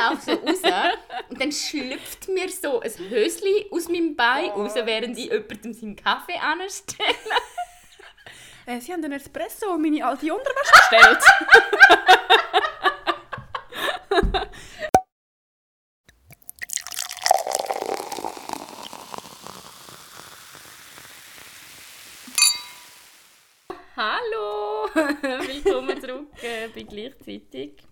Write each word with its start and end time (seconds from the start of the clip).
laufe 0.00 0.22
so 0.22 0.32
raus 0.32 0.62
und 1.28 1.40
dann 1.40 1.52
schlüpft 1.52 2.28
mir 2.28 2.48
so 2.48 2.80
ein 2.80 2.90
Höschen 3.10 3.66
aus 3.70 3.88
meinem 3.88 4.16
Bein 4.16 4.50
raus, 4.50 4.74
während 4.74 5.16
ich 5.18 5.26
jemandem 5.30 5.72
seinen 5.72 5.96
Kaffee 5.96 6.38
anstelle. 6.38 7.14
Äh, 8.66 8.80
Sie 8.80 8.92
haben 8.92 9.02
einen 9.04 9.14
Espresso 9.14 9.72
und 9.74 9.82
meine 9.82 10.04
alte 10.04 10.32
Unterwäsche 10.32 10.72
bestellt. 10.90 11.24
Hallo! 23.96 24.88
Willkommen 24.94 26.00
zurück 26.00 26.28
äh, 26.42 26.68
bei 26.68 26.82
gleichzeitig. 26.84 27.82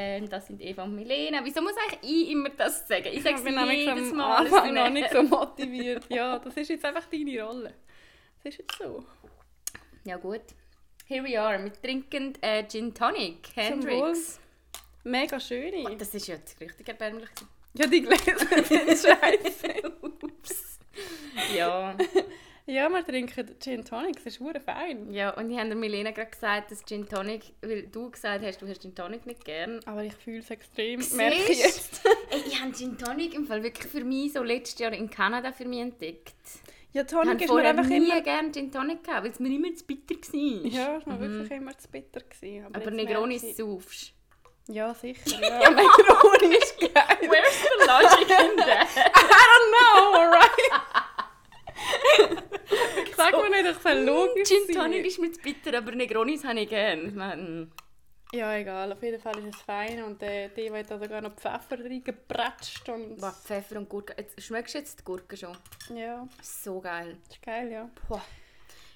Ähm, 0.00 0.28
das 0.28 0.46
sind 0.46 0.62
Eva 0.62 0.84
und 0.84 0.94
Milena. 0.94 1.40
Wieso 1.42 1.60
muss 1.60 1.72
eigentlich 1.76 2.28
ich 2.28 2.30
immer 2.30 2.50
das 2.50 2.86
sagen? 2.86 3.08
Ich 3.10 3.20
sage 3.20 3.34
es 3.34 3.42
bin 3.42 3.58
jedes 3.68 4.12
Mal. 4.12 4.46
es 4.46 4.52
Anfang 4.52 4.72
noch 4.72 4.90
nicht 4.90 5.10
so 5.10 5.24
motiviert. 5.24 6.04
Ja, 6.08 6.38
das 6.38 6.56
ist 6.56 6.68
jetzt 6.68 6.84
einfach 6.84 7.06
deine 7.06 7.42
Rolle. 7.42 7.74
Das 8.36 8.54
ist 8.54 8.60
jetzt 8.60 8.78
so. 8.78 9.04
Ja 10.04 10.16
gut. 10.16 10.42
Here 11.04 11.24
we 11.24 11.40
are. 11.40 11.60
Wir 11.64 11.72
trinken 11.72 12.40
äh, 12.42 12.64
Gin 12.68 12.94
Tonic. 12.94 13.48
Hendrix. 13.56 14.38
Mega 15.02 15.40
schöne. 15.40 15.96
Das 15.96 16.14
ist 16.14 16.28
ja 16.28 16.36
jetzt 16.36 16.60
richtig 16.60 16.86
erbärmlich. 16.86 17.30
Ja, 17.74 17.88
die 17.88 18.02
Gläser 18.02 18.62
sind 18.62 18.88
scheiße. 18.88 19.92
Ups. 20.00 20.78
Ja. 21.56 21.96
Ja, 22.70 22.90
wir 22.90 23.02
trinken 23.02 23.58
Gin 23.58 23.82
Tonic, 23.82 24.16
das 24.16 24.26
ist 24.26 24.40
hure 24.40 24.60
fein. 24.60 25.10
ja, 25.10 25.30
und 25.30 25.50
ich 25.50 25.56
habe 25.56 25.68
der 25.68 25.76
Milena 25.76 26.10
gerade 26.10 26.30
gesagt, 26.30 26.70
dass 26.70 26.84
Gin 26.84 27.08
Tonic, 27.08 27.54
weil 27.62 27.84
du 27.86 28.10
gesagt 28.10 28.44
hast, 28.44 28.60
du 28.60 28.68
hast 28.68 28.82
Gin 28.82 28.94
Tonic 28.94 29.24
nicht 29.24 29.42
gern. 29.42 29.80
Aber 29.86 30.04
ich 30.04 30.12
fühle 30.14 30.40
es 30.40 30.50
extrem, 30.50 31.00
Siehst? 31.00 31.16
merke 31.16 31.50
ich 31.50 31.58
jetzt. 31.60 32.02
Ey, 32.30 32.42
ich 32.46 32.60
habe 32.60 32.70
Gin 32.72 32.98
Tonic 32.98 33.32
im 33.32 33.46
Fall 33.46 33.62
wirklich 33.62 33.90
für 33.90 34.04
mich 34.04 34.34
so 34.34 34.42
letztes 34.42 34.78
Jahr 34.80 34.92
in 34.92 35.08
Kanada 35.08 35.50
für 35.52 35.64
mich 35.64 35.80
entdeckt. 35.80 36.34
Ja, 36.92 37.02
Ich 37.02 37.08
Tonic 37.08 37.28
habe 37.34 37.44
ist 37.44 37.50
mir 37.52 37.64
einfach 37.70 37.86
nie 37.86 37.96
immer... 38.10 38.20
gerne 38.20 38.52
Gin 38.52 38.70
Tonic 38.70 39.02
gehabt, 39.02 39.24
weil 39.24 39.30
es 39.30 39.40
mir 39.40 39.48
immer 39.48 39.74
zu 39.74 39.84
bitter 39.86 40.14
war. 40.16 40.66
Ja, 40.70 40.96
es 40.98 41.06
war 41.06 41.20
wirklich 41.20 41.50
immer 41.50 41.78
zu 41.78 41.88
bitter. 41.88 42.20
Gewesen, 42.20 42.66
aber 42.66 42.76
Aber 42.82 42.90
Negroni 42.90 43.36
ich- 43.36 43.56
saufst. 43.56 44.12
Ja, 44.68 44.92
sicher. 44.92 45.40
Ja, 45.40 45.70
Negroni 45.70 46.54
ist 46.54 46.78
geil. 46.78 46.92
Where's 47.22 47.62
the 47.62 47.86
logic 47.86 48.28
in 48.28 48.56
that? 48.58 48.88
I 48.96 49.22
don't 49.48 49.70
know, 49.72 50.18
alright? 50.20 50.52
Sag 53.16 53.32
mir 53.32 53.50
nicht, 53.62 53.76
ich 53.76 53.82
soll 53.82 53.98
logisch 54.04 54.48
Gin. 54.48 54.74
Tonic 54.74 55.06
ist 55.06 55.18
mir 55.18 55.32
zu 55.32 55.40
bitter, 55.40 55.78
aber 55.78 55.92
Negronis 55.92 56.44
habe 56.44 56.60
ich 56.60 56.68
gerne. 56.68 57.02
Ich 57.02 57.14
meine, 57.14 57.68
Ja, 58.32 58.54
egal. 58.56 58.92
Auf 58.92 59.02
jeden 59.02 59.20
Fall 59.20 59.38
ist 59.38 59.54
es 59.56 59.62
fein. 59.62 60.02
Und 60.02 60.22
äh, 60.22 60.48
die 60.56 60.70
hat 60.70 60.90
da 60.90 60.98
sogar 60.98 61.20
noch 61.20 61.34
Pfeffer 61.34 61.82
reingepratscht. 61.82 62.88
Und... 62.88 63.20
wow, 63.20 63.32
Pfeffer 63.44 63.76
und 63.78 63.88
Gurke. 63.88 64.14
Jetzt, 64.18 64.40
schmeckst 64.42 64.74
du 64.74 64.78
jetzt 64.78 64.98
die 65.00 65.04
Gurke 65.04 65.36
schon? 65.36 65.56
Ja, 65.94 66.26
So 66.42 66.80
geil. 66.80 67.16
ist 67.28 67.42
geil, 67.42 67.70
ja. 67.72 67.88
Boah. 68.08 68.22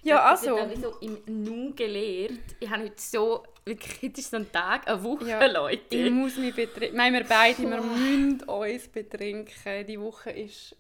Ja, 0.05 0.35
Ich 0.35 0.49
habe 0.49 0.61
also... 0.63 0.81
so 0.81 0.99
im 1.01 1.19
Nu 1.27 1.73
gelernt. 1.75 2.41
Ich 2.61 2.69
habe 2.69 2.83
heute 2.85 2.95
so, 3.01 3.45
wirklich, 3.65 4.03
heute 4.03 4.21
ist 4.21 4.31
so 4.31 4.37
ein 4.37 4.51
Tag, 4.51 4.87
eine 4.89 5.03
Woche, 5.03 5.29
Ja, 5.29 5.47
Leute. 5.47 5.97
Ich 5.97 6.11
muss 6.11 6.37
mich 6.37 6.55
betrinken. 6.55 6.97
Nein, 6.97 7.13
wir 7.15 7.25
beide, 7.25 7.59
wir 7.63 7.81
müssen 7.81 8.43
uns 8.43 8.89
betrinken. 8.89 9.87
Die 9.87 10.01
Woche 10.01 10.31
ist 10.31 10.77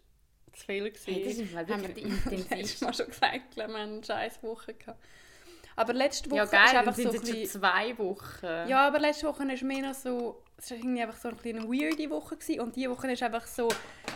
zu 0.52 0.64
viel. 0.66 0.90
Gewesen. 0.90 1.04
Hey, 1.14 1.24
das 1.24 1.38
ist 1.38 1.54
Haben 1.54 1.82
wirklich 1.82 2.04
wir- 2.26 2.32
intensiv. 2.32 2.78
Du 2.78 2.84
mal 2.86 2.94
schon 2.94 3.06
gesagt, 3.06 3.56
wir 3.56 3.64
haben 3.64 3.74
eine 3.74 4.04
scheiß 4.04 4.42
Woche 4.42 4.74
gehabt. 4.74 4.98
Aber 5.74 5.94
letzte 5.94 6.30
Woche 6.30 6.36
Ja, 6.36 6.44
ist 6.44 6.50
geil, 6.52 6.66
dann 6.66 6.76
einfach 6.76 6.94
sind 6.94 7.10
so 7.12 7.16
es 7.16 7.22
ein 7.22 7.26
jetzt 7.26 7.32
schon 7.32 7.40
bisschen... 7.40 7.60
zwei 7.62 7.98
Wochen. 7.98 8.68
Ja, 8.68 8.86
aber 8.86 8.98
letzte 8.98 9.26
Woche 9.26 9.38
war 9.48 9.64
mehr 9.66 9.82
noch 9.88 9.94
so... 9.94 10.42
Es 10.58 10.70
war 10.70 10.76
irgendwie 10.78 11.02
einfach 11.02 11.16
so 11.16 11.28
eine 11.28 11.36
kleine 11.38 11.62
weirde 11.64 12.10
Woche. 12.10 12.36
Gewesen. 12.36 12.60
Und 12.60 12.76
diese 12.76 12.90
Woche 12.90 13.10
ist 13.10 13.22
einfach 13.22 13.46
so... 13.46 13.68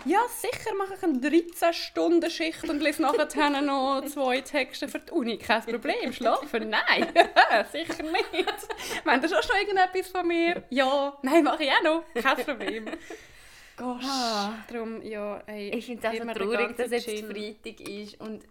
Ja, 0.05 0.20
sicher 0.29 0.75
mache 0.77 0.95
ich 0.95 1.03
eine 1.03 1.19
13-Stunden-Schicht 1.19 2.69
und 2.69 2.81
lese 2.83 3.01
nachher 3.03 3.62
noch 3.62 4.03
zwei 4.07 4.42
Texte 4.42 4.87
für 4.87 4.98
die 5.01 5.13
Uni. 5.13 5.39
Kein 5.39 5.63
Problem. 5.63 6.13
Schlafen? 6.13 6.69
Nein. 6.70 7.08
sicher 7.73 8.02
nicht. 8.02 9.05
Meint 9.05 9.23
ihr 9.25 9.29
schon 9.30 9.57
irgendetwas 9.58 10.08
von 10.08 10.29
mir? 10.29 10.63
Ja. 10.69 11.17
Nein, 11.23 11.42
mache 11.42 11.64
ich 11.64 11.70
auch 11.73 11.83
noch. 11.83 12.05
Kein 12.23 12.36
Problem. 12.45 12.85
Gosh. 13.77 14.05
Ah. 14.07 14.55
Darum, 14.70 15.03
ja, 15.03 15.39
ey, 15.47 15.70
Ich 15.70 15.87
finde 15.87 16.07
es 16.09 16.14
auch 16.20 16.27
so 16.27 16.33
traurig, 16.33 16.77
dass 16.77 16.91
jetzt 16.91 17.05
Gin. 17.07 17.27
Freitag 17.27 17.81
ist 17.89 18.20
und 18.20 18.45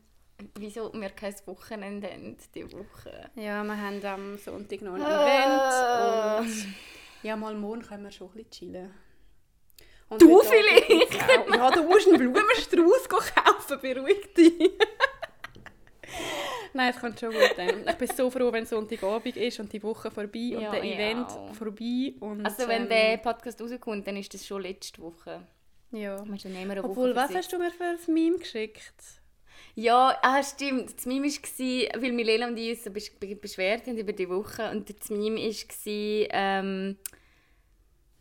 wieso 0.60 0.94
wir 0.94 1.10
kein 1.10 1.34
Wochenende 1.46 2.08
haben 2.12 2.38
diese 2.54 2.72
Woche. 2.72 3.30
Ja, 3.36 3.64
wir 3.64 3.78
haben 3.82 4.06
am 4.06 4.38
Sonntag 4.38 4.82
noch 4.82 4.94
ein 4.96 5.02
Ah. 5.02 6.40
Event 6.40 6.48
und 6.48 6.68
ja, 7.24 7.36
mal 7.36 7.56
morgen 7.56 7.82
können 7.82 8.04
wir 8.04 8.12
schon 8.12 8.28
ein 8.28 8.34
bisschen 8.34 8.52
chillen. 8.52 8.94
Und 10.08 10.22
Du 10.22 10.40
vielleicht? 10.42 11.16
Ja, 11.56 11.72
du 11.72 11.84
musst 11.84 12.08
einen 12.08 12.18
Blumenstrauß 12.20 13.10
kaufen, 13.10 13.80
beruhig 13.82 14.32
dich. 14.36 14.72
Nein, 16.76 16.92
es 16.94 17.00
kommt 17.00 17.18
schon 17.20 17.32
gut 17.32 17.54
dann. 17.56 17.88
Ich 17.88 17.96
bin 17.96 18.08
so 18.10 18.30
froh, 18.30 18.52
wenn 18.52 18.66
Sonntagabend 18.66 19.38
ist 19.38 19.60
und 19.62 19.72
die 19.72 19.82
Woche 19.82 20.12
vorbei 20.12 20.52
und 20.56 20.62
Ja, 20.62 20.72
der 20.72 20.84
ich 20.84 20.94
Event 20.96 21.32
vorbei. 21.54 22.14
Und, 22.20 22.46
Also 22.46 22.68
wenn 22.68 22.84
ähm, 22.84 22.90
der 22.90 23.18
Podcast 23.18 23.62
rauskommt, 23.62 24.06
dann 24.06 24.18
ist 24.18 24.34
das 24.34 24.46
schon 24.46 24.62
letzte 24.62 25.02
Woche. 25.02 25.42
Ja. 25.92 26.22
Obwohl, 26.84 27.16
was 27.16 27.34
hast 27.34 27.54
du 27.54 27.58
mir 27.58 27.72
für 27.72 27.86
ein 27.86 28.14
Meme 28.14 28.38
geschickt? 28.40 28.94
Ja, 29.76 30.18
ah, 30.22 30.44
stimmt. 30.44 30.94
Das 30.98 31.06
Meme 31.06 31.28
war, 31.28 32.02
weil 32.02 32.12
Milena 32.12 32.48
und 32.48 32.58
ich 32.58 32.72
uns 32.72 32.84
so 32.84 32.90
besch- 32.90 33.18
be- 33.20 33.36
beschwert 33.36 33.88
haben 33.88 33.98
über 33.98 34.12
die 34.14 34.28
Woche 34.30 34.70
und 34.72 34.90
das 34.90 35.10
Meme 35.10 35.38
war, 35.40 36.28
ähm, 36.32 36.98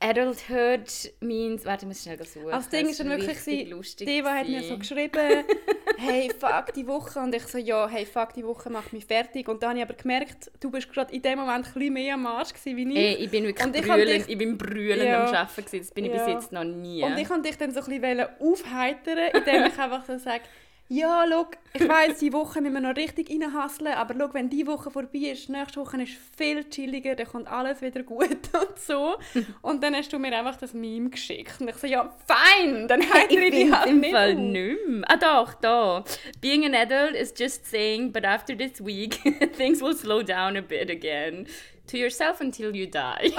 Adulthood 0.00 1.12
means... 1.20 1.64
Warte, 1.64 1.84
ich 1.84 1.88
muss 1.88 2.02
schnell 2.02 2.22
suchen. 2.24 2.50
Als 2.50 2.68
Ding 2.68 2.88
ist 2.88 3.00
dann 3.00 3.08
wirklich, 3.08 3.38
sie, 3.40 3.64
lustig. 3.64 4.06
Deva 4.06 4.34
hat 4.34 4.48
mir 4.48 4.62
so 4.62 4.76
geschrieben, 4.78 5.44
hey, 5.98 6.30
fuck 6.38 6.72
die 6.74 6.86
Woche. 6.86 7.20
Und 7.20 7.34
ich 7.34 7.44
so, 7.44 7.58
ja, 7.58 7.88
hey, 7.88 8.04
fuck 8.04 8.34
die 8.34 8.44
Woche 8.44 8.70
macht 8.70 8.92
mich 8.92 9.06
fertig. 9.06 9.48
Und 9.48 9.62
dann 9.62 9.70
habe 9.70 9.78
ich 9.78 9.84
aber 9.84 9.94
gemerkt, 9.94 10.50
du 10.60 10.70
bist 10.70 10.92
gerade 10.92 11.14
in 11.14 11.22
dem 11.22 11.38
Moment 11.38 11.66
ein 11.66 11.72
bisschen 11.72 11.92
mehr 11.94 12.14
am 12.14 12.26
Arsch 12.26 12.52
gewesen, 12.52 12.76
wie 12.76 12.90
ich. 12.92 12.96
Ey, 12.98 13.14
ich 13.24 13.30
bin 13.30 13.44
wirklich 13.44 13.66
Und 13.66 13.76
ich 13.76 13.82
brüllend, 13.82 14.08
dich- 14.08 14.28
ich 14.28 14.38
bin 14.38 14.58
brüllend 14.58 15.04
Ja. 15.04 15.24
am 15.26 15.34
Arbeiten 15.34 15.64
gewesen. 15.64 15.78
Das 15.80 15.90
bin 15.92 16.04
ich 16.04 16.12
bis 16.12 16.20
Ja. 16.20 16.28
jetzt 16.28 16.52
noch 16.52 16.64
nie. 16.64 17.02
Und 17.02 17.16
ich 17.18 17.30
wollte 17.30 17.42
dich 17.48 17.56
dann 17.58 17.70
so 17.72 17.80
ein 17.80 18.00
bisschen 18.00 18.26
aufheitern, 18.40 19.30
indem 19.34 19.64
ich 19.66 19.78
einfach 19.78 20.04
so 20.04 20.18
sage, 20.18 20.42
ja, 20.88 21.24
schau, 21.28 21.46
ich 21.72 21.88
weiss, 21.88 22.18
die 22.18 22.32
Woche 22.32 22.60
müssen 22.60 22.74
wir 22.74 22.80
noch 22.80 22.96
richtig 22.96 23.30
reinhasseln, 23.30 23.94
aber 23.94 24.14
schau, 24.18 24.34
wenn 24.34 24.50
die 24.50 24.66
Woche 24.66 24.90
vorbei 24.90 25.30
ist, 25.30 25.48
nächste 25.48 25.80
Woche 25.80 26.02
ist 26.02 26.12
viel 26.36 26.68
chilliger, 26.68 27.14
dann 27.14 27.26
kommt 27.26 27.48
alles 27.48 27.80
wieder 27.80 28.02
gut 28.02 28.28
und 28.52 28.78
so. 28.78 29.16
Und 29.62 29.82
dann 29.82 29.94
hast 29.94 30.12
du 30.12 30.18
mir 30.18 30.36
einfach 30.36 30.56
das 30.56 30.74
Meme 30.74 31.08
geschickt. 31.08 31.60
Und 31.60 31.68
ich 31.68 31.76
so, 31.76 31.86
ja, 31.86 32.14
fein, 32.26 32.86
dann 32.86 33.00
heitere 33.00 33.44
ich 33.46 33.50
bin 33.50 33.76
halt 33.76 33.88
im 33.88 34.00
nicht 34.00 34.12
Fall 34.12 34.34
nicht 34.34 34.86
mehr. 34.86 35.10
Ah 35.10 35.16
doch, 35.16 35.54
da. 35.54 36.04
Being 36.42 36.66
an 36.66 36.74
adult 36.74 37.14
is 37.14 37.32
just 37.36 37.66
saying, 37.66 38.12
but 38.12 38.24
after 38.24 38.56
this 38.56 38.84
week, 38.84 39.20
things 39.56 39.80
will 39.80 39.96
slow 39.96 40.22
down 40.22 40.56
a 40.56 40.62
bit 40.62 40.90
again. 40.90 41.46
To 41.88 41.98
yourself 41.98 42.40
until 42.40 42.74
you 42.74 42.86
die. 42.86 43.32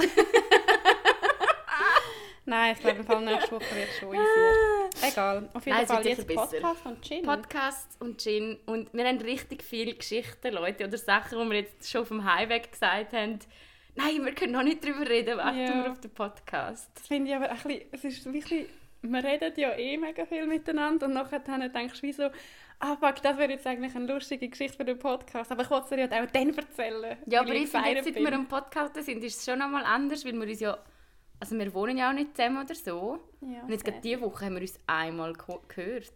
Nein, 2.45 2.73
ich 2.75 2.79
glaube, 2.79 2.99
im 2.99 3.05
Fall 3.05 3.25
nächste 3.25 3.51
Woche 3.51 3.75
wird 3.75 3.89
es 3.89 3.97
schon 3.97 4.09
easier. 4.09 5.09
Egal, 5.09 5.49
auf 5.53 5.65
jeden 5.65 5.77
Nein, 5.77 5.87
Fall 5.87 6.05
jetzt 6.07 6.27
besser. 6.27 6.57
Podcast 6.61 6.85
und 6.85 7.03
Gin. 7.03 7.23
Podcasts 7.23 7.97
und 7.99 8.21
Gin. 8.21 8.59
Und 8.67 8.93
wir 8.93 9.05
haben 9.05 9.17
richtig 9.19 9.63
viele 9.63 9.93
Geschichten, 9.95 10.53
Leute, 10.53 10.85
oder 10.87 10.97
Sachen, 10.97 11.39
die 11.39 11.49
wir 11.49 11.59
jetzt 11.61 11.89
schon 11.89 12.01
auf 12.01 12.09
dem 12.09 12.23
Highweg 12.23 12.71
gesagt 12.71 13.13
haben. 13.13 13.39
Nein, 13.95 14.25
wir 14.25 14.35
können 14.35 14.51
noch 14.51 14.63
nicht 14.63 14.83
drüber 14.83 15.09
reden, 15.09 15.37
warten 15.37 15.57
Ja. 15.59 15.85
wir 15.85 15.91
auf 15.91 15.99
den 16.01 16.11
Podcast. 16.11 16.91
Das 16.95 17.07
finde 17.07 17.31
ich 17.31 17.35
aber 17.35 17.49
ein 17.49 17.57
bisschen, 17.57 17.81
es 17.91 18.03
ist 18.03 18.31
wirklich, 18.31 18.67
wir 19.01 19.23
reden 19.23 19.53
ja 19.55 19.71
eh 19.77 19.97
mega 19.97 20.25
viel 20.25 20.45
miteinander 20.45 21.07
und 21.07 21.13
nachher 21.13 21.39
dann 21.39 21.71
denkst 21.71 22.01
du 22.01 22.07
wie 22.07 22.13
so, 22.13 22.29
ah 22.79 22.95
fuck, 22.97 23.21
das 23.23 23.37
wäre 23.37 23.51
jetzt 23.53 23.65
eigentlich 23.65 23.95
eine 23.95 24.11
lustige 24.13 24.49
Geschichte 24.49 24.77
für 24.77 24.85
den 24.85 24.99
Podcast, 24.99 25.51
aber 25.51 25.63
ich 25.63 25.69
wollte 25.69 25.85
es 25.85 25.89
dir 25.89 25.99
ja 26.17 26.23
auch 26.23 26.29
dann 26.31 26.53
erzählen. 26.55 27.17
Ja, 27.25 27.39
aber 27.41 27.53
ich 27.53 27.69
finde, 27.69 27.89
jetzt, 27.89 28.05
seit 28.05 28.15
wir 28.15 28.33
am 28.33 28.47
Podcast 28.47 28.95
sind, 29.01 29.23
ist 29.23 29.39
es 29.39 29.45
schon 29.45 29.59
nochmal 29.59 29.83
anders, 29.85 30.23
weil 30.25 30.33
wir 30.33 30.47
uns 30.47 30.59
ja... 30.59 30.77
Also 31.39 31.57
wir 31.57 31.73
wohnen 31.73 31.97
ja 31.97 32.09
auch 32.09 32.13
nicht 32.13 32.35
zusammen 32.35 32.63
oder 32.63 32.75
so. 32.75 33.19
Ja, 33.41 33.61
Und 33.63 33.69
jetzt 33.69 33.83
gerade 33.85 33.99
diese 34.01 34.21
Woche 34.21 34.45
haben 34.45 34.55
wir 34.55 34.61
uns 34.61 34.79
einmal 34.87 35.33
gehört. 35.33 36.13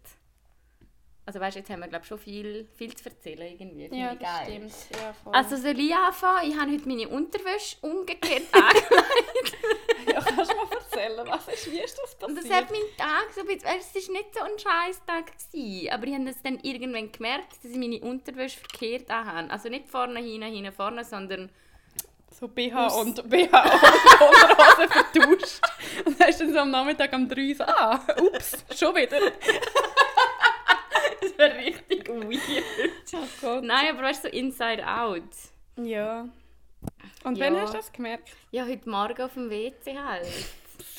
Also 1.26 1.40
weißt, 1.40 1.58
jetzt 1.58 1.70
haben 1.70 1.82
wir 1.82 1.88
glaube 1.88 2.06
schon 2.06 2.18
viel, 2.18 2.68
viel 2.76 2.96
zu 2.96 3.08
erzählen 3.08 3.56
irgendwie. 3.60 3.96
Ja, 3.96 4.14
ich 4.14 4.20
das 4.20 4.42
stimmt. 4.46 4.74
Ja. 5.00 5.32
Also 5.32 5.58
soll 5.58 5.80
ich 5.80 5.94
anfangen? 5.94 6.50
Ich 6.50 6.58
habe 6.58 6.72
heute 6.72 6.88
meine 6.88 7.08
Unterwäsche 7.08 7.78
umgekehrt 7.82 8.48
angelegt. 8.52 9.58
ja, 10.08 10.22
kannst 10.22 10.52
du 10.52 10.56
mal 10.56 10.68
erzählen, 10.72 11.28
was 11.28 11.48
ist, 11.50 11.72
wie 11.72 11.80
ist 11.82 12.00
das 12.00 12.16
Und 12.28 12.36
passiert? 12.36 12.52
das 12.52 12.58
hat 12.58 12.72
meinen 12.72 12.98
Tag 12.98 13.28
so 13.36 13.42
ein 13.42 13.46
bisschen... 13.46 13.70
Es 13.78 14.08
war 14.08 14.14
nicht 14.14 14.34
so 14.34 14.42
ein 14.42 14.58
scheiß 14.58 15.06
Tag. 15.06 15.26
Gewesen, 15.52 15.90
aber 15.92 16.08
ich 16.08 16.14
habe 16.16 16.26
das 16.26 16.42
dann 16.42 16.60
irgendwann 16.64 17.12
gemerkt, 17.12 17.64
dass 17.64 17.72
ich 17.72 17.78
meine 17.78 18.00
Unterwäsche 18.00 18.58
verkehrt 18.58 19.12
anhabe. 19.12 19.52
Also 19.52 19.70
nicht 19.70 19.88
vorne, 19.88 20.20
hinten, 20.22 20.52
hinten, 20.52 20.72
vorne, 20.72 21.04
sondern... 21.04 21.52
so 22.32 22.48
BH 22.48 22.88
und 23.00 23.30
BH 23.30 23.64
und 23.64 24.42
Unterhose 24.42 24.88
vertauscht. 24.88 25.62
Und 26.06 26.20
dann 26.20 26.28
hast 26.28 26.40
du 26.40 26.46
dann 26.46 26.54
so 26.54 26.60
am 26.60 26.72
Nachmittag 26.72 27.12
um 27.14 27.28
drei 27.28 27.54
so, 27.54 27.64
ah, 27.64 28.00
ups, 28.22 28.58
schon 28.78 28.96
wieder. 28.96 29.20
Das 31.22 31.38
war 31.38 31.56
richtig 31.58 32.08
weird. 32.08 32.64
Oh 33.14 33.18
Gott. 33.42 33.64
Nein, 33.64 33.90
aber 33.94 34.04
weißt 34.04 34.24
du, 34.26 34.30
so 34.30 34.36
inside 34.36 34.86
out. 34.86 35.24
Ja. 35.78 36.28
Und 37.24 37.38
Ja. 37.38 37.46
wann 37.46 37.60
hast 37.62 37.74
du 37.74 37.78
das 37.78 37.92
gemerkt? 37.92 38.30
Ja, 38.52 38.66
heute 38.66 38.90
Morgen 38.90 39.22
auf 39.22 39.34
dem 39.34 39.50
WC 39.50 39.98
halt. 39.98 40.28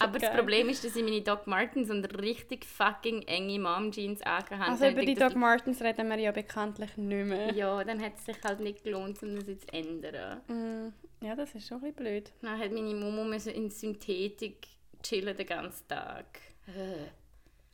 Aber 0.00 0.18
das 0.18 0.28
geil. 0.28 0.38
Problem 0.38 0.68
ist, 0.68 0.84
dass 0.84 0.96
ich 0.96 1.02
meine 1.02 1.20
Doc 1.22 1.46
Martens 1.46 1.90
und 1.90 2.04
richtig 2.20 2.64
fucking 2.64 3.22
enge 3.22 3.58
Mom-Jeans 3.58 4.22
angehabt 4.22 4.50
habe. 4.52 4.70
Also 4.72 4.86
über 4.88 5.04
die 5.04 5.14
Doc 5.14 5.34
Martens 5.36 5.80
reden 5.82 6.08
wir 6.08 6.18
ja 6.18 6.32
bekanntlich 6.32 6.96
nicht 6.96 7.26
mehr. 7.26 7.52
Ja, 7.54 7.82
dann 7.84 8.00
hat 8.02 8.14
es 8.16 8.24
sich 8.26 8.36
halt 8.44 8.60
nicht 8.60 8.82
gelohnt, 8.84 9.22
um 9.22 9.36
das 9.36 9.46
jetzt 9.46 9.68
zu 9.68 9.72
ändern. 9.74 10.40
Mm, 10.48 11.24
Ja, 11.24 11.34
das 11.36 11.54
ist 11.54 11.68
schon 11.68 11.78
ein 11.78 11.80
bisschen 11.82 11.96
blöd. 11.96 12.32
Dann 12.42 12.58
hat 12.58 12.72
meine 12.72 12.94
Mumu 12.94 13.24
müssen 13.24 13.52
in 13.52 13.70
Synthetik 13.70 14.66
chillen 15.02 15.36
den 15.36 15.46
ganzen 15.46 15.86
Tag. 15.88 16.26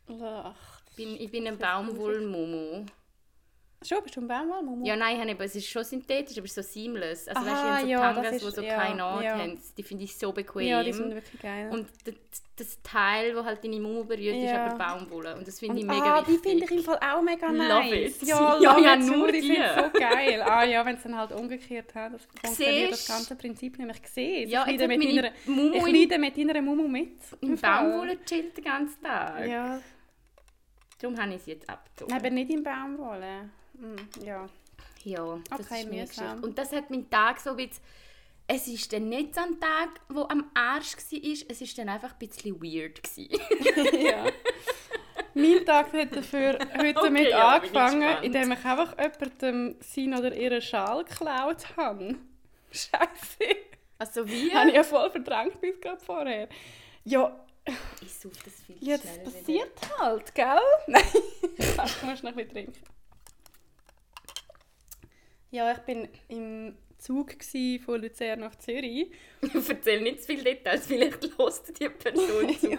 Ach, 0.09 0.81
Ich 0.89 0.95
bin, 0.95 1.15
ich 1.19 1.31
bin 1.31 1.47
ein 1.47 1.57
Das 1.57 1.69
Baumwollmumu. 1.69 2.85
Schon, 3.85 4.01
bist 4.01 4.15
du 4.15 4.21
ein 4.21 4.27
Baumwoll? 4.27 4.85
Ja, 4.87 4.95
nein, 4.95 5.29
ich 5.29 5.39
es 5.39 5.55
ist 5.55 5.69
schon 5.69 5.83
synthetisch, 5.83 6.35
aber 6.39 6.47
so 6.47 6.63
seamless. 6.63 7.27
Also 7.27 7.41
Aha, 7.41 7.45
weißt 7.51 7.63
du, 7.63 7.75
ich 7.77 7.81
so 7.83 7.87
ja, 7.91 8.13
Tangas, 8.13 8.29
die 8.31 8.35
ist- 8.47 8.55
so 8.55 8.61
ja, 8.63 8.75
keine 8.75 8.95
Naht 8.95 9.23
ja. 9.23 9.37
haben. 9.37 9.61
Die 9.77 9.83
finde 9.83 10.03
ich 10.03 10.17
so 10.17 10.31
bequem. 10.31 10.67
Ja, 10.67 10.81
die 10.83 10.93
sind 10.93 11.13
wirklich 11.13 11.39
geil. 11.39 11.69
und 11.71 11.87
das, 12.55 12.81
Teil, 12.81 13.33
das 13.35 13.45
halt 13.45 13.63
deine 13.63 13.79
Mumu 13.79 14.03
berührt, 14.03 14.35
ist 14.35 14.49
Ja. 14.51 14.65
aber 14.65 14.77
Baumwolle. 14.83 15.35
Und 15.35 15.47
das 15.47 15.59
finde 15.59 15.79
ich 15.79 15.85
mega 15.85 16.17
ah, 16.17 16.21
die 16.23 16.31
wichtig. 16.33 16.49
finde 16.49 16.65
ich 16.65 16.71
im 16.71 16.83
Fall 16.83 16.97
auch 16.97 17.21
mega 17.21 17.47
Love 17.51 17.67
nice. 17.67 18.19
it. 18.23 18.27
Ja, 18.27 18.59
Ja, 18.59 18.79
ja, 18.79 18.95
nur 18.95 19.31
die 19.31 19.41
die. 19.41 19.47
sind 19.47 19.57
so 19.75 19.99
geil. 19.99 20.41
Ah 20.41 20.63
ja, 20.63 20.83
wenn 20.83 20.95
es 20.95 21.03
dann 21.03 21.15
halt 21.15 21.31
umgekehrt 21.33 21.93
hat, 21.93 22.13
das 22.15 22.25
funktioniert 22.25 22.91
das 22.93 23.07
ganze 23.07 23.35
Prinzip 23.35 23.77
nämlich 23.77 24.01
gesehen. 24.01 24.49
Ja, 24.49 24.61
ich 24.65 24.71
leide 24.79 24.87
mit 24.87 24.97
meine 24.97 25.21
deiner, 25.21 25.35
Mumu 25.45 25.75
ich 25.87 25.93
leide 25.93 26.17
mit 26.17 26.35
deiner 26.35 26.61
Mumu 26.63 26.87
mit. 26.87 27.11
Im. 27.41 27.55
Baumwolle 27.55 28.25
chillt 28.25 28.57
den 28.57 28.63
ganzen 28.63 29.03
Tag. 29.03 29.47
Ja, 29.47 29.79
Darum 30.99 31.15
habe 31.21 31.35
ich 31.35 31.43
sie 31.43 31.51
jetzt 31.51 31.69
abgezogen. 31.69 32.11
aber 32.11 32.31
nicht 32.31 32.49
im 32.49 32.63
Baumwolle. 32.63 33.51
Hm, 33.79 33.95
ja. 34.25 34.47
Ja, 35.03 35.39
das 35.49 35.59
Okay, 35.59 35.81
ist 35.81 35.87
meine 35.89 36.01
mühsam. 36.01 36.07
Geschichte. 36.07 36.39
Und 36.47 36.57
das 36.57 36.71
hat 36.71 36.89
meinen 36.89 37.09
Tag 37.09 37.39
so 37.39 37.55
bisschen... 37.55 37.81
Es 38.49 38.65
ist 38.67 38.93
dann 38.93 39.09
nicht 39.09 39.35
so 39.35 39.41
ein 39.41 39.59
Tag, 39.59 39.99
der 40.09 40.31
am 40.31 40.49
Arsch 40.53 40.95
war, 40.95 41.19
es 41.49 41.61
ist 41.61 41.77
dann 41.77 41.89
einfach 41.89 42.13
ein 42.13 42.19
bisschen 42.19 42.61
weird. 42.61 43.01
Ja. 44.01 44.25
Mein 45.33 45.65
Tag 45.65 45.91
hat 45.93 46.15
dafür 46.15 46.53
heute 46.53 46.67
Okay, 46.77 46.93
damit 46.93 47.29
ja, 47.29 47.57
ich 47.57 47.63
angefangen, 47.63 47.99
gespannt. 48.01 48.25
indem 48.25 48.51
ich 48.53 48.65
einfach 48.65 48.95
jemandem 48.97 49.75
sein 49.81 50.13
oder 50.17 50.33
ihren 50.35 50.61
Schal 50.61 51.03
geklaut 51.03 51.75
habe. 51.77 52.15
Scheiße. 52.71 53.55
Also 53.99 54.27
wie? 54.27 54.53
Habe 54.53 54.69
ich 54.69 54.75
ja 54.75 54.83
voll 54.83 55.09
verdrängt 55.11 55.59
bis 55.59 55.79
gerade 55.81 56.03
vorher. 56.03 56.47
Ja, 57.03 57.45
Ich 58.01 58.13
suche 58.13 58.35
das 58.45 58.53
viel 58.65 58.77
ja 58.79 58.97
das 58.97 59.23
passiert 59.23 59.77
halt, 59.99 60.33
gell? 60.33 60.59
Nein, 60.87 61.03
ich 61.57 62.03
muss 62.03 62.23
noch 62.23 62.31
ein 62.31 62.35
bisschen 62.35 62.49
trinken. 62.49 62.81
Ja, 65.57 65.71
ich 65.71 65.79
bin 65.79 66.07
im 66.27 66.75
Zug 66.99 67.31
von 67.83 67.99
Luzern 67.99 68.41
nach 68.41 68.55
Zürich. 68.57 69.09
wieder. 69.41 69.63
Erzähl 69.69 70.01
nicht 70.01 70.21
zu 70.21 70.27
viele 70.27 70.43
Details, 70.43 70.85
vielleicht 70.85 71.35
hört 71.35 71.79
die 71.79 71.89
Person 71.89 72.55
zu. 72.59 72.77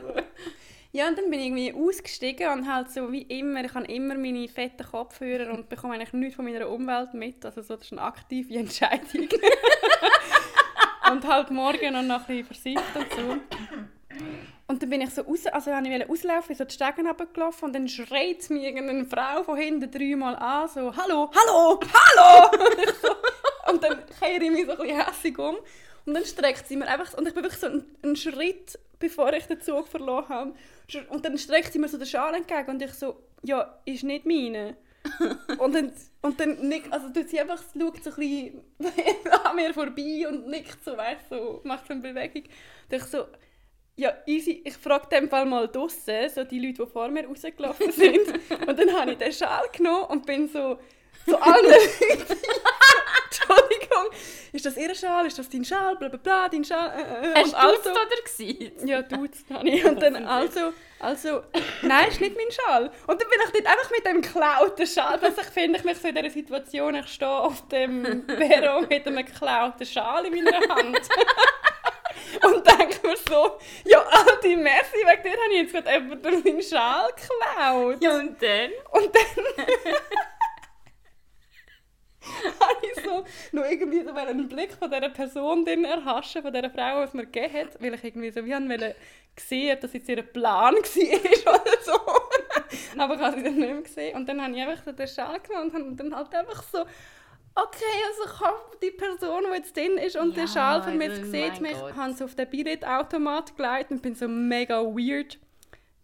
Ja, 0.93 1.09
und 1.09 1.19
dann 1.19 1.29
bin 1.29 1.41
ich 1.41 1.47
irgendwie 1.47 1.73
ausgestiegen 1.73 2.53
und 2.53 2.73
halt 2.73 2.93
so 2.93 3.11
wie 3.11 3.23
immer, 3.23 3.65
ich 3.65 3.75
habe 3.75 3.87
immer 3.87 4.15
meine 4.15 4.47
fetten 4.47 4.87
Kopfhörer 4.87 5.53
und 5.53 5.69
bekomme 5.69 5.95
eigentlich 5.95 6.13
nichts 6.13 6.37
von 6.37 6.45
meiner 6.45 6.69
Umwelt 6.69 7.15
mit. 7.15 7.45
Also 7.45 7.63
so, 7.63 7.75
das 7.75 7.87
ist 7.87 7.93
eine 7.93 8.03
aktive 8.03 8.55
Entscheidung. 8.55 9.29
und 11.11 11.27
halt 11.27 11.51
morgen 11.51 12.07
noch 12.07 12.29
ein 12.29 12.45
bisschen 12.45 12.77
versifft 12.77 12.95
und 12.95 13.13
so. 13.13 13.37
Und 14.71 14.83
dann 14.83 14.91
bin 14.91 15.01
ich 15.01 15.11
so 15.11 15.23
raus, 15.23 15.47
also 15.47 15.73
habe 15.73 15.89
ich 15.89 16.11
auslaufen, 16.11 16.55
so 16.55 16.63
die 16.63 16.75
Stegen 16.75 17.07
runtergelaufen 17.07 17.69
und 17.69 17.73
dann 17.73 17.89
schreit 17.89 18.51
mir 18.51 18.69
irgendeine 18.69 19.07
Frau 19.07 19.43
von 19.43 19.57
hinten 19.57 19.91
dreimal 19.91 20.37
an, 20.37 20.69
so 20.69 20.95
«Hallo, 20.95 21.31
hallo, 21.35 21.81
hallo!» 21.81 22.51
und, 23.73 23.83
dann 23.83 24.03
kehre 24.21 24.45
ich 24.45 24.51
mich 24.51 24.67
so 24.67 24.73
ein 24.73 24.79
bisschen 24.79 25.01
hässig 25.01 25.39
um 25.39 25.57
und 26.05 26.13
dann 26.15 26.25
streckt 26.27 26.69
sie 26.69 26.77
mir 26.77 26.87
einfach, 26.87 27.15
und 27.15 27.27
ich 27.27 27.33
bin 27.33 27.45
wirklich 27.45 27.61
so 27.61 27.67
einen, 27.67 28.15
Schritt, 28.15 28.79
bevor 28.99 29.33
ich 29.33 29.47
den 29.47 29.59
Zug 29.59 29.89
verloren 29.89 30.29
habe, 30.29 30.55
und 31.09 31.25
dann 31.25 31.39
streckt 31.39 31.73
sie 31.73 31.79
mir 31.79 31.89
so 31.89 31.97
den 31.97 32.07
Schal 32.07 32.35
entgegen 32.35 32.69
und 32.69 32.83
ich 32.83 32.93
so 32.93 33.23
«Ja, 33.43 33.81
ist 33.87 34.05
nicht 34.05 34.27
meine.» 34.27 34.77
und 35.59 35.75
dann, 35.75 35.93
und 36.21 36.39
dann 36.39 36.69
nickt, 36.69 36.93
also 36.93 37.09
tut 37.09 37.31
sie 37.31 37.41
einfach, 37.41 37.63
schaut 37.73 38.05
so 38.05 38.11
ein 38.11 38.17
bisschen 38.17 38.61
an 39.45 39.57
mir 39.57 39.73
vorbei 39.73 40.27
und 40.29 40.49
nickt 40.49 40.85
so, 40.85 40.95
weißt 40.95 41.31
so, 41.31 41.63
macht 41.65 41.87
so 41.87 41.95
eine 41.95 42.03
Bewegung. 42.03 42.43
Und 42.43 42.97
ich 42.97 43.05
so, 43.05 43.25
ja, 43.99 44.13
easy, 44.27 44.63
ich 44.65 44.77
frage 44.77 45.09
dem 45.09 45.29
Fall 45.29 45.45
mal 45.45 45.67
draussen, 45.67 46.29
so 46.33 46.45
die 46.45 46.61
Leute, 46.61 46.85
die 46.85 46.91
vor 46.91 47.09
mir 47.09 47.27
rausgelaufen 47.27 47.91
sind. 47.91 48.29
und 48.67 48.79
dann 48.79 48.93
habe 48.93 49.13
ich 49.13 49.19
den 49.19 49.33
Schal 49.33 49.65
genommen 49.77 50.05
und 50.05 50.25
bin 50.25 50.49
so, 50.49 50.79
so 51.27 51.37
allen 51.37 51.65
Leuten, 51.65 52.23
Entschuldigung, 53.25 54.07
ist 54.53 54.65
das 54.65 54.77
ihr 54.77 54.95
Schal, 54.95 55.27
ist 55.27 55.37
das 55.37 55.49
dein 55.49 55.65
Schal, 55.65 55.97
bla 55.97 56.09
bla 56.09 56.19
bla, 56.19 56.49
dein 56.49 56.65
Schal, 56.65 56.93
äh, 56.97 57.27
äh. 57.27 57.35
Hast 57.35 57.55
Und 57.55 57.85
du 57.85 57.91
es 57.91 57.97
oder 57.97 58.23
gesehen? 58.23 58.87
ja, 58.87 59.03
tut's 59.03 59.45
habe 59.53 59.69
ich. 59.69 59.85
Und 59.85 60.01
dann 60.03 60.25
also, 60.25 60.73
also, 61.01 61.43
nein, 61.83 62.09
ist 62.09 62.21
nicht 62.21 62.37
mein 62.37 62.53
Schal. 62.53 62.93
Und 63.09 63.21
dann 63.21 63.29
bin 63.29 63.41
ich 63.47 63.51
dort 63.51 63.67
einfach 63.67 63.91
mit 63.91 64.07
dem 64.07 64.23
geklauten 64.23 64.87
Schal. 64.87 65.19
Plötzlich 65.19 65.47
finde 65.47 65.79
ich 65.81 65.85
mich 65.85 65.99
so 65.99 66.07
in 66.07 66.15
dieser 66.15 66.31
Situation, 66.31 66.95
ich 66.95 67.09
stehe 67.09 67.31
auf 67.31 67.67
dem 67.67 68.25
Perron 68.29 68.87
mit 68.89 69.07
einem 69.09 69.27
geklauten 69.27 69.87
Schal 69.87 70.25
in 70.27 70.45
meiner 70.45 70.69
Hand. 70.69 71.01
Und 72.43 72.67
denke 72.67 73.07
mir 73.07 73.17
so, 73.29 73.59
ja, 73.85 74.01
alte 74.01 74.57
Messi, 74.57 74.97
wegen 74.97 75.23
dir 75.23 75.33
habe 75.33 75.53
ich 75.53 75.63
jetzt 75.63 75.73
gerade 75.73 75.93
jemandem 75.93 76.43
meinen 76.45 76.63
Schal 76.63 77.11
geklaut. 77.13 78.03
Ja, 78.03 78.19
und 78.19 78.43
dann? 78.43 78.71
Und 78.93 79.15
dann 79.15 79.45
habe 82.61 82.87
ich 82.87 83.05
so 83.05 83.25
noch 83.53 83.65
irgendwie 83.65 84.03
so 84.03 84.13
einen 84.13 84.49
Blick 84.49 84.73
von 84.73 84.91
dieser 84.91 85.09
Person 85.09 85.65
drin 85.65 85.85
erhaschen, 85.85 86.43
von 86.43 86.53
dieser 86.53 86.71
Frau, 86.71 87.05
die 87.07 87.17
mir 87.17 87.27
gegeben 87.27 87.55
hat, 87.55 87.81
weil 87.81 87.95
ich 87.95 88.05
irgendwie 88.05 88.31
so 88.31 88.45
wie 88.45 88.51
wollte 88.53 88.97
sehen, 89.37 89.75
ob 89.75 89.81
das 89.81 89.93
jetzt 89.93 90.09
ihr 90.09 90.23
Plan 90.23 90.75
war 90.75 91.55
oder 91.55 91.83
so. 91.83 91.99
Aber 92.99 93.15
ich 93.15 93.21
habe 93.21 93.37
sie 93.37 93.45
dann 93.45 93.55
nicht 93.57 93.71
mehr 93.71 93.83
gesehen. 93.83 94.17
Und 94.17 94.29
dann 94.29 94.43
habe 94.43 94.53
ich 94.53 94.61
einfach 94.61 94.85
so 94.85 94.93
den 94.93 95.09
Schal 95.09 95.41
genommen 95.41 95.71
und 95.71 95.75
habe 95.75 95.95
dann 95.97 96.17
halt 96.17 96.35
einfach 96.35 96.63
so 96.65 96.85
Okay, 97.61 98.05
also 98.07 98.23
ich 98.35 98.41
habe 98.41 98.77
die 98.83 98.91
Person, 98.93 99.45
die 99.51 99.57
jetzt 99.57 99.77
drin 99.77 99.99
ist 99.99 100.17
und 100.17 100.31
Ja, 100.37 100.43
den 100.43 100.49
Schal 100.49 100.83
vermisst, 100.83 101.19
also, 101.19 101.31
sieht 101.31 101.53
mein 101.55 101.63
mich, 101.63 101.79
Gott. 101.81 101.97
habe 101.97 102.13
so 102.15 102.25
auf 102.27 102.35
den 102.37 102.49
Billetautomat 102.49 103.57
gelegt 103.57 103.91
und 103.91 104.01
bin 104.01 104.15
so 104.15 104.29
mega 104.29 104.81
weird. 104.83 105.39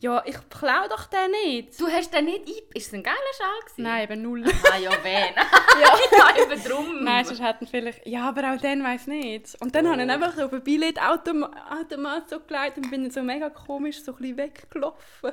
Ja, 0.01 0.23
ich 0.27 0.37
klaue 0.51 0.89
doch 0.89 1.07
den 1.07 1.31
nicht. 1.45 1.81
Du 1.81 1.87
hast 1.87 2.13
den 2.13 2.25
nicht 2.27 2.41
ein... 2.47 2.53
Ist 2.75 2.89
es 2.89 2.93
ein 2.93 3.03
geiler 3.03 3.17
Schal 3.39 3.61
gewesen? 3.61 3.83
Nein, 3.85 4.03
eben 4.03 4.23
null. 4.23 4.45
Ah 4.71 4.77
ja, 4.77 4.91
wen? 5.03 5.35
ja. 5.81 5.97
ja, 6.37 6.43
eben 6.43 6.63
drum. 6.65 7.05
Nein, 7.05 7.25
sonst 7.25 7.41
hätten 7.41 7.67
vielleicht... 7.67 8.07
Ja, 8.07 8.29
aber 8.29 8.53
auch 8.53 8.61
dann 8.61 8.83
weiß 8.83 9.07
nicht. 9.07 9.55
Und 9.63 9.75
dann 9.75 9.89
habe 9.89 10.03
ich 10.03 10.11
einfach 10.11 10.37
auf 10.45 10.53
ein 10.53 10.63
Billetautomat 10.63 12.29
so 12.29 12.41
gelegt 12.41 12.77
und 12.79 12.91
bin 12.91 13.03
dann 13.05 13.11
so 13.13 13.23
mega 13.23 13.49
komisch 13.49 14.03
so 14.03 14.13
ein 14.13 14.19
bisschen 14.19 14.37
weggelaufen. 14.37 15.33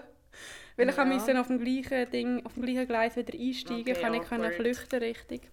Weil 0.78 0.90
ich 0.90 0.96
Ja. 0.96 1.06
musste 1.06 1.40
auf 1.40 1.48
dem 1.48 1.60
gleichen 1.60 2.10
Ding, 2.12 2.46
auf 2.46 2.54
dem 2.54 2.64
gleichen 2.64 2.88
Gleis 2.88 3.16
wieder 3.18 3.34
einsteigen, 3.38 3.82
Okay, 3.82 3.94
kann 4.02 4.14
ich 4.14 4.22
können 4.24 4.44
awkward. 4.46 4.56
flüchten 4.56 5.00
richtig. 5.00 5.50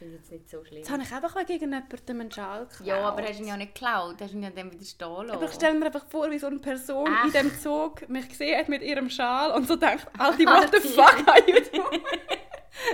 Ich 0.00 0.06
finde 0.06 0.20
es 0.22 0.30
nicht 0.30 0.48
so 0.48 0.64
schlimm. 0.64 0.78
Jetzt 0.78 0.90
habe 0.92 1.02
ich 1.02 1.12
einfach 1.12 1.44
gegen 1.44 1.72
jemanden 1.72 2.20
einen 2.20 2.30
Schal 2.30 2.66
geklaut. 2.66 2.86
Ja, 2.86 3.00
aber 3.08 3.20
hast 3.20 3.40
du 3.40 3.42
ihn 3.42 3.48
ja 3.48 3.56
nicht 3.56 3.74
geklaut. 3.74 4.14
Hast 4.20 4.32
ihn 4.32 4.44
ja 4.44 4.50
dann 4.50 4.70
wieder 4.70 4.84
stehen 4.84 5.08
lassen. 5.08 5.30
Aber 5.32 5.44
ich 5.46 5.52
stelle 5.52 5.76
mir 5.76 5.86
einfach 5.86 6.06
vor, 6.06 6.30
wie 6.30 6.38
so 6.38 6.46
eine 6.46 6.60
Person 6.60 7.08
Ach. 7.12 7.24
in 7.24 7.32
dem 7.32 7.58
Zug 7.58 8.08
mich 8.08 8.28
gesehen 8.28 8.56
hat 8.60 8.68
mit 8.68 8.82
ihrem 8.82 9.10
Schal 9.10 9.50
und 9.50 9.66
so 9.66 9.74
denkt, 9.74 10.06
Alter, 10.18 10.38
what 10.44 10.70
the 10.72 10.88
fuck 10.88 11.26
are 11.26 11.40
you 11.50 11.60
doing? 11.72 12.02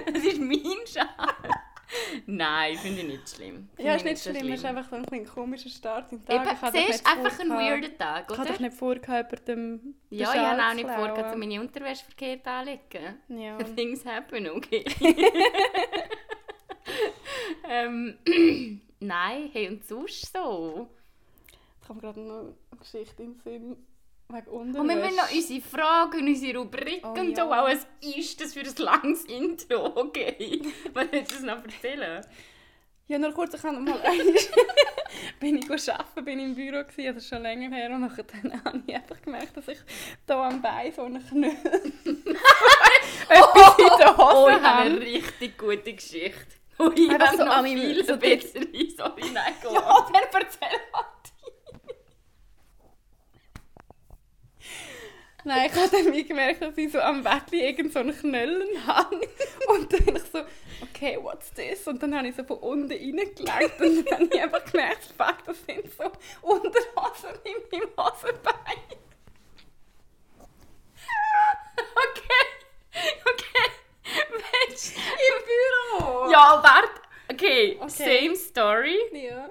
Das 0.14 0.24
ist 0.24 0.40
mein 0.40 0.60
Schal. 0.86 1.06
Nein, 2.26 2.76
finde 2.78 3.02
ich 3.02 3.06
nicht 3.06 3.28
schlimm. 3.28 3.68
Finde 3.76 3.90
Ja, 3.90 3.96
ich 3.96 4.04
ist 4.04 4.04
nicht 4.26 4.38
schlimm, 4.38 4.52
es 4.52 4.60
ist 4.60 4.64
einfach 4.64 4.88
so 4.88 4.96
ein 4.96 5.02
bisschen 5.02 5.26
komischer 5.26 5.68
Start 5.68 6.10
im 6.12 6.24
Tag. 6.24 6.36
Eben, 6.36 6.76
Ich 6.80 6.86
siehst 6.86 7.06
einfach 7.06 7.38
ein 7.38 7.50
weirder 7.50 7.96
Tag, 7.98 8.24
Ich 8.30 8.36
habe 8.38 8.48
doch 8.48 8.54
oder? 8.54 8.62
nicht 8.62 8.76
vorgehabt, 8.76 9.30
jemandem 9.48 9.80
den 9.80 9.94
Ja, 10.10 10.32
ich 10.34 10.40
habe 10.40 10.62
auch 10.62 10.74
nicht 10.74 10.88
vor, 10.90 11.36
meine 11.36 11.60
Unterwäsche 11.60 12.04
verkehrt 12.04 12.46
anlegen. 12.46 13.18
Ja. 13.28 13.58
Things 13.76 14.04
happen, 14.04 14.48
okay. 14.50 14.84
Ähm, 17.68 18.18
nein, 19.00 19.50
hey, 19.52 19.68
und 19.68 19.84
sonst 19.86 20.32
so? 20.32 20.88
Ich 21.82 21.88
habe 21.88 22.00
gerade 22.00 22.20
noch 22.20 22.40
eine 22.70 22.78
Geschichte 22.80 23.22
im 23.22 23.34
Sinn 23.44 23.76
wegen 24.28 24.46
Unterwäsche. 24.46 24.80
Und 24.80 24.88
wir 24.88 24.96
müssen 24.96 25.16
noch 25.16 25.30
unsere 25.32 25.60
Fragen, 25.60 26.26
unsere 26.28 26.58
Rubriken 26.58 27.04
Oh, 27.04 27.20
und 27.20 27.36
so. 27.36 27.42
ja. 27.42 27.62
Auch 27.62 27.68
was 27.68 27.86
ist 28.00 28.40
das 28.40 28.54
für 28.54 28.60
ein 28.60 28.74
langes 28.78 29.24
Intro? 29.24 29.86
Okay. 29.96 30.62
Was 30.94 31.06
willst 31.12 31.32
du 31.32 31.36
uns 31.36 31.44
noch 31.44 31.62
erzählen? 31.64 32.24
Ja, 33.06 33.18
nur 33.18 33.32
kurz, 33.32 33.52
ich 33.52 33.62
habe 33.62 33.78
mal 33.80 34.00
bin 35.40 35.58
ich 35.58 35.70
arbeiten, 35.92 36.24
bin 36.24 36.38
im 36.40 36.54
Büro 36.54 36.82
gewesen, 36.84 37.14
also 37.14 37.20
schon 37.34 37.42
länger 37.42 37.68
her 37.76 37.90
und 37.90 38.00
nachher 38.00 38.24
dann 38.24 38.64
habe 38.64 38.82
ich 38.86 38.94
einfach 38.94 39.20
gemerkt, 39.20 39.54
dass 39.54 39.68
ich 39.68 39.78
hier 40.26 40.36
am 40.36 40.62
Bein 40.62 40.90
so 40.90 41.02
einen 41.02 41.22
Knöll 41.28 41.50
etwas 43.28 43.78
in 43.78 43.98
der 43.98 44.16
Hose 44.16 44.36
Oh, 44.36 44.48
ich 44.48 44.54
habe 44.54 44.66
eine 44.66 44.94
habe. 44.94 45.00
richtig 45.00 45.58
gute 45.58 45.92
Geschichte. 45.92 46.56
Ui, 46.78 46.92
ich 46.96 47.10
habe 47.10 47.36
so 47.36 47.44
noch 47.44 47.56
an 47.56 47.64
viele 47.66 48.04
so 48.04 48.16
bessere, 48.16 48.66
sorry, 48.96 49.30
nein, 49.32 49.54
go 49.62 49.74
Ja, 49.74 50.08
dann 50.12 50.42
erzähl 50.42 50.78
mal 50.92 51.04
Nein, 55.46 55.70
ich 55.70 55.78
habe 55.78 55.90
dann 55.90 56.12
wie 56.14 56.24
gemerkt, 56.24 56.62
dass 56.62 56.76
ich 56.78 56.90
so 56.90 56.98
am 57.00 57.22
Wettli 57.22 57.60
irgend 57.66 57.92
so 57.92 57.98
einen 57.98 58.16
Knöllen 58.18 58.86
habe. 58.86 59.16
Und 59.68 59.92
dann 59.92 60.16
ich 60.16 60.22
so, 60.32 60.42
okay, 60.80 61.18
what's 61.20 61.52
this? 61.52 61.86
Und 61.86 62.02
dann 62.02 62.16
habe 62.16 62.28
ich 62.28 62.34
so 62.34 62.44
von 62.44 62.58
unten 62.58 62.90
reingelegt 62.90 63.80
und 63.80 64.06
dann 64.06 64.20
habe 64.20 64.24
ich 64.32 64.42
einfach 64.42 64.64
gemerkt, 64.64 65.04
fuck, 65.16 65.44
das 65.44 65.58
sind 65.66 65.92
so 65.92 66.04
Unterhosen 66.40 67.38
in 67.44 67.52
meinem 67.70 67.90
Hosenbein. 67.96 68.54
Okay. 71.76 72.23
Hey, 77.64 77.78
Okay. 77.80 77.88
same 77.88 78.36
story. 78.36 78.96
Ja. 79.12 79.50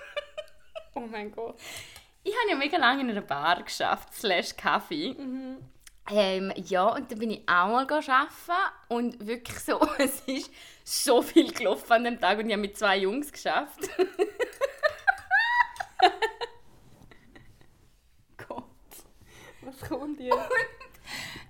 oh 0.94 1.00
mein 1.00 1.30
Gott. 1.32 1.56
Ich 2.22 2.34
habe 2.34 2.50
ja 2.50 2.56
mega 2.56 2.76
lange 2.76 3.02
in 3.02 3.10
einer 3.10 3.20
Bar 3.20 3.62
geschafft, 3.62 4.14
slash 4.14 4.56
Kaffee. 4.56 5.14
Mhm. 5.18 5.58
Ähm, 6.10 6.52
ja, 6.56 6.88
und 6.88 7.10
dann 7.10 7.18
bin 7.18 7.30
ich 7.30 7.40
auch 7.48 7.68
mal 7.68 7.86
arbeiten 7.86 8.52
und 8.88 9.26
wirklich 9.26 9.58
so, 9.60 9.80
es 9.98 10.20
ist 10.26 10.50
so 10.84 11.22
viel 11.22 11.52
gelaufen 11.52 11.92
an 11.92 12.04
dem 12.04 12.20
Tag 12.20 12.38
und 12.38 12.46
ich 12.46 12.52
habe 12.52 12.62
mit 12.62 12.76
zwei 12.76 12.96
Jungs 12.98 13.30
geschafft. 13.30 13.88
Gott. 18.48 18.64
Was 19.62 19.80
kommt 19.88 20.20
jetzt? 20.20 20.36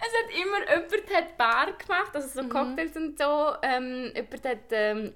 Es 0.02 0.12
hat 0.14 0.42
immer, 0.42 0.61
jemand 0.61 1.14
hat 1.14 1.37
Bar 1.37 1.73
gemacht, 1.76 2.14
also 2.14 2.42
so 2.42 2.49
Cocktails 2.49 2.97
und 2.97 3.19
so. 3.19 3.52
Ähm, 3.62 4.11
jemand 4.14 4.45
hat 4.45 4.59
ähm, 4.71 5.12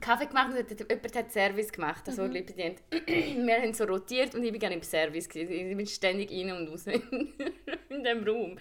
Kaffee 0.00 0.26
gemacht 0.26 0.52
und 0.52 0.58
hat- 0.58 0.90
jemand 0.90 1.16
hat 1.16 1.32
Service 1.32 1.72
gemacht, 1.72 2.04
also 2.06 2.22
mhm. 2.22 2.32
bedient. 2.32 2.82
Wir 3.06 3.60
haben 3.60 3.74
so 3.74 3.84
rotiert 3.84 4.34
und 4.34 4.44
ich 4.44 4.52
bin 4.52 4.60
gerne 4.60 4.76
im 4.76 4.82
Service. 4.82 5.28
Gewesen. 5.28 5.70
Ich 5.70 5.76
bin 5.76 5.86
ständig 5.86 6.30
rein 6.30 6.52
und 6.52 6.68
raus 6.68 6.86
in, 6.86 7.02
in 7.88 8.04
dem 8.04 8.26
Raum. 8.26 8.56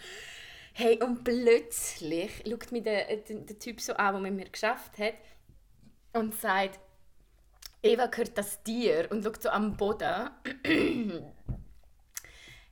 Hey, 0.74 1.00
und 1.04 1.24
plötzlich 1.24 2.44
schaut 2.48 2.72
mich 2.72 2.84
der, 2.84 3.06
der, 3.16 3.36
der 3.36 3.60
Typ 3.60 3.82
so 3.82 3.94
an, 3.94 4.14
der 4.14 4.22
mit 4.22 4.34
mir 4.34 4.50
geschafft 4.50 4.98
hat 4.98 5.16
und 6.14 6.34
sagt, 6.34 6.80
Eva, 7.84 8.08
gehört 8.08 8.38
das 8.38 8.64
dir? 8.64 9.08
Und 9.12 9.24
schaut 9.24 9.42
so 9.42 9.50
am 9.50 9.78
Boden. 9.78 10.30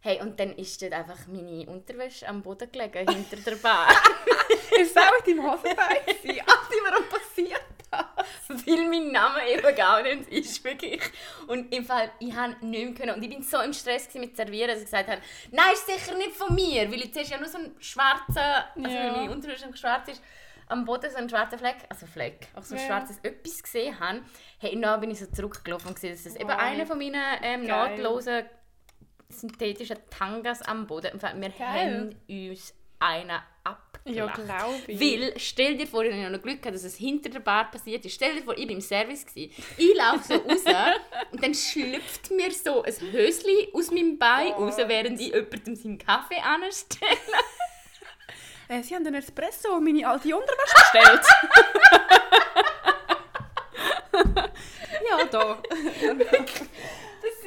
Hey, 0.08 0.22
und 0.22 0.40
dann 0.40 0.56
ist 0.56 0.82
dort 0.82 0.94
einfach 0.94 1.28
meine 1.28 1.66
Unterwäsche 1.70 2.26
am 2.30 2.42
Boden 2.42 2.72
gelegen, 2.72 3.06
hinter 3.10 3.36
der 3.36 3.58
Bar. 3.58 3.90
Ist 4.82 4.98
auch 4.98 5.26
in 5.26 5.36
deinem 5.36 5.52
Hosenbein? 5.52 5.98
gewesen? 6.06 6.42
Ach, 6.48 6.70
warum 6.90 7.04
passiert 7.10 7.62
das? 7.92 8.66
Weil 8.66 8.88
mein 8.88 9.12
Name 9.12 9.50
eben 9.50 9.76
gar 9.76 10.02
nicht 10.02 10.30
ist, 10.30 10.64
wirklich. 10.64 11.02
Und 11.48 11.76
im 11.76 11.84
Fall, 11.84 12.10
ich 12.20 12.34
habe 12.34 12.56
nicht 12.66 12.86
mehr 12.86 12.94
können. 12.94 13.16
Und 13.18 13.24
ich 13.24 13.30
bin 13.30 13.44
so 13.44 13.60
im 13.60 13.74
Stress 13.74 14.14
mit 14.14 14.38
Servieren, 14.38 14.70
dass 14.70 14.80
ich 14.80 14.86
gesagt 14.86 15.10
habe, 15.10 15.22
nein, 15.52 15.74
ist 15.74 15.86
sicher 15.88 16.18
nicht 16.18 16.32
von 16.38 16.56
mir. 16.56 16.90
Weil 16.90 17.02
ich 17.02 17.14
zuerst 17.14 17.32
ja 17.32 17.38
nur 17.40 17.50
so 17.50 17.58
einen 17.58 17.76
schwarzen, 17.82 18.38
also 18.38 18.98
Ja. 18.98 19.12
meine 19.12 19.30
Unterwäsche 19.30 19.76
schwarz 19.76 20.08
ist, 20.08 20.22
am 20.70 20.86
Boden 20.86 21.10
so 21.12 21.18
ein 21.18 21.30
schwarzer 21.30 21.58
Fleck, 21.58 21.78
also 21.90 22.06
Fleck, 22.06 22.48
auch 22.56 22.64
so 22.64 22.76
ein 22.76 22.80
Ja. 22.80 22.86
schwarzes 22.86 23.18
etwas 23.24 23.62
gesehen 23.62 24.00
habe. 24.00 24.22
Hey, 24.60 24.74
und 24.74 24.84
dann 24.84 25.02
bin 25.02 25.12
ich 25.12 25.20
so 25.20 25.26
zurückgelaufen 25.26 25.90
und 25.90 25.96
gesehen, 25.96 26.14
dass 26.14 26.24
das 26.24 26.36
eben 26.38 26.50
Wow. 26.50 26.58
einer 26.60 26.86
von 26.86 26.98
meinen 26.98 27.24
ähm, 27.42 27.66
nahtlosen 27.66 28.46
synthetischen 29.30 29.98
Tangas 30.10 30.62
am 30.62 30.88
Boden. 30.88 31.20
Wir 31.22 31.50
Geil. 31.50 31.56
haben 31.60 32.16
uns 32.52 32.74
einen 33.00 33.40
abgelacht. 33.64 33.88
Ja, 34.06 34.28
glaube 34.28 34.76
ich. 34.88 35.00
Weil, 35.00 35.34
stell 35.38 35.76
dir 35.78 35.86
vor, 35.86 36.04
ich 36.04 36.14
habe 36.14 36.30
noch 36.32 36.42
Glück 36.42 36.62
gehabt, 36.62 36.76
dass 36.76 36.84
es 36.86 36.96
hinter 36.96 37.30
der 37.30 37.42
Bar 37.42 37.70
passiert 37.70 38.06
ist. 38.06 38.14
Stell 38.16 38.36
dir 38.36 38.44
vor, 38.44 38.58
ich 38.58 38.66
war 38.66 38.72
im 38.72 38.82
Service. 38.82 39.26
Gewesen. 39.26 39.52
Ich 39.78 39.94
laufe 39.96 40.24
so 40.24 40.34
raus 40.36 40.64
und 41.32 41.44
dann 41.44 41.54
schlüpft 41.54 42.32
mir 42.32 42.52
so 42.52 42.84
ein 42.84 42.94
Höschen 43.12 43.52
aus 43.74 43.92
meinem 43.92 44.18
Bein 44.18 44.54
Oh. 44.56 44.64
raus, 44.66 44.78
während 44.78 45.20
ich 45.20 45.28
jemandem 45.34 45.76
seinen 45.76 45.98
Kaffee 45.98 46.40
anstelle. 46.40 47.12
Äh, 48.70 48.84
Sie 48.84 48.94
haben 48.94 49.06
den 49.06 49.14
Espresso 49.14 49.78
und 49.78 49.86
meine 49.86 50.06
alte 50.06 50.36
Unterwäsche 50.36 50.76
bestellt. 50.76 51.26
ja, 55.10 55.26
da. 55.32 55.58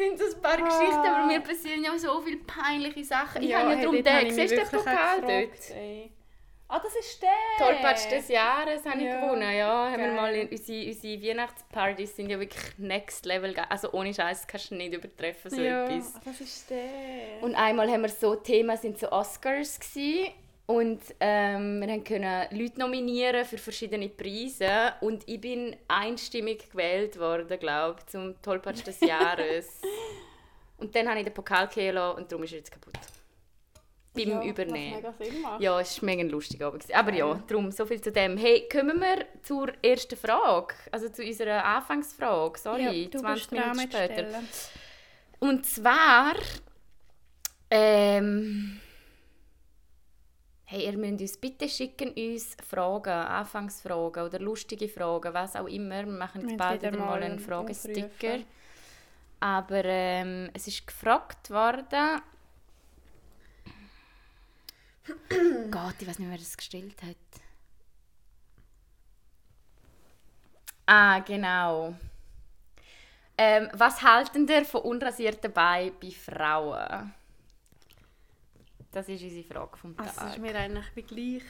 Das 0.01 0.09
sind 0.09 0.19
so 0.31 0.37
ein 0.37 0.43
paar 0.43 0.57
Geschichten, 0.57 1.07
aber 1.07 1.27
mir 1.27 1.41
passieren 1.41 1.85
ja 1.85 1.97
so 1.99 2.21
viele 2.23 2.39
peinliche 2.39 3.05
Sachen. 3.05 3.43
Ich 3.43 3.55
habe 3.55 3.71
ja 3.75 3.77
darum 3.81 4.03
den. 4.03 4.17
ich 4.19 4.25
mich 4.25 4.35
Siehst 4.35 4.53
du 4.53 4.57
den 4.57 4.69
Pokal 4.79 5.21
dort? 5.21 5.71
ey. 5.77 6.11
Ah, 6.73 6.79
das 6.79 6.95
ist 6.95 7.21
der! 7.21 7.29
Tollpatsch 7.59 8.09
des 8.13 8.29
Jahres 8.29 8.87
habe 8.87 8.99
ich 8.99 9.05
Ja. 9.07 9.21
gewonnen. 9.21 9.53
Ja, 9.57 9.91
haben 9.91 10.01
wir 10.03 10.13
mal 10.13 10.33
in, 10.37 10.49
unsere, 10.49 10.87
unsere 10.87 11.21
Weihnachtspartys 11.21 12.15
sind 12.15 12.31
ja 12.31 12.39
wirklich 12.39 12.63
next 12.79 13.27
level. 13.27 13.55
Also 13.69 13.91
ohne 13.93 14.15
Scheiß 14.15 14.47
kannst 14.47 14.71
du 14.71 14.77
nicht 14.77 14.95
übertreffen, 14.95 15.51
so 15.51 15.61
ja, 15.61 15.85
etwas. 15.87 16.15
ah, 16.15 16.21
das 16.25 16.41
ist 16.41 16.71
der. 16.71 17.43
Und 17.43 17.57
einmal 17.57 17.91
haben 17.91 18.03
wir 18.03 18.09
so 18.09 18.37
Thema 18.37 18.77
sind 18.77 18.99
so 19.01 19.11
Oscars 19.11 19.81
gsi 19.81 20.31
und 20.71 21.01
ähm, 21.19 21.81
wir 21.81 21.99
können 22.05 22.47
Leute 22.53 22.79
nominieren 22.79 23.45
für 23.45 23.59
verschiedene 23.59 24.09
Preise 24.09 24.93
und 25.01 25.25
ich 25.27 25.41
bin 25.41 25.75
einstimmig 25.89 26.71
gewählt 26.71 27.19
worden, 27.19 27.59
glaube 27.59 27.99
zum 28.07 28.41
Tollpatsch 28.41 28.87
des 28.87 29.01
Jahres. 29.01 29.67
und 30.79 30.95
dann 30.95 31.09
habe 31.09 31.19
ich 31.19 31.25
den 31.25 31.35
Pokal 31.35 31.67
gehen 31.67 31.97
lassen 31.97 32.19
und 32.19 32.31
darum 32.31 32.45
ist 32.45 32.53
er 32.53 32.59
jetzt 32.59 32.71
kaputt. 32.71 32.95
Beim 34.15 34.29
ja, 34.29 34.45
Übernehmen. 34.45 35.03
Was 35.03 35.19
mega 35.19 35.33
Sinn 35.33 35.43
macht. 35.43 35.61
Ja, 35.61 35.81
es 35.81 36.01
war 36.01 36.07
mega 36.07 36.23
lustig. 36.23 36.61
Gewesen. 36.61 36.95
Aber 36.95 37.13
ja, 37.15 37.35
darum, 37.49 37.73
so 37.73 37.85
viel 37.85 38.01
zu 38.01 38.13
dem. 38.13 38.37
Hey, 38.37 38.69
kommen 38.71 39.01
wir 39.01 39.27
zur 39.43 39.73
ersten 39.83 40.17
Frage. 40.17 40.75
Also 40.93 41.09
zu 41.09 41.25
unserer 41.25 41.65
Anfangsfrage. 41.65 42.61
Sorry, 42.61 43.03
ja, 43.03 43.09
du 43.09 43.19
20 43.19 43.35
bist 43.35 43.53
dran 43.53 43.77
Minuten 43.77 43.93
später. 43.93 44.43
Und 45.41 45.67
zwar. 45.67 46.35
Ähm, 47.73 48.81
hey, 50.71 50.85
ihr 50.85 50.97
müsst 50.97 51.21
uns 51.21 51.37
bitte 51.37 51.69
schicken 51.69 52.11
uns 52.11 52.57
Fragen, 52.69 53.11
Anfangsfragen 53.11 54.23
oder 54.23 54.39
lustige 54.39 54.89
Fragen, 54.89 55.35
was 55.35 55.57
auch 55.57 55.67
immer. 55.67 56.07
Wir 56.07 56.13
machen 56.13 56.49
jetzt 56.49 56.57
bald 56.57 56.83
wieder 56.83 56.97
mal 56.97 57.21
einen 57.21 57.41
Fragesticker. 57.41 58.35
aufrufen. 58.35 58.47
Aber 59.41 59.85
ähm, 59.85 60.49
es 60.55 60.69
ist 60.69 60.87
gefragt 60.87 61.51
worden. 61.51 62.23
Gott, 65.73 65.95
ich 65.99 66.07
weiß 66.07 66.21
nicht, 66.21 66.31
wer 66.31 66.39
das 66.39 66.57
gestellt 66.57 67.03
hat. 67.03 67.17
Ah, 70.87 71.19
genau. 71.19 71.95
Ähm, 73.37 73.69
was 73.73 74.03
halten 74.03 74.47
ihr 74.47 74.65
von 74.65 74.83
unrasierten 74.83 75.53
Beinen 75.53 75.95
bei 76.01 76.11
Frauen? 76.11 77.13
Das 78.93 79.09
ist 79.09 79.23
unsere 79.23 79.45
Frage 79.45 79.77
vom 79.77 79.97
Tag. 79.97 80.07
Also, 80.09 80.21
es 80.27 80.33
ist 80.33 80.39
mir 80.39 80.55
eigentlich 80.57 80.87
wie 80.97 81.03
gleich, 81.03 81.43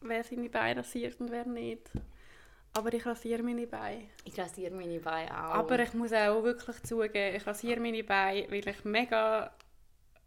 wer 0.00 0.24
seine 0.24 0.48
Beine 0.48 0.80
rasiert 0.80 1.20
und 1.20 1.30
wer 1.30 1.44
nicht. 1.46 1.90
Aber 2.74 2.92
ich 2.92 3.04
rasiere 3.04 3.42
meine 3.42 3.66
Beine. 3.66 4.04
ich 4.24 4.38
rasiere 4.38 4.72
meine 4.74 5.00
Beine 5.00 5.30
auch. 5.32 5.54
Aber 5.54 5.78
ich 5.80 5.92
muss 5.94 6.12
auch 6.12 6.42
wirklich 6.44 6.80
zugeben, 6.84 7.34
ich 7.36 7.44
rasiere 7.46 7.80
meine 7.80 8.04
Beine, 8.04 8.48
weil 8.50 8.68
ich 8.68 8.84
mega, 8.84 9.52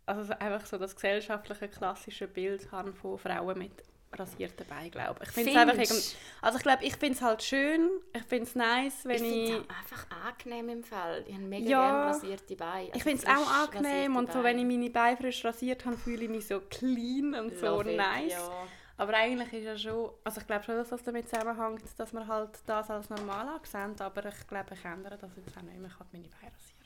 also 0.06 0.24
so- 0.24 0.34
einfach 0.40 0.66
so 0.66 0.78
das 0.78 0.94
gesellschaftliche 0.94 1.70
klassische 1.70 2.28
Bild 2.28 2.70
habe 2.72 2.92
von 2.92 3.18
Frauen 3.18 3.58
mit 3.58 3.72
rasierten 4.20 4.66
Beinen, 4.68 4.92
glaube 4.92 5.20
ich. 5.22 5.30
Ich 5.30 5.34
finde 5.34 5.52
es 5.52 5.58
einfach 5.58 6.14
also 6.42 6.58
ich 6.58 6.64
glaube, 6.64 6.84
ich 6.84 6.96
finde 6.96 7.16
es 7.16 7.22
halt 7.22 7.44
schön, 7.44 7.90
ich 8.14 8.24
finde 8.24 8.44
es 8.46 8.56
nice, 8.56 9.00
ich 9.00 9.06
wenn 9.06 9.18
finde 9.18 9.36
ich... 9.36 9.50
es 9.52 9.58
auch 9.58 9.70
einfach 9.70 10.08
angenehm 10.28 10.70
im 10.70 10.84
Fall. 10.84 11.24
Ich 11.28 11.34
habe 11.34 11.44
mega 11.44 11.70
Ja. 11.70 11.90
gerne 11.92 12.06
rasierte 12.10 12.56
Beine. 12.56 12.88
Ich 12.88 12.94
Also 12.94 13.04
finde 13.10 13.24
es 13.24 13.28
auch 13.28 13.52
angenehm 13.52 14.16
und 14.16 14.32
so, 14.32 14.44
wenn 14.44 14.60
ich 14.60 14.66
meine 14.66 14.90
Beine 14.90 15.18
frisch 15.18 15.44
rasiert 15.46 15.86
habe, 15.86 15.98
fühle 15.98 16.24
ich 16.24 16.30
mich 16.30 16.48
so 16.48 16.60
clean 16.70 17.34
und 17.36 17.58
so 17.58 17.66
Love 17.66 17.92
it, 17.92 17.98
nice. 17.98 18.32
Ja. 18.34 18.68
Aber 18.98 19.14
eigentlich 19.16 19.52
ist 19.54 19.66
ja 19.66 19.78
schon, 19.78 20.12
also 20.24 20.40
ich 20.40 20.48
glaube 20.48 20.64
schon, 20.64 20.76
dass 20.76 20.90
das 20.90 21.02
damit 21.04 21.28
zusammenhängt, 21.28 21.84
dass 21.98 22.14
man 22.14 22.28
halt 22.28 22.52
das 22.66 22.90
als 22.90 23.10
normal 23.10 23.48
ansehen, 23.48 24.00
aber 24.00 24.26
ich 24.26 24.48
glaube, 24.48 24.76
ich 24.76 24.86
ändere 24.86 25.18
das 25.18 25.32
jetzt 25.36 25.58
auch 25.58 25.62
nicht 25.64 25.78
mehr, 25.78 25.90
ich 25.90 25.98
kann 25.98 26.08
meine 26.12 26.28
Beine 26.28 26.54
rasieren. 26.54 26.84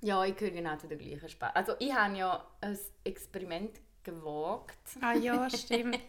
Ja, 0.00 0.24
ich 0.24 0.36
gehöre 0.36 0.54
genau 0.54 0.76
zu 0.76 0.86
der 0.86 0.98
gleichen 0.98 1.28
Spaß. 1.28 1.56
Also 1.56 1.72
ich 1.78 1.92
habe 1.92 2.16
ja 2.16 2.46
ein 2.60 2.78
Experiment 3.02 3.80
gewagt. 4.10 4.78
Ah 5.00 5.14
ja, 5.14 5.48
stimmt. 5.50 5.98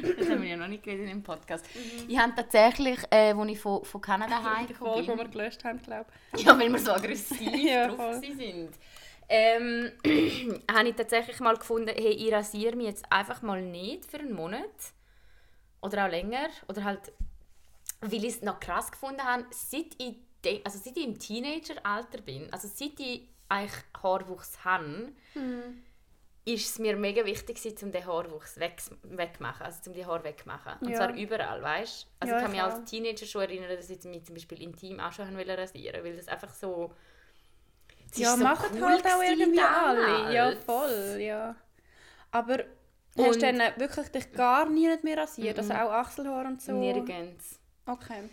Das 0.00 0.30
haben 0.30 0.40
wir 0.40 0.48
ja 0.48 0.56
noch 0.56 0.68
nicht 0.68 0.82
geredet 0.82 1.10
im 1.10 1.22
Podcast. 1.22 1.66
Ich 2.08 2.18
habe 2.18 2.32
tatsächlich, 2.34 2.98
äh, 3.10 3.34
als 3.34 3.50
ich 3.50 3.60
von, 3.60 3.84
von 3.84 4.00
Kanada 4.00 4.40
die 4.40 4.46
heimgekommen 4.46 4.92
Folge, 4.94 5.02
die 5.02 5.08
bin, 5.10 5.18
wir 5.18 5.28
gelöscht 5.28 5.64
haben, 5.64 5.82
glaube 5.82 6.06
ja, 6.38 6.58
weil 6.58 6.72
wir 6.72 6.78
so 6.78 6.92
aggressiv 6.92 7.54
Ja, 7.56 7.88
drauf 7.88 8.14
sind, 8.14 8.70
ähm, 9.28 9.92
habe 10.72 10.88
ich 10.88 10.94
tatsächlich 10.94 11.40
mal 11.40 11.56
gefunden, 11.56 11.92
hey, 11.94 12.12
ich 12.12 12.32
rasiere 12.32 12.74
mich 12.74 12.86
jetzt 12.86 13.12
einfach 13.12 13.42
mal 13.42 13.60
nicht 13.60 14.10
für 14.10 14.18
einen 14.18 14.32
Monat. 14.32 14.70
Oder 15.82 16.06
auch 16.06 16.10
länger. 16.10 16.48
Oder 16.68 16.84
halt, 16.84 17.12
weil 18.00 18.24
ich 18.24 18.36
es 18.36 18.42
noch 18.42 18.60
krass 18.60 18.90
gefunden 18.90 19.22
habe, 19.22 19.44
seit 19.50 19.94
ich, 19.98 20.16
also 20.64 20.78
seit 20.78 20.96
ich 20.96 21.04
im 21.04 21.18
Teenageralter 21.18 22.22
bin, 22.22 22.50
also 22.52 22.66
seit 22.72 22.98
ich 22.98 23.28
eigentlich 23.48 23.84
Haarwuchs 24.02 24.64
habe, 24.64 25.12
ist 26.46 26.70
es 26.70 26.78
mir 26.78 26.96
mega 26.96 27.24
wichtig, 27.26 27.56
gewesen, 27.62 27.86
um 27.86 27.92
den 27.92 28.06
Haarwuchs 28.06 28.58
weg, 28.60 28.80
wegmachen, 29.02 29.66
also 29.66 29.90
um 29.90 29.94
die 29.96 30.06
Haare 30.06 30.22
wegmachen. 30.24 30.74
Und 30.80 30.88
Ja. 30.90 30.96
zwar 30.96 31.14
überall, 31.14 31.60
weißt 31.60 32.04
du? 32.04 32.08
Also 32.20 32.32
Ja, 32.32 32.38
ich 32.38 32.42
kann 32.44 32.52
mich 32.52 32.62
als 32.62 32.84
Teenager 32.90 33.26
schon 33.26 33.42
erinnern, 33.42 33.76
dass 33.76 33.90
ich 33.90 34.02
mich 34.04 34.24
zum 34.24 34.34
Beispiel 34.36 34.62
intim 34.62 35.00
auch 35.00 35.12
schon 35.12 35.36
wollte 35.36 35.58
rasieren, 35.58 36.04
weil 36.04 36.16
das 36.16 36.28
einfach 36.28 36.54
so... 36.54 36.94
es 38.12 38.18
Ja, 38.18 38.36
so 38.36 38.44
machen 38.44 38.68
cool 38.80 38.88
halt 38.88 39.04
auch 39.06 39.22
irgendwie 39.22 39.56
damals. 39.56 39.98
alle. 40.24 40.34
Ja, 40.34 40.52
voll, 40.64 41.16
ja. 41.20 41.56
Aber 42.30 42.60
Und- 43.16 43.26
hast 43.26 43.42
du 43.42 43.52
dann 43.52 43.58
wirklich 43.80 44.08
dich 44.10 44.32
gar 44.32 44.68
nie 44.70 44.86
nicht 44.86 45.02
mehr 45.02 45.18
rasiert? 45.18 45.58
Also 45.58 45.72
auch 45.74 45.90
Achselhaar 45.90 46.46
und 46.46 46.62
so? 46.62 46.72
Nirgends. 46.72 47.58
Okay. 47.86 48.30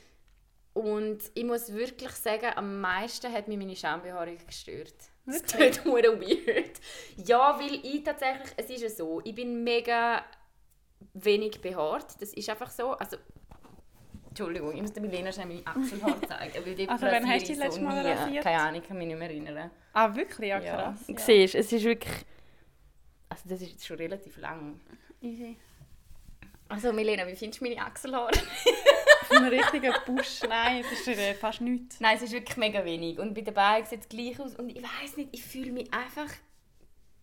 Und 0.73 1.19
ich 1.33 1.43
muss 1.45 1.71
wirklich 1.73 2.11
sagen, 2.11 2.51
am 2.55 2.79
meisten 2.81 3.31
hat 3.33 3.47
mich 3.47 3.57
meine 3.57 3.75
Schambehaarung 3.75 4.37
gestört. 4.45 4.93
Das 5.25 5.41
tut 5.43 5.85
mir 5.85 6.03
weird. 6.21 6.79
Ja, 7.25 7.57
weil 7.59 7.75
ich 7.83 8.03
tatsächlich, 8.03 8.49
es 8.57 8.69
ist 8.69 8.81
ja 8.81 8.89
so, 8.89 9.21
ich 9.23 9.33
bin 9.35 9.63
mega 9.63 10.23
wenig 11.13 11.61
behaart. 11.61 12.21
Das 12.21 12.33
ist 12.33 12.49
einfach 12.49 12.69
so. 12.69 12.91
Also, 12.91 13.17
Entschuldigung, 14.29 14.73
ich 14.75 14.81
muss 14.81 14.91
der 14.93 15.01
Milena 15.03 15.31
schnell 15.31 15.45
meine 15.47 15.65
Achselhaare 15.65 16.19
zeigen. 16.27 16.65
Weil 16.65 16.75
die 16.75 16.89
Also, 16.89 17.05
wann 17.05 17.27
hast 17.29 17.47
du 17.47 17.53
die 17.53 17.59
letzte 17.59 17.81
Mal 17.81 18.03
nie. 18.03 18.09
rasiert? 18.09 18.43
Keine 18.43 18.61
Ahnung, 18.61 18.81
ich 18.81 18.87
kann 18.87 18.97
mich 18.97 19.07
nicht 19.07 19.19
mehr 19.19 19.29
erinnern. 19.29 19.71
Ah, 19.93 20.15
wirklich? 20.15 20.49
Ja, 20.49 20.59
krass. 20.59 21.05
Du 21.07 21.13
Ja. 21.13 21.19
siehst, 21.19 21.55
es 21.55 21.71
ist 21.71 21.83
wirklich... 21.83 22.13
Also 23.29 23.43
das 23.49 23.61
ist 23.61 23.71
jetzt 23.71 23.85
schon 23.87 23.97
relativ 23.97 24.37
lang. 24.37 24.79
Easy. 25.21 25.55
Also 26.67 26.91
Milena, 26.93 27.25
wie 27.27 27.35
findest 27.35 27.61
du 27.61 27.65
meine 27.65 27.79
Achselhaare? 27.81 28.31
Ein 29.35 29.45
richtiger 29.45 29.93
Busch. 30.05 30.41
Nein, 30.47 30.83
das 30.83 30.99
ist 30.99 31.07
äh, 31.07 31.33
fast 31.33 31.61
nichts. 31.61 31.99
Nein, 31.99 32.15
es 32.17 32.23
ist 32.23 32.33
wirklich 32.33 32.57
mega 32.57 32.83
wenig. 32.85 33.19
Und 33.19 33.33
bei 33.33 33.41
den 33.41 33.53
Beinen 33.53 33.85
sieht 33.85 34.01
es 34.01 34.09
gleich 34.09 34.39
aus. 34.39 34.55
Und 34.55 34.69
ich 34.69 34.81
weiß 34.83 35.17
nicht, 35.17 35.29
ich 35.31 35.43
fühle 35.43 35.71
mich 35.71 35.93
einfach... 35.93 36.31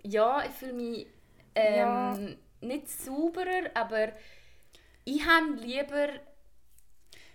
Ja, 0.03 0.43
ich 0.45 0.53
fühle 0.53 0.73
mich 0.73 1.07
ähm, 1.55 1.77
Ja. 1.77 2.19
nicht 2.61 2.89
sauberer, 2.89 3.71
aber 3.75 4.13
ich 5.05 5.25
habe 5.27 5.53
lieber... 5.61 6.09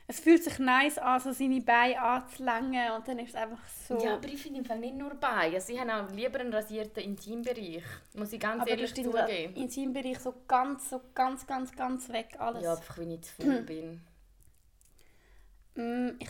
Es 0.07 0.19
fühlt 0.19 0.43
sich 0.43 0.59
nice 0.59 0.99
an, 0.99 1.19
so 1.19 1.31
seine 1.31 1.61
Beine 1.61 1.99
anzulängen 1.99 2.91
und 2.91 3.07
dann 3.07 3.17
ist 3.17 3.29
es 3.29 3.35
einfach 3.35 3.65
so... 3.87 3.97
Ja, 3.99 4.15
aber 4.15 4.27
ich 4.27 4.39
finde 4.39 4.59
im 4.59 4.65
Fall 4.65 4.77
nicht 4.77 4.93
nur 4.95 5.15
Beine. 5.15 5.55
Also 5.55 5.73
ich 5.73 5.79
habe 5.79 5.95
auch 5.95 6.11
lieber 6.11 6.39
einen 6.39 6.53
rasierten 6.53 7.01
Intimbereich. 7.03 7.81
Muss 8.13 8.31
ich 8.31 8.39
ganz 8.39 8.61
aber 8.61 8.69
ehrlich 8.69 8.93
zugeben. 8.93 9.55
Intimbereich 9.55 10.19
so 10.19 10.35
ganz, 10.47 10.91
so 10.91 11.01
ganz, 11.15 11.47
ganz, 11.47 11.75
ganz 11.75 12.07
weg 12.09 12.35
alles. 12.37 12.63
Ja, 12.63 12.73
einfach 12.75 12.99
wenn 12.99 13.11
ich 13.11 13.21
zu 13.23 13.33
faul 13.41 13.61
bin. 13.65 14.01
Mm, 15.75 16.09
ich 16.19 16.29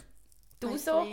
Du 0.60 0.78
so? 0.78 1.06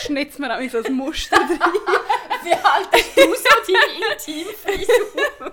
Schnitz 0.00 0.38
mir 0.38 0.54
auch 0.54 0.70
so 0.70 0.82
ein 0.82 0.92
Muster 0.92 1.36
drin. 1.36 1.58
Wie 2.42 2.54
haltest 2.54 3.16
du 3.16 3.34
so 3.34 3.72
deine 3.72 4.12
Intimfrisur? 4.12 5.52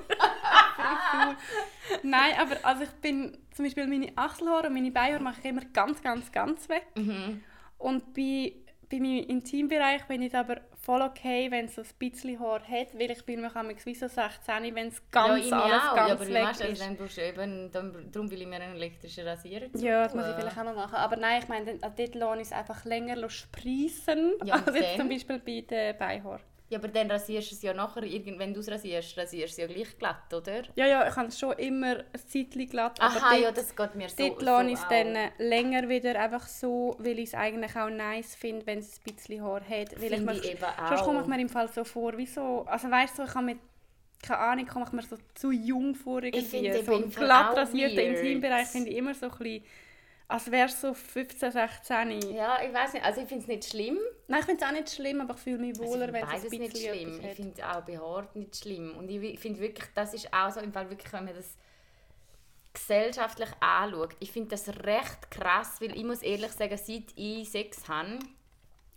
Nein, 2.03 2.35
aber 2.39 2.57
also 2.63 2.83
ich 2.83 2.89
bin 3.01 3.37
zum 3.55 3.65
Beispiel 3.65 3.87
meine 3.87 4.11
Achselhaare 4.15 4.67
und 4.67 4.73
meine 4.73 4.91
Beinhaare 4.91 5.23
mache 5.23 5.39
ich 5.39 5.45
immer 5.45 5.61
ganz, 5.73 6.01
ganz, 6.01 6.31
ganz 6.31 6.67
weg. 6.69 6.87
Mhm. 6.95 7.43
Und 7.77 8.13
bei, 8.13 8.53
bei 8.91 8.97
meinem 8.99 9.23
Intimbereich 9.27 10.03
bin 10.05 10.21
ich 10.23 10.33
aber 10.35 10.57
voll 10.81 11.01
okay, 11.01 11.51
wenn 11.51 11.65
es 11.65 11.75
so 11.75 11.81
ein 11.81 11.87
bisschen 11.99 12.39
Haar 12.39 12.61
hat, 12.67 12.87
weil 12.97 13.11
ich 13.11 13.23
bin 13.23 13.41
mir 13.41 13.51
wie 13.85 13.93
so 13.93 14.07
16, 14.07 14.75
wenn 14.75 14.87
es 14.87 15.01
ganz 15.11 15.49
ja, 15.49 15.59
alles 15.61 15.83
auch. 15.83 15.95
ganz 15.95 16.07
ja, 16.09 16.15
aber 16.15 16.27
weg 16.27 16.47
das? 16.57 16.61
ist. 16.61 16.81
Dann 16.81 16.97
brauchst 16.97 17.17
du 17.17 17.21
eben, 17.27 17.71
dann, 17.71 18.09
darum 18.11 18.31
will 18.31 18.41
ich 18.41 18.47
mir 18.47 18.55
einen 18.55 18.75
elektrischen 18.75 19.27
Rasierer 19.27 19.67
Ja, 19.75 20.03
das 20.03 20.15
muss 20.15 20.25
ich 20.27 20.35
vielleicht 20.35 20.57
auch 20.57 20.63
noch 20.63 20.75
machen. 20.75 20.95
Aber 20.95 21.15
nein, 21.17 21.41
ich 21.43 21.47
meine, 21.47 21.65
dann- 21.65 21.83
also 21.83 21.95
dort 21.97 22.15
ich 22.41 22.47
es 22.47 22.51
einfach 22.53 22.83
länger 22.85 23.29
spreissen, 23.29 24.33
Ja, 24.43 24.55
als 24.65 24.75
jetzt 24.75 24.91
dann? 24.91 24.97
zum 24.97 25.09
Beispiel 25.09 25.39
bei 25.39 25.61
den 25.61 25.97
Beinhaaren. 25.97 26.41
Ja, 26.69 26.77
aber 26.77 26.87
dann 26.89 27.09
rasierst 27.09 27.51
du 27.51 27.55
es 27.55 27.61
ja 27.63 27.73
nachher, 27.73 28.03
wenn 28.03 28.53
du 28.53 28.59
es 28.59 28.69
rasierst, 28.69 29.17
rasierst 29.17 29.57
du 29.57 29.63
es 29.63 29.69
ja 29.69 29.75
gleich 29.75 29.97
glatt, 29.97 30.31
oder? 30.33 30.61
Ja, 30.75 30.85
ja, 30.85 31.07
ich 31.07 31.15
habe 31.15 31.27
es 31.29 31.39
schon 31.39 31.53
immer 31.57 31.97
ein 31.97 32.27
Zeitchen 32.27 32.69
glatt, 32.69 33.01
aber 33.01 33.15
Aha, 33.17 33.29
dort, 33.31 33.41
ja, 33.41 33.51
das 33.51 33.75
geht 33.75 33.95
mir 33.95 34.09
so, 34.09 34.15
dort 34.17 34.39
so 34.45 34.45
lasse 34.45 34.67
ich 34.67 34.73
es 34.73 34.85
auch. 34.85 34.89
dann 34.89 35.31
länger 35.39 35.89
wieder 35.89 36.19
einfach 36.19 36.47
so, 36.47 36.95
weil 36.99 37.17
ich 37.19 37.29
es 37.29 37.33
eigentlich 37.33 37.75
auch 37.75 37.89
nice 37.89 38.35
finde, 38.35 38.67
wenn 38.67 38.79
es 38.79 38.99
ein 38.99 39.13
bisschen 39.15 39.43
Haar 39.43 39.61
hat. 39.67 39.99
Weil 39.99 40.13
ich 40.13 40.19
Finde 40.19 40.25
mir, 40.25 40.39
ich 40.39 40.51
eben 40.51 40.65
sonst 40.87 41.03
komme 41.03 41.19
auch. 41.19 41.23
ich 41.23 41.27
mir 41.27 41.39
im 41.41 41.49
Fall 41.49 41.67
so 41.69 41.83
vor, 41.83 42.17
wie 42.17 42.27
so, 42.27 42.65
also 42.67 42.89
weißt 42.91 43.17
du, 43.17 43.23
ich 43.23 43.33
habe 43.33 43.45
mit 43.45 43.57
keine 44.21 44.39
Ahnung, 44.39 44.67
komme 44.67 44.85
ich 44.85 44.91
mir 44.91 45.01
so 45.03 45.17
zu 45.33 45.51
jung 45.51 45.95
vor 45.95 46.21
irgendwie. 46.23 46.45
finde 46.45 46.79
eben 46.79 46.85
so 46.85 46.93
im 46.93 47.03
ein 47.05 47.11
Fall 47.11 47.25
glatt 47.25 47.57
auch 47.57 47.73
weird. 47.73 47.97
Intimbereich 47.97 48.67
finde 48.67 48.89
ich 48.89 48.97
immer 48.97 49.13
so 49.13 49.27
ein 49.27 49.37
bisschen, 49.37 49.63
als 50.29 50.51
wäre 50.51 50.67
es 50.67 50.79
so 50.79 50.93
15, 50.93 51.51
16. 51.51 52.21
Ja, 52.33 52.61
ich 52.61 52.71
weiß 52.73 52.93
nicht, 52.93 53.03
also 53.03 53.19
ich 53.21 53.27
finde 53.27 53.41
es 53.41 53.47
nicht 53.47 53.65
schlimm. 53.65 53.97
Nein, 54.27 54.39
ich 54.41 54.45
finde 54.45 54.63
es 54.63 54.69
auch 54.69 54.73
nicht 54.73 54.89
schlimm, 54.91 55.21
aber 55.21 55.33
ich 55.33 55.39
fühle 55.41 55.57
mich 55.57 55.79
Also 55.79 55.83
wohler, 55.83 56.05
finde 56.05 56.13
wenn 56.13 56.27
es 56.27 56.33
ein 56.33 56.41
bisschen 56.41 56.59
nicht 56.59 56.77
schlimm. 56.77 57.21
Ich 57.25 57.35
finde 57.35 57.69
auch 57.69 57.81
behaart 57.81 58.35
nicht 58.35 58.55
schlimm. 58.55 58.95
Und 58.95 59.09
ich 59.09 59.39
finde 59.39 59.59
wirklich, 59.59 59.89
das 59.95 60.13
ist 60.13 60.31
auch 60.31 60.51
so, 60.51 60.59
im 60.59 60.71
Fall 60.71 60.87
wirklich, 60.89 61.11
wenn 61.11 61.25
man 61.25 61.35
das 61.35 61.57
gesellschaftlich 62.73 63.49
anschaut, 63.59 64.15
ich 64.19 64.31
finde 64.31 64.49
das 64.49 64.69
recht 64.69 65.31
krass, 65.31 65.81
weil 65.81 65.97
ich 65.97 66.03
muss 66.03 66.21
ehrlich 66.21 66.51
sagen, 66.51 66.77
seit 66.77 67.05
ich 67.15 67.49
Sex 67.49 67.87
habe, 67.87 68.19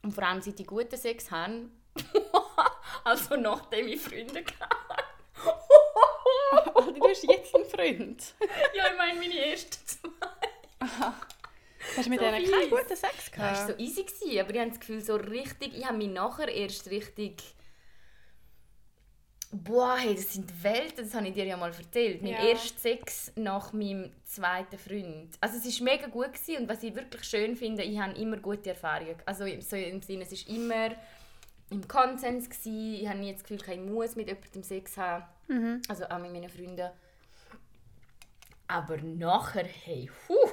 und 0.03 0.13
vor 0.15 0.25
allem 0.25 0.43
seit 0.43 0.61
ich 0.61 0.67
guten 0.67 0.97
Sex 0.99 1.31
habe, 1.31 1.71
also 3.05 3.37
nachdem 3.37 3.89
ich 3.89 4.01
Freunde 4.01 4.41
hatte, 4.61 5.05
Oh, 6.75 6.91
du 6.91 7.09
hast 7.09 7.23
jetzt 7.25 7.55
einen 7.55 7.65
Freund. 7.65 8.35
ja, 8.75 8.85
ich 8.91 8.99
meine 8.99 9.19
meine 9.19 9.47
ersten 9.47 9.87
zwei. 9.87 10.11
Hast 11.97 12.07
du 12.07 12.11
mit 12.11 12.21
So 12.21 12.25
denen 12.27 12.45
keinen 12.51 12.71
guten 12.71 12.97
Sex 12.97 13.31
Das 13.31 13.39
war 13.39 13.53
gehabt? 13.53 13.67
so 13.79 13.85
easy, 13.85 14.05
gewesen, 14.05 14.41
aber 14.41 14.51
ich 14.55 14.61
habe 14.61 14.71
das 14.71 14.81
Gefühl, 14.81 15.01
so 15.01 15.17
richtig, 15.17 15.77
ich 15.77 15.85
habe 15.87 15.97
mich 15.99 16.09
nachher 16.09 16.49
erst 16.49 16.91
richtig... 16.91 17.43
Boah, 19.55 19.99
hey, 19.99 20.15
das 20.15 20.33
sind 20.33 20.51
Welten, 20.65 21.05
das 21.05 21.13
habe 21.13 21.29
ich 21.29 21.35
dir 21.35 21.45
ja 21.45 21.59
mal 21.59 21.71
erzählt. 21.75 22.23
Mein 22.23 22.33
Ja. 22.33 22.47
erster 22.47 22.79
Sex 22.79 23.33
nach 23.37 23.75
meinem 23.75 24.11
zweiten 24.25 24.79
Freund. 24.79 25.29
Also 25.43 25.59
es 25.59 25.79
war 25.79 25.85
mega 25.85 26.07
gut 26.07 26.33
gewesen 26.33 26.63
und 26.63 26.69
was 26.71 26.83
ich 26.83 26.95
wirklich 26.95 27.23
schön 27.25 27.55
finde, 27.55 27.83
ich 27.83 27.99
habe 27.99 28.15
immer 28.15 28.39
gute 28.39 28.71
Erfahrungen. 28.71 29.17
Also 29.27 29.45
im- 29.45 29.61
so 29.61 29.77
im 29.77 30.01
Sinne, 30.01 30.23
es 30.25 30.33
war 30.49 30.55
immer 30.57 30.97
im 31.69 31.87
Konsens. 31.87 32.49
Gewesen. 32.49 32.95
Ich 32.95 33.07
habe 33.07 33.19
nie 33.19 33.33
das 33.35 33.43
Gefühl, 33.45 33.61
ich 33.75 33.79
muss 33.81 34.17
mit 34.17 34.29
jemandem 34.29 34.63
Sex 34.63 34.97
haben. 34.97 35.25
Mhm. 35.49 35.83
Also 35.87 36.07
auch 36.07 36.19
mit 36.19 36.33
meinen 36.33 36.49
Freunden. 36.49 36.89
Aber 38.69 38.97
nachher, 39.03 39.65
hey, 39.67 40.11
huh. 40.31 40.49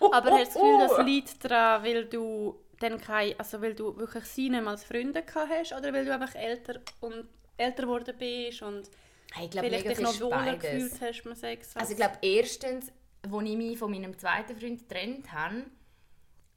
Aber 0.00 0.30
hast 0.32 0.54
du 0.54 0.54
das 0.54 0.54
Gefühl, 0.54 0.78
das 0.78 0.98
liegt 1.06 1.44
daran, 1.44 1.84
weil 1.84 2.04
du 2.06 2.58
dann 2.78 3.00
kein, 3.00 3.38
also 3.38 3.60
weil 3.60 3.74
du 3.74 3.96
wirklich 3.96 4.24
sie 4.24 4.48
nicht 4.48 4.66
als 4.66 4.84
Freunde 4.84 5.22
gehabt 5.22 5.50
hast 5.50 5.72
oder 5.72 5.92
weil 5.92 6.04
du 6.04 6.14
einfach 6.14 6.34
älter 6.34 6.80
und 7.00 7.26
älter 7.56 7.82
geworden 7.82 8.14
bist 8.18 8.62
und 8.62 8.90
Hey, 9.32 9.44
ich 9.44 9.50
glaube, 9.50 9.68
vielleicht 9.68 9.88
dich 9.88 10.00
noch 10.00 10.20
wohler 10.20 10.56
gefühlt 10.56 11.00
hast 11.00 11.24
mit 11.24 11.36
Sex? 11.36 11.76
Also 11.76 11.92
ich 11.92 11.96
glaube, 11.96 12.18
erstens, 12.22 12.90
als 13.22 13.44
ich 13.44 13.56
mich 13.56 13.78
von 13.78 13.90
meinem 13.90 14.18
zweiten 14.18 14.58
Freund 14.58 14.88
getrennt 14.88 15.32
habe, 15.32 15.66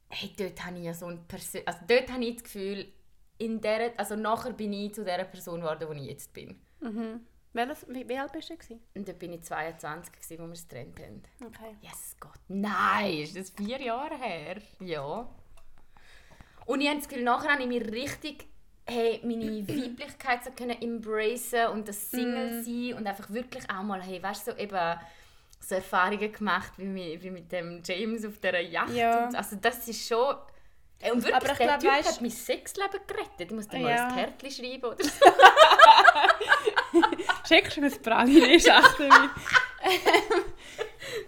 hey, 0.08 0.30
dort 0.36 0.64
habe 0.64 0.78
ich 0.78 0.84
ja 0.84 0.94
so 0.94 1.06
ein 1.06 1.24
Persön 1.26 1.62
also 1.66 1.78
dort 1.86 2.10
habe 2.10 2.24
ich 2.24 2.34
das 2.34 2.44
Gefühl, 2.44 2.86
in 3.38 3.60
der, 3.60 3.92
also 3.96 4.16
nachher 4.16 4.52
bin 4.52 4.72
ich 4.72 4.94
zu 4.94 5.04
der 5.04 5.24
Person 5.24 5.60
geworden, 5.60 5.88
die 5.92 6.00
ich 6.00 6.08
jetzt 6.08 6.32
bin. 6.32 6.60
mhm. 6.80 7.20
Welches, 7.54 7.86
wie, 7.88 8.06
wie 8.08 8.18
alt 8.18 8.32
bist 8.32 8.50
du? 8.50 8.56
Gewesen? 8.56 8.80
Und 8.94 9.08
dort 9.08 9.18
bin 9.18 9.32
ich 9.32 9.42
22, 9.42 10.12
gewesen, 10.12 10.38
wo 10.38 10.46
wir 10.46 10.52
es 10.52 10.68
getrennt 10.68 10.98
haben. 10.98 11.22
Okay. 11.46 11.76
Yes, 11.80 12.16
Gott. 12.20 12.40
Nein, 12.48 13.18
ist 13.20 13.36
das 13.36 13.50
vier 13.50 13.80
Jahre 13.80 14.18
her? 14.18 14.56
Ja. 14.80 15.26
Und 16.66 16.80
ich 16.80 16.88
habe 16.88 16.98
das 16.98 17.08
Gefühl, 17.08 17.24
nachher 17.24 17.52
habe 17.52 17.62
ich 17.62 17.68
mich 17.68 17.90
richtig 17.90 18.46
hey, 18.86 19.20
meine 19.24 19.66
Weiblichkeit 19.66 20.44
so 20.44 20.50
können 20.50 20.80
embracen 20.80 21.68
und 21.72 21.88
das 21.88 22.10
Single 22.10 22.62
sein 22.62 22.94
und 22.94 23.06
einfach 23.06 23.30
wirklich 23.30 23.64
auch 23.70 23.82
mal, 23.82 24.02
hey, 24.02 24.22
weißt 24.22 24.46
du, 24.46 24.52
so 24.52 24.58
eben 24.58 24.98
so 25.60 25.74
Erfahrungen 25.76 26.30
gemacht 26.30 26.72
wie 26.76 26.84
mit, 26.84 27.22
wie 27.22 27.30
mit 27.30 27.50
dem 27.50 27.80
James 27.82 28.24
auf 28.26 28.38
dieser 28.38 28.60
Yacht. 28.60 28.92
Ja. 28.94 29.26
Und, 29.26 29.36
also 29.36 29.56
das 29.56 29.88
ist 29.88 30.06
schon... 30.06 30.34
Ey, 31.00 31.10
Und 31.10 31.18
wirklich, 31.22 31.34
Aber 31.34 31.50
ich 31.52 31.58
der 31.58 31.66
glaub, 31.66 31.80
Typ 31.80 31.90
weisst- 31.90 32.08
hat 32.14 32.20
mein 32.22 32.30
Sexleben 32.30 33.00
gerettet. 33.06 33.40
Ich 33.40 33.50
muss 33.50 33.68
dir 33.68 33.78
mal 33.80 33.90
Ja. 33.90 34.06
ein 34.08 34.14
Kärtchen 34.14 34.50
schreiben 34.50 34.84
oder 34.86 35.04
so. 35.04 35.10
Schickst 37.48 37.76
du 37.76 37.80
mir 37.82 37.90
das 37.90 37.98
Praline? 37.98 38.54
Ist 38.54 38.66
echt 38.66 38.94
damit. 38.98 39.30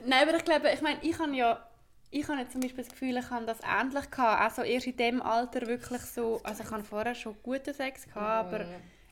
Nein, 0.07 0.29
aber 0.29 0.37
ich 0.39 0.45
glaube, 0.45 0.71
ich 0.73 0.81
meine, 0.81 0.99
ich 1.03 1.19
habe 1.19 1.35
ja 1.35 1.63
ich 2.11 2.27
habe 2.29 2.39
jetzt 2.41 2.53
zum 2.53 2.61
Beispiel 2.63 2.85
das 2.85 2.93
Gefühl, 2.93 3.17
ich 3.19 3.31
habe 3.31 3.45
das 3.45 3.59
ähnlich 3.61 4.11
gehabt. 4.11 4.41
Also 4.41 4.63
erst 4.63 4.87
in 4.87 4.97
dem 4.97 5.21
Alter 5.21 5.67
wirklich 5.67 6.01
so, 6.03 6.41
also 6.45 6.63
ich 6.63 6.71
habe 6.71 6.83
vorher 6.85 7.15
schon 7.15 7.37
guten 7.43 7.75
Sex 7.75 8.05
gehabt, 8.07 8.55
aber 8.55 8.65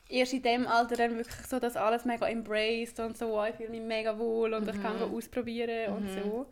erst 0.09 0.33
in 0.33 0.41
dem 0.41 0.65
Alter 0.65 0.95
dann 0.95 1.17
wirklich 1.17 1.45
so 1.47 1.59
das 1.59 1.75
alles 1.75 2.05
mega 2.05 2.27
embraced 2.27 2.99
und 3.01 3.15
so, 3.17 3.43
ich 3.43 3.55
fühle 3.55 3.69
mich 3.69 3.81
mega 3.81 4.17
wohl 4.17 4.53
und 4.53 4.67
ich 4.67 4.81
kann 4.81 4.97
go 4.97 5.15
ausprobieren 5.15 5.93
und 5.93 6.09
so. 6.09 6.45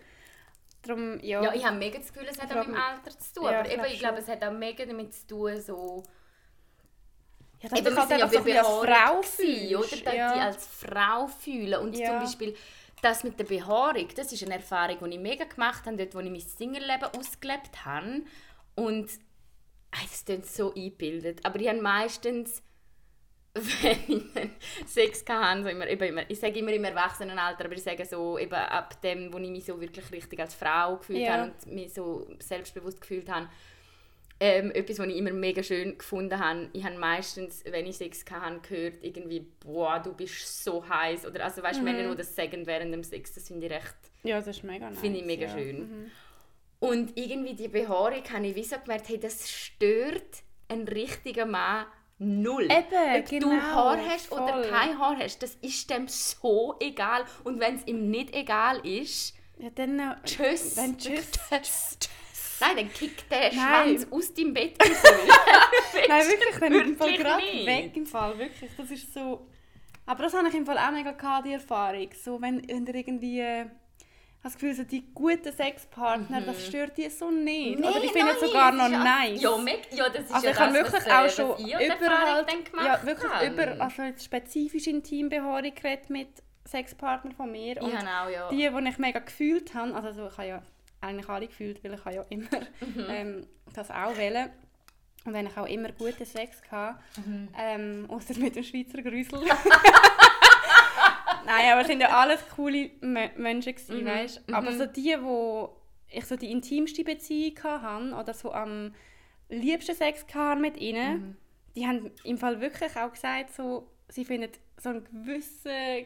Darum, 0.83 1.19
ja. 1.21 1.41
Ja, 1.41 1.53
ich 1.53 1.65
habe 1.65 1.77
mega 1.77 1.97
das 1.97 2.11
Gefühl, 2.13 2.27
es 2.29 2.39
hat 2.41 2.51
auch 2.51 2.55
mit 2.57 2.67
dem 2.67 2.75
Alter 2.75 3.17
zu 3.17 3.33
tun. 3.33 3.43
Ja, 3.45 3.59
aber 3.59 3.67
ich 3.67 3.73
eben, 3.73 3.85
ich 3.85 3.99
glaube, 3.99 4.17
es 4.19 4.27
hat 4.27 4.43
auch 4.43 4.51
mega 4.51 4.85
damit 4.85 5.13
zu 5.13 5.27
tun, 5.27 5.61
so... 5.61 6.03
ja, 7.61 7.69
dass 7.69 7.79
Eben, 7.79 7.89
du 7.89 7.95
wir 7.95 8.01
sind 8.07 8.19
ja 8.19 8.25
einfach 8.25 8.31
so 8.33 8.37
ein 8.39 8.43
bisschen 8.43 8.59
als 8.59 8.67
Frau 8.67 9.21
gewesen, 9.21 9.75
oder? 9.75 9.87
fühlst. 9.87 10.05
Dass 10.07 10.13
Ja. 10.15 10.33
die 10.33 10.39
als 10.41 10.67
Frau 10.67 11.27
fühlen. 11.27 11.79
Und 11.81 11.97
Ja. 11.97 12.07
zum 12.09 12.19
Beispiel 12.19 12.55
das 13.01 13.23
mit 13.23 13.39
der 13.39 13.45
Behaarung, 13.45 14.07
das 14.15 14.31
ist 14.31 14.43
eine 14.43 14.55
Erfahrung, 14.55 14.97
die 15.09 15.15
ich 15.15 15.21
mega 15.21 15.45
gemacht 15.45 15.85
habe, 15.85 15.97
dort, 15.97 16.15
wo 16.15 16.19
ich 16.19 16.29
mein 16.29 16.39
Single-Leben 16.41 17.05
ausgelebt 17.17 17.85
habe. 17.85 18.23
Und 18.75 19.09
ey, 19.91 20.05
das 20.09 20.25
klingt 20.25 20.45
so 20.45 20.73
eingebildet. 20.73 21.45
Aber 21.45 21.59
ich 21.59 21.67
habe 21.69 21.81
meistens, 21.81 22.61
Sex 24.87 25.23
hatte, 25.29 25.63
so 25.63 25.69
immer, 25.69 25.87
eben 25.87 26.03
immer, 26.03 26.29
ich 26.29 26.39
sage 26.39 26.59
immer 26.59 26.71
im 26.73 26.83
Erwachsenenalter, 26.83 27.65
aber 27.65 27.75
ich 27.75 27.83
sage 27.83 28.03
so 28.05 28.37
eben 28.39 28.53
ab 28.53 28.99
dem, 29.01 29.31
wo 29.33 29.37
ich 29.37 29.49
mich 29.49 29.65
so 29.65 29.79
wirklich 29.79 30.11
richtig 30.11 30.39
als 30.39 30.55
Frau 30.55 30.97
gefühlt 30.97 31.19
Ja. 31.19 31.33
habe 31.37 31.51
und 31.51 31.73
mich 31.73 31.93
so 31.93 32.27
selbstbewusst 32.39 32.99
gefühlt 32.99 33.29
habe, 33.29 33.47
ähm, 34.39 34.71
etwas, 34.71 34.97
was 34.99 35.07
ich 35.07 35.15
immer 35.17 35.31
mega 35.31 35.61
schön 35.63 35.97
gefunden 35.97 36.37
habe, 36.37 36.67
ich 36.73 36.83
habe 36.83 36.97
meistens, 36.97 37.63
wenn 37.65 37.85
ich 37.85 37.95
Sex 37.97 38.25
hatte, 38.29 38.59
gehört, 38.67 38.95
irgendwie, 39.03 39.41
boah, 39.63 39.99
du 40.03 40.13
bist 40.13 40.63
so 40.63 40.87
heiß 40.87 41.25
oder 41.27 41.45
also 41.45 41.61
weißt, 41.61 41.79
Mhm. 41.79 41.85
Männer, 41.85 42.09
die 42.09 42.17
das 42.17 42.35
sagen 42.35 42.65
während 42.65 42.91
dem 42.91 43.03
Sex, 43.03 43.33
das 43.35 43.47
finde 43.47 43.67
ich 43.67 43.71
recht, 43.71 43.95
Ja, 44.23 44.37
das 44.37 44.47
ist 44.47 44.63
mega 44.63 44.89
nice. 44.89 44.99
finde 44.99 45.19
ich 45.19 45.25
mega 45.25 45.45
ja. 45.45 45.53
schön. 45.53 45.77
Mhm. 45.79 46.11
Und 46.79 47.17
irgendwie 47.17 47.53
die 47.53 47.69
Behaarung 47.69 48.23
habe 48.33 48.47
ich 48.47 48.55
wie 48.55 48.63
so 48.63 48.77
gemerkt, 48.79 49.07
hey, 49.07 49.19
das 49.19 49.49
stört 49.49 50.41
einen 50.67 50.87
richtigen 50.87 51.49
Mann 51.51 51.85
null. 52.23 52.63
Eben, 52.65 53.19
Ob 53.21 53.29
genau, 53.29 53.49
du 53.49 53.61
Haar 53.61 53.97
hast 54.07 54.31
oder 54.31 54.47
voll. 54.53 54.69
kein 54.69 54.97
Haar 54.99 55.17
hast, 55.17 55.43
das 55.43 55.55
ist 55.61 55.89
dem 55.89 56.07
so 56.07 56.75
egal. 56.79 57.25
Und 57.43 57.59
wenn 57.59 57.75
es 57.75 57.87
ihm 57.87 58.09
nicht 58.09 58.33
egal 58.35 58.85
ist, 58.85 59.35
Ja, 59.57 59.69
dann... 59.75 59.99
äh, 59.99 60.15
Tschüss. 60.23 60.75
Dann 60.75 60.97
tschüss. 60.97 61.31
Tschüss. 61.49 61.97
Nein, 62.59 62.77
dann 62.77 62.93
kickt 62.93 63.29
der 63.31 63.53
Nein. 63.53 63.97
Schwanz 63.97 64.07
aus 64.11 64.33
deinem 64.33 64.53
Bett. 64.53 64.77
Nein, 66.07 66.27
wirklich, 66.27 66.59
dann 66.59 66.73
im 66.73 66.95
Fall 66.97 67.17
gerade 67.17 67.43
weg 67.65 67.91
im 67.95 68.05
Fall, 68.05 68.37
wirklich. 68.37 68.71
Das 68.77 68.89
ist 68.91 69.13
so... 69.13 69.45
Aber 70.05 70.23
das 70.23 70.33
habe 70.33 70.47
ich 70.49 70.53
im 70.53 70.65
Fall 70.65 70.77
auch 70.77 70.91
mega 70.91 71.11
gehabt, 71.11 71.45
die 71.47 71.53
Erfahrung. 71.53 72.09
So, 72.23 72.41
wenn, 72.41 72.67
wenn 72.67 72.85
ihr 72.85 72.95
irgendwie... 72.95 73.65
hast 74.43 74.55
das 74.55 74.61
Gefühl, 74.61 74.73
so 74.75 74.83
die 74.83 75.05
guten 75.13 75.51
Sexpartner, 75.53 76.41
das 76.41 76.65
stört 76.67 76.97
die 76.97 77.09
so 77.09 77.31
nicht. 77.31 77.79
Nee, 77.79 77.87
Oder 77.87 78.03
ich 78.03 78.11
finde 78.11 78.31
es 78.33 78.39
sogar 78.41 78.71
noch 78.73 78.89
nice. 78.89 79.41
Ja, 79.41 79.55
ja, 79.91 80.09
das 80.09 80.23
ist 80.25 80.33
Also 80.33 80.45
ja 80.47 80.51
ich 80.51 80.59
habe 80.59 80.73
wirklich 80.73 81.11
auch 81.11 81.25
äh, 81.25 81.29
schon 81.29 81.51
überall, 81.65 82.45
gemacht 82.45 82.85
ja, 82.85 83.03
wirklich 83.05 83.31
habe. 83.31 83.45
über, 83.47 83.81
also 83.81 84.03
spezifisch 84.21 84.87
Intimbehaarung 84.87 85.73
geredet 85.73 86.09
mit 86.09 86.27
Sexpartnern 86.67 87.33
von 87.33 87.51
mir. 87.51 87.81
Und 87.81 87.97
habe 87.97 88.27
auch, 88.27 88.29
ja. 88.29 88.49
die, 88.49 88.57
die 88.83 88.89
ich 88.89 88.97
mega 88.97 89.19
gefühlt 89.19 89.73
habe, 89.73 89.93
also 89.95 90.11
so, 90.11 90.27
ich 90.27 90.37
habe 90.37 90.47
ja 90.47 90.61
eigentlich 91.01 91.29
alle 91.29 91.47
gefühlt, 91.47 91.83
weil 91.83 91.93
ich 91.93 92.03
habe 92.05 92.15
ja 92.15 92.25
immer 92.29 92.47
Mhm. 92.81 93.05
ähm, 93.09 93.47
das 93.73 93.91
auch 93.91 94.15
wählen. 94.17 94.49
Und 95.25 95.31
dann 95.33 95.45
habe 95.45 95.51
ich 95.51 95.57
auch 95.57 95.73
immer 95.79 95.89
guten 95.93 96.25
Sex 96.25 96.61
gehabt, 96.61 97.01
Mhm. 97.25 97.47
ähm, 97.57 98.05
außer 98.09 98.37
mit 98.39 98.57
dem 98.57 98.63
Schweizer 98.63 99.01
Grüsel. 99.01 99.39
Nein, 101.45 101.71
aber 101.71 101.81
es 101.81 101.87
sind 101.87 102.01
ja 102.01 102.09
alles 102.09 102.39
coole 102.55 102.89
M 103.01 103.17
Menschen 103.37 103.75
gewesen, 103.75 104.01
Mhm, 104.01 104.05
weißt? 104.05 104.43
Aber 104.51 104.71
so 104.71 104.85
die, 104.85 105.15
wo 105.21 105.75
ich 106.09 106.25
so 106.25 106.35
die 106.35 106.51
intimste 106.51 107.03
Beziehung 107.03 107.57
hatte 107.63 108.15
oder 108.15 108.33
so 108.33 108.51
am 108.53 108.93
liebsten 109.49 109.95
Sex 109.95 110.25
hatte 110.33 110.61
mit 110.61 110.77
ihnen, 110.77 111.19
Mhm. 111.21 111.37
die 111.75 111.87
haben 111.87 112.11
im 112.23 112.37
Fall 112.37 112.61
wirklich 112.61 112.95
auch 112.97 113.11
gesagt, 113.11 113.53
so, 113.53 113.89
sie 114.09 114.25
finden 114.25 114.51
so 114.77 114.89
einen 114.89 115.03
gewissen 115.05 116.05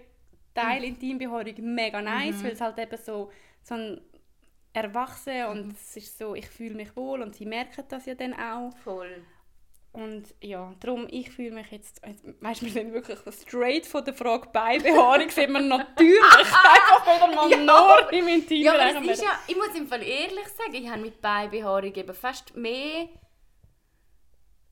Teil 0.56 0.80
Mhm. 0.80 0.86
Intimbehaarung 0.88 1.56
mega 1.76 2.02
nice, 2.02 2.44
weil 2.44 2.54
es 2.54 2.62
halt 2.62 2.80
eben 2.80 2.98
so, 2.98 3.32
so 3.64 3.76
ein 3.76 4.02
Erwachsen 4.74 5.44
Mhm. 5.44 5.50
und 5.52 5.74
es 5.74 5.98
ist 5.98 6.18
so, 6.18 6.36
ich 6.36 6.48
fühle 6.48 6.76
mich 6.76 6.96
wohl 6.96 7.22
und 7.22 7.36
sie 7.36 7.46
merken 7.46 7.84
das 7.90 8.06
ja 8.06 8.16
dann 8.16 8.34
auch. 8.34 8.76
Voll. 8.78 9.24
Und 9.94 10.36
ja, 10.42 10.74
darum, 10.80 11.08
ich 11.10 11.32
fühle 11.32 11.52
mich 11.56 11.72
jetzt, 11.72 12.04
weißt 12.06 12.62
du, 12.62 12.66
wir 12.66 12.72
sind 12.72 12.94
wirklich 12.94 13.18
straight 13.34 13.86
von 13.88 14.06
der 14.06 14.14
Frage 14.14 14.48
Beibehaarung, 14.54 15.30
sind 15.30 15.52
wir 15.52 15.60
natürlich 15.60 16.22
einfach 16.22 17.06
wieder 17.06 17.36
mal 17.36 17.50
Ja. 17.50 17.58
nur 17.58 18.14
im 18.14 18.28
Ja, 18.28 18.34
Intimbereich. 18.36 18.96
aber 18.96 19.06
es 19.12 19.20
ist 19.20 19.24
ja, 19.24 19.40
ich 19.48 19.56
muss 19.56 19.74
im 19.76 19.88
Fall 19.88 20.04
ehrlich 20.04 20.48
sagen, 20.50 20.76
ich 20.76 20.88
habe 20.88 21.02
mit 21.02 21.20
Beibehaarung 21.22 21.94
eben 21.96 22.14
fast 22.14 22.56
mehr... 22.56 23.08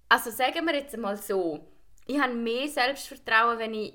Also 0.09 0.29
sagen 0.29 0.63
wir 0.67 0.75
jetzt 0.75 0.95
mal 0.97 1.17
so, 1.17 1.65
ich 2.05 2.19
habe 2.19 2.33
mehr 2.33 2.67
Selbstvertrauen, 2.67 3.57
wenn 3.57 3.73
ich 3.73 3.93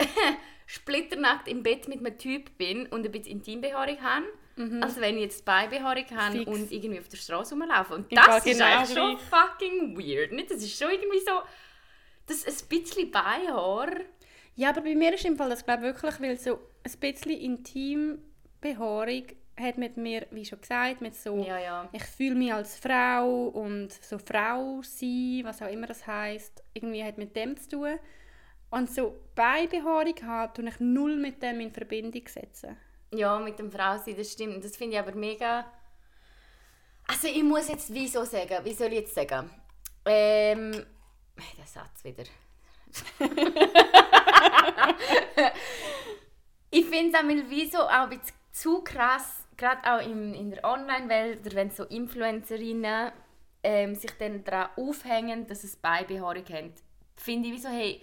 splitternackt 0.66 1.46
im 1.48 1.62
Bett 1.62 1.88
mit 1.88 1.98
einem 1.98 2.16
Typ 2.16 2.56
bin 2.56 2.86
und 2.86 3.04
ein 3.04 3.12
bisschen 3.12 3.32
Intimbehaarung 3.32 4.00
habe, 4.00 4.26
als 4.82 5.00
wenn 5.00 5.16
ich 5.16 5.22
jetzt 5.22 5.44
Beibehaarung 5.44 6.04
habe 6.14 6.38
Fix. 6.38 6.50
und 6.50 6.72
irgendwie 6.72 7.00
auf 7.00 7.08
der 7.08 7.16
Straße 7.16 7.54
rumlaufe. 7.54 7.94
Und 7.94 8.10
Im 8.10 8.16
das 8.16 8.26
Fall 8.26 8.38
ist 8.38 8.44
genau 8.44 8.64
eigentlich 8.64 8.98
schon 8.98 9.18
fucking 9.18 9.96
weird. 9.96 10.32
Nicht? 10.32 10.50
Das 10.50 10.62
ist 10.62 10.78
schon 10.78 10.90
irgendwie 10.90 11.20
so... 11.20 11.42
Das 12.26 12.46
ein 12.46 12.68
bisschen 12.68 13.10
Beihaar... 13.10 13.88
Ja, 14.56 14.70
aber 14.70 14.82
bei 14.82 14.94
mir 14.94 15.14
ist 15.14 15.24
im 15.24 15.36
Fall 15.36 15.48
das 15.48 15.64
glaube 15.64 15.88
ich 15.88 15.94
wirklich, 15.94 16.20
weil 16.20 16.38
so 16.38 16.58
ein 16.84 16.98
bisschen 17.00 17.30
Intimbehaarung 17.30 19.24
hat 19.58 19.78
mit 19.78 19.96
mir, 19.96 20.26
wie 20.30 20.44
schon 20.44 20.60
gesagt, 20.60 21.00
mit 21.00 21.14
so, 21.14 21.42
Ja, 21.44 21.58
ja. 21.58 21.88
ich 21.92 22.04
fühle 22.04 22.34
mich 22.34 22.52
als 22.52 22.78
Frau 22.78 23.48
und 23.48 23.92
so 23.92 24.18
Frau 24.18 24.80
sein, 24.82 25.40
was 25.44 25.62
auch 25.62 25.70
immer 25.70 25.86
das 25.86 26.06
heißt, 26.06 26.62
irgendwie 26.74 27.04
hat 27.04 27.18
mit 27.18 27.36
dem 27.36 27.56
zu 27.56 27.68
tun. 27.68 27.98
Und 28.70 28.90
so 28.90 29.16
Beibehaarung 29.34 30.14
haben, 30.22 30.54
tue 30.54 30.68
ich 30.68 30.80
null 30.80 31.16
mit 31.16 31.42
dem 31.42 31.60
in 31.60 31.72
Verbindung 31.72 32.26
setzen. 32.28 32.76
Ja, 33.12 33.38
mit 33.38 33.58
dem 33.58 33.70
Frau 33.70 33.98
sein, 33.98 34.16
das 34.16 34.32
stimmt. 34.32 34.64
Das 34.64 34.76
finde 34.76 34.96
ich 34.96 35.00
aber 35.02 35.14
mega. 35.14 35.64
Also 37.06 37.26
ich 37.26 37.42
muss 37.42 37.68
jetzt 37.68 37.92
wieso 37.92 38.24
sagen, 38.24 38.64
wie 38.64 38.72
soll 38.72 38.88
ich 38.88 39.00
jetzt 39.00 39.14
sagen? 39.14 39.50
Ähm, 40.04 40.86
der 41.58 41.66
Satz 41.66 42.04
wieder. 42.04 42.24
ich 46.70 46.86
finde 46.86 47.18
es 47.18 47.24
wieso 47.48 47.78
auch 47.78 47.90
ein 47.90 48.10
bisschen 48.10 48.34
zu 48.52 48.82
krass, 48.82 49.44
gerade 49.56 49.92
auch 49.92 50.00
in, 50.04 50.34
in 50.34 50.50
der 50.50 50.64
Online-Welt, 50.64 51.54
wenn 51.54 51.70
so 51.70 51.84
Influencerinnen 51.84 53.12
ähm, 53.62 53.94
sich 53.94 54.10
dann 54.18 54.42
daran 54.44 54.70
aufhängen, 54.76 55.46
dass 55.46 55.64
es 55.64 55.76
Beibehaarung 55.76 56.44
haben. 56.48 56.74
Finde 57.16 57.48
ich 57.48 57.54
wieso, 57.54 57.68
hey, 57.68 58.00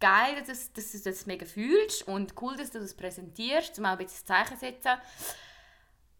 geil, 0.00 0.42
dass, 0.46 0.72
dass 0.72 0.92
du 0.92 0.98
das 0.98 1.26
mega 1.26 1.46
fühlst 1.46 2.08
und 2.08 2.34
cool, 2.40 2.56
dass 2.56 2.70
du 2.70 2.80
das 2.80 2.94
präsentierst, 2.94 3.78
um 3.78 3.86
auch 3.86 3.90
ein 3.90 3.98
bisschen 3.98 4.26
Zeichen 4.26 4.56
setzen. 4.56 4.92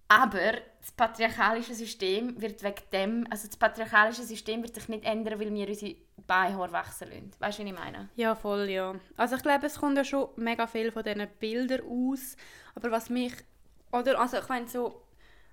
Aber 0.09 0.53
das 0.81 0.91
patriarchalische 0.97 1.73
System 1.73 2.41
wird 2.43 2.65
wegen 2.65 2.83
dem, 2.93 3.27
also 3.31 3.47
das 3.47 3.57
patriarchalische 3.57 4.25
System 4.25 4.61
wird 4.63 4.75
sich 4.75 4.89
nicht 4.89 5.05
ändern, 5.05 5.39
weil 5.39 5.55
wir 5.55 5.69
unsere 5.69 5.95
Beinhaare 6.27 6.73
wachsen 6.73 7.09
lassen. 7.09 7.31
Weißt 7.39 7.59
du, 7.61 7.63
was 7.63 7.71
ich 7.71 7.79
meine? 7.79 8.09
Ja, 8.17 8.35
voll, 8.35 8.69
ja. 8.69 8.97
Also 9.17 9.37
ich 9.37 9.43
glaube, 9.43 9.67
es 9.67 9.79
kommt 9.79 9.97
ja 9.97 10.05
schon 10.05 10.31
mega 10.35 10.67
viel 10.67 10.91
von 10.91 11.05
diesen 11.05 11.29
Bildern 11.39 11.83
aus. 11.89 12.37
Aber 12.75 12.91
was 12.91 13.09
mich... 13.09 13.35
Oder, 13.93 14.21
also 14.21 14.39
ich 14.39 14.49
meine 14.49 14.69
so, 14.69 15.01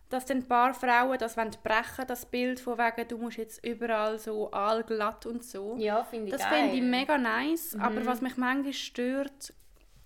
dass 0.10 0.26
dann 0.26 0.38
ein 0.38 0.48
paar 0.48 0.74
Frauen 0.74 1.18
das 1.18 1.36
wollen 1.36 1.52
brechen, 1.64 2.08
das 2.08 2.26
Bild 2.26 2.60
von 2.60 2.78
wegen, 2.78 3.08
du 3.08 3.18
musst 3.18 3.38
jetzt 3.38 3.66
überall 3.66 4.18
so 4.20 4.50
allglatt 4.52 5.26
und 5.26 5.44
so. 5.44 5.76
Ja, 5.78 6.04
finde 6.04 6.28
ich 6.28 6.32
Das 6.32 6.46
finde 6.46 6.76
ich 6.76 6.82
mega 6.82 7.18
nice. 7.18 7.76
Aber 7.80 8.06
was 8.06 8.22
mich 8.22 8.38
manchmal 8.38 8.74
stört, 8.74 9.54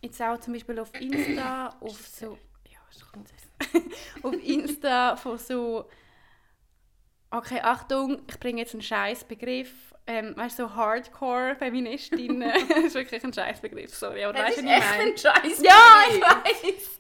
jetzt 0.02 0.22
auch 0.22 0.40
zum 0.40 0.54
Beispiel 0.54 0.80
auf 0.80 0.92
Insta, 1.00 1.76
auf 1.82 2.08
so... 2.08 2.38
Ja, 2.68 2.80
doch 3.00 3.16
nicht 3.16 3.94
so. 4.22 4.28
auf 4.28 4.44
Insta 4.44 5.16
von 5.16 5.38
so... 5.38 5.88
Okay, 7.30 7.62
Achtung, 7.62 8.24
ich 8.28 8.40
bringe 8.40 8.62
jetzt 8.62 8.74
einen 8.74 8.82
scheiß 8.82 9.24
Begriff. 9.24 9.94
Ähm, 10.08 10.36
weißt 10.36 10.60
du, 10.60 10.64
so 10.64 10.76
Hardcore-Feministinnen. 10.76 12.52
das 12.70 12.78
ist 12.86 12.96
wirklich 12.96 13.24
ein 13.24 13.32
scheiß 13.32 13.62
Begriff, 13.62 13.96
sorry. 13.96 14.26
Aber 14.26 14.34
Das 14.34 14.48
weißt 14.48 14.58
ist 14.58 14.64
du, 14.66 14.70
was 14.70 14.78
ich 14.78 14.84
echt 14.84 15.00
ein 15.00 15.18
Scheiß. 15.18 15.62
Ja, 15.62 16.04
ich 16.10 16.22
weiß. 16.22 17.00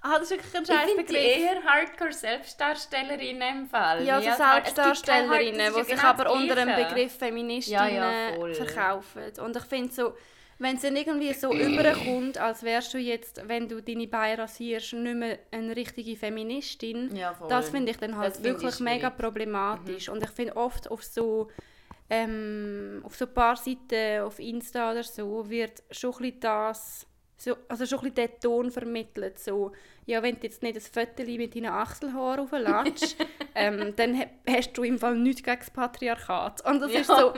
Ah, 0.00 0.18
das 0.18 0.30
ist 0.30 0.30
wirklich 0.30 0.54
ein 0.54 0.62
Ich 0.62 0.68
scheiß 0.68 0.96
Begriff. 0.96 1.38
eher 1.38 1.62
Hardcore-Selbstdarstellerinnen 1.64 3.58
im 3.62 3.66
Fall. 3.66 4.04
Ja, 4.04 4.20
so 4.20 4.28
Hard- 4.30 4.64
Selbstdarstellerinnen, 4.66 5.72
die 5.74 5.80
sich 5.84 5.88
genau 5.96 6.08
aber 6.08 6.32
unter 6.32 6.54
dem. 6.54 6.68
Begriff 6.74 7.16
Feministinnen 7.18 7.94
Ja, 7.94 8.30
ja, 8.38 8.54
verkaufen. 8.54 9.22
Und 9.44 9.56
ich 9.56 9.64
finde 9.64 9.92
so, 9.92 10.14
wenn 10.60 10.76
es 10.76 10.82
dann 10.82 10.96
irgendwie 10.96 11.32
so 11.34 11.52
überkommt, 11.52 12.38
als 12.38 12.62
wärst 12.62 12.94
du 12.94 12.98
jetzt, 12.98 13.40
wenn 13.48 13.68
du 13.68 13.80
deine 13.82 14.06
Beine 14.08 14.42
rasierst, 14.42 14.92
nicht 14.94 15.14
mehr 15.16 15.38
eine 15.50 15.74
richtige 15.74 16.16
Feministin, 16.16 17.14
Ja, 17.14 17.34
das 17.48 17.70
finde 17.70 17.90
ich 17.92 17.96
dann 17.98 18.16
halt 18.16 18.42
wirklich 18.42 18.78
mega 18.80 19.08
schwierig. 19.08 19.18
problematisch. 19.18 20.08
Und 20.08 20.22
ich 20.22 20.30
finde 20.30 20.56
oft 20.56 20.90
auf 20.90 21.02
so 21.04 21.48
ähm, 22.10 23.02
auf 23.04 23.14
so 23.16 23.26
ein 23.26 23.34
paar 23.34 23.54
Seiten 23.56 24.22
auf 24.22 24.38
Insta 24.38 24.92
oder 24.92 25.02
so 25.02 25.48
wird 25.50 25.82
schon 25.90 26.12
ein 26.14 26.18
bisschen 26.22 26.40
das 26.40 27.06
so, 27.38 27.56
also 27.68 27.86
schon 27.86 28.00
ein 28.00 28.12
bisschen 28.12 28.14
der 28.16 28.40
Ton 28.40 28.70
vermittelt, 28.70 29.38
so, 29.38 29.72
ja, 30.06 30.22
wenn 30.22 30.34
du 30.36 30.42
jetzt 30.42 30.62
nicht 30.62 30.74
ein 30.76 30.80
Foto 31.06 31.22
mit 31.24 31.54
deinen 31.54 31.66
Achselhaaren 31.66 32.40
aufladest, 32.40 33.16
ähm, 33.54 33.94
dann 33.96 34.18
ha- 34.18 34.26
hast 34.48 34.72
du 34.76 34.82
im 34.82 34.98
Fall 34.98 35.16
nichts 35.16 35.42
gegen 35.44 35.58
das 35.58 35.70
Patriarchat. 35.70 36.64
Und 36.66 36.80
das 36.80 36.92
Ja. 36.92 37.00
ist 37.00 37.06
so, 37.06 37.34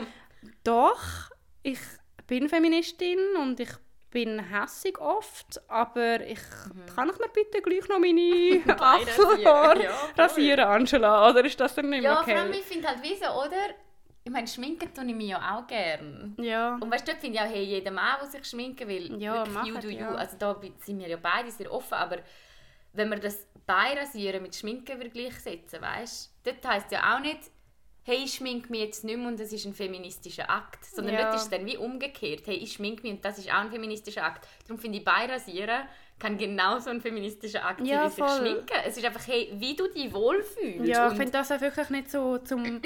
doch, 0.63 0.99
ich 1.63 1.79
bin 2.27 2.49
Feministin 2.49 3.19
und 3.39 3.59
ich 3.59 3.69
bin 4.09 4.39
hässig 4.39 4.99
oft, 4.99 5.61
aber 5.69 6.19
ich 6.21 6.39
kann 6.95 7.09
ich 7.09 7.19
mir 7.19 7.29
bitte 7.29 7.61
gleich 7.61 7.87
noch 7.87 7.99
meine 7.99 8.61
Achselhaare 8.81 9.69
rasieren, 9.69 9.81
ja, 9.81 10.13
rasieren, 10.17 10.65
Angela, 10.65 11.29
oder 11.29 11.45
ist 11.45 11.59
das 11.59 11.75
dann 11.75 11.89
nicht 11.89 12.01
mehr 12.01 12.11
Ja, 12.13 12.21
okay? 12.21 12.31
vor 12.33 12.41
allem, 12.41 12.53
ich 12.53 12.63
finde 12.63 12.87
halt 12.87 13.01
wie 13.03 13.15
so, 13.15 13.27
oder? 13.27 13.75
Ich 14.23 14.31
meine, 14.31 14.47
schminken 14.47 14.93
tue 14.93 15.05
ich 15.05 15.15
mich 15.15 15.29
ja 15.29 15.57
auch 15.57 15.65
gern. 15.65 16.35
Ja. 16.39 16.75
Und 16.75 16.91
weißt 16.91 17.07
du, 17.07 17.11
dort 17.11 17.21
finde 17.21 17.37
ich 17.39 17.43
auch, 17.43 17.49
hey, 17.51 17.63
jeder 17.63 17.91
Mann, 17.91 18.17
der 18.21 18.29
sich 18.29 18.45
schminken 18.45 18.87
will, 18.87 19.19
Ja, 19.19 19.45
wirklich 19.45 19.65
you 19.65 19.73
macht, 19.73 19.83
do 19.83 19.89
you. 19.89 19.97
ja. 19.99 20.13
Also 20.13 20.37
da 20.37 20.61
sind 20.79 20.99
wir 20.99 21.07
ja 21.07 21.17
beide 21.17 21.49
sehr 21.49 21.71
offen, 21.71 21.95
aber 21.95 22.17
wenn 22.93 23.09
wir 23.09 23.19
das 23.19 23.47
Beirasieren 23.65 24.43
mit 24.43 24.55
Schminken 24.55 24.99
gleichsetzen, 25.11 25.81
weißt 25.81 26.33
du? 26.43 26.51
Dort 26.51 26.67
heisst 26.67 26.91
ja 26.91 27.15
auch 27.15 27.19
nicht, 27.21 27.39
hey, 28.03 28.17
ich 28.23 28.33
schminke 28.33 28.69
mich 28.69 28.81
jetzt 28.81 29.03
nicht 29.03 29.17
mehr 29.17 29.27
und 29.27 29.39
das 29.39 29.53
ist 29.53 29.65
ein 29.65 29.73
feministischer 29.73 30.49
Akt. 30.49 30.85
Sondern 30.85 31.15
Ja. 31.15 31.21
dort 31.23 31.35
ist 31.35 31.43
es 31.43 31.49
dann 31.49 31.65
wie 31.65 31.77
umgekehrt, 31.77 32.43
hey, 32.45 32.55
ich 32.55 32.73
schminke 32.73 33.03
mich 33.03 33.13
und 33.13 33.25
das 33.25 33.37
ist 33.39 33.49
auch 33.49 33.59
ein 33.61 33.71
feministischer 33.71 34.23
Akt. 34.23 34.47
Darum 34.67 34.79
finde 34.79 34.99
ich, 34.99 35.03
Beirasieren 35.05 35.81
kann 36.19 36.37
genauso 36.37 36.91
ein 36.91 37.01
feministischer 37.01 37.65
Akt 37.65 37.81
Ja, 37.87 38.07
sein 38.09 38.25
wie 38.25 38.29
sich 38.29 38.37
schminken. 38.39 38.77
Es 38.85 38.97
ist 38.97 39.05
einfach, 39.05 39.25
hey, 39.27 39.51
wie 39.55 39.75
du 39.75 39.87
dich 39.87 40.13
wohlfühlst. 40.13 40.85
Ja, 40.87 41.09
ich 41.11 41.17
finde 41.17 41.31
das 41.31 41.51
auch 41.51 41.61
wirklich 41.61 41.89
nicht 41.89 42.11
so 42.11 42.37
zum... 42.39 42.81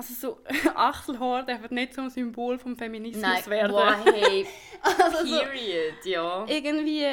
Also 0.00 0.14
so, 0.14 0.40
Achselhaar 0.74 1.44
darf 1.44 1.70
nicht 1.70 1.92
zum 1.92 2.08
Symbol 2.08 2.58
vom 2.58 2.74
Feminismus 2.74 3.22
Nein, 3.22 3.46
werden. 3.46 3.72
boah, 3.72 3.96
hey, 4.04 4.46
Also 4.82 5.26
so, 5.26 5.40
period, 5.40 6.04
ja. 6.04 6.46
irgendwie 6.48 7.06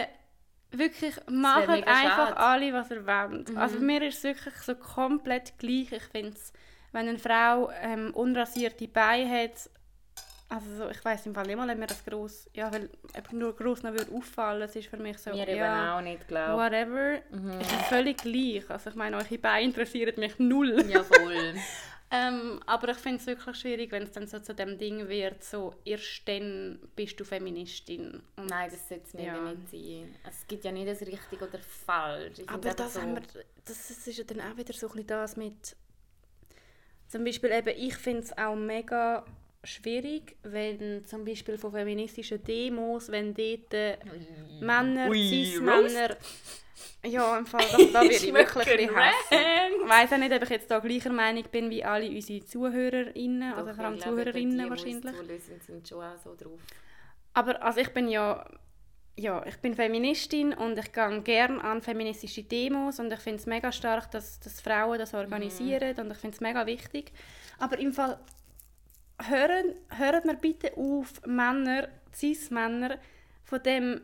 wirklich 0.72 1.16
machen 1.30 1.84
einfach 1.84 2.30
schade. 2.30 2.32
Mhm. 2.32 2.38
alle, 2.38 2.74
was 2.74 2.92
ihr 2.92 3.06
wollt. 3.06 3.58
Also 3.58 3.80
mir 3.80 4.02
ist 4.04 4.20
es 4.20 4.24
wirklich 4.24 4.54
so 4.56 4.76
komplett 4.76 5.58
gleich. 5.58 5.92
Ich 5.92 6.04
finde 6.04 6.38
wenn 6.94 7.10
eine 7.10 7.20
Frau 7.20 7.70
ähm, 7.82 8.14
unrasierte 8.14 8.88
Beine 8.88 9.30
hat, 9.30 9.70
Also 10.50 10.78
so, 10.78 10.90
ich 10.90 11.04
weiß 11.04 11.26
im 11.26 11.36
Fall 11.36 11.46
nicht 11.46 11.58
mal, 11.58 11.70
ob 11.70 11.78
mir 11.78 11.88
das 11.88 12.06
gross, 12.06 12.50
ja, 12.54 12.72
weil 12.72 12.90
nur 13.34 13.54
gross 13.54 13.84
noch 13.84 13.92
würde 13.92 14.14
auffallen, 14.16 14.62
es 14.62 14.78
ist 14.78 14.88
für 14.88 14.96
mich 14.96 15.18
so, 15.18 15.32
Mir 15.32 15.46
eben 15.46 15.58
ja, 15.58 15.98
auch 15.98 16.02
nicht, 16.02 16.26
glaube 16.26 16.62
whatever, 16.64 17.20
es 17.60 17.70
ist 17.70 17.86
völlig 17.90 18.18
gleich. 18.18 18.70
Also 18.70 18.92
ich 18.92 18.96
meine, 18.96 19.18
eure 19.18 19.38
Beine 19.38 19.66
interessieren 19.66 20.14
mich 20.18 20.40
null. 20.40 20.86
Ja, 20.90 21.04
voll. 21.04 21.56
Ähm, 22.10 22.62
aber 22.66 22.90
ich 22.90 22.98
finde 22.98 23.18
es 23.20 23.28
wirklich 23.28 23.58
schwierig, 23.58 23.92
wenn 23.92 24.04
es 24.04 24.12
dann 24.14 24.28
so 24.28 24.40
zu 24.40 24.56
dem 24.56 24.78
Ding 24.78 25.10
wird, 25.10 25.44
so 25.44 25.74
erst 25.84 26.26
dann 26.26 26.80
bist 26.96 27.20
du 27.20 27.26
Feministin. 27.26 28.22
Und 28.38 28.50
Nein, 28.50 28.70
das 28.72 28.88
sollte 28.88 29.04
es 29.08 29.14
mir 29.14 29.26
Ja. 29.26 29.42
nicht 29.42 29.70
sein. 29.70 30.16
Es 30.28 30.48
gibt 30.48 30.64
ja 30.64 30.72
nicht 30.72 30.88
das 30.88 31.02
richtig 31.02 31.42
oder 31.42 31.60
falsch. 31.60 32.40
Ich 32.40 32.50
Aber 32.50 32.74
das, 32.74 32.94
so, 32.94 33.02
haben 33.02 33.16
wir, 33.16 33.24
das 33.66 33.90
ist 34.08 34.18
ja 34.18 34.24
dann 34.24 34.40
auch 34.40 34.56
wieder 34.56 34.74
so 34.74 34.88
ein 34.88 34.94
bisschen 34.94 35.08
das 35.08 35.36
mit... 35.36 35.76
Zum 37.10 37.26
Beispiel 37.26 37.52
eben, 37.52 37.78
ich 37.78 37.96
finde 37.96 38.24
es 38.24 38.38
auch 38.38 38.56
mega 38.56 39.26
schwierig, 39.66 40.38
wenn 40.44 41.04
zum 41.04 41.26
Beispiel 41.26 41.58
von 41.58 41.74
feministischen 41.74 42.42
Demos, 42.42 43.10
wenn 43.12 43.34
dort 43.34 43.74
äh, 43.74 43.98
Männer, 44.62 45.10
Ui, 45.10 45.28
Cis-Männer... 45.28 46.16
Ja, 47.06 47.38
im 47.38 47.46
Fall, 47.46 47.66
das, 47.72 47.92
da 47.92 48.02
werde 48.02 48.16
ich 48.16 48.34
wirklich 48.34 48.68
ein 48.68 48.96
hassen. 48.96 49.44
Ich 49.84 49.90
weiss 49.90 50.12
auch 50.12 50.18
nicht, 50.18 50.34
ob 50.34 50.44
ich 50.44 50.50
jetzt 50.50 50.70
da 50.70 50.80
gleicher 50.80 51.12
Meinung 51.12 51.44
bin 51.52 51.70
wie 51.70 51.84
alle 51.84 52.10
unsere 52.10 52.46
ZuhörerInnen, 52.46 53.54
also 53.54 53.70
Doch, 53.70 53.76
vor 53.76 53.86
allem 53.86 54.00
Zuhörerinnen 54.00 54.58
die, 54.58 54.64
die 54.64 54.70
wahrscheinlich. 54.70 55.16
zuhören, 55.16 55.62
sind 55.66 55.88
schon 55.88 56.04
auch 56.04 56.18
so 56.18 56.36
drauf. 56.36 56.60
Aber 57.34 57.64
also 57.64 57.80
ich 57.80 57.90
bin 57.94 58.08
ja, 58.10 58.46
ja, 59.16 59.46
ich 59.46 59.58
bin 59.58 59.76
Feministin 59.76 60.54
und 60.54 60.78
ich 60.78 60.92
gehe 60.92 61.22
gerne 61.22 61.64
an 61.64 61.82
feministische 61.82 62.44
Demos 62.44 63.00
und 63.00 63.12
ich 63.12 63.20
finde 63.20 63.40
es 63.40 63.46
mega 63.46 63.72
stark, 63.72 64.12
dass, 64.12 64.40
dass 64.40 64.62
Frauen 64.62 65.00
das 65.00 65.14
organisieren 65.14 65.98
und 66.00 66.12
ich 66.12 66.18
finde 66.18 66.36
es 66.36 66.42
mega 66.42 66.66
wichtig. 66.66 67.12
Aber 67.60 67.80
im 67.80 67.94
Fall, 67.94 68.20
hören, 69.24 69.76
hören 69.90 70.24
wir 70.24 70.36
bitte 70.36 70.76
auf, 70.78 71.22
Männer, 71.26 71.88
Cis-Männer, 72.14 72.98
von 73.44 73.64
dem 73.64 74.02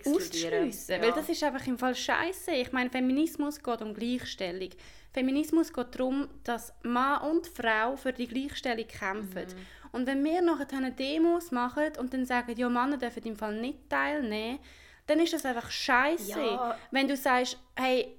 auszuschliessen. 0.00 1.00
Weil 1.00 1.12
das 1.12 1.28
ist 1.28 1.42
einfach 1.42 1.66
im 1.66 1.78
Fall 1.78 1.94
scheiße. 1.94 2.52
Ich 2.52 2.72
meine, 2.72 2.90
Feminismus 2.90 3.62
geht 3.62 3.82
um 3.82 3.94
Gleichstellung. 3.94 4.70
Feminismus 5.12 5.72
geht 5.72 5.94
darum, 5.94 6.28
dass 6.42 6.72
Mann 6.82 7.22
und 7.30 7.46
Frau 7.46 7.96
für 7.96 8.12
die 8.12 8.26
Gleichstellung 8.26 8.86
kämpfen. 8.86 9.46
Und 9.92 10.06
wenn 10.08 10.24
wir 10.24 10.42
nachher 10.42 10.90
Demos 10.90 11.52
machen 11.52 11.92
und 11.98 12.12
dann 12.12 12.26
sagen, 12.26 12.56
ja, 12.56 12.68
Männer 12.68 12.96
dürfen 12.96 13.22
im 13.24 13.36
Fall 13.36 13.60
nicht 13.60 13.88
teilnehmen, 13.88 14.58
dann 15.06 15.20
ist 15.20 15.32
das 15.32 15.44
einfach 15.44 15.70
scheiße. 15.70 16.40
Ja. 16.40 16.76
Wenn 16.90 17.06
du 17.06 17.16
sagst, 17.16 17.58
hey, 17.76 18.16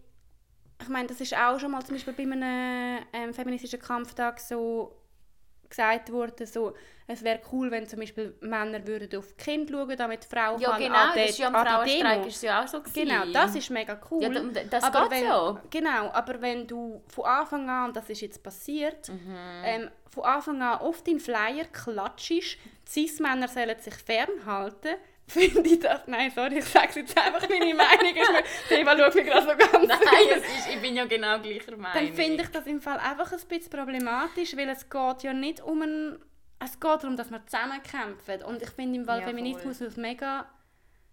ich 0.81 0.87
meine, 0.87 1.07
das 1.07 1.19
ist 1.19 1.35
auch 1.35 1.59
schon 1.59 1.71
mal 1.71 1.83
zum 1.83 1.95
Beispiel 1.95 2.13
bei 2.13 2.23
einem 2.23 3.05
ähm, 3.11 3.33
feministischen 3.33 3.79
Kampftag 3.79 4.39
so 4.39 4.95
gesagt 5.69 6.11
worden, 6.11 6.45
so, 6.45 6.73
es 7.07 7.23
wäre 7.23 7.39
cool, 7.51 7.69
wenn 7.71 7.87
zum 7.87 7.99
Beispiel 7.99 8.35
Männer 8.41 8.85
würden 8.87 9.17
auf 9.19 9.27
die 9.33 9.43
Kinder 9.43 9.73
schauen, 9.73 9.95
damit 9.97 10.23
die 10.23 10.27
Frau 10.35 10.57
Ja, 10.57 10.77
genau, 10.77 10.95
an 10.95 11.09
das 11.15 11.29
ist 11.29 11.37
ja 11.39 11.47
am 11.47 11.53
Frauenstreik 11.53 12.25
ist 12.25 12.43
ja 12.43 12.63
auch 12.63 12.67
so 12.67 12.81
gewesen. 12.81 13.07
Genau, 13.07 13.25
das 13.31 13.55
ist 13.55 13.69
mega 13.69 13.99
cool. 14.09 14.23
Ja, 14.23 14.29
da- 14.29 14.63
das 14.63 14.83
aber 14.83 15.11
wenn, 15.11 15.23
ja. 15.23 15.61
Genau, 15.69 16.09
aber 16.11 16.41
wenn 16.41 16.65
du 16.67 17.03
von 17.07 17.25
Anfang 17.25 17.69
an, 17.69 17.85
und 17.89 17.95
das 17.95 18.09
ist 18.09 18.21
jetzt 18.21 18.41
passiert, 18.41 19.09
Mhm. 19.09 19.35
ähm, 19.63 19.89
von 20.09 20.23
Anfang 20.23 20.61
an 20.61 20.79
auf 20.79 21.03
deinen 21.03 21.19
Flyer 21.19 21.65
klatschst, 21.71 22.57
Cis-Männer 22.87 23.47
sollen 23.49 23.79
sich 23.79 23.93
fernhalten, 23.95 24.95
finde 25.27 25.61
ich 25.69 25.79
das... 25.79 26.01
Nein, 26.07 26.31
sorry, 26.33 26.59
ich 26.59 26.65
sage 26.65 26.99
jetzt 27.01 27.17
einfach 27.17 27.47
meine 27.49 27.73
Meinung. 27.73 28.15
ist 28.15 28.31
mir- 28.69 28.77
Eva 28.79 28.97
schaut 28.97 29.15
mich 29.15 29.25
gerade 29.25 29.41
so 29.45 29.57
ganz 29.57 29.87
Nein, 29.87 29.97
es 30.37 30.43
ist, 30.43 30.69
ich 30.73 30.81
bin 30.81 30.95
ja 30.95 31.05
genau 31.05 31.39
gleicher 31.39 31.75
Meinung. 31.77 31.93
Dann 32.07 32.13
finde 32.15 32.43
ich 32.43 32.49
das 32.49 32.65
im 32.67 32.79
Fall 32.81 32.97
einfach 32.99 33.31
ein 33.31 33.39
bisschen 33.47 33.69
problematisch, 33.71 34.55
weil 34.55 34.69
es 34.69 34.89
geht 34.89 35.23
ja 35.23 35.33
nicht 35.33 35.61
um 35.61 35.81
ein... 35.81 36.19
Es 36.59 36.79
geht 36.79 37.03
darum, 37.03 37.17
dass 37.17 37.29
wir 37.29 37.45
zusammenkämpfen. 37.45 38.43
Und 38.43 38.61
ich 38.61 38.69
finde 38.69 38.99
im 38.99 39.05
Fall 39.05 39.19
Ja, 39.19 39.27
Feminismus 39.27 39.79
muss 39.79 39.97
mega 39.97 40.45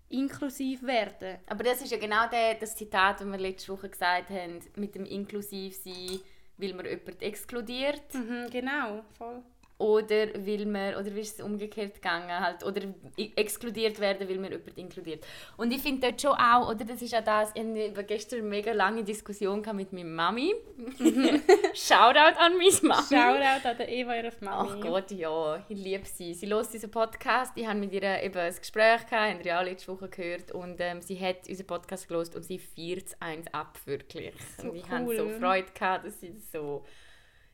inklusiv 0.09 0.83
werden. 0.83 1.39
Aber 1.47 1.65
das 1.65 1.83
ist 1.83 1.91
ja 1.91 1.99
genau 1.99 2.29
der, 2.29 2.55
das 2.55 2.77
Zitat, 2.77 3.21
das 3.21 3.27
wir 3.27 3.39
letzte 3.39 3.73
Woche 3.73 3.89
gesagt 3.89 4.31
haben, 4.31 4.61
mit 4.77 4.95
dem 4.95 5.05
inklusiv 5.05 5.75
sein, 5.77 6.21
weil 6.59 6.75
man 6.75 6.87
jemanden 6.87 7.21
exkludiert 7.21 8.15
Mhm, 8.15 8.49
genau, 8.51 9.03
voll. 9.17 9.43
Oder 9.83 10.29
will 10.47 10.65
man, 10.67 10.95
oder 10.95 11.13
wie 11.13 11.21
ist 11.21 11.41
es 11.41 11.45
umgekehrt 11.45 11.95
gegangen, 11.95 12.31
halt, 12.39 12.63
oder 12.63 12.83
exkludiert 13.17 13.99
werden, 13.99 14.29
weil 14.29 14.39
man 14.39 14.53
jemanden 14.53 14.79
inkludiert. 14.79 15.27
Und 15.57 15.73
ich 15.73 15.83
finde 15.83 16.07
dort 16.07 16.23
schon 16.23 16.31
auch, 16.33 16.71
oder 16.71 16.85
das 16.85 17.03
ist 17.03 17.13
ja 17.13 17.21
das, 17.21 17.51
ich 17.55 17.63
hatte 17.63 18.05
gestern 18.05 18.39
eine 18.41 18.49
mega 18.49 18.73
lange 18.73 19.03
Diskussion 19.03 19.61
mit 19.73 19.93
meiner 19.93 20.09
Mami. 20.09 20.55
Shoutout 21.75 22.39
an 22.39 22.57
meine 22.57 22.79
Mami. 22.83 23.03
Shoutout 23.09 23.83
an 23.83 23.89
Eva, 23.89 24.15
ihre 24.15 24.33
Mami. 24.41 24.71
Ach 24.73 24.81
Gott, 24.81 25.11
ja, 25.11 25.65
ich 25.69 25.77
liebe 25.77 26.07
sie. 26.07 26.33
Sie 26.33 26.49
hört 26.49 26.73
diesen 26.73 26.91
Podcast. 26.91 27.53
Ich 27.57 27.67
habe 27.67 27.81
mit 27.81 27.93
ihr 27.93 28.23
eben 28.23 28.39
ein 28.39 28.55
Gespräch 28.55 29.05
gehabt, 29.07 29.11
haben 29.11 29.39
wir 29.41 29.47
ja 29.47 29.63
letzte 29.63 29.89
Woche 29.93 30.09
gehört. 30.09 30.53
Und 30.53 30.77
ähm, 30.79 31.03
sie 31.03 31.19
hat 31.19 31.49
unseren 31.49 31.67
Podcast 31.67 32.07
gehört 32.07 32.37
und 32.37 32.45
sie 32.45 32.61
feiert 32.61 33.09
es 33.09 33.21
eins 33.21 33.53
ab, 33.53 33.77
wirklich. 33.85 34.35
So 34.59 34.71
und 34.71 34.77
ich 34.77 34.89
hatte 34.89 35.17
so 35.17 35.25
cool. 35.25 35.41
Freude, 35.41 35.73
gehabt, 35.73 36.07
dass 36.07 36.21
sie 36.21 36.33
das 36.35 36.53
so... 36.53 36.85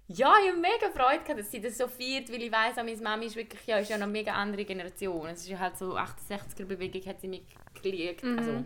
Ja, 0.08 0.34
ich 0.42 0.48
habe 0.50 0.58
mega 0.58 0.90
Freude 0.94 1.22
gehabt, 1.22 1.38
dass 1.40 1.50
sie 1.50 1.60
das 1.60 1.76
so 1.76 1.86
feiert, 1.86 2.32
weil 2.32 2.42
ich 2.42 2.50
weiss, 2.50 2.76
meine 2.76 2.96
Mami 2.96 3.26
ist 3.26 3.36
wirklich, 3.36 3.60
ja, 3.66 3.78
ist 3.78 3.90
ja 3.90 3.98
noch 3.98 4.04
eine 4.04 4.12
mega 4.12 4.32
andere 4.32 4.64
Generation. 4.64 5.26
Es 5.28 5.40
ist 5.42 5.48
ja 5.48 5.58
halt 5.58 5.76
so 5.76 5.96
68er-Bewegung, 5.98 7.04
hat 7.06 7.20
sie 7.20 7.28
mitgelegt. 7.28 8.24
Mhm. 8.24 8.38
Also, 8.38 8.64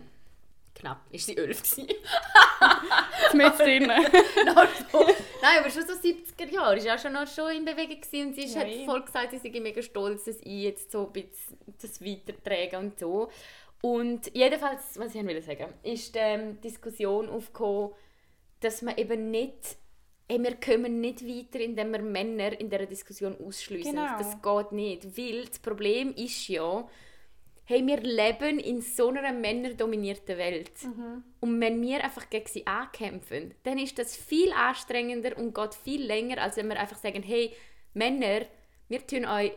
knapp, 0.73 1.01
ist 1.11 1.25
sie 1.25 1.35
11 1.35 1.61
gewesen. 1.61 1.87
Mit 3.33 3.59
drin. 3.59 3.91
So. 4.91 4.99
Nein, 5.41 5.59
aber 5.59 5.69
schon 5.69 5.85
so 5.85 5.93
70er 5.93 6.49
Jahre. 6.49 6.77
Ist 6.77 6.85
ja 6.85 6.97
schon 6.97 7.11
noch 7.13 7.27
schon 7.27 7.51
in 7.51 7.65
Bewegung 7.65 7.99
gewesen. 7.99 8.27
und 8.27 8.35
sie 8.35 8.43
ist- 8.43 8.55
hat 8.55 8.67
voll 8.85 9.01
gesagt, 9.03 9.31
sie 9.31 9.39
sei 9.51 9.59
mega 9.59 9.81
stolz, 9.81 10.23
dass 10.23 10.37
ich 10.39 10.63
jetzt 10.63 10.91
so 10.91 11.07
ein 11.07 11.11
bisschen 11.13 11.57
das 11.81 12.01
weiterträge 12.01 12.77
und 12.79 12.97
so. 12.97 13.29
Und 13.81 14.33
jedenfalls, 14.33 14.97
was 14.97 15.13
ich 15.13 15.21
wollte 15.25 15.41
sagen, 15.41 15.73
ist 15.83 16.15
die 16.15 16.19
ähm, 16.19 16.61
Diskussion 16.61 17.27
aufgekommen, 17.29 17.91
dass 18.61 18.81
man 18.81 18.97
eben 18.97 19.29
nicht 19.31 19.75
Ey, 20.27 20.41
wir 20.41 20.55
kommen 20.55 21.01
nicht 21.01 21.25
weiter, 21.27 21.59
indem 21.59 21.91
wir 21.91 22.01
Männer 22.01 22.59
in 22.59 22.69
dieser 22.69 22.85
Diskussion 22.85 23.35
ausschliessen. 23.45 23.95
Genau. 23.95 24.17
Das 24.17 24.41
geht 24.41 24.71
nicht. 24.71 25.17
Weil 25.17 25.45
das 25.45 25.59
Problem 25.59 26.13
ist 26.15 26.47
ja, 26.47 26.87
hey, 27.65 27.85
wir 27.85 27.97
leben 27.97 28.59
in 28.59 28.81
so 28.81 29.09
einer 29.09 29.33
männerdominierten 29.33 30.37
Welt. 30.37 30.71
Und 31.39 31.61
wenn 31.61 31.81
wir 31.81 32.03
einfach 32.03 32.29
gegen 32.29 32.47
sie 32.47 32.65
ankämpfen, 32.65 33.53
dann 33.63 33.77
ist 33.77 33.99
das 33.99 34.15
viel 34.15 34.51
anstrengender 34.53 35.37
und 35.37 35.53
geht 35.53 35.73
viel 35.75 36.03
länger, 36.03 36.41
als 36.41 36.57
wenn 36.57 36.67
wir 36.67 36.79
einfach 36.79 36.97
sagen, 36.97 37.23
hey, 37.23 37.53
Männer, 37.93 38.45
wir 38.89 39.05
tun 39.05 39.25
euch 39.25 39.51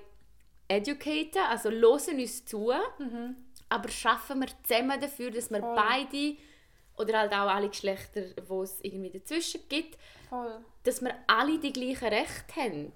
educaten, 0.69 1.43
also 1.49 1.71
hören 1.71 2.21
uns 2.21 2.45
zu, 2.45 2.73
aber 3.69 3.89
schaffen 3.89 4.41
wir 4.41 4.49
zusammen 4.63 5.01
dafür, 5.01 5.31
dass 5.31 5.51
wir 5.51 5.61
Voll. 5.61 5.75
beide 5.75 6.37
oder 6.97 7.19
halt 7.21 7.33
auch 7.33 7.49
alle 7.49 7.69
Geschlechter, 7.69 8.23
wo 8.49 8.63
es 8.63 8.79
irgendwie 8.83 9.11
dazwischen 9.11 9.61
gibt, 9.69 9.99
Voll. 10.29 10.59
dass 10.85 11.01
wir 11.03 11.15
alle 11.27 11.59
die 11.59 11.73
gleichen 11.73 12.09
Rechte 12.09 12.55
haben. 12.57 12.93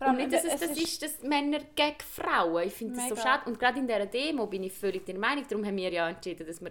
Und 0.00 0.16
nicht, 0.16 0.32
dass 0.32 0.44
es, 0.44 0.54
es 0.54 0.60
das 0.60 0.70
ist- 0.70 0.82
ist, 0.82 1.02
dass 1.02 1.22
Männer 1.22 1.58
gegen 1.74 1.98
Frauen. 2.10 2.66
Ich 2.66 2.72
finde 2.72 2.96
das 2.96 3.08
so 3.10 3.16
schade. 3.16 3.42
Und 3.50 3.58
gerade 3.58 3.78
in 3.78 3.86
dieser 3.86 4.06
Demo 4.06 4.46
bin 4.46 4.62
ich 4.64 4.72
völlig 4.72 5.04
der 5.04 5.18
Meinung, 5.18 5.44
darum 5.48 5.64
haben 5.64 5.76
wir 5.76 5.92
ja 5.92 6.08
entschieden, 6.08 6.46
dass 6.46 6.60
wir 6.62 6.70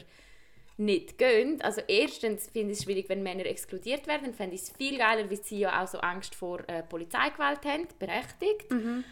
nicht 0.77 1.17
gehen. 1.17 1.61
Also 1.61 1.81
erstens 1.87 2.47
finde 2.49 2.71
ich 2.71 2.79
es 2.79 2.83
schwierig, 2.85 3.07
wenn 3.09 3.21
Männer 3.21 3.45
exkludiert 3.45 4.07
werden. 4.07 4.23
Dann 4.23 4.33
fände 4.33 4.55
ich 4.55 4.61
es 4.61 4.71
viel 4.71 4.97
geiler, 4.97 5.29
weil 5.29 5.43
sie 5.43 5.59
ja 5.59 5.83
auch 5.83 5.87
so 5.87 5.99
Angst 5.99 6.33
vor 6.33 6.61
äh, 6.67 6.81
Polizeigewalt 6.83 7.65
haben, 7.65 7.87
berechtigt. 7.99 8.71
Mhm. 8.71 9.03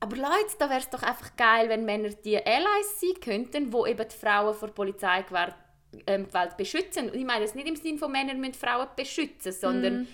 Aber 0.00 0.16
Leute, 0.16 0.54
da 0.58 0.68
wäre 0.68 0.80
es 0.80 0.90
doch 0.90 1.02
einfach 1.02 1.34
geil, 1.34 1.68
wenn 1.68 1.84
Männer 1.84 2.10
die 2.10 2.36
Allies 2.36 3.00
sein 3.00 3.14
könnten, 3.20 3.72
wo 3.72 3.86
eben 3.86 4.06
die 4.06 4.14
Frauen 4.16 4.54
vor 4.54 4.68
Polizeigewalt 4.68 5.54
ähm, 6.06 6.26
Gewalt 6.26 6.56
beschützen. 6.56 7.10
Und 7.10 7.16
ich 7.16 7.24
meine 7.24 7.44
es 7.44 7.54
nicht 7.54 7.68
im 7.68 7.76
Sinne 7.76 7.98
von 7.98 8.10
Männern 8.12 8.40
müssen 8.40 8.54
Frauen 8.54 8.88
beschützen, 8.96 9.52
sondern 9.52 10.00
Mhm. 10.00 10.08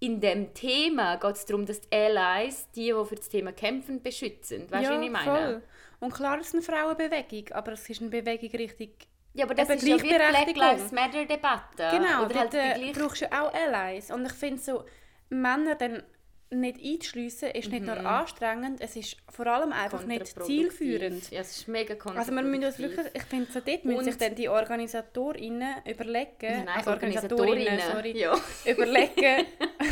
in 0.00 0.20
dem 0.20 0.54
Thema 0.54 1.16
geht 1.16 1.36
es 1.36 1.46
darum, 1.46 1.66
dass 1.66 1.80
die 1.80 1.94
Allies, 1.94 2.68
die, 2.74 2.92
die 2.92 3.04
für 3.04 3.14
das 3.16 3.28
Thema 3.28 3.52
kämpfen, 3.52 4.02
beschützen. 4.02 4.70
Weißt 4.70 4.88
du, 4.88 4.92
ja, 4.92 4.98
was 4.98 5.04
ich 5.04 5.10
meine? 5.10 5.24
voll. 5.24 5.62
Und 6.00 6.12
klar, 6.14 6.38
es 6.40 6.48
ist 6.48 6.54
eine 6.54 6.62
Frauenbewegung, 6.62 7.52
aber 7.52 7.72
es 7.72 7.88
ist 7.88 8.00
eine 8.00 8.10
Bewegung 8.10 8.50
richtig... 8.50 9.06
Ja, 9.32 9.44
aber 9.44 9.54
das 9.54 9.68
Eben 9.68 9.78
ist 9.78 9.86
ja 9.86 9.96
wie 10.02 10.08
die 10.08 10.52
Black. 10.54 10.56
Lives 10.56 10.92
Matter-Debatte. 10.92 11.88
Genau, 11.90 12.24
Oder 12.24 12.38
halt 12.38 12.54
äh, 12.54 12.92
brauchst 12.92 13.20
du 13.22 13.26
auch 13.32 13.52
Allies. 13.52 14.10
Und 14.10 14.24
ich 14.26 14.32
finde 14.32 14.62
so, 14.62 14.84
Männer 15.28 15.74
dann 15.74 16.02
nicht 16.50 16.78
einzuschliessen, 16.84 17.50
ist 17.50 17.70
nicht 17.72 17.84
nur 17.84 17.96
anstrengend, 17.98 18.80
es 18.80 18.94
ist 18.94 19.16
vor 19.28 19.46
allem 19.48 19.72
einfach 19.72 20.04
nicht 20.06 20.20
kontraproduktiv. 20.36 20.70
zielführend. 20.78 21.30
Ja, 21.32 21.40
es 21.40 21.56
ist 21.56 21.68
mega 21.68 21.94
Also 21.94 22.32
wir 22.32 22.42
müssen 22.42 22.62
kontraproduktiv. 22.62 22.78
wirklich, 22.96 23.14
ich 23.14 23.22
finde 23.24 23.52
so 23.52 23.60
dort 23.60 23.84
müssen 23.84 24.04
sich 24.04 24.16
dann 24.16 24.34
die 24.36 24.48
OrganisatorInnen 24.48 25.74
überlegen, 25.90 26.28
Nein, 26.40 26.68
also 26.68 26.90
Organisatorinnen. 26.90 27.68
Organisatorinnen, 27.78 27.80
sorry, 27.92 28.18
Ja. 28.18 28.38
überlegen, 28.72 29.46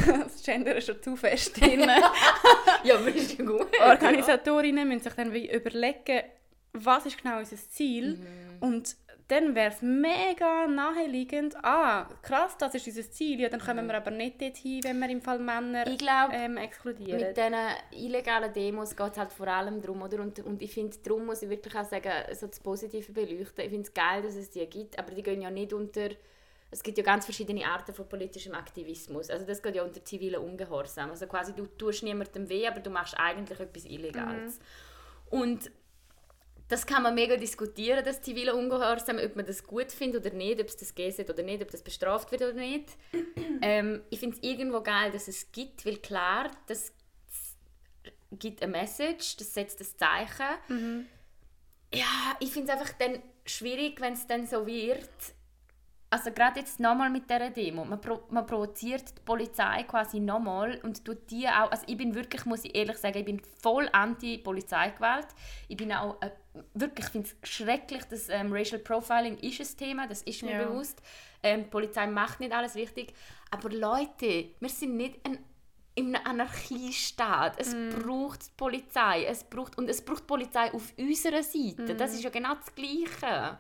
das 0.24 0.42
Gender 0.44 0.76
ist 0.76 0.86
schon 0.86 1.02
zu 1.02 1.16
fest 1.16 1.60
drin, 1.60 1.80
ja, 2.84 2.94
aber 2.96 3.08
ist 3.08 3.36
ja 3.38 3.44
gut. 3.44 3.66
Organisatorinnen 3.80 4.86
müssen 4.88 5.02
sich 5.02 5.14
dann 5.14 5.34
überlegen, 5.34 6.22
was 6.72 7.06
ist 7.06 7.20
genau 7.22 7.38
unser 7.38 7.56
Ziel 7.56 8.16
Mhm. 8.16 8.56
und 8.60 8.96
dann 9.28 9.54
wäre 9.54 9.70
es 9.70 9.80
mega 9.80 10.66
naheliegend, 10.66 11.56
ah, 11.64 12.06
krass, 12.20 12.58
das 12.58 12.74
ist 12.74 12.87
unser 12.87 13.10
Ziel, 13.10 13.40
ja, 13.40 13.48
dann 13.48 13.60
kommen 13.60 13.87
wir 13.87 13.94
aber 13.94 14.10
nicht 14.10 14.40
dorthin, 14.40 14.84
wenn 14.84 14.98
wir 14.98 15.08
im 15.08 15.22
Fall 15.22 15.38
Männer 15.38 15.87
Ich 15.87 15.96
glaube, 15.96 16.34
ähm, 16.34 16.58
exkludieren. 16.58 17.20
mit 17.20 17.37
diesen 17.37 17.54
illegalen 17.92 18.52
Demos 18.52 18.94
geht 18.94 19.12
es 19.12 19.18
halt 19.18 19.32
vor 19.32 19.48
allem 19.48 19.80
darum, 19.80 20.02
oder? 20.02 20.20
Und, 20.20 20.40
und 20.40 20.60
ich 20.60 20.72
finde, 20.72 20.96
darum 21.02 21.24
muss 21.24 21.42
ich 21.42 21.48
wirklich 21.48 21.74
auch 21.74 21.84
sagen, 21.84 22.12
so 22.34 22.46
das 22.46 22.60
Positive 22.60 23.12
beleuchten. 23.12 23.64
Ich 23.64 23.70
finde 23.70 23.88
es 23.88 23.94
geil, 23.94 24.22
dass 24.22 24.34
es 24.34 24.50
die 24.50 24.66
gibt, 24.66 24.98
aber 24.98 25.12
die 25.12 25.22
gehen 25.22 25.40
ja 25.40 25.50
nicht 25.50 25.72
unter... 25.72 26.10
Es 26.70 26.82
gibt 26.82 26.98
ja 26.98 27.04
ganz 27.04 27.24
verschiedene 27.24 27.64
Arten 27.64 27.94
von 27.94 28.08
politischem 28.08 28.52
Aktivismus. 28.52 29.30
Also 29.30 29.46
das 29.46 29.62
geht 29.62 29.76
ja 29.76 29.84
unter 29.84 30.04
zivilen 30.04 30.42
Ungehorsam. 30.42 31.10
Also 31.10 31.26
quasi, 31.28 31.52
du 31.54 31.66
tust 31.66 32.02
niemandem 32.02 32.48
weh, 32.48 32.66
aber 32.66 32.80
du 32.80 32.90
machst 32.90 33.14
eigentlich 33.16 33.60
etwas 33.60 33.84
Illegales. 33.84 34.58
Und 35.30 35.70
das 36.68 36.87
kann 36.87 37.03
man 37.03 37.14
mega 37.14 37.37
diskutieren, 37.37 38.05
das 38.05 38.22
zivile 38.22 38.55
Ungehorsam, 38.55 39.18
ob 39.18 39.37
man 39.37 39.44
das 39.44 39.64
gut 39.64 39.92
findet 39.92 40.24
oder 40.24 40.35
nicht, 40.35 40.61
ob 40.61 40.68
es 40.68 40.77
das 40.77 40.94
geben 40.94 41.29
oder 41.29 41.42
nicht, 41.42 41.62
ob 41.62 41.70
das 41.70 41.83
bestraft 41.83 42.33
wird 42.33 42.42
oder 42.42 42.55
nicht. 42.55 42.88
ähm, 43.62 44.03
ich 44.11 44.20
finde 44.20 44.37
es 44.37 44.42
irgendwo 44.42 44.81
geil, 44.81 45.11
dass 45.11 45.29
es 45.29 45.53
gibt, 45.53 45.85
weil 45.85 45.98
klar, 45.98 46.50
das 46.66 46.92
gibt 48.33 48.62
eine 48.62 48.72
Message, 48.72 49.37
das 49.37 49.53
setzt 49.53 49.81
ein 49.81 49.87
Zeichen. 49.96 50.57
Ja, 51.92 52.37
ich 52.40 52.50
finde 52.50 52.72
es 52.72 52.79
einfach 52.79 52.94
dann 52.98 53.22
schwierig, 53.46 54.00
wenn 54.00 54.14
es 54.14 54.27
dann 54.27 54.46
so 54.46 54.66
wird. 54.66 55.09
Also 56.14 56.31
gerade 56.31 56.61
jetzt 56.61 56.79
nochmal 56.79 57.11
mit 57.11 57.29
dieser 57.29 57.50
Demo, 57.50 57.85
man, 57.85 58.00
pro 58.00 58.20
man 58.31 58.46
provoziert 58.46 59.03
die 59.18 59.22
Polizei 59.24 59.83
quasi 59.83 60.20
nochmal 60.20 60.79
und 60.85 61.05
tut 61.05 61.29
die 61.29 61.48
auch, 61.48 61.72
also 61.72 61.83
ich 61.88 61.96
bin 61.96 62.14
wirklich, 62.14 62.44
muss 62.44 62.64
ich 62.64 62.72
ehrlich 62.77 62.98
sagen, 62.98 63.18
ich 63.18 63.24
bin 63.24 63.40
voll 63.62 63.88
anti-Polizeigewalt. 63.92 65.27
Ich 65.66 65.77
bin 65.77 65.92
auch, 65.92 66.20
äh, 66.22 66.31
wirklich, 66.74 67.07
ich 67.07 67.11
finde 67.12 67.29
es 67.42 67.50
schrecklich, 67.50 68.05
dass 68.05 68.29
ähm, 68.29 68.53
Racial 68.53 68.81
Profiling 68.81 69.38
ist 69.38 69.61
ein 69.61 69.77
Thema, 69.77 70.07
das 70.07 70.22
ist 70.22 70.44
mir 70.44 70.53
Ja. 70.53 70.64
bewusst. 70.68 71.03
Ähm, 71.42 71.64
die 71.64 71.70
Polizei 71.70 72.07
macht 72.07 72.38
nicht 72.38 72.53
alles 72.53 72.77
richtig, 72.77 73.12
aber 73.50 73.70
Leute, 73.70 74.50
wir 74.61 74.68
sind 74.68 74.96
nicht 74.96 75.18
ein 75.27 75.38
in 75.96 76.16
einem 76.16 76.27
Anarchiestaat. 76.27 77.55
Es 77.59 77.72
Mm. 77.72 77.90
braucht 77.90 78.46
die 78.46 78.50
Polizei. 78.57 79.24
Es 79.27 79.44
braucht, 79.44 79.79
und 79.79 79.88
es 79.88 80.05
braucht 80.05 80.22
die 80.22 80.27
Polizei 80.27 80.72
auf 80.72 80.92
unserer 80.98 81.42
Seite. 81.44 81.94
Mm. 81.94 81.96
Das 81.98 82.14
ist 82.14 82.24
ja 82.24 82.31
genau 82.31 82.55
das 82.57 82.74
Gleiche. 82.74 83.59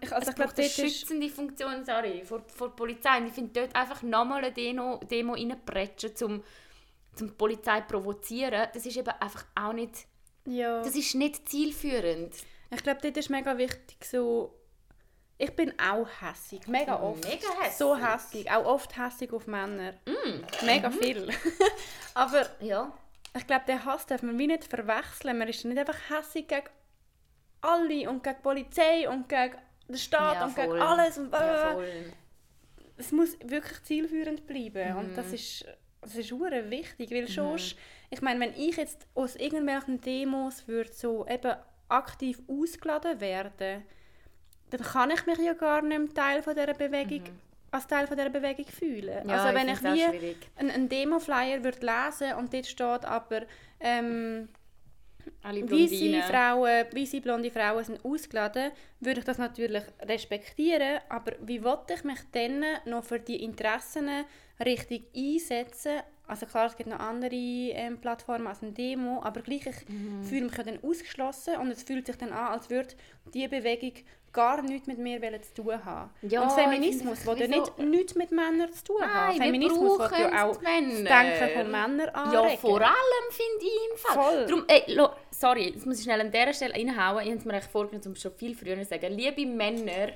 Ich, 0.00 0.12
also 0.12 0.22
es 0.22 0.28
ich 0.28 0.34
glaube, 0.34 0.52
eine 0.56 0.66
ist... 0.66 0.74
schützende 0.74 1.28
Funktion 1.28 1.84
sorry, 1.84 2.24
vor, 2.24 2.42
vor 2.48 2.68
der 2.68 2.76
Polizei. 2.76 3.18
Und 3.18 3.26
ich 3.28 3.32
finde 3.32 3.60
dort 3.60 3.74
einfach 3.76 4.02
nochmal 4.02 4.42
eine 4.44 4.52
Demo, 4.52 4.98
Demo 5.08 5.34
reinpretschen, 5.34 6.12
um, 6.22 6.32
um 6.32 7.26
die 7.28 7.32
Polizei 7.32 7.80
zu 7.82 7.86
provozieren. 7.86 8.68
Das 8.72 8.84
ist 8.84 8.96
eben 8.96 9.08
einfach 9.20 9.44
auch 9.54 9.72
nicht... 9.72 10.06
Ja. 10.46 10.82
Das 10.82 10.96
ist 10.96 11.14
nicht 11.14 11.48
zielführend. 11.48 12.34
Ich 12.70 12.82
glaube, 12.82 13.00
dort 13.02 13.16
ist 13.16 13.30
mega 13.30 13.56
wichtig 13.58 14.04
so... 14.04 14.56
Ich 15.38 15.56
bin 15.56 15.72
auch 15.80 16.06
hässig, 16.20 16.66
mega 16.66 17.00
oft. 17.00 17.24
Mega 17.24 17.48
hässig. 17.62 17.78
So 17.78 17.96
hässig, 17.96 18.50
auch 18.50 18.66
oft 18.66 18.94
hässig 18.98 19.32
auf 19.32 19.46
Männer. 19.46 19.94
Mega 20.66 20.90
viel. 20.90 21.30
Aber 22.14 22.46
Ja. 22.60 22.92
ich 23.34 23.46
glaube, 23.46 23.64
den 23.66 23.82
Hass 23.84 24.04
darf 24.04 24.22
man 24.22 24.38
wie 24.38 24.48
nicht 24.48 24.64
verwechseln. 24.64 25.38
Man 25.38 25.48
ist 25.48 25.64
nicht 25.64 25.78
einfach 25.78 25.96
hässig 26.10 26.46
gegen 26.46 26.66
alle 27.62 28.08
und 28.08 28.22
gegen 28.22 28.36
die 28.36 28.42
Polizei 28.42 29.08
und 29.08 29.28
gegen 29.28 29.56
den 29.88 29.96
Staat 29.96 30.36
ja, 30.36 30.44
und 30.46 30.54
gegen 30.56 30.68
voll. 30.68 30.80
alles. 30.80 31.18
Und 31.18 31.32
Ja, 31.32 31.78
es 32.96 33.12
muss 33.12 33.36
wirklich 33.44 33.82
zielführend 33.82 34.46
bleiben. 34.46 34.92
Mhm. 34.92 34.98
Und 34.98 35.16
das 35.16 35.32
ist, 35.32 35.64
das 36.02 36.14
ist 36.14 36.32
hure 36.32 36.70
wichtig, 36.70 37.10
weil 37.10 37.26
sonst, 37.28 37.76
ich 38.10 38.22
meine, 38.22 38.40
wenn 38.40 38.54
ich 38.54 38.76
jetzt 38.76 39.06
aus 39.14 39.36
irgendwelchen 39.36 40.00
Demos 40.00 40.68
würde 40.68 40.92
so 40.92 41.26
eben 41.26 41.54
aktiv 41.88 42.40
ausgeladen 42.48 43.20
werden, 43.20 43.82
dann 44.70 44.80
kann 44.80 45.10
ich 45.10 45.26
mich 45.26 45.38
ja 45.38 45.54
gar 45.54 45.82
nicht 45.82 45.98
mehr 45.98 46.14
Teil 46.14 46.42
von 46.42 46.54
dieser 46.54 46.74
Bewegung, 46.74 47.24
als 47.72 47.86
Teil 47.86 48.06
von 48.06 48.16
dieser 48.16 48.30
Bewegung 48.30 48.66
fühlen. 48.66 49.24
Mhm. 49.24 49.30
Ja, 49.30 49.42
also 49.42 49.54
wenn 49.54 49.68
ich 49.68 49.82
ich, 49.82 50.22
wie 50.22 50.36
einen, 50.56 50.70
einen 50.70 50.88
Demo-Flyer 50.88 51.64
würde 51.64 51.80
lesen 51.80 52.34
und 52.34 52.52
dort 52.52 52.66
steht 52.66 53.04
aber 53.04 53.42
ähm, 53.80 54.48
Alle 55.42 55.62
Weisse. 55.70 56.22
Frauen, 56.22 56.84
weisse 56.92 57.20
blonde 57.20 57.50
Frauen 57.50 57.84
sind 57.84 58.04
ausgeladen, 58.04 58.72
würde 59.00 59.20
ich 59.20 59.24
das 59.26 59.38
natürlich 59.38 59.82
respektieren, 60.02 61.00
aber 61.08 61.32
wie 61.42 61.62
wollte 61.64 61.94
ich 61.94 62.04
mich 62.04 62.18
dann 62.32 62.64
noch 62.86 63.04
für 63.04 63.18
die 63.20 63.42
Interessen 63.42 64.08
richtig 64.64 65.04
einsetzen? 65.16 66.00
Also 66.26 66.46
klar, 66.46 66.66
es 66.66 66.76
gibt 66.76 66.88
noch 66.88 67.00
andere 67.00 67.34
ähm, 67.34 67.98
Plattformen 68.00 68.46
als 68.46 68.62
eine 68.62 68.70
Demo, 68.70 69.20
aber 69.22 69.40
gleich, 69.42 69.66
ich 69.66 69.88
Mhm. 69.88 70.22
fühle 70.22 70.44
mich 70.46 70.56
ja 70.56 70.62
dann 70.62 70.78
ausgeschlossen 70.84 71.56
und 71.56 71.70
es 71.72 71.82
fühlt 71.82 72.06
sich 72.06 72.16
dann 72.16 72.30
an, 72.32 72.52
als 72.52 72.70
würde 72.70 72.94
diese 73.34 73.48
Bewegung 73.48 73.94
gar 74.32 74.62
nichts 74.62 74.86
mit 74.86 74.98
mir 74.98 75.20
zu 75.42 75.62
tun 75.62 75.84
haben. 75.84 76.10
Ja, 76.22 76.42
und 76.42 76.52
Feminismus 76.52 77.26
will 77.26 77.38
ja 77.38 77.48
nicht 77.48 77.78
nichts 77.78 78.14
mit 78.14 78.30
Männern 78.30 78.72
zu 78.72 78.84
tun 78.84 79.02
haben. 79.02 79.38
Nein, 79.38 79.46
Feminismus 79.46 79.98
will 79.98 80.18
ja 80.20 80.46
auch 80.46 80.60
Männer. 80.60 81.08
das 81.08 81.40
Denken 81.40 81.58
von 81.58 81.70
Männern 81.70 82.08
anregen. 82.10 82.50
Ja, 82.50 82.56
vor 82.56 82.80
allem 82.80 83.26
finde 83.30 83.64
ich 83.64 83.90
im 83.90 83.96
Fall. 83.98 84.14
Voll. 84.14 84.46
Darum, 84.46 84.64
ey, 84.68 84.94
lo, 84.94 85.10
sorry, 85.30 85.72
das 85.72 85.84
muss 85.84 85.98
ich 85.98 86.04
schnell 86.04 86.20
an 86.20 86.30
dieser 86.30 86.52
Stelle 86.52 86.74
reinhauen. 86.74 87.22
Ich 87.22 87.30
habe 87.30 87.38
es 87.38 87.44
mir 87.44 87.54
eigentlich 87.54 87.70
vorgenommen, 87.70 88.06
um 88.06 88.16
schon 88.16 88.32
viel 88.32 88.54
früher 88.54 88.76
zu 88.76 88.84
sagen. 88.84 89.12
Liebe 89.12 89.46
Männer, 89.46 90.08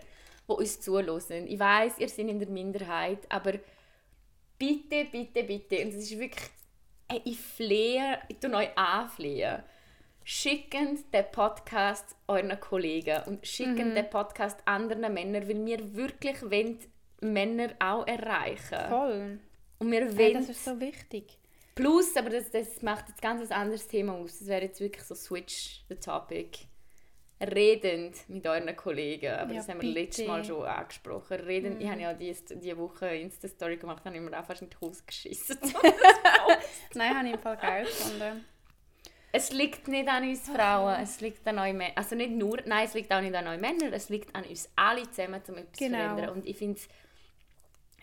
die 0.48 0.52
uns 0.52 0.80
zuhören, 0.80 1.46
ich 1.46 1.58
weiß, 1.58 1.98
ihr 1.98 2.08
seid 2.08 2.28
in 2.28 2.38
der 2.38 2.48
Minderheit, 2.48 3.20
aber 3.28 3.54
bitte, 4.58 5.06
bitte, 5.10 5.42
bitte, 5.42 5.82
und 5.82 5.88
es 5.88 6.10
ist 6.10 6.18
wirklich, 6.18 6.50
ey, 7.08 7.20
ich 7.24 7.40
flehe, 7.40 8.18
ich 8.28 8.38
tue 8.38 8.54
euch 8.54 8.76
anflehen, 8.76 9.62
schicken 10.24 10.98
den 11.12 11.24
Podcast 11.30 12.16
euren 12.26 12.58
Kollegen 12.58 13.22
und 13.26 13.46
schicken 13.46 13.94
den 13.94 14.08
Podcast 14.08 14.58
anderen 14.64 15.12
Männern, 15.12 15.46
weil 15.48 15.64
wir 15.66 15.94
wirklich 15.94 16.42
wollen 16.42 16.78
Männer 17.20 17.74
auch 17.78 18.06
erreichen. 18.06 18.88
Voll. 18.88 19.38
Und 19.78 19.90
wir 19.92 20.16
wollen 20.16 20.34
das 20.34 20.48
ist 20.48 20.64
so 20.64 20.80
wichtig. 20.80 21.38
Plus, 21.74 22.16
aber 22.16 22.30
das, 22.30 22.50
das 22.50 22.82
macht 22.82 23.08
jetzt 23.08 23.20
ganz 23.20 23.50
ein 23.50 23.56
anderes 23.56 23.86
Thema 23.86 24.14
aus. 24.14 24.38
Das 24.38 24.48
wäre 24.48 24.62
jetzt 24.62 24.80
wirklich 24.80 25.04
so 25.04 25.14
Switch 25.14 25.84
the 25.88 25.96
Topic. 25.96 26.58
Redend 27.40 28.16
mit 28.28 28.46
euren 28.46 28.74
Kollegen. 28.76 29.32
Aber 29.32 29.50
Ja, 29.52 29.58
das 29.58 29.68
haben 29.68 29.82
wir 29.82 29.88
bitte. 29.88 30.00
letztes 30.00 30.26
Mal 30.26 30.44
schon 30.44 30.64
angesprochen. 30.64 31.40
Redend, 31.40 31.82
Ich 31.82 31.88
habe 31.90 32.00
ja 32.00 32.14
diese 32.14 32.56
die 32.56 32.76
Woche 32.78 33.06
Insta-Story 33.08 33.76
gemacht, 33.76 34.04
habe 34.04 34.16
ich 34.16 34.22
mir 34.22 34.38
auch 34.38 34.44
fast 34.44 34.62
in 34.62 34.70
die 34.70 34.76
Hose 34.80 35.02
geschissen. 35.04 35.58
Nein, 36.94 37.16
habe 37.18 37.28
ich 37.28 37.34
im 37.34 37.40
Fall 37.40 37.56
geil 37.56 37.84
gefunden. 37.84 38.44
Es 39.36 39.50
liegt 39.50 39.88
nicht 39.88 40.08
an 40.08 40.28
uns 40.28 40.48
Frauen, 40.48 40.94
es 41.02 41.20
liegt 41.20 41.46
an 41.48 41.58
euch 41.58 41.72
Männern. 41.72 41.96
Also 41.96 42.14
nicht 42.14 42.30
nur, 42.30 42.56
nein, 42.66 42.86
es 42.86 42.94
liegt 42.94 43.12
auch 43.12 43.20
nicht 43.20 43.34
an 43.34 43.48
euch 43.48 43.60
Männern, 43.60 43.92
es 43.92 44.08
liegt 44.08 44.32
an 44.34 44.44
uns 44.44 44.70
alle 44.76 45.10
zusammen, 45.10 45.42
um 45.48 45.56
etwas 45.56 45.78
Genau. 45.78 45.98
zu 45.98 46.04
verändern. 46.04 46.28
Und 46.30 46.46
ich 46.46 46.56
finde 46.56 46.80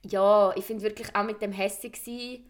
ja, 0.04 0.54
ich 0.56 0.66
finde 0.66 0.84
wirklich 0.84 1.16
auch 1.16 1.24
mit 1.24 1.42
dem 1.42 1.54
hässig 1.54 1.96
sein, 1.96 2.44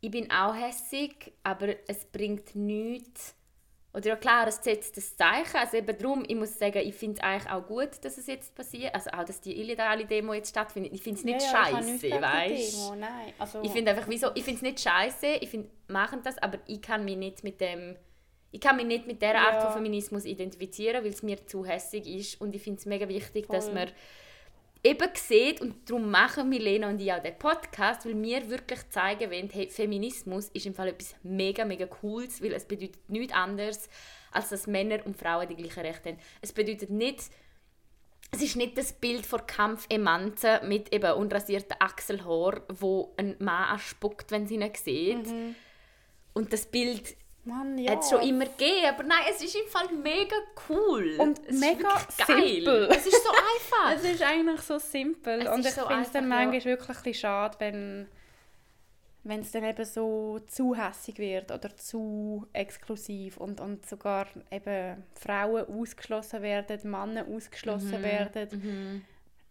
ich 0.00 0.10
bin 0.10 0.30
auch 0.30 0.54
hässig, 0.54 1.32
aber 1.42 1.74
es 1.88 2.04
bringt 2.04 2.54
nichts. 2.54 3.34
Oder 3.94 4.08
ja 4.08 4.16
klar, 4.16 4.48
es 4.48 4.56
setzt 4.56 4.96
das 4.96 5.16
Zeichen. 5.16 5.56
Also 5.56 5.76
eben 5.76 5.96
darum, 5.96 6.24
ich 6.26 6.34
muss 6.34 6.58
sagen, 6.58 6.78
ich 6.78 6.94
finde 6.96 7.18
es 7.18 7.22
eigentlich 7.22 7.50
auch 7.52 7.64
gut, 7.64 7.90
dass 8.02 8.18
es 8.18 8.26
jetzt 8.26 8.52
passiert. 8.54 8.92
Also 8.92 9.10
auch, 9.10 9.24
dass 9.24 9.40
die 9.40 9.56
illegale 9.60 10.04
Demo 10.04 10.34
jetzt 10.34 10.50
stattfindet. 10.50 10.92
Ich 10.92 11.00
finde 11.02 11.18
es 11.20 11.24
nicht 11.24 11.42
Ja, 11.42 11.70
ja, 11.70 11.80
scheiße, 11.80 12.10
weißt 12.20 12.92
nein. 12.98 13.32
Also, 13.38 13.62
ich 13.62 13.70
finde 13.70 13.92
einfach, 13.92 14.08
wieso, 14.08 14.30
ich 14.34 14.42
finde 14.42 14.56
es 14.56 14.62
nicht 14.62 14.80
scheiße, 14.80 15.26
ich 15.40 15.48
finde, 15.48 15.68
machen 15.86 16.20
das, 16.24 16.36
aber 16.38 16.58
ich 16.66 16.82
kann 16.82 17.04
mich 17.04 17.16
nicht 17.16 17.44
mit 17.44 17.60
dem, 17.60 17.96
ich 18.50 18.60
kann 18.60 18.76
mich 18.76 18.86
nicht 18.86 19.06
mit 19.06 19.22
der 19.22 19.36
Art 19.40 19.54
Ja. 19.54 19.60
von 19.60 19.72
Feminismus 19.74 20.24
identifizieren, 20.24 21.04
weil 21.04 21.12
es 21.12 21.22
mir 21.22 21.46
zu 21.46 21.64
hässig 21.64 22.06
ist 22.08 22.40
und 22.40 22.54
ich 22.56 22.62
finde 22.62 22.80
es 22.80 22.86
mega 22.86 23.08
wichtig, 23.08 23.46
dass 23.48 23.66
Voll. 23.66 23.74
man 23.74 23.88
eben 24.84 25.10
sieht 25.14 25.60
und 25.62 25.88
darum 25.88 26.10
machen 26.10 26.48
Milena 26.48 26.88
und 26.88 27.00
ich 27.00 27.12
auch 27.12 27.22
den 27.22 27.38
Podcast, 27.38 28.04
weil 28.04 28.20
wir 28.22 28.48
wirklich 28.50 28.88
zeigen 28.90 29.30
wollen, 29.30 29.48
hey, 29.50 29.68
Feminismus 29.68 30.48
ist 30.50 30.66
im 30.66 30.74
Fall 30.74 30.88
etwas 30.88 31.14
mega, 31.22 31.64
mega 31.64 31.86
Cooles, 31.86 32.42
weil 32.42 32.52
es 32.52 32.66
bedeutet 32.66 33.08
nichts 33.08 33.32
anderes, 33.32 33.88
als 34.30 34.50
dass 34.50 34.66
Männer 34.66 34.98
und 35.06 35.16
Frauen 35.16 35.48
die 35.48 35.56
gleichen 35.56 35.80
Rechte 35.80 36.10
haben. 36.10 36.18
Es 36.42 36.52
bedeutet 36.52 36.90
nicht, 36.90 37.22
es 38.30 38.42
ist 38.42 38.56
nicht 38.56 38.76
das 38.76 38.92
Bild 38.92 39.24
von 39.24 39.46
Kampfemanze 39.46 40.60
mit 40.64 40.92
eben 40.92 41.12
unrasierten 41.12 41.76
Achselhaar, 41.78 42.62
wo 42.68 43.14
ein 43.16 43.36
Mann 43.38 43.70
anspuckt, 43.70 44.30
wenn 44.32 44.46
sie 44.46 44.56
ihn 44.56 44.70
sieht. 44.74 45.26
Und 46.34 46.52
das 46.52 46.66
Bild 46.66 47.16
Mann, 47.44 47.76
ja. 47.78 47.92
hat 47.92 48.00
es 48.02 48.10
schon 48.10 48.22
immer 48.22 48.46
gegeben, 48.46 48.86
aber 48.88 49.02
nein, 49.02 49.18
es 49.30 49.42
ist 49.42 49.54
im 49.54 49.66
Fall 49.68 49.88
mega 49.92 50.36
cool. 50.68 51.16
Und 51.18 51.40
es 51.46 51.60
mega 51.60 52.00
geil. 52.26 52.42
simpel. 52.62 52.88
Es 52.90 53.06
ist 53.06 53.22
so 53.22 53.30
einfach. 53.32 53.96
Es 53.96 54.04
ist 54.04 54.22
eigentlich 54.22 54.60
so 54.62 54.78
simpel. 54.78 55.46
Und 55.48 55.64
ich 55.66 55.72
so 55.74 55.86
finde 55.86 56.02
es 56.02 56.10
dann 56.10 56.24
einfach, 56.24 56.38
ja. 56.40 56.46
manchmal 56.50 56.64
wirklich 56.64 57.06
ein 57.06 57.14
schade, 57.14 57.56
wenn 57.58 58.08
wenn 59.26 59.40
es 59.40 59.52
dann 59.52 59.64
eben 59.64 59.84
so 59.86 60.38
zu 60.46 60.74
hässig 60.74 61.18
wird 61.18 61.50
oder 61.50 61.74
zu 61.74 62.46
exklusiv 62.52 63.38
und, 63.38 63.58
und 63.58 63.86
sogar 63.86 64.26
eben 64.50 65.02
Frauen 65.14 65.64
ausgeschlossen 65.66 66.42
werden, 66.42 66.90
Männer 66.90 67.26
ausgeschlossen 67.26 68.00
Mhm. 68.00 68.02
werden. 68.02 69.06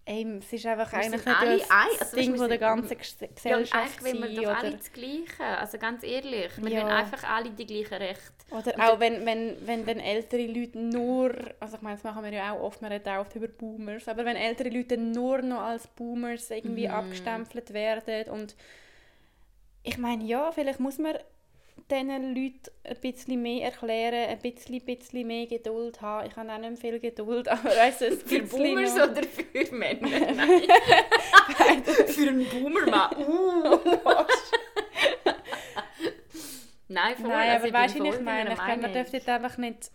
Ey, 0.05 0.37
es 0.39 0.51
ist 0.51 0.65
einfach 0.65 0.91
Wir 0.91 0.99
eigentlich 0.99 1.25
nicht 1.25 1.39
alle 1.39 1.57
das 1.59 1.69
ein- 1.71 1.87
also 2.01 2.15
Ding 2.17 2.35
von 2.35 2.49
der 2.49 2.57
ganzen 2.57 2.97
Ges- 2.97 3.21
Ja, 3.21 3.27
Gesellschaft 3.33 3.73
eigentlich 4.03 4.21
wollen 4.21 4.31
wir 4.35 4.41
doch 4.41 4.57
alle 4.57 4.71
das 4.71 4.91
Gleiche. 4.91 5.43
Also 5.59 5.77
ganz 5.77 6.03
ehrlich, 6.03 6.51
wir 6.57 6.69
Ja. 6.71 6.81
wollen 6.81 6.91
einfach 6.91 7.23
alle 7.29 7.49
die 7.51 7.65
gleichen 7.65 7.93
Rechte. 7.93 8.33
oder 8.51 8.73
auch 8.93 8.99
wenn, 8.99 9.25
wenn, 9.25 9.55
wenn 9.65 9.85
dann 9.85 9.99
ältere 9.99 10.45
Leute 10.45 10.77
nur, 10.77 11.33
also 11.61 11.77
ich 11.77 11.81
meine, 11.81 11.95
das 11.95 12.03
machen 12.03 12.21
wir 12.23 12.33
ja 12.33 12.51
auch 12.51 12.59
oft, 12.61 12.81
man 12.81 12.91
redet 12.91 13.07
auch 13.07 13.19
oft 13.21 13.33
über 13.35 13.47
Boomers, 13.47 14.07
aber 14.09 14.25
wenn 14.25 14.35
ältere 14.35 14.69
Leute 14.69 14.97
nur 14.97 15.41
noch 15.41 15.61
als 15.61 15.87
Boomers 15.87 16.51
irgendwie 16.51 16.87
Mhm. 16.89 16.93
abgestempelt 16.93 17.73
werden 17.73 18.33
und 18.33 18.55
ich 19.83 19.97
meine, 19.97 20.23
ja, 20.25 20.51
vielleicht 20.51 20.79
muss 20.81 20.97
man 20.97 21.15
diesen 21.89 22.35
Leuten 22.35 22.71
ein 22.83 22.97
bisschen 23.01 23.41
mehr 23.41 23.65
erklären, 23.65 24.29
ein 24.29 24.39
bisschen, 24.39 24.79
bisschen 24.85 25.27
mehr 25.27 25.47
Geduld 25.47 26.01
haben. 26.01 26.27
Ich 26.27 26.35
habe 26.35 26.51
auch 26.51 26.57
nicht 26.57 26.79
viel 26.81 26.99
Geduld, 26.99 27.47
aber 27.49 27.69
du, 28.01 28.05
ein 28.07 28.17
Für 28.17 28.41
Boomers 28.43 28.95
noch. 28.95 29.09
oder 29.11 29.23
für 29.23 29.75
Männer? 29.75 30.09
Nein. 30.33 30.63
für 32.07 32.29
einen 32.29 32.45
Boomer 32.49 32.85
mal. 32.89 33.09
Uh. 33.17 33.79
Nein, 36.87 37.15
voll. 37.15 37.27
Nein, 37.29 37.49
also 37.49 37.57
aber 37.59 37.67
ich 37.67 37.73
weißt 37.73 37.99
du, 37.99 38.05
ich 38.05 38.19
meine? 38.21 38.51
Ich 38.53 38.55
glaube, 38.63 38.81
man 38.81 38.93
dürfte 38.93 39.17
jetzt 39.17 39.29
einfach 39.29 39.57
nicht... 39.57 39.91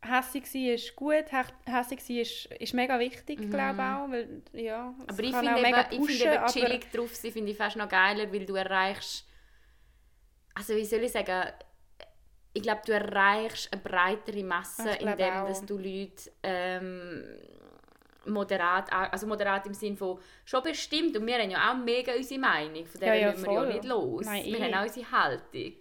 Hässig 0.00 0.46
sein 0.46 0.66
ist 0.66 0.94
gut, 0.94 1.24
hä- 1.32 1.70
hässig 1.72 2.00
sein 2.00 2.18
ist, 2.18 2.46
ist 2.60 2.72
mega 2.72 3.00
wichtig, 3.00 3.50
glaube 3.50 3.74
ich 3.78 3.82
auch, 3.82 4.08
weil, 4.08 4.42
ja, 4.52 4.90
Mhm. 4.92 5.04
Aber 5.08 5.22
ich 5.24 5.34
finde, 5.34 5.60
mega 5.60 5.86
ich 5.90 5.98
pushen, 5.98 6.14
finde 6.18 6.34
eben 6.34 6.38
aber... 6.38 6.52
chillig 6.52 6.92
drauf 6.92 7.16
sein, 7.16 7.32
finde 7.32 7.50
ich 7.50 7.56
fast 7.56 7.76
noch 7.76 7.88
geiler, 7.88 8.32
weil 8.32 8.46
du 8.46 8.54
erreichst, 8.54 9.26
also 10.58 10.74
wie 10.74 10.84
soll 10.84 11.00
ich 11.04 11.12
sagen, 11.12 11.52
ich 12.52 12.62
glaube, 12.62 12.82
du 12.84 12.92
erreichst 12.92 13.72
eine 13.72 13.80
breitere 13.80 14.42
Masse, 14.42 14.90
indem 15.00 15.32
auch. 15.32 15.46
dass 15.48 15.64
du 15.64 15.78
Leute 15.78 16.30
ähm, 16.42 17.24
moderat, 18.26 18.92
an- 18.92 19.10
also 19.10 19.26
moderat 19.26 19.66
im 19.66 19.74
Sinne 19.74 19.96
von 19.96 20.18
schon 20.44 20.62
bestimmt, 20.62 21.16
und 21.16 21.26
wir 21.26 21.38
haben 21.38 21.50
ja 21.50 21.70
auch 21.72 21.76
mega 21.76 22.12
unsere 22.14 22.40
Meinung, 22.40 22.84
von 22.86 23.00
der 23.00 23.14
Ja, 23.14 23.20
ja, 23.20 23.30
müssen 23.30 23.46
wir 23.46 23.52
ja 23.54 23.64
nicht 23.66 23.84
los. 23.84 24.26
Nein, 24.26 24.44
wir 24.46 24.60
haben 24.64 24.74
auch 24.74 24.82
unsere 24.82 25.10
Haltung. 25.10 25.74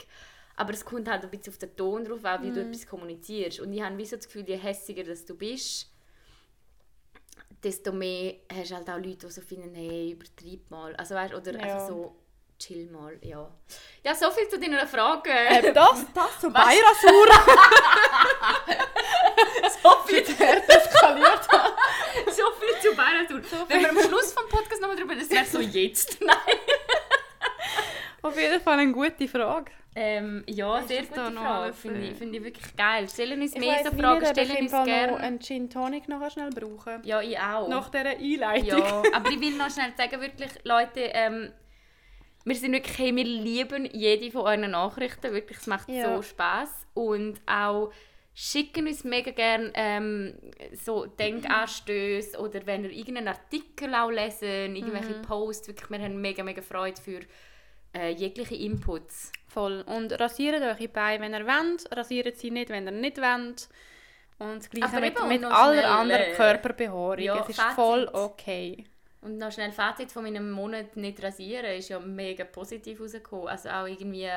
Aber 0.55 0.73
es 0.73 0.83
kommt 0.85 1.07
halt 1.09 1.23
ein 1.23 1.29
bisschen 1.29 1.53
auf 1.53 1.57
den 1.59 1.75
Ton 1.75 2.05
drauf, 2.05 2.23
auch 2.25 2.41
wie 2.41 2.51
du 2.51 2.61
Mhm. 2.61 2.67
etwas 2.67 2.87
kommunizierst. 2.87 3.59
Und 3.59 3.73
ich 3.73 3.81
habe 3.81 3.97
wie 3.97 4.05
so 4.05 4.15
das 4.15 4.25
Gefühl, 4.25 4.43
je 4.47 4.57
hässiger 4.57 5.03
dass 5.03 5.25
du 5.25 5.35
bist, 5.35 5.91
desto 7.63 7.91
mehr 7.91 8.35
hast 8.53 8.71
du 8.71 8.75
halt 8.75 8.89
auch 8.89 8.97
Leute, 8.97 9.27
die 9.27 9.31
so 9.31 9.41
finden, 9.41 9.73
hey, 9.75 10.11
übertreib 10.11 10.69
mal. 10.69 10.95
Also 10.95 11.15
weißt, 11.15 11.33
oder 11.33 11.53
Ja. 11.53 11.59
einfach 11.59 11.79
so, 11.87 12.15
chill 12.59 12.89
mal, 12.91 13.17
ja. 13.21 13.49
Ja, 14.03 14.15
so 14.15 14.31
viel 14.31 14.47
zu 14.47 14.59
deiner 14.59 14.87
Frage. 14.87 15.29
Äh, 15.29 15.73
das, 15.73 16.05
das 16.13 16.39
zu 16.39 16.49
Beirasur 16.51 17.27
so, 19.83 19.89
viel, 20.05 20.19
eskaliert. 20.19 21.43
so 22.27 22.43
viel 22.59 22.79
zu 22.81 22.95
Bayern 22.95 23.27
Wenn 23.67 23.81
wir 23.81 23.89
am 23.89 23.99
Schluss 23.99 24.33
vom 24.33 24.47
Podcast 24.49 24.81
nochmal 24.81 24.97
drüber 24.97 25.15
das 25.15 25.29
wäre 25.29 25.45
so 25.45 25.59
jetzt. 25.59 26.19
Nein. 26.25 26.37
Auf 28.21 28.39
jeden 28.39 28.61
Fall 28.61 28.79
eine 28.79 28.91
gute 28.91 29.27
Frage. 29.27 29.71
Ähm, 29.99 30.43
ja, 30.47 30.75
Hast 30.75 30.89
sehr 30.89 31.03
gute 31.03 31.31
Frage. 31.31 31.73
Finde 31.73 32.07
ich, 32.07 32.15
finde 32.15 32.37
ich 32.37 32.43
wirklich 32.43 32.75
geil. 32.75 33.09
Stellen 33.09 33.41
uns 33.41 33.53
Ich 33.53 33.59
mehr 33.59 33.83
so 33.83 33.97
Fragen, 33.97 34.19
nicht, 34.19 34.37
ich 34.37 34.45
stellen 34.45 34.63
uns 34.63 34.71
gerne. 34.85 35.17
einen 35.17 35.39
Gin 35.39 35.69
Tonic 35.69 36.07
nachher 36.07 36.29
schnell 36.29 36.49
brauchen. 36.51 37.01
Ja, 37.03 37.19
ich 37.19 37.37
auch. 37.39 37.67
Nach 37.67 37.89
dieser 37.89 38.09
Einleitung. 38.09 38.79
Ja, 38.79 39.03
aber 39.13 39.29
ich 39.31 39.39
will 39.39 39.57
noch 39.57 39.71
schnell 39.71 39.91
sagen, 39.97 40.21
wirklich, 40.21 40.51
Leute, 40.63 40.99
ähm, 40.99 41.51
wir 42.47 42.55
sind 42.55 42.71
wirklich, 42.73 42.97
hey, 42.97 43.15
wir 43.15 43.23
lieben 43.25 43.85
jede 43.93 44.31
von 44.31 44.41
euren 44.41 44.71
Nachrichten, 44.71 45.33
wirklich, 45.33 45.57
es 45.57 45.67
macht 45.67 45.89
Ja. 45.89 46.15
so 46.15 46.21
Spaß 46.21 46.69
und 46.93 47.41
auch 47.45 47.91
schicken 48.33 48.87
uns 48.87 49.03
mega 49.03 49.31
gerne 49.31 49.71
ähm, 49.73 50.33
so 50.73 51.05
Denkanstöße 51.07 52.37
oder 52.39 52.65
wenn 52.65 52.83
ihr 52.83 52.91
irgendeinen 52.91 53.29
Artikel 53.29 53.93
auch 53.95 54.09
lesen, 54.11 54.75
irgendwelche 54.75 55.15
Mhm. 55.17 55.21
Posts, 55.23 55.67
wirklich, 55.69 55.89
wir 55.89 55.99
haben 55.99 56.21
mega, 56.21 56.43
mega 56.43 56.61
Freude 56.61 57.01
für 57.01 57.19
äh, 57.95 58.09
jegliche 58.11 58.55
Inputs. 58.55 59.31
Voll. 59.47 59.83
Und 59.87 60.11
rasiert 60.19 60.61
eure 60.61 60.87
Beine, 60.87 61.23
wenn 61.23 61.33
ihr 61.33 61.47
wollt. 61.47 61.89
Rasiert 61.97 62.37
sie 62.37 62.51
nicht, 62.51 62.69
wenn 62.69 62.85
ihr 62.85 62.91
nicht 62.91 63.17
wollt. 63.17 63.69
Und 64.39 64.57
das 64.59 64.69
Gleiche 64.69 64.87
Aber 64.95 64.99
mit, 65.01 65.27
mit 65.27 65.43
aller 65.45 65.89
anderen 65.89 66.21
äh, 66.21 66.33
Körperbehaarung. 66.33 67.19
ja, 67.19 67.39
es 67.41 67.49
ist 67.49 67.59
Fazit. 67.59 67.75
voll 67.75 68.07
okay. 68.13 68.83
Und 69.27 69.39
noch 69.39 69.51
schnell 69.51 69.73
Fazit 69.73 70.09
von 70.09 70.23
meinem 70.23 70.51
Monat 70.51 70.95
nicht 70.95 71.21
rasieren 71.21 71.65
ist 71.77 71.89
ja 71.89 71.99
mega 71.99 72.45
positiv 72.45 73.01
rausgekommen. 73.01 73.49
Also 73.49 73.67
auch 73.67 73.85
irgendwie... 73.85 74.29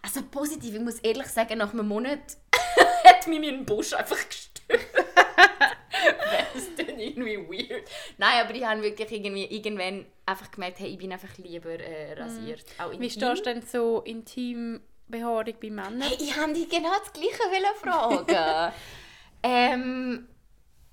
Also 0.00 0.22
positiv, 0.30 0.76
ich 0.76 0.80
muss 0.80 1.00
ehrlich 1.00 1.26
sagen, 1.26 1.58
nach 1.58 1.72
einem 1.72 1.88
Monat 1.88 2.20
hat 3.04 3.26
mich 3.26 3.40
mein 3.40 3.66
Busch 3.66 3.92
einfach 3.92 4.16
gestört. 4.28 4.50
Wäre 4.68 6.46
es 6.54 6.72
dann 6.76 7.00
irgendwie 7.00 7.36
weird. 7.36 7.82
Nein, 8.16 8.44
aber 8.44 8.54
ich 8.54 8.64
habe 8.64 8.80
wirklich 8.80 9.10
irgendwie 9.10 9.44
irgendwann 9.46 10.06
einfach 10.24 10.52
gemerkt, 10.52 10.78
hey, 10.78 10.90
ich 10.90 10.98
bin 10.98 11.12
einfach 11.12 11.36
lieber 11.38 11.70
äh, 11.70 12.12
rasiert. 12.12 12.64
Auch 12.78 12.92
Wie 12.92 12.94
intim. 12.94 13.10
stehst 13.10 13.40
du 13.40 13.42
denn 13.42 13.62
so 13.62 14.02
Intimbehaarung 14.02 15.54
bei 15.60 15.68
Männern? 15.68 16.02
Hey, 16.02 16.16
ich 16.20 16.38
wollte 16.38 16.52
dich 16.54 16.68
genau 16.68 16.92
das 16.96 17.12
Gleiche 17.12 17.42
wollen 17.50 18.24
fragen. 18.24 18.72
ähm, 19.42 20.28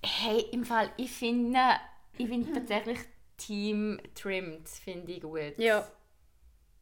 hey, 0.04 0.48
im 0.52 0.66
Fall, 0.66 0.90
ich 0.98 1.12
finde, 1.12 1.60
ich 2.18 2.28
finde 2.28 2.54
tatsächlich 2.54 3.00
Team 3.38 4.00
trimmed, 4.16 4.68
finde 4.68 5.12
ich 5.12 5.22
gut. 5.22 5.58
Ja. 5.58 5.88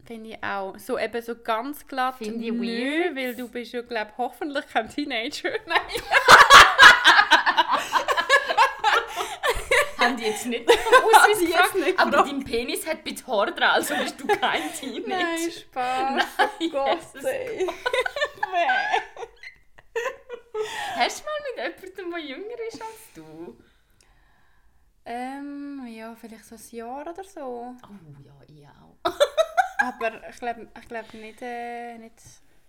Finde 0.05 0.29
ich 0.31 0.43
auch. 0.43 0.77
So 0.77 0.99
eben 0.99 1.21
so 1.21 1.35
ganz 1.35 1.85
glatt. 1.87 2.17
Finde 2.17 2.45
ich 2.45 2.51
nö, 2.51 3.05
weird. 3.05 3.15
Weil 3.15 3.35
du 3.35 3.49
bist 3.49 3.73
ja, 3.73 3.81
glaube 3.81 4.11
hoffentlich 4.17 4.67
kein 4.67 4.87
Teenager. 4.87 5.49
Nein. 5.65 5.79
Haben 9.97 10.17
die 10.17 10.25
jetzt 10.25 10.45
nicht 10.45 10.69
jetzt 10.69 10.85
ausgefragt, 10.87 11.75
nicht 11.75 11.99
aber 11.99 12.11
gefragt. 12.11 12.29
dein 12.31 12.43
Penis 12.43 12.85
hat 12.85 13.03
mit 13.03 13.25
Haar 13.25 13.47
dran, 13.51 13.71
also 13.71 13.95
bist 13.95 14.19
du 14.19 14.27
kein 14.27 14.71
Teenager. 14.73 15.07
Nein, 15.07 15.51
Spaß. 15.51 16.15
Nein, 16.15 16.25
oh 16.59 16.69
Gott, 16.69 17.23
ey. 17.23 17.67
Hast 20.95 21.19
du 21.19 21.23
mal 21.25 21.65
mit 21.65 21.81
jemandem, 21.97 22.11
der 22.11 22.19
jünger 22.19 22.59
ist 22.67 22.81
als 22.81 23.13
du? 23.15 23.57
Ähm, 25.05 25.85
ja, 25.87 26.15
vielleicht 26.15 26.45
so 26.45 26.55
ein 26.55 26.61
Jahr 26.71 27.01
oder 27.09 27.23
so. 27.23 27.75
Oh 27.83 28.21
ja, 28.23 28.33
ich 28.47 28.67
auch. 28.67 29.11
Aber 29.79 30.29
ich 30.29 30.37
glaube 30.37 30.67
ich 30.79 30.87
glaub 30.87 31.13
nicht, 31.13 31.41
äh, 31.41 31.97
nicht, 31.97 32.15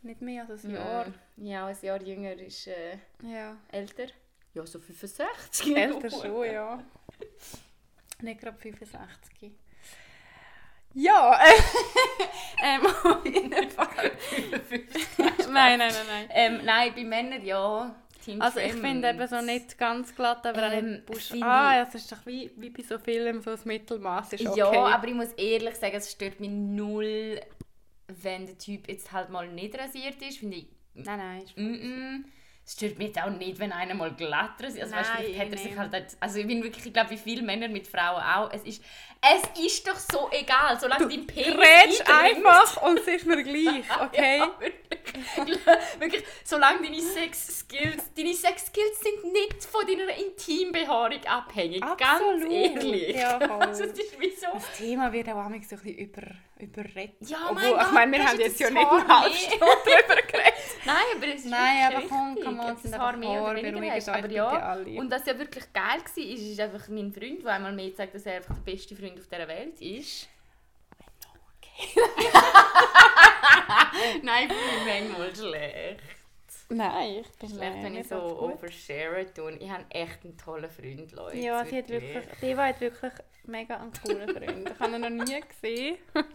nicht 0.02 0.20
mehr 0.20 0.46
als 0.48 0.64
ein 0.64 0.74
Jahr. 0.74 1.06
Ja, 1.36 1.66
ein 1.66 1.76
Jahr 1.80 2.02
jünger 2.02 2.32
ist 2.34 2.66
äh, 2.66 2.98
Ja. 3.22 3.56
älter. 3.68 4.06
Ja, 4.54 4.66
so 4.66 4.78
65. 4.80 5.76
Älter 5.76 6.10
schon, 6.22 6.44
ja. 6.44 6.82
Nicht 8.22 8.40
gerade 8.40 8.56
65. 8.58 9.52
Ja, 10.94 11.38
äh, 11.44 11.52
ähm, 12.62 12.86
auf 12.86 13.24
jeden 13.26 13.70
Fall. 13.70 14.12
nein, 15.50 15.78
nein, 15.78 15.78
nein, 15.78 16.06
nein. 16.08 16.28
Ähm, 16.30 16.64
nein, 16.64 16.92
bei 16.94 17.04
Männern 17.04 17.44
ja. 17.44 17.94
Team 18.26 18.42
Also 18.42 18.58
ich 18.60 18.72
finde 18.74 19.08
eben 19.10 19.26
so 19.28 19.40
nicht 19.40 19.78
ganz 19.78 20.14
glatt, 20.14 20.44
aber 20.46 20.66
auch 20.68 20.72
Ähm, 20.72 20.92
nicht 20.92 21.06
Busch. 21.06 21.32
Ah, 21.40 21.82
es 21.82 21.94
ist 21.94 22.10
doch 22.12 22.24
wie, 22.26 22.50
wie 22.56 22.70
bei 22.70 22.82
so 22.82 22.98
Filmen, 22.98 23.40
so 23.40 23.50
das 23.52 23.64
Mittelmaß 23.64 24.32
ist 24.34 24.46
okay. 24.46 24.58
Ja, 24.58 24.70
aber 24.96 25.08
ich 25.08 25.14
muss 25.14 25.32
ehrlich 25.34 25.74
sagen, 25.76 25.96
es 25.96 26.10
stört 26.12 26.40
mich 26.40 26.50
null, 26.50 27.40
wenn 28.08 28.46
der 28.46 28.58
Typ 28.58 28.88
jetzt 28.88 29.10
halt 29.12 29.30
mal 29.30 29.48
nicht 29.48 29.78
rasiert 29.78 30.20
ist. 30.22 30.38
Finde 30.38 30.56
ich, 30.58 30.66
Nein, 30.94 31.18
nein. 31.18 31.42
ist- 31.42 31.56
mm 31.56 31.74
-mm. 31.74 32.24
Es 32.68 32.72
stört 32.72 32.98
mich 32.98 33.08
jetzt 33.08 33.22
auch 33.22 33.30
nicht, 33.30 33.60
wenn 33.60 33.70
einer 33.70 33.94
mal 33.94 34.12
glatt 34.12 34.54
rasiert 34.60 34.82
Also, 34.86 34.96
weißt, 34.96 35.10
Nein, 35.14 35.24
vielleicht 35.24 35.40
hat 35.40 35.52
er 35.52 35.58
sich 35.58 35.78
halt, 35.78 35.92
nicht- 35.92 36.16
also 36.18 36.38
ich 36.40 36.46
bin 36.48 36.62
wirklich, 36.64 36.84
ich 36.84 36.92
glaube, 36.92 37.10
wie 37.10 37.16
viele 37.16 37.42
Männer 37.42 37.68
mit 37.68 37.86
Frauen 37.86 38.20
auch, 38.20 38.50
es 38.52 38.62
ist, 38.64 38.82
es 39.54 39.64
ist 39.64 39.86
doch 39.86 39.94
so 39.96 40.28
egal, 40.32 40.76
solange 40.80 41.06
dein 41.08 41.26
Penis 41.28 41.46
eindringt. 42.00 42.08
einfach 42.08 42.82
und 42.82 42.98
es 42.98 43.06
ist 43.06 43.24
mir 43.26 43.40
gleich, 43.44 43.84
okay? 44.02 44.38
Ja, 44.38 44.50
wirklich. 44.58 45.58
wirklich, 46.00 46.24
solange 46.44 46.82
deine 46.82 47.00
Sex-Skills, 47.00 48.12
deine 48.16 48.34
Sex-Skills 48.34 48.98
sind 49.00 49.32
nicht 49.32 49.64
von 49.64 49.86
deiner 49.86 50.16
Intimbehaarung 50.18 51.24
abhängig, 51.24 51.80
ganz 51.80 52.22
ehrlich. 52.50 53.16
Ja, 53.16 53.38
voll. 53.38 53.48
Also, 53.60 53.84
es 53.84 53.92
ist 53.98 54.20
wie 54.20 54.30
so... 54.30 54.46
Das 54.52 54.72
Thema 54.76 55.12
wird 55.12 55.28
auch 55.28 55.34
manchmal 55.34 55.62
so 55.62 55.76
ein 55.76 55.82
bisschen 55.82 55.98
über, 55.98 56.22
überredet. 56.58 57.16
Ja, 57.20 57.48
Obwohl, 57.50 57.76
mein 57.76 57.86
ich 57.86 57.92
meine, 57.92 58.12
wir 58.12 58.24
haben 58.26 58.40
jetzt 58.40 58.60
ja 58.60 58.70
nicht 58.70 58.86
eine 58.86 59.08
halbe? 59.08 59.34
Stunde 59.34 59.58
darüber 59.58 60.22
geredet. 60.22 60.54
Nein, 60.84 60.96
aber 61.16 61.26
es 61.28 61.34
ist 61.36 61.46
Nein, 61.46 61.94
aber 61.94 62.02
komm, 62.08 62.36
du 62.36 62.42
sind 62.42 62.84
das 62.84 62.92
Haar 63.00 63.14
einfach 63.14 63.20
mehr 63.20 63.54
beruhigt 63.72 63.92
hast. 63.92 64.08
Aber 64.08 64.30
ja, 64.30 64.46
alle. 64.46 65.00
und 65.00 65.10
was 65.10 65.26
ja 65.26 65.38
wirklich 65.38 65.72
geil 65.72 66.00
war, 66.00 66.24
ist, 66.24 66.42
ist 66.42 66.60
einfach 66.60 66.88
mein 66.88 67.12
Freund, 67.12 67.44
der 67.44 67.52
einmal 67.52 67.72
mehr 67.72 67.92
sagt, 67.92 68.14
dass 68.14 68.26
er 68.26 68.36
einfach 68.36 68.54
der 68.54 68.62
beste 68.72 68.94
Freund 68.96 69.18
auf 69.18 69.26
dieser 69.26 69.48
Welt 69.48 69.80
ist. 69.80 70.28
Nein, 74.22 74.48
ich 74.48 74.48
bin 74.48 74.86
manchmal 74.86 75.34
schlecht. 75.36 76.00
Nein, 76.68 77.20
ich 77.20 77.30
bin 77.38 77.48
Schlecht, 77.48 77.82
wenn 77.82 77.96
ich 77.96 78.08
so 78.08 78.16
overshare 78.40 79.32
tue. 79.32 79.52
Ich 79.52 79.70
habe 79.70 79.84
echt 79.90 80.24
einen 80.24 80.36
tollen 80.36 80.68
Freund, 80.70 81.12
Leute. 81.12 81.36
Ja, 81.38 81.64
sie 81.64 81.78
hat 81.78 81.88
wirklich, 81.88 82.24
die 82.42 82.56
hat 82.56 82.80
wirklich 82.80 83.12
mega 83.44 83.76
einen 83.76 83.92
coolen 84.04 84.28
Freund. 84.34 84.68
Ich 84.70 84.80
habe 84.80 84.96
ihn 84.96 85.00
noch 85.00 85.24
nie 85.24 85.40
gesehen. 85.40 85.96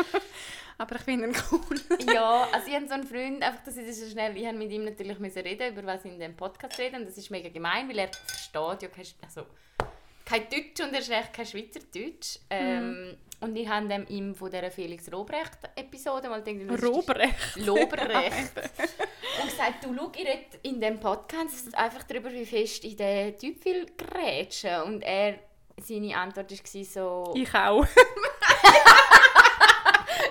Aber 0.78 0.96
ich 0.96 1.02
finde 1.02 1.28
ihn 1.28 1.36
cool. 1.52 1.80
ja, 2.14 2.48
also 2.52 2.68
ich 2.68 2.74
habe 2.76 2.88
so 2.88 2.94
einen 2.94 3.04
Freund, 3.06 3.44
einfach, 3.44 3.62
das 3.66 3.76
so 3.76 4.10
schnell, 4.10 4.36
ich 4.38 4.46
habe 4.48 4.58
mit 4.58 4.72
ihm 4.72 4.86
natürlich 4.86 5.20
müssen 5.20 5.42
reden, 5.44 5.74
über 5.78 5.86
was 5.86 6.06
ich 6.06 6.14
in 6.14 6.20
dem 6.20 6.36
Podcast 6.36 6.80
rede 6.80 6.96
und 6.98 7.06
das 7.06 7.18
ist 7.18 7.30
mega 7.30 7.50
gemein, 7.50 7.88
weil 7.90 8.00
er 8.00 8.08
versteht 8.26 8.82
ja 8.84 8.88
kein, 8.88 9.06
also, 9.24 9.46
kein 10.26 10.44
Deutsch 10.50 10.80
und 10.82 10.94
erst 10.94 11.12
recht 11.12 11.34
kein 11.34 11.46
Schweizerdeutsch. 11.46 12.40
Ähm, 12.50 13.18
Und 13.42 13.56
ich 13.56 13.68
habe 13.68 14.06
ihm 14.10 14.34
von 14.34 14.50
dieser 14.50 14.72
Felix 14.72 15.12
Robrecht-Episode 15.12 16.30
mal 16.30 16.42
gedacht, 16.42 16.72
ist- 16.80 16.84
Robrecht. 16.84 17.56
Lobrecht. 17.58 18.52
gesagt, 19.62 19.84
du 19.84 19.96
schau, 19.96 20.08
rede 20.08 20.46
in 20.64 20.82
diesem 20.82 21.00
Podcast 21.00 21.76
einfach 21.78 22.04
darüber, 22.04 22.32
wie 22.32 22.46
fest 22.46 22.84
ich 22.84 22.96
den 22.96 23.38
Typ 23.38 23.64
will 23.66 23.86
grätschen. 23.98 24.82
Und 24.84 25.02
er, 25.04 25.40
seine 25.80 26.18
Antwort 26.18 26.52
war 26.52 26.84
so... 26.84 27.34
Ich 27.36 27.54
auch. 27.54 27.86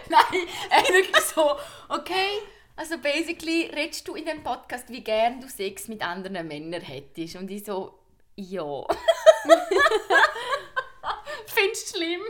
Nein, 0.09 0.49
er 0.71 0.83
wirklich 0.93 1.25
so, 1.25 1.57
okay, 1.89 2.41
also 2.75 2.99
basically 2.99 3.71
redest 3.73 4.09
du 4.09 4.17
in 4.17 4.25
dem 4.25 4.43
Podcast, 4.43 4.89
wie 4.89 5.03
gern 5.03 5.41
du 5.41 5.49
Sex 5.49 5.87
mit 5.87 6.03
anderen 6.03 6.49
Männern 6.49 6.81
hättest. 6.81 7.37
Und 7.37 7.49
ich 7.51 7.65
so, 7.65 7.95
ja. 8.35 8.85
Findest 11.61 11.95
du 11.95 11.99
schlimm? 11.99 12.21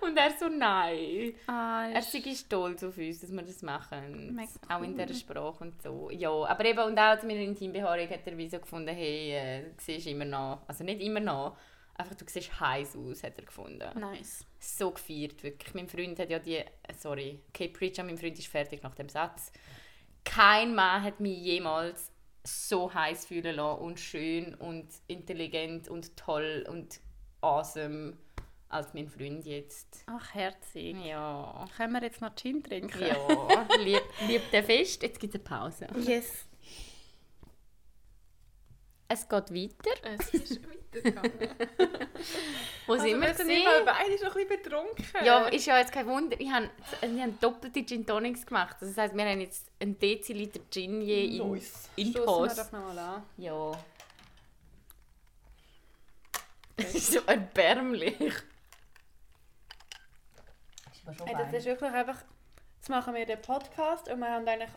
Und 0.00 0.16
er 0.16 0.30
so, 0.38 0.48
nein. 0.48 1.34
Ah, 1.46 1.88
Er 1.92 2.02
sei 2.02 2.34
stolz 2.34 2.82
auf 2.82 2.96
uns, 2.98 3.20
dass 3.20 3.30
wir 3.30 3.42
das 3.42 3.62
machen. 3.62 4.34
Mega 4.34 4.48
Auch 4.68 4.82
in 4.82 4.96
dieser 4.96 5.14
Sprache 5.14 5.64
und 5.64 5.80
so. 5.82 6.10
Ja, 6.10 6.30
aber 6.30 6.64
eben, 6.64 6.80
und 6.80 6.98
auch 6.98 7.18
zu 7.18 7.26
meiner 7.26 7.40
Intimbehaarung 7.40 8.08
hat 8.08 8.26
er 8.26 8.36
wie 8.36 8.48
so 8.48 8.58
gefunden, 8.58 8.94
hey, 8.94 9.32
äh, 9.32 9.62
du 9.62 9.74
siehst 9.78 10.06
immer 10.06 10.24
noch, 10.24 10.62
also 10.66 10.84
nicht 10.84 11.00
immer 11.00 11.20
noch, 11.20 11.56
einfach 11.94 12.14
du 12.14 12.24
siehst 12.26 12.58
heiß 12.58 12.96
aus, 12.96 13.22
hat 13.22 13.38
er 13.38 13.44
gefunden. 13.44 13.98
nice. 13.98 14.44
So 14.58 14.90
gefeiert, 14.90 15.42
wirklich. 15.42 15.74
Mein 15.74 15.88
Freund 15.88 16.18
hat 16.18 16.30
ja 16.30 16.38
die, 16.38 16.60
sorry, 16.98 17.40
Kate 17.54 17.72
Pritchard, 17.72 18.06
mein 18.06 18.18
Freund 18.18 18.38
ist 18.38 18.48
fertig 18.48 18.82
nach 18.82 18.94
dem 18.94 19.08
Satz. 19.08 19.52
Kein 20.24 20.74
Mann 20.74 21.02
hat 21.02 21.20
mich 21.20 21.38
jemals 21.38 22.10
so 22.44 22.92
heiß 22.92 23.26
fühlen 23.26 23.56
lassen 23.56 23.80
und 23.82 24.00
schön 24.00 24.54
und 24.54 24.88
intelligent 25.08 25.88
und 25.88 26.16
toll 26.16 26.64
und 26.68 27.00
awesome 27.42 28.16
als 28.70 28.94
mein 28.94 29.08
Freund 29.08 29.44
jetzt. 29.44 30.04
Ach, 30.06 30.32
herzig. 30.32 30.96
Ja. 31.04 31.66
Können 31.76 31.92
wir 31.92 32.02
jetzt 32.02 32.20
noch 32.20 32.34
Gin 32.34 32.62
trinken? 32.62 33.00
Ja, 33.00 33.66
lieb, 33.78 34.02
lieb 34.26 34.50
den 34.50 34.64
fest. 34.64 35.02
Jetzt 35.02 35.18
gibt 35.18 35.34
es 35.34 35.40
eine 35.40 35.44
Pause. 35.44 35.86
Yes. 35.98 36.46
Es 39.08 39.28
geht 39.28 39.50
weiter. 39.52 39.90
Es 40.04 40.32
ist 40.32 40.60
weitergegangen. 40.62 41.32
Wo 42.86 42.96
sind 42.96 43.20
wir? 43.20 43.26
wir 43.26 43.34
sind 43.34 43.50
immer 43.50 43.84
beide 43.84 44.16
schon 44.16 44.28
ein 44.28 44.34
bisschen 44.34 44.62
betrunken. 44.62 45.04
Ja, 45.24 45.48
ist 45.48 45.66
ja 45.66 45.78
jetzt 45.78 45.92
kein 45.92 46.06
Wunder. 46.06 46.38
Ich 46.38 46.48
habe, 46.48 46.70
ich 47.02 47.20
habe 47.20 47.32
doppelte 47.40 47.84
Gin 47.84 48.06
Tonics 48.06 48.46
gemacht. 48.46 48.76
Das 48.80 48.96
heisst, 48.96 49.16
wir 49.16 49.24
haben 49.24 49.40
jetzt 49.40 49.66
einen 49.80 49.98
Deziliter 49.98 50.60
Gin 50.70 51.02
je 51.02 51.38
in, 51.38 51.50
nice. 51.50 51.90
in 51.96 52.06
die 52.06 52.10
Stossen 52.12 52.26
wir 52.28 52.36
Hose. 52.36 52.56
doch 52.56 52.72
noch 52.72 52.94
mal 52.94 52.98
an. 52.98 53.22
Ja. 53.36 53.72
Das 56.76 56.94
ist 56.94 57.12
so 57.12 57.20
erbärmlich. 57.26 58.32
Hey, 61.24 61.36
das 61.38 61.52
ist 61.52 61.66
wirklich 61.66 61.92
einfach... 61.92 62.24
Jetzt 62.78 62.88
machen 62.88 63.14
wir 63.14 63.26
den 63.26 63.40
Podcast 63.42 64.08
und 64.10 64.20
wir 64.20 64.28
haben 64.30 64.48
eigentlich 64.48 64.70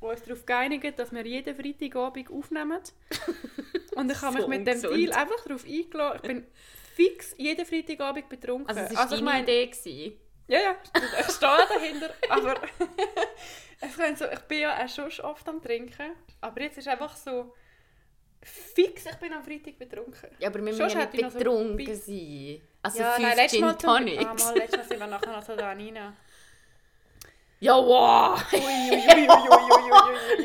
uns 0.00 0.22
darauf 0.22 0.44
geeinigt, 0.44 0.98
dass 0.98 1.12
wir 1.12 1.24
jeden 1.26 1.54
Freitagabend 1.56 2.30
aufnehmen. 2.30 2.80
Und 3.96 4.12
ich 4.12 4.20
habe 4.20 4.34
mich 4.34 4.42
So 4.42 4.48
mit 4.48 4.66
dem. 4.66 4.80
Deal 4.82 5.12
einfach 5.12 5.42
darauf 5.46 5.64
eingeladen. 5.64 6.20
Ich 6.22 6.28
bin 6.28 6.46
fix 6.94 7.34
jeden 7.38 7.64
Freitagabend 7.64 8.28
betrunken. 8.28 8.68
Also, 8.68 8.80
es 8.82 8.94
war 8.94 9.04
ich 9.04 9.10
deine 9.10 9.22
meine- 9.22 9.42
Idee. 9.42 9.66
Gewesen. 9.66 10.20
Ja, 10.48 10.60
ja, 10.60 10.76
ich 11.18 11.34
stehe 11.34 11.66
dahinter. 11.68 12.14
aber 12.28 12.54
so, 14.16 14.24
ich 14.26 14.40
bin 14.42 14.58
ja 14.60 14.84
auch 14.84 14.88
schon 14.88 15.10
oft 15.24 15.48
am 15.48 15.60
Trinken. 15.60 16.12
Aber 16.40 16.60
jetzt 16.60 16.78
ist 16.78 16.86
einfach 16.86 17.16
so 17.16 17.52
fix, 18.42 19.06
ich 19.06 19.16
bin 19.16 19.32
am 19.32 19.42
Freitag 19.42 19.78
betrunken. 19.78 20.30
Ja, 20.38 20.48
aber 20.48 20.64
wir 20.64 20.72
Sonst 20.74 20.94
müssen 20.94 21.00
ja 21.00 21.06
nicht 21.22 21.32
so 21.32 21.38
betrunken 21.38 21.76
Biss. 21.76 22.06
sein. 22.06 22.60
Also 22.82 22.98
ja, 23.00 23.10
fünf 23.12 23.28
letztes 23.36 23.52
Gin 23.52 23.60
Mal 23.62 23.78
zum- 23.78 23.90
Ah, 23.90 23.98
Tonics. 23.98 24.44
mal, 24.44 24.54
letztes 24.58 24.76
Mal 24.78 24.84
sind 24.88 25.00
wir 25.00 25.06
nachher 25.06 25.32
noch 25.32 25.42
so 25.42 25.56
da 25.56 25.66
rein. 25.68 25.98
Ja, 27.58 27.74
wow! 27.74 28.38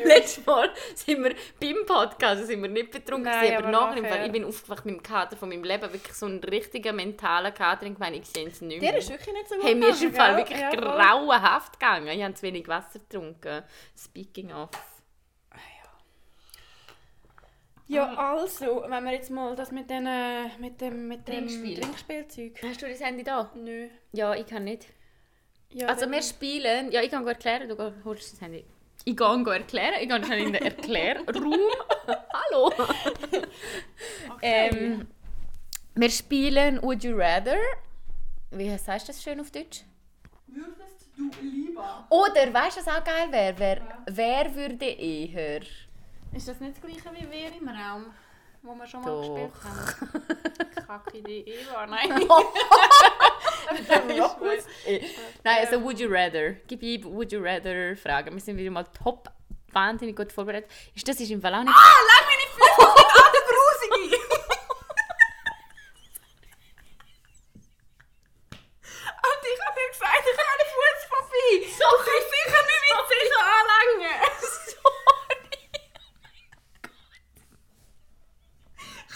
Letztes 0.04 0.46
Mal 0.46 0.70
sind 0.94 1.22
wir 1.22 1.34
beim 1.60 1.84
Podcast 1.86 2.46
sind 2.46 2.62
wir 2.62 2.70
nicht 2.70 2.90
betrunken, 2.90 3.24
Nein, 3.30 3.40
gewesen, 3.40 3.56
aber, 3.66 3.68
aber 3.78 3.86
nachher, 3.90 4.02
nachher. 4.02 4.26
Ich 4.26 4.32
bin 4.32 4.44
aufgewacht 4.46 4.84
mit 4.86 4.94
dem 4.96 5.02
Kater 5.02 5.36
von 5.36 5.50
meinem 5.50 5.62
Leben, 5.62 5.92
wirklich 5.92 6.14
so 6.14 6.24
ein 6.26 6.38
richtiger 6.42 6.92
mentaler 6.94 7.50
Kater. 7.52 7.84
Ich 7.86 7.98
meine, 7.98 8.16
ich 8.16 8.24
sehe 8.26 8.48
es 8.48 8.62
nicht 8.62 8.80
mehr. 8.80 8.92
Der 8.92 9.00
ist 9.00 9.10
wirklich 9.10 9.34
nicht 9.34 9.46
so 9.48 9.56
gut 9.56 9.64
Hey, 9.64 9.74
mir 9.74 9.88
ist 9.90 10.02
im 10.02 10.14
Fall 10.14 10.36
wirklich 10.38 10.58
Ja, 10.58 10.70
grauenhaft 10.70 11.78
gegangen. 11.78 12.08
Ich 12.08 12.22
habe 12.22 12.32
zu 12.34 12.42
wenig 12.44 12.66
Wasser 12.66 12.98
getrunken. 12.98 13.62
Speaking 13.94 14.52
of. 14.52 14.70
Ja, 17.92 18.14
also, 18.14 18.84
wenn 18.88 19.04
wir 19.04 19.12
jetzt 19.12 19.30
mal 19.30 19.54
das 19.54 19.70
mit, 19.70 19.90
den, 19.90 20.06
äh, 20.06 20.48
mit 20.58 20.80
dem, 20.80 21.08
mit 21.08 21.28
dem 21.28 21.46
Trinkspiel. 21.46 21.78
Trinkspielzeug... 21.78 22.62
Hast 22.62 22.80
du 22.80 22.88
das 22.88 23.00
Handy 23.00 23.22
da? 23.22 23.50
Nö. 23.54 23.88
Ja, 24.12 24.34
ich 24.34 24.46
kann 24.46 24.64
nicht. 24.64 24.86
Ja, 25.70 25.88
Also 25.88 26.10
wir 26.10 26.22
spielen, 26.22 26.90
ja 26.90 27.02
ich 27.02 27.10
kann 27.10 27.26
erklären, 27.26 27.68
du 27.68 28.04
holst 28.04 28.32
das 28.32 28.40
Handy. 28.40 28.64
Ich 29.04 29.16
gehe 29.16 29.26
erklären, 29.26 29.94
ich 30.00 30.08
gehe 30.08 30.24
schnell 30.24 30.38
in 30.40 30.52
den 30.52 30.62
Erklärraum. 30.62 31.26
Hallo! 32.32 32.72
Okay. 34.34 34.70
Ähm, 34.70 35.08
wir 35.94 36.10
spielen 36.10 36.82
Would 36.82 37.04
You 37.04 37.14
Rather. 37.16 37.58
Wie 38.50 38.76
sagst 38.76 39.08
du 39.08 39.12
das 39.12 39.22
schön 39.22 39.38
auf 39.38 39.50
Deutsch? 39.50 39.82
Würdest 40.46 41.10
du 41.16 41.30
lieber... 41.42 42.06
Oder, 42.10 42.52
weißt 42.52 42.78
du, 42.78 42.80
was 42.80 42.88
auch 42.88 43.04
geil 43.04 43.30
wäre? 43.30 43.54
Wer, 43.58 44.04
wer 44.06 44.54
würde 44.54 44.86
eher? 44.86 45.60
Ist 46.34 46.48
das 46.48 46.60
nicht 46.60 46.76
das 46.76 46.82
gleiche 46.82 47.12
wie 47.14 47.30
wir 47.30 47.52
im 47.52 47.68
Raum, 47.68 48.06
wo 48.62 48.74
wir 48.74 48.86
schon 48.86 49.02
mal 49.02 49.10
Doch. 49.10 49.20
gespielt 49.20 49.52
haben? 49.64 50.86
Kacke 50.86 51.18
Idee, 51.18 51.44
Eva, 51.46 51.86
nein. 51.94 52.08
Nein, 55.44 55.66
also 55.66 55.82
Would 55.82 56.00
You 56.00 56.08
Rather. 56.10 56.52
Gib 56.66 56.82
ein 56.82 57.04
Would 57.04 57.32
You 57.32 57.40
Rather 57.42 57.96
Fragen. 57.96 58.32
Wir 58.32 58.40
sind 58.40 58.56
wieder 58.56 58.70
mal 58.70 58.84
top 58.84 59.30
wahnsinnig 59.72 60.16
gut 60.16 60.32
vorbereitet. 60.32 60.70
Ist 60.94 61.06
das 61.06 61.20
ist 61.20 61.30
im 61.30 61.40
Fall 61.40 61.54
auch 61.54 61.62
nicht... 61.62 61.72
Ah, 61.74 62.00
lang 62.08 62.24
meine 62.26 62.46
Füße 62.52 62.80
sind 62.80 63.10
alle 63.22 63.40
grusig! 63.48 64.20
Und 69.22 69.42
ich 69.44 69.60
habe 69.64 69.74
dir 69.78 69.88
gesagt, 69.88 70.24
ich 70.24 70.38
habe 70.38 70.52
eine 70.52 70.66
Fußphobie. 70.72 71.56
So, 71.72 71.88
du 71.96 72.02
sicher 72.04 72.62
nicht 72.66 72.84
mit 72.88 73.04
sicher 73.08 73.40
anlangen. 73.40 74.16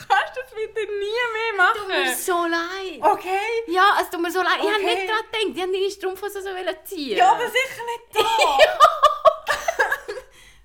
Kannst 0.08 0.36
du 0.36 0.40
das 0.40 0.50
bitte 0.50 0.80
nie 0.92 1.56
mehr 1.56 1.72
Tut 1.74 1.88
mir 1.88 2.04
machen? 2.04 2.14
so 2.16 2.46
leid. 2.46 3.00
Okay. 3.00 3.38
Ja, 3.68 3.98
es 4.00 4.10
tut 4.10 4.20
mir 4.20 4.30
so 4.30 4.40
leid. 4.42 4.58
Ich 4.58 4.64
habe 4.66 4.74
Okay. 4.76 4.94
nicht 4.94 5.08
daran 5.08 5.22
gedacht. 5.30 5.54
Ich 5.56 5.62
habe 5.62 5.72
deine 5.72 5.90
Strumpfhose 5.90 6.42
so 6.42 6.48
wollen 6.50 6.76
ziehen. 6.84 7.16
Ja, 7.18 7.32
aber 7.32 7.46
sicher 7.46 7.82
nicht 7.84 8.02
da. 8.14 8.58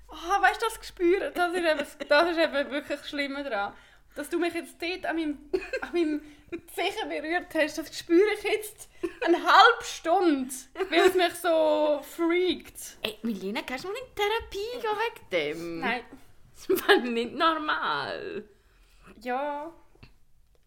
Ah, 0.08 0.40
weißt 0.40 0.62
du, 0.62 0.66
das 0.66 0.78
Gespür, 0.80 1.30
das 1.30 1.52
ist, 1.52 1.58
eben, 1.58 1.78
das 2.08 2.30
ist 2.30 2.38
eben 2.38 2.70
wirklich 2.70 2.98
das 3.00 3.08
Schlimme 3.08 3.42
daran. 3.42 3.74
Dass 4.14 4.28
du 4.28 4.38
mich 4.38 4.52
jetzt 4.54 4.76
dort 4.80 5.06
an 5.06 5.16
meinem, 5.16 5.50
an 5.80 5.92
meinem 5.92 6.22
Zeichen 6.74 7.08
berührt 7.08 7.46
hast, 7.54 7.78
das 7.78 7.98
spüre 7.98 8.32
ich 8.36 8.42
jetzt 8.44 8.88
eine 9.24 9.38
halbe 9.38 9.84
Stunde, 9.84 10.54
weil 10.90 11.00
es 11.08 11.14
mich 11.14 11.34
so 11.34 12.02
freakt. 12.16 12.98
Ey, 13.02 13.18
Milena, 13.22 13.62
kannst 13.62 13.84
du 13.84 13.88
mal 13.88 13.96
in 13.96 14.14
Therapie 14.14 14.80
gehen 14.80 14.98
wegen 15.00 15.30
dem? 15.30 15.80
Nein. 15.80 16.04
Das 16.54 16.68
ist 16.98 17.04
nicht 17.04 17.32
normal. 17.34 18.44
Ja. 19.22 19.72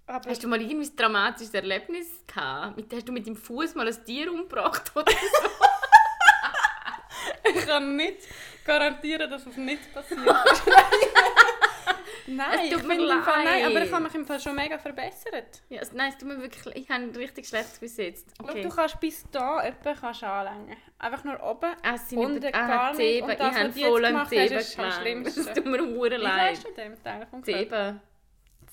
Aber 0.07 0.29
Hast 0.29 0.43
du 0.43 0.47
mal 0.47 0.61
irgendwie 0.61 0.87
ein 0.87 0.95
dramatisches 0.95 1.53
Erlebnis 1.53 2.07
gehabt? 2.27 2.79
Hast 2.93 3.07
du 3.07 3.11
mit 3.11 3.25
dem 3.25 3.35
Fuß 3.35 3.73
mal 3.75 3.87
ein 3.87 4.05
Tier 4.05 4.31
umgebracht 4.31 4.91
oder 4.95 5.11
so? 5.11 5.49
ich 7.49 7.65
kann 7.65 7.95
nicht 7.95 8.19
garantieren, 8.63 9.29
dass 9.29 9.45
es 9.47 9.57
nicht 9.57 9.91
passiert 9.93 10.19
ist. 10.19 10.63
Nein, 12.27 12.59
Es 12.63 12.69
tut 12.71 12.81
ich 12.81 12.87
mir 12.87 12.95
im 13.13 13.21
Fall, 13.21 13.43
nein, 13.43 13.61
leid. 13.61 13.65
aber 13.71 13.85
ich 13.85 13.91
habe 13.91 14.03
mich 14.03 14.15
im 14.15 14.25
Fall 14.25 14.39
schon 14.39 14.55
mega 14.55 14.79
verbessert. 14.79 15.61
ja, 15.69 15.79
es- 15.81 15.91
nein, 15.93 16.09
es 16.11 16.17
tut 16.17 16.27
mir 16.27 16.41
wirklich 16.41 16.65
leid. 16.65 16.75
Ich 16.75 16.89
habe 16.89 17.03
ein 17.03 17.15
richtig 17.15 17.47
schlechtes 17.47 17.77
bis 17.77 17.97
jetzt. 17.97 18.27
Schau, 18.37 18.49
Okay. 18.49 18.63
du 18.63 18.69
kannst 18.69 18.99
bis 18.99 19.23
da 19.31 19.61
etwa 19.63 19.93
kannst 19.93 20.23
anlängen. 20.23 20.75
Einfach 20.97 21.23
nur 21.23 21.39
oben. 21.43 21.69
Ah, 21.83 21.93
es 21.93 22.09
sind 22.09 22.17
Unten 22.17 22.37
über, 22.37 22.51
gar 22.51 22.69
ah, 22.81 22.87
nicht. 22.93 22.97
Zeben. 22.97 23.25
Und 23.25 23.31
Ich 23.31 23.37
das, 23.37 23.47
was 23.53 23.55
habe 23.61 23.73
voll 23.73 24.05
hast, 24.15 24.29
Zeben 24.29 25.23
gelangt. 25.23 25.27
Es 25.27 25.53
tut 25.53 25.65
mir 25.67 25.81
hure 25.81 26.11
Wie 26.11 26.15
leid. 26.15 26.55
sagst 26.57 26.67
du 26.67 26.73
dem 26.81 27.03
Teil? 27.03 27.27
Zeben. 27.43 28.01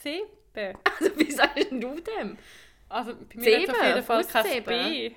Zeben. 0.03 0.29
Also, 0.85 1.19
wie 1.19 1.31
sagst 1.31 1.71
du 1.71 1.95
dem? 2.01 2.37
Also 2.89 3.15
bei 3.15 3.37
mir 3.37 3.63
es 3.63 3.71
auf 3.71 3.83
jeden 3.83 4.03
Fall 4.03 4.25
kein. 4.25 4.65
B. 4.65 5.15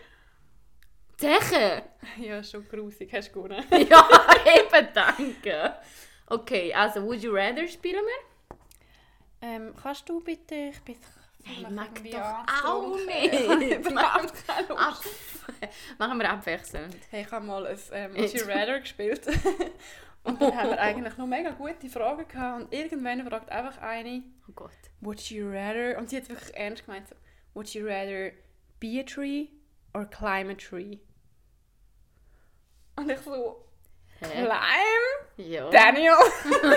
Zeche? 1.17 1.83
Ja, 2.17 2.41
schon 2.41 2.67
grusig, 2.69 3.11
hast 3.13 3.29
du 3.29 3.43
gewonnen. 3.43 3.65
ja, 3.71 4.09
eben, 4.45 4.87
danke. 4.93 5.75
Okay, 6.27 6.73
also 6.73 7.03
Would 7.03 7.21
You 7.21 7.33
Rather 7.35 7.67
spielen 7.67 8.03
wir? 8.05 8.57
Ähm, 9.41 9.73
kannst 9.81 10.07
du 10.07 10.21
bitte... 10.21 10.71
Ich 10.73 10.81
bin 10.81 10.95
mich 11.47 11.69
mag 11.69 11.89
doch 11.95 12.65
auch 12.65 12.97
Ich 12.97 13.49
habe 13.49 13.57
nicht. 13.57 13.85
überhaupt 13.85 14.47
keine 14.47 14.67
Lust. 14.67 15.09
Ach, 15.95 16.07
machen 16.07 16.19
wir 16.19 16.29
abwechselnd. 16.29 16.95
Hey, 17.09 17.21
ich 17.21 17.31
habe 17.31 17.45
mal 17.45 17.65
ein 17.65 17.77
ähm, 17.91 18.15
Would 18.15 18.33
You 18.33 18.45
Rather 18.47 18.79
gespielt. 18.79 19.25
Und 20.23 20.41
dann 20.41 20.55
haben 20.57 20.69
wir 20.71 20.79
eigentlich 20.81 21.17
noch 21.17 21.27
mega 21.27 21.51
gute 21.51 21.87
Fragen 21.89 22.27
gehabt. 22.27 22.63
Und 22.63 22.73
irgendwann 22.73 23.27
fragt 23.27 23.49
einfach 23.51 23.77
eine, 23.81 24.23
Oh 24.49 24.53
Gott. 24.55 24.71
would 25.01 25.21
you 25.29 25.47
rather, 25.51 25.97
und 25.99 26.09
sie 26.09 26.17
hat 26.17 26.27
wirklich 26.29 26.55
ernst 26.55 26.83
gemeint, 26.85 27.07
so, 27.07 27.15
would 27.53 27.67
you 27.75 27.85
rather 27.85 28.31
be 28.79 28.99
a 28.99 29.03
tree 29.03 29.49
or 29.93 30.05
climb 30.05 30.49
a 30.49 30.55
tree? 30.55 30.97
Und 32.95 33.11
ich 33.11 33.19
so, 33.19 33.63
Hä? 34.19 34.45
climb? 34.45 35.47
Ja. 35.47 35.69
Daniel! 35.69 36.13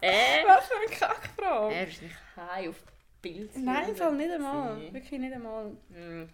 Hä? 0.00 0.44
Was 0.46 0.66
für 0.66 0.74
eine 0.76 0.86
Kackfrage! 0.86 1.74
Er 1.74 1.86
ist 1.86 2.02
nicht 2.02 2.16
high 2.36 2.68
auf 2.68 2.76
Bild. 3.22 3.56
Nein, 3.56 3.90
im 3.90 3.96
Fall 3.96 4.12
nicht 4.16 4.32
einmal. 4.32 4.92
Wirklich 4.92 5.20
nicht 5.20 5.34
einmal. 5.34 5.72
Hm. 5.92 6.28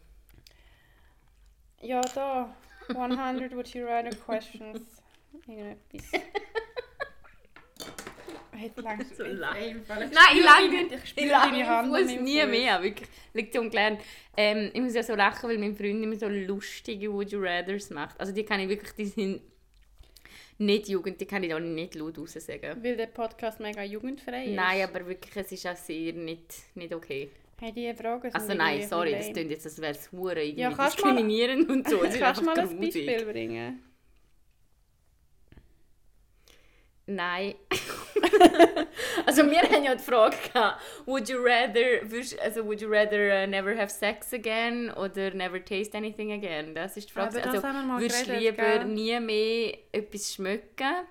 Ja, 1.81 2.01
da. 2.15 2.55
100 2.89 3.55
would 3.55 3.69
you 3.75 3.87
rather 3.87 4.11
questions. 4.11 5.03
Irgendetwas. 5.47 6.21
Hätte 8.53 8.81
langsam 8.83 9.17
So 9.17 9.25
lang. 9.25 9.57
Nein, 9.89 10.11
ich 10.35 10.45
lang 10.45 10.87
Ich 10.87 10.93
Ich 10.93 11.11
spüre 11.11 11.29
deine 11.29 11.67
Hand 11.67 11.87
an 11.87 11.95
Fuß 11.95 12.07
meinem 12.07 12.25
nie 12.25 12.45
mehr, 12.45 12.83
wirklich. 12.83 13.09
Liegt 13.33 13.55
so 13.55 13.63
gelernt. 13.63 14.01
Ähm, 14.37 14.71
ich 14.75 14.81
muss 14.81 14.95
ja 14.95 15.03
so 15.03 15.15
lachen, 15.15 15.49
weil 15.49 15.59
mein 15.59 15.75
Freund 15.75 16.03
immer 16.03 16.17
so 16.17 16.29
lustige 16.29 17.13
Would 17.13 17.33
You 17.33 17.41
Rathers 17.41 17.91
macht. 17.91 18.21
Also 18.21 18.33
die 18.33 18.45
kann 18.45 18.61
ich 18.61 18.69
wirklich, 18.69 18.93
die 18.93 19.07
sind 19.07 19.41
nicht 20.59 20.89
Jugend, 20.89 21.19
die 21.21 21.27
kann 21.27 21.43
ich 21.43 21.55
auch 21.55 21.59
nicht 21.59 21.95
laut 21.95 22.19
raus 22.19 22.35
sagen. 22.35 22.83
Weil 22.83 22.97
der 22.97 23.07
Podcast 23.07 23.61
mega 23.61 23.83
jugendfrei 23.83 24.45
ist. 24.45 24.55
Nein, 24.55 24.83
aber 24.83 25.07
wirklich, 25.07 25.35
es 25.35 25.53
ist 25.53 25.67
auch 25.67 25.77
sehr 25.77 26.13
nicht, 26.13 26.55
nicht 26.75 26.93
okay. 26.95 27.31
Hey, 27.61 27.73
die 27.73 27.93
Fragen 27.93 28.23
sind 28.23 28.35
Also 28.35 28.55
nein, 28.55 28.89
sorry, 28.89 29.15
ein 29.15 29.21
das 29.21 29.33
klingt 29.33 29.51
jetzt, 29.51 29.67
als 29.67 29.79
wäre 29.83 29.93
es 29.93 30.11
hure 30.11 30.43
irgendwie 30.43 30.63
Ja, 30.63 30.71
du 30.71 30.77
mal- 30.77 30.87
diskriminierend 30.87 31.69
und 31.69 31.89
so. 31.89 31.99
Kannst 32.19 32.41
du 32.41 32.45
mal 32.47 32.59
ein 32.59 32.69
grusig. 32.69 33.07
Beispiel 33.07 33.25
bringen? 33.27 33.83
Nein. 37.05 37.55
also 39.27 39.43
wir 39.51 39.61
haben 39.63 39.85
ja 39.85 39.95
die 39.95 40.03
Frage 40.03 40.37
gehabt, 40.53 40.81
would 41.07 41.29
you 41.29 41.39
rather, 41.43 42.01
also 42.43 42.65
would 42.65 42.81
you 42.81 42.89
rather 42.89 43.43
uh, 43.43 43.47
never 43.47 43.77
have 43.77 43.91
sex 43.91 44.33
again 44.33 44.91
oder 44.93 45.35
never 45.35 45.63
taste 45.63 45.95
anything 45.95 46.33
again? 46.33 46.75
Das 46.75 46.97
ist 46.97 47.09
die 47.11 47.13
Frage. 47.13 47.43
Aber 47.43 47.53
das 47.53 47.65
also 47.65 47.79
würdest 47.99 48.27
du 48.27 48.37
lieber 48.39 48.79
gell? 48.79 48.85
nie 48.87 49.21
mehr 49.21 49.79
etwas 49.93 50.35
schmecken 50.35 51.07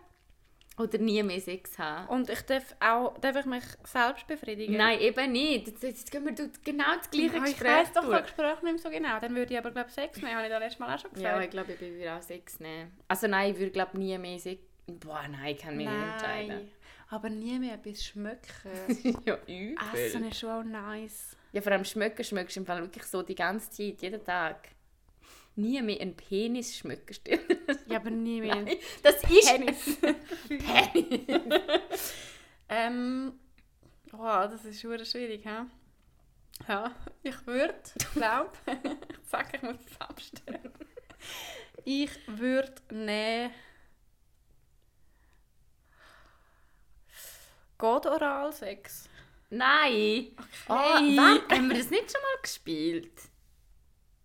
oder 0.79 0.97
nie 0.97 1.21
mehr 1.21 1.39
Sex 1.39 1.77
haben? 1.77 2.07
Und 2.07 2.29
ich 2.29 2.41
darf 2.41 2.75
auch, 2.79 3.17
darf 3.19 3.35
ich 3.35 3.45
mich 3.45 3.63
selbst 3.83 4.25
befriedigen? 4.27 4.77
Nein, 4.77 4.99
eben 4.99 5.31
nicht. 5.31 5.67
Jetzt, 5.67 5.83
jetzt 5.83 6.11
gehen 6.11 6.25
wir 6.25 6.33
genau 6.63 6.95
das 6.97 7.09
gleiche 7.09 7.37
ich 7.37 7.43
Gespräch 7.43 7.71
weiss 7.71 7.91
doch 7.91 8.09
das 8.09 8.21
Gespräch 8.23 8.61
nicht 8.61 8.63
mehr 8.63 8.77
so 8.77 8.89
genau. 8.89 9.19
Dann 9.19 9.35
würde 9.35 9.53
ich 9.53 9.59
aber 9.59 9.71
glaube 9.71 9.89
Sex 9.89 10.17
nehmen, 10.21 10.35
habe 10.35 10.45
ich 10.45 10.51
das 10.51 10.59
letzte 10.59 10.81
Mal 10.81 10.95
auch 10.95 10.99
schon 10.99 11.11
Ja, 11.15 11.39
ich 11.41 11.49
gesagt. 11.49 11.51
glaube, 11.51 11.73
ich 11.73 11.81
würde 11.81 12.13
auch 12.13 12.21
Sex 12.21 12.59
nehmen. 12.59 12.91
Also 13.07 13.27
nein, 13.27 13.51
ich 13.51 13.59
würde 13.59 13.71
glaube 13.71 13.97
nie 13.97 14.17
mehr 14.17 14.39
Sex... 14.39 14.61
Boah, 14.87 15.27
nein, 15.29 15.53
ich 15.55 15.61
kann 15.61 15.77
mich 15.77 15.87
nicht 15.87 16.01
entscheiden. 16.01 16.71
aber 17.09 17.29
nie 17.29 17.59
mehr 17.59 17.75
etwas 17.75 18.03
schmecken. 18.03 19.21
ja, 19.25 19.37
übel. 19.47 19.75
Essen 19.93 20.23
ist 20.27 20.39
schon 20.39 20.49
auch 20.49 20.63
nice. 20.63 21.35
Ja, 21.51 21.61
vor 21.61 21.71
allem 21.71 21.83
schmecken 21.85 22.23
schmeckst 22.23 22.55
du 22.55 22.61
im 22.61 22.65
Fall 22.65 22.81
wirklich 22.81 23.03
so 23.03 23.21
die 23.21 23.35
ganze 23.35 23.69
Zeit, 23.69 24.01
jeden 24.01 24.23
Tag. 24.23 24.69
Nie 25.59 25.81
mehr 25.81 25.99
einen 26.01 26.15
Penis 26.15 26.77
schmecken, 26.77 27.13
stimmt 27.13 27.43
Ja, 27.87 27.97
aber 27.97 28.09
nie 28.11 28.41
mehr. 28.41 28.55
Nein, 28.55 28.77
das 29.03 29.15
ist... 29.23 29.47
Penis. 29.49 29.97
Penis. 30.47 32.13
ähm, 32.69 33.33
oh, 34.13 34.17
das 34.23 34.63
ist 34.65 34.79
schon 34.79 35.03
schwierig, 35.05 35.43
hä? 35.45 35.65
Ja, 36.67 36.95
ich 37.23 37.47
würde, 37.47 37.75
ich 37.99 38.11
glaube, 38.13 38.51
ich 38.67 39.17
sage, 39.29 39.49
ich 39.57 39.61
muss 39.61 39.75
es 39.89 40.01
abstellen. 40.01 40.71
Ich 41.85 42.11
würde 42.27 42.73
nehmen. 42.91 43.51
Geht 47.77 48.05
Oralsex? 48.05 49.07
Nein. 49.49 50.27
Oh, 50.67 50.73
Okay. 50.73 51.17
was? 51.17 51.57
Haben 51.57 51.69
wir 51.69 51.77
das 51.77 51.89
nicht 51.89 52.11
schon 52.11 52.21
mal 52.21 52.41
gespielt? 52.41 53.11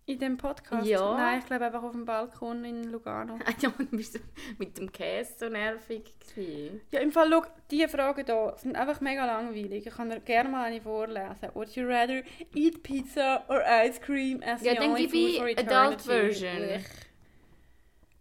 In 0.07 0.19
dem 0.19 0.37
Podcast? 0.37 0.85
Ja. 0.85 1.17
Nein, 1.17 1.39
ich 1.39 1.45
glaube 1.47 1.65
einfach 1.65 1.81
auf 1.81 1.91
dem 1.93 2.05
Balkon 2.05 2.63
in 2.63 2.91
Lugano. 2.91 3.39
Ah 3.45 3.53
ja, 3.59 3.69
du 3.75 3.85
bist 3.85 4.19
mit 4.59 4.77
dem 4.77 4.91
Käse 4.91 5.33
so 5.39 5.49
nervig. 5.49 6.13
Gewesen. 6.19 6.81
Ja, 6.91 6.99
im 6.99 7.11
Fall, 7.11 7.27
schau, 7.31 7.43
diese 7.71 7.87
Fragen 7.87 8.23
hier 8.23 8.53
sind 8.57 8.75
einfach 8.75 9.01
mega 9.01 9.25
langweilig. 9.25 9.87
Ich 9.87 9.93
kann 9.95 10.11
dir 10.11 10.19
gerne 10.19 10.49
mal 10.49 10.65
eine 10.65 10.79
vorlesen. 10.79 11.49
Would 11.55 11.75
you 11.75 11.87
rather 11.87 12.21
eat 12.53 12.83
pizza 12.83 13.43
or 13.47 13.63
ice 13.65 13.99
cream 13.99 14.43
as 14.43 14.61
Ja, 14.61 14.73
the 14.73 14.77
dann 14.77 14.91
only 14.91 15.07
food 15.09 15.37
for 15.37 15.45
Adult 15.47 15.59
eternity? 15.59 16.03
Version. 16.03 16.55
Blech. 16.57 16.85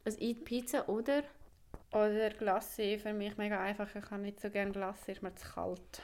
Was 0.05 0.18
eat 0.20 0.45
Pizza 0.45 0.89
oder? 0.89 1.22
Oder 1.93 2.30
Glace, 2.30 3.01
für 3.03 3.12
mich 3.12 3.37
mega 3.37 3.61
einfach. 3.61 3.95
Ich 3.95 4.05
kann 4.05 4.22
nicht 4.22 4.41
so 4.41 4.49
gerne 4.49 4.72
Glace, 4.72 5.09
ist 5.09 5.22
mir 5.22 5.35
zu 5.35 5.47
kalt. 5.53 6.03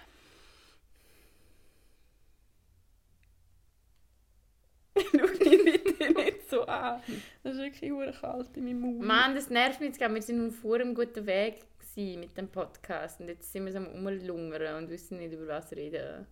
Schau 4.96 5.26
mich 5.26 5.64
bitte 5.84 6.12
nicht 6.12 6.39
so 6.50 6.66
an. 6.66 7.00
Das 7.42 7.54
ist 7.54 7.60
wirklich 7.60 7.90
hure 7.90 8.12
kalt 8.12 8.56
in 8.56 8.64
meinem 8.64 8.80
Mund. 8.80 9.00
Mann, 9.00 9.34
das 9.34 9.48
nervt 9.48 9.80
mich 9.80 9.90
jetzt 9.90 9.98
gerade. 9.98 10.14
Wir 10.14 10.22
sind 10.22 10.46
auf 10.46 10.56
vor 10.56 10.76
einem 10.76 10.94
guten 10.94 11.26
Weg 11.26 11.64
mit 11.96 12.36
dem 12.36 12.48
Podcast 12.48 13.20
und 13.20 13.28
jetzt 13.28 13.52
sind 13.52 13.66
wir 13.66 13.72
so 13.72 13.78
am 13.78 13.86
Rumlungern 13.86 14.76
und 14.76 14.90
wissen 14.90 15.18
nicht, 15.18 15.34
über 15.34 15.48
was 15.48 15.72
reden. 15.72 16.26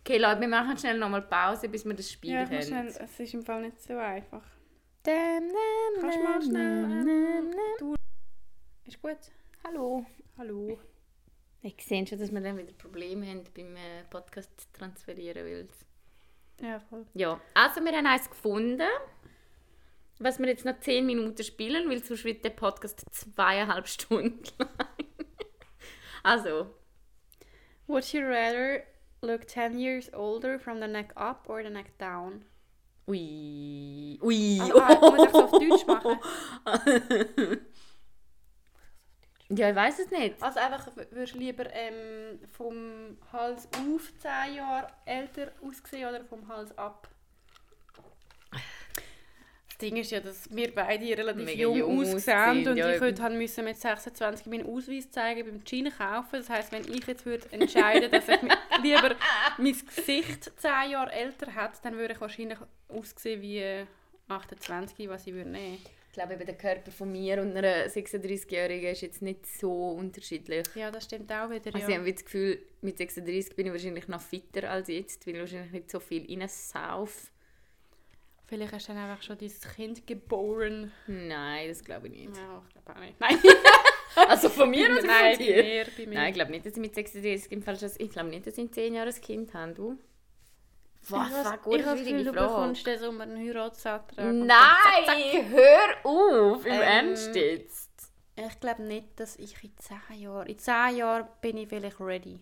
Okay, 0.00 0.18
Leute, 0.18 0.40
wir 0.40 0.48
machen 0.48 0.78
schnell 0.78 0.98
nochmal 0.98 1.22
Pause, 1.22 1.68
bis 1.68 1.84
wir 1.84 1.94
das 1.94 2.10
Spiel 2.10 2.32
ja, 2.32 2.48
haben. 2.48 2.62
schnell, 2.62 2.86
es 2.86 3.20
ist 3.20 3.34
im 3.34 3.42
Fall 3.42 3.62
nicht 3.62 3.80
so 3.80 3.96
einfach. 3.96 4.44
Dam, 5.02 5.48
dam, 5.48 6.00
Kannst 6.00 6.16
du 6.16 6.22
mal 6.22 6.42
schnell. 6.42 7.96
Ist 8.84 9.02
gut? 9.02 9.18
Hallo. 9.64 10.06
Hallo. 10.36 10.78
Ich 11.60 11.74
sehe 11.84 12.06
schon, 12.06 12.18
dass 12.18 12.30
wir 12.32 12.40
dann 12.40 12.56
wieder 12.56 12.72
Probleme 12.72 13.26
haben 13.26 13.42
beim 13.54 13.74
äh, 13.74 14.04
Podcast 14.08 14.72
transferieren. 14.72 15.44
Weil's 15.44 15.87
Ja, 16.60 16.80
voll. 16.80 17.06
Ja, 17.14 17.40
also 17.54 17.80
wir 17.84 17.92
haben 17.92 18.06
eins 18.06 18.28
gefunden, 18.28 18.82
was 20.18 20.38
wir 20.38 20.46
jetzt 20.48 20.64
noch 20.64 20.78
10 20.80 21.06
Minuten 21.06 21.42
spielen, 21.44 21.88
weil 21.88 22.02
sonst 22.02 22.24
wird 22.24 22.44
der 22.44 22.50
Podcast 22.50 23.04
zweieinhalb 23.12 23.86
Stunden 23.88 24.42
lang. 24.58 24.68
also, 26.22 26.74
Would 27.86 28.12
you 28.12 28.22
rather 28.22 28.82
look 29.22 29.46
10 29.46 29.78
years 29.78 30.12
older 30.12 30.58
from 30.58 30.80
the 30.80 30.88
neck 30.88 31.12
up 31.16 31.48
or 31.48 31.62
the 31.62 31.70
neck 31.70 31.96
down? 31.98 32.44
ui, 33.08 34.18
ui. 34.22 34.60
Ah, 34.60 34.98
ah, 35.00 35.10
muss 35.10 35.22
ich 35.22 35.28
es 35.28 35.34
auf 35.34 35.50
Deutsch 35.52 35.86
machen? 35.86 36.18
ja, 39.50 39.70
ich 39.70 39.76
weiß 39.76 39.98
es 40.00 40.10
nicht. 40.10 40.42
Also 40.42 40.60
einfach, 40.60 40.88
würdest 41.10 41.34
du 41.34 41.38
lieber 41.38 41.64
ähm, 41.72 42.38
vom 42.52 43.16
Hals 43.32 43.66
auf 43.72 44.12
10 44.18 44.56
Jahre 44.56 44.88
älter 45.06 45.52
aussehen 45.62 46.08
oder 46.08 46.22
vom 46.24 46.46
Hals 46.48 46.76
ab? 46.76 47.08
Das 49.68 49.78
Ding 49.78 49.96
ist 49.96 50.10
ja, 50.10 50.20
dass 50.20 50.54
wir 50.54 50.74
beide 50.74 51.16
relativ 51.16 51.46
Mega 51.46 51.62
jung, 51.62 51.76
jung 51.76 52.00
aussehen 52.00 52.68
und 52.68 52.76
ja, 52.76 52.92
ich 52.92 53.00
heute 53.00 53.22
haben 53.22 53.38
müssen 53.38 53.64
mit 53.64 53.76
26 53.76 54.46
meinen 54.46 54.66
Ausweis 54.66 55.10
zeigen 55.10 55.46
beim 55.46 55.64
Gin 55.64 55.90
kaufen. 55.96 56.28
Das 56.32 56.50
heisst, 56.50 56.72
wenn 56.72 56.82
ich 56.82 57.06
jetzt 57.06 57.24
würde 57.24 57.50
entscheiden, 57.52 58.10
dass 58.10 58.28
ich 58.28 58.40
lieber 58.82 59.14
mein 59.56 59.76
Gesicht 59.94 60.50
10 60.60 60.90
Jahre 60.90 61.12
älter 61.12 61.46
hätte, 61.46 61.78
dann 61.84 61.96
würde 61.96 62.14
ich 62.14 62.20
wahrscheinlich 62.20 62.58
aussehen 62.88 63.40
wie 63.40 63.58
äh, 63.60 63.86
28, 64.28 65.08
was 65.08 65.26
ich 65.26 65.32
würde 65.32 65.50
nehmen. 65.50 65.78
Ich 66.08 66.12
glaube, 66.14 66.34
eben 66.34 66.46
der 66.46 66.56
Körper 66.56 66.90
von 66.90 67.12
mir 67.12 67.40
und 67.40 67.56
einer 67.56 67.86
36-Jährigen 67.86 68.90
ist 68.90 69.02
jetzt 69.02 69.22
nicht 69.22 69.46
so 69.46 69.90
unterschiedlich. 69.90 70.66
Ja, 70.74 70.90
das 70.90 71.04
stimmt 71.04 71.30
auch 71.30 71.50
wieder. 71.50 71.72
Also 71.74 71.78
ja. 71.78 71.88
ich 71.88 71.98
habe 71.98 72.12
das 72.12 72.24
Gefühl, 72.24 72.58
mit 72.80 72.98
36 72.98 73.54
bin 73.54 73.66
ich 73.66 73.72
wahrscheinlich 73.72 74.08
noch 74.08 74.20
fitter 74.20 74.70
als 74.70 74.88
jetzt, 74.88 75.26
weil 75.26 75.34
ich 75.34 75.40
wahrscheinlich 75.40 75.72
nicht 75.72 75.90
so 75.90 76.00
viel 76.00 76.26
reinsauf. 76.26 77.30
Vielleicht 78.46 78.72
hast 78.72 78.88
du 78.88 78.94
dann 78.94 79.10
einfach 79.10 79.22
schon 79.22 79.36
dieses 79.36 79.60
Kind 79.74 80.06
geboren. 80.06 80.90
Nein, 81.06 81.68
das 81.68 81.84
glaube 81.84 82.08
ich 82.08 82.14
nicht. 82.14 82.36
Ja, 82.36 82.62
ich 82.66 82.72
glaube 82.72 82.98
auch 82.98 83.04
nicht. 83.04 83.20
Nein, 83.20 83.38
Also 84.26 84.48
von 84.48 84.70
mir 84.70 84.86
oder 84.86 85.02
Nein, 85.02 85.36
von 85.36 85.46
bei 85.46 85.62
mir, 85.62 85.86
bei 85.96 86.06
mir. 86.06 86.14
Nein, 86.14 86.28
ich 86.28 86.34
glaube 86.34 86.50
nicht, 86.50 86.66
dass 86.66 86.72
ich 86.72 86.78
mit 86.78 86.94
36 86.94 87.52
im 87.52 87.62
Fall 87.62 87.78
schon... 87.78 87.90
Ich 87.98 88.10
glaube 88.10 88.30
nicht, 88.30 88.46
dass 88.46 88.54
ich 88.54 88.64
in 88.64 88.72
10 88.72 88.94
Jahren 88.94 89.08
ein 89.08 89.20
Kind 89.20 89.54
habe, 89.54 89.74
du? 89.74 89.98
Was, 91.10 91.28
ich 91.30 91.34
habe 91.36 91.58
gut, 91.58 91.80
das 91.80 91.86
Gefühl, 91.92 92.04
schwierige 92.04 92.24
du 92.24 92.32
Frage. 92.32 92.48
bekommst 92.48 92.86
den 92.86 92.98
Sommer 92.98 93.22
einen 93.24 93.38
Heiratsantrag. 93.38 94.32
Nein, 94.34 95.50
hör 95.50 95.88
auf, 96.04 96.66
im 96.66 96.72
Ähm, 96.72 96.80
Ernst 96.82 97.34
jetzt. 97.34 97.90
dann- 98.36 98.46
Ich 98.48 98.60
glaube 98.60 98.82
nicht, 98.82 99.18
dass 99.18 99.36
ich 99.36 99.54
in 99.64 99.70
10 99.78 100.20
Jahren... 100.20 100.46
In 100.46 100.58
10 100.58 100.96
Jahren 100.96 101.26
bin 101.40 101.56
ich 101.56 101.68
vielleicht 101.68 102.00
ready 102.00 102.38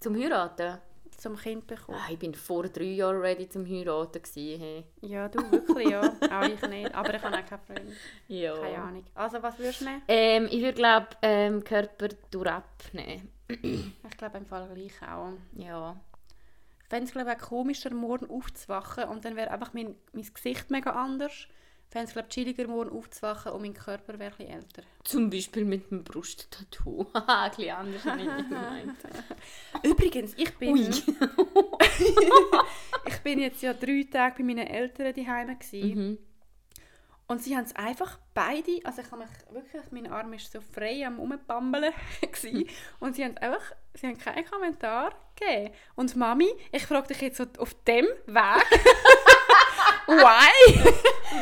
Zum 0.00 0.14
Heiraten? 0.20 0.78
zum 1.18 1.34
Kind 1.34 1.66
bekommen. 1.66 1.98
Ah, 1.98 2.10
ich 2.12 2.18
bin 2.18 2.34
vor 2.34 2.64
drei 2.68 2.84
Jahren 2.84 3.16
ready 3.22 3.48
zum 3.48 3.64
Heiraten. 3.66 4.20
Gewesen, 4.22 4.60
hey. 4.60 4.84
Ja, 5.00 5.28
du 5.28 5.50
wirklich, 5.50 5.88
ja. 5.88 6.02
auch 6.30 6.42
ich 6.46 6.60
nicht. 6.68 6.94
Aber 6.94 7.14
ich 7.14 7.22
habe 7.22 7.38
auch 7.38 7.46
keinen 7.46 7.60
Freund. 7.66 7.96
Ja. 8.28 8.54
Keine 8.54 8.78
Ahnung. 8.82 9.04
Also, 9.14 9.42
was 9.42 9.58
würdest 9.58 9.80
du 9.80 9.84
nehmen? 9.86 10.02
Ähm, 10.08 10.46
ich 10.50 10.60
würde, 10.60 10.74
glaube 10.74 11.06
ähm, 11.22 11.64
Körper 11.64 12.08
durch 12.30 12.46
abnehmen. 12.46 13.30
Ich 13.48 14.16
glaube 14.18 14.36
im 14.38 14.44
Fall 14.46 14.68
gleich 14.74 14.92
auch. 15.10 15.32
Ja. 15.54 15.96
Ich 16.86 16.90
fände 16.90 17.06
es 17.06 17.10
glaube 17.10 17.32
ich 17.32 17.36
auch 17.42 17.48
komischer, 17.48 17.92
morgen 17.92 18.30
aufzuwachen 18.30 19.04
und 19.08 19.24
dann 19.24 19.34
wäre 19.34 19.50
einfach 19.50 19.74
mein, 19.74 19.96
mein 20.12 20.28
Gesicht 20.32 20.70
mega 20.70 20.92
anders. 20.92 21.48
fände 21.90 22.06
es, 22.06 22.12
glaube 22.12 22.28
chilliger, 22.28 22.68
morgen 22.68 22.96
aufzuwachen 22.96 23.50
und 23.50 23.62
mein 23.62 23.74
Körper 23.74 24.16
wäre 24.20 24.34
ein 24.38 24.46
älter. 24.46 24.82
Zum 25.02 25.28
Beispiel 25.28 25.64
mit 25.64 25.90
einem 25.90 26.04
Brusttattoo. 26.04 27.06
Haha, 27.12 27.44
ein 27.46 27.50
bisschen 27.50 27.70
anders, 27.72 28.06
als 28.06 28.20
ich 28.22 28.48
gemeint 28.48 28.96
Übrigens, 29.82 30.34
ich 30.36 30.56
bin, 30.58 30.74
Ui. 30.74 30.88
ich 33.08 33.18
bin 33.24 33.40
jetzt 33.40 33.62
ja 33.62 33.74
drei 33.74 34.06
Tage 34.08 34.36
bei 34.36 34.44
meinen 34.44 34.68
Eltern 34.68 35.12
daheim 35.12 35.58
gewesen. 35.58 35.98
Mhm. 35.98 36.18
Und 37.28 37.42
sie 37.42 37.56
haben 37.56 37.64
es 37.64 37.74
einfach 37.74 38.18
beide, 38.34 38.78
also 38.84 39.02
ich 39.02 39.10
habe 39.10 39.22
mich 39.22 39.30
wirklich, 39.50 39.82
mein 39.90 40.06
Arm 40.12 40.32
ist 40.32 40.52
so 40.52 40.60
frei 40.60 41.04
am 41.04 41.18
gewesen. 42.20 42.68
und 43.00 43.16
sie 43.16 43.24
haben 43.24 43.36
einfach, 43.38 43.72
sie 43.94 44.06
haben 44.06 44.18
keinen 44.18 44.44
Kommentar 44.48 45.12
gegeben. 45.34 45.74
Und 45.96 46.14
Mami, 46.14 46.48
ich 46.70 46.86
frage 46.86 47.08
dich 47.08 47.20
jetzt 47.22 47.38
so 47.38 47.44
auf 47.58 47.74
dem 47.84 48.04
Weg, 48.26 48.80
why? 50.06 50.74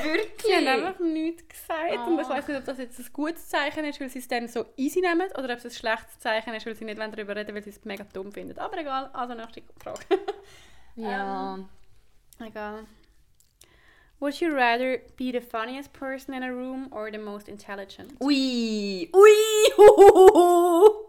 Wirklich? 0.02 0.42
Sie 0.42 0.54
haben 0.54 0.68
einfach 0.68 1.00
nichts 1.00 1.48
gesagt 1.48 2.06
und 2.06 2.18
ich 2.18 2.26
Ach. 2.26 2.30
weiß 2.30 2.48
nicht, 2.48 2.58
ob 2.58 2.64
das 2.64 2.78
jetzt 2.78 2.98
ein 2.98 3.12
gutes 3.12 3.48
Zeichen 3.48 3.84
ist, 3.84 4.00
weil 4.00 4.08
sie 4.08 4.20
es 4.20 4.28
dann 4.28 4.48
so 4.48 4.64
easy 4.76 5.02
nehmen 5.02 5.30
oder 5.32 5.52
ob 5.52 5.58
es 5.58 5.66
ein 5.66 5.70
schlechtes 5.70 6.18
Zeichen 6.18 6.54
ist, 6.54 6.64
weil 6.64 6.74
sie 6.74 6.86
nicht 6.86 6.98
wollen 6.98 7.12
darüber 7.12 7.36
reden 7.36 7.54
weil 7.54 7.62
sie 7.62 7.70
es 7.70 7.84
mega 7.84 8.04
dumm 8.04 8.32
finden. 8.32 8.58
Aber 8.58 8.78
egal, 8.78 9.10
also 9.12 9.34
nächste 9.34 9.62
Frage. 9.78 10.00
Ja. 10.96 11.58
Egal. 12.40 12.86
Would 14.20 14.40
you 14.40 14.54
rather 14.54 15.02
be 15.16 15.32
the 15.32 15.40
funniest 15.40 15.92
person 15.92 16.34
in 16.34 16.42
a 16.42 16.52
room 16.52 16.88
or 16.92 17.10
the 17.10 17.18
most 17.18 17.48
intelligent? 17.48 18.12
Ui. 18.22 19.08
Ui. 19.14 19.34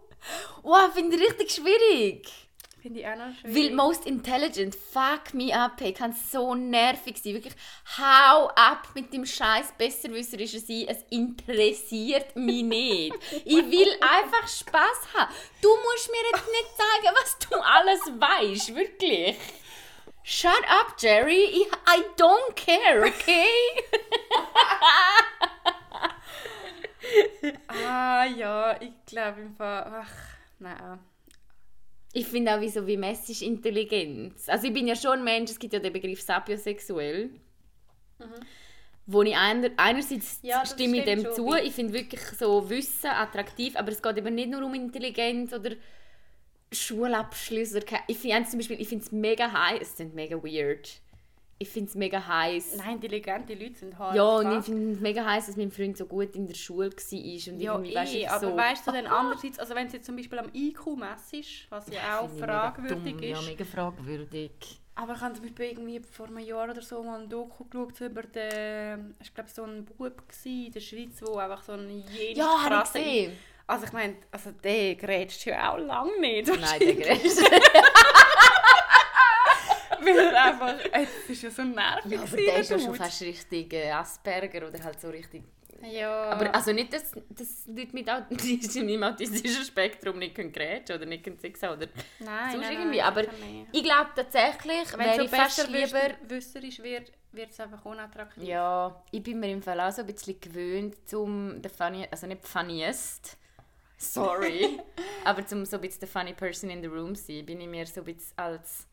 Wow, 0.64 0.90
finde 0.92 1.16
ich 1.16 1.22
richtig 1.22 1.52
schwierig. 1.52 2.28
Finde 2.82 3.00
ich 3.00 3.06
auch 3.06 3.14
noch 3.16 3.26
Weil 3.44 3.52
schwierig. 3.52 3.74
most 3.74 4.06
intelligent, 4.06 4.74
fuck 4.74 5.32
me 5.34 5.52
up, 5.54 5.80
hey, 5.80 5.92
kann 5.92 6.12
so 6.12 6.54
nervig 6.54 7.16
sein. 7.22 7.34
Wirklich, 7.34 7.54
hau 7.98 8.48
ab 8.56 8.88
mit 8.94 9.12
dem 9.12 9.24
scheiß 9.24 9.74
Besserwisserischen 9.78 10.60
sein. 10.60 10.86
Es 10.88 11.04
interessiert 11.10 12.34
mich 12.34 12.62
nicht. 12.64 13.14
ich 13.44 13.56
will 13.56 13.92
einfach 14.00 14.48
Spaß 14.48 15.14
haben. 15.14 15.32
Du 15.62 15.68
musst 15.68 16.10
mir 16.10 16.22
jetzt 16.32 16.46
nicht 16.48 16.76
sagen, 16.76 17.16
was 17.22 17.38
du 17.38 17.56
alles 17.56 18.00
weißt, 18.20 18.74
wirklich. 18.74 19.36
Shut 20.28 20.64
up, 20.68 20.98
Jerry. 20.98 21.66
I 21.86 22.02
don't 22.16 22.56
care, 22.56 23.06
okay? 23.06 23.46
Ah 27.68 28.24
ja, 28.24 28.76
ich 28.80 28.90
glaube 29.06 29.42
im 29.42 29.54
Fall. 29.54 30.02
Ach, 30.02 30.10
nein. 30.58 30.98
Ich 32.12 32.26
finde 32.26 32.56
auch, 32.56 32.60
wie, 32.60 32.68
so, 32.68 32.84
wie 32.88 32.96
Messi 32.96 33.30
ist 33.30 33.42
Intelligenz. 33.42 34.48
Also 34.48 34.66
ich 34.66 34.72
bin 34.72 34.88
ja 34.88 34.96
schon 34.96 35.20
ein 35.20 35.24
Mensch, 35.24 35.52
es 35.52 35.58
gibt 35.60 35.72
ja 35.72 35.78
den 35.78 35.92
Begriff 35.92 36.20
sapiosexuell. 36.20 37.30
Wo 39.06 39.22
ich 39.22 39.36
einer, 39.36 39.70
einerseits 39.76 40.40
Ja, 40.42 40.66
stimme 40.66 41.04
dem 41.04 41.32
zu, 41.32 41.54
ich 41.54 41.72
finde 41.72 41.92
wirklich 41.92 42.22
so 42.22 42.68
Wissen 42.68 43.10
attraktiv, 43.10 43.76
aber 43.76 43.92
es 43.92 44.02
geht 44.02 44.18
eben 44.18 44.34
nicht 44.34 44.50
nur 44.50 44.64
um 44.64 44.74
Intelligenz 44.74 45.52
oder 45.52 45.76
Schulabschlüsse. 46.72 47.78
Oder 47.78 47.86
ich 48.06 48.18
finde 48.18 48.48
zum 48.48 48.58
Beispiel, 48.58 48.80
ich 48.80 48.88
finde 48.88 49.04
es 49.04 49.12
mega 49.12 49.50
heiß, 49.52 49.80
es 49.82 49.96
sind 49.96 50.14
mega 50.14 50.36
weird. 50.42 51.00
Ich 51.58 51.70
finde 51.70 51.88
es 51.88 51.94
mega 51.94 52.26
heiß. 52.26 52.76
Nein, 52.76 52.96
intelligente 52.96 53.54
Leute 53.54 53.76
sind 53.78 53.98
hart. 53.98 54.14
Ja, 54.14 54.24
und 54.36 54.58
ich 54.58 54.64
finde 54.66 54.92
es 54.92 55.00
mega 55.00 55.24
heiß, 55.24 55.46
dass 55.46 55.56
mein 55.56 55.70
Freund 55.70 55.96
so 55.96 56.04
gut 56.04 56.34
in 56.36 56.46
der 56.46 56.54
Schule 56.54 56.90
war. 56.90 57.52
Und 57.54 57.60
Ja, 57.60 57.72
irgendwie, 57.74 57.94
weißt 57.94 58.12
du, 58.14 58.18
eh, 58.18 58.26
aber 58.26 58.50
so, 58.50 58.56
weißt 58.56 58.86
du 58.86 58.92
dann 58.92 59.06
andererseits, 59.06 59.58
also 59.58 59.74
wenn 59.74 59.86
es 59.86 59.94
jetzt 59.94 60.04
zum 60.04 60.16
Beispiel 60.16 60.38
am 60.38 60.50
IQ 60.52 60.96
messest, 60.98 61.66
was 61.70 61.86
ja 61.88 62.20
auch 62.20 62.28
ich 62.30 62.38
fragwürdig 62.40 63.14
dumm, 63.14 63.22
ist, 63.22 63.30
Ja, 63.30 63.40
mega 63.40 63.64
fragwürdig. 63.64 64.50
aber 64.96 65.14
ich 65.14 65.20
habe 65.22 65.32
zum 65.34 65.42
Beispiel 65.44 65.64
irgendwie 65.70 66.00
vor 66.00 66.26
einem 66.26 66.40
Jahr 66.40 66.68
oder 66.70 66.82
so 66.82 67.02
mal 67.02 67.22
ein 67.22 67.28
Doku 67.30 67.64
geschaut 67.64 68.00
über 68.02 68.22
den, 68.24 69.14
ich 69.22 69.32
glaube 69.32 69.48
so 69.48 69.62
ein 69.62 69.86
Bub 69.86 70.22
in 70.44 70.72
der 70.72 70.80
Schweiz, 70.80 71.16
der 71.20 71.36
einfach 71.38 71.62
so 71.62 71.72
ein 71.72 71.88
jenes 71.88 72.36
Ja, 72.36 72.48
habe 72.64 72.74
ich 72.74 72.80
krasse- 72.80 72.98
gesehen. 72.98 73.32
Also 73.66 73.86
ich 73.86 73.92
meine, 73.92 74.16
also 74.30 74.52
der 74.52 74.94
grätscht 74.94 75.44
ja 75.46 75.72
auch 75.72 75.78
lange 75.78 76.20
nicht. 76.20 76.46
Nein, 76.48 76.78
der 76.80 76.94
Grenz. 76.94 77.40
Weil 80.00 80.18
er 80.18 80.44
einfach, 80.44 80.74
es 80.92 81.30
ist 81.30 81.42
ja 81.42 81.50
so 81.50 81.64
nervig. 81.64 82.12
Ja, 82.12 82.22
aber 82.22 82.36
der 82.36 82.58
ist 82.58 82.70
ja 82.70 82.78
schon 82.78 82.94
fast 82.94 83.22
richtig 83.22 83.72
äh, 83.72 83.90
Asperger 83.90 84.68
oder 84.68 84.82
halt 84.84 85.00
so 85.00 85.08
richtig. 85.08 85.42
Ja. 85.82 86.30
Aber 86.30 86.54
also 86.54 86.72
nicht, 86.72 86.92
dass, 86.92 87.12
dass 87.30 87.66
Leute 87.66 87.92
mit 87.92 88.08
im 88.76 89.02
autistischen 89.02 89.64
Spektrum 89.64 90.18
nicht 90.18 90.34
können 90.34 90.52
grätschen 90.52 90.96
oder 90.96 91.06
nicht 91.06 91.24
können 91.24 91.38
haben 91.38 91.76
oder 91.76 91.88
nein, 92.18 92.52
sonst 92.52 92.64
nein, 92.64 92.72
irgendwie. 92.72 92.98
nein, 92.98 93.06
Aber 93.06 93.22
ich 93.72 93.82
glaube 93.82 94.10
tatsächlich, 94.14 94.92
Wenn 94.92 95.00
wäre 95.00 95.16
es 95.16 95.24
ich 95.24 95.30
so 95.30 95.36
fast 95.36 95.56
besser 95.56 95.70
lieber... 95.70 96.14
wüsserisch 96.28 96.82
wird, 96.82 97.12
wird 97.32 97.50
es 97.50 97.60
einfach 97.60 97.84
unattraktiv. 97.84 98.42
Ja, 98.44 99.02
ich 99.10 99.22
bin 99.22 99.40
mir 99.40 99.50
im 99.50 99.62
Fall 99.62 99.80
auch 99.80 99.92
so 99.92 100.02
ein 100.02 100.06
bisschen 100.06 100.40
gewöhnt 100.40 101.08
zum 101.08 101.60
the 101.62 101.68
funny, 101.68 102.06
also 102.10 102.26
nicht 102.26 102.46
funniest, 102.46 103.36
sorry, 103.96 104.80
aber 105.24 105.46
zum 105.46 105.64
so 105.64 105.76
ein 105.76 105.82
bisschen 105.82 106.00
the 106.00 106.06
funny 106.06 106.32
person 106.32 106.70
in 106.70 106.82
the 106.82 106.88
room 106.88 107.14
sein, 107.14 107.46
bin 107.46 107.60
ich 107.60 107.68
mir 107.68 107.86
so 107.86 108.00
ein 108.00 108.04
bisschen 108.04 108.36
als 108.36 108.86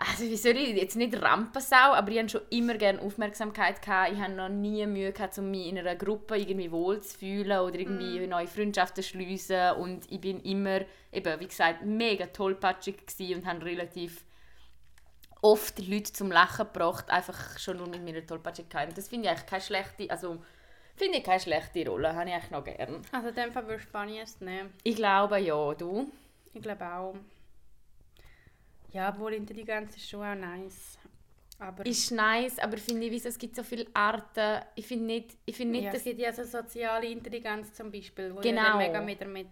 also 0.00 0.22
wie 0.22 0.36
soll 0.36 0.56
ich 0.56 0.76
jetzt 0.76 0.94
nicht 0.94 1.20
Rampensau, 1.20 1.92
aber 1.92 2.12
ich 2.12 2.18
habe 2.18 2.28
schon 2.28 2.42
immer 2.50 2.74
gerne 2.74 3.02
Aufmerksamkeit 3.02 3.82
gehabt. 3.82 4.12
Ich 4.12 4.20
habe 4.20 4.32
noch 4.32 4.48
nie 4.48 4.86
Mühe 4.86 5.12
gehabt, 5.12 5.36
um 5.38 5.50
mich 5.50 5.66
in 5.66 5.76
einer 5.76 5.96
Gruppe 5.96 6.38
irgendwie 6.38 6.70
wohlzufühlen 6.70 7.58
oder 7.58 7.80
irgendwie 7.80 8.24
neue 8.28 8.46
Freundschaften 8.46 9.02
zu 9.02 9.08
schliessen 9.08 9.72
und 9.72 10.08
ich 10.08 10.20
bin 10.20 10.38
immer, 10.42 10.82
eben, 11.10 11.40
wie 11.40 11.48
gesagt, 11.48 11.84
mega 11.84 12.26
tollpatschig 12.26 13.06
gewesen 13.08 13.40
und 13.40 13.46
habe 13.46 13.64
relativ 13.64 14.24
oft 15.42 15.84
Leute 15.84 16.12
zum 16.12 16.30
Lachen 16.30 16.66
gebracht, 16.72 17.10
einfach 17.10 17.58
schon 17.58 17.78
nur 17.78 17.88
mit 17.88 18.04
meiner 18.04 18.24
Tollpatschigkeit. 18.24 18.90
Und 18.90 18.98
das 18.98 19.08
finde 19.08 19.26
ich 19.26 19.30
eigentlich 19.32 19.46
keine 19.46 19.62
schlechte, 19.62 20.08
also 20.10 20.38
finde 20.98 21.18
ich 21.18 21.24
keine 21.24 21.40
schlechte 21.40 21.88
Rolle, 21.88 22.14
habe 22.14 22.28
ich 22.28 22.34
eigentlich 22.34 22.50
noch 22.50 22.64
gern. 22.64 23.02
Also 23.12 23.28
in 23.28 23.34
dem 23.34 23.52
Fall 23.52 23.66
würdest 23.66 23.86
du 23.86 23.98
Funniest 23.98 24.40
nehmen. 24.42 24.72
Ich 24.84 24.96
glaube 24.96 25.38
ja, 25.38 25.74
du. 25.74 26.10
Ich 26.52 26.62
glaube 26.62 26.84
auch. 26.84 27.14
Ja, 28.92 29.10
obwohl 29.10 29.34
Intelligenz 29.34 29.96
ist 29.96 30.08
schon 30.08 30.24
auch 30.24 30.34
nice. 30.34 30.98
Aber 31.60 31.84
Ist 31.84 32.12
nice, 32.12 32.58
aber 32.60 32.78
finde 32.78 33.06
ich, 33.06 33.12
wieso, 33.12 33.28
es 33.28 33.38
gibt 33.38 33.56
so 33.56 33.64
viele 33.64 33.86
Arten. 33.92 34.62
Ich 34.76 34.86
finde 34.86 35.06
nicht, 35.06 35.36
ich 35.44 35.56
finde 35.56 35.72
nicht 35.72 35.84
ja, 35.84 35.88
es 35.90 35.94
dass 35.96 36.04
gibt 36.04 36.20
ja 36.20 36.32
so 36.32 36.44
soziale 36.44 37.08
Intelligenz 37.08 37.72
zum 37.72 37.90
Beispiel, 37.90 38.34
wo 38.34 38.40
Genau. 38.40 38.76
mega 38.76 39.00
mit, 39.00 39.26
mit 39.26 39.48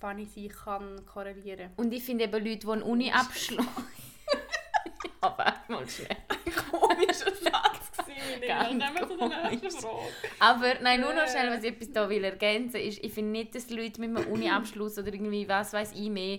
funny 0.00 0.24
sein 0.24 0.48
kann 0.48 1.04
korrelieren. 1.04 1.72
Und 1.76 1.92
ich 1.92 2.02
finde 2.02 2.24
eben 2.24 2.44
Leute, 2.44 2.58
die 2.58 2.68
einen 2.68 2.82
Uni-Abschluss... 2.82 3.66
ja, 3.66 3.82
warte 5.36 5.72
mal 5.72 5.88
schnell. 5.88 6.16
Komischer 6.70 7.32
Satz 7.34 7.92
gewesen. 7.96 8.78
Nehmen 8.78 9.08
zu 9.08 9.16
der 9.16 9.50
nächsten. 9.50 9.80
Frage. 9.80 10.12
Aber 10.38 10.74
nein, 10.80 11.00
nur 11.00 11.14
noch 11.14 11.28
schnell, 11.28 11.50
was 11.50 11.64
ich 11.64 11.72
etwas 11.72 11.92
da 11.92 12.08
will 12.08 12.24
ergänzen 12.24 12.80
ist, 12.80 13.02
ich 13.02 13.12
finde 13.12 13.32
nicht, 13.32 13.54
dass 13.54 13.70
Leute 13.70 14.00
mit 14.00 14.16
einem 14.16 14.32
Uni-Abschluss 14.32 14.98
oder 14.98 15.12
irgendwie 15.12 15.48
was 15.48 15.72
weiß 15.72 15.92
ich 15.92 16.10
mehr, 16.10 16.38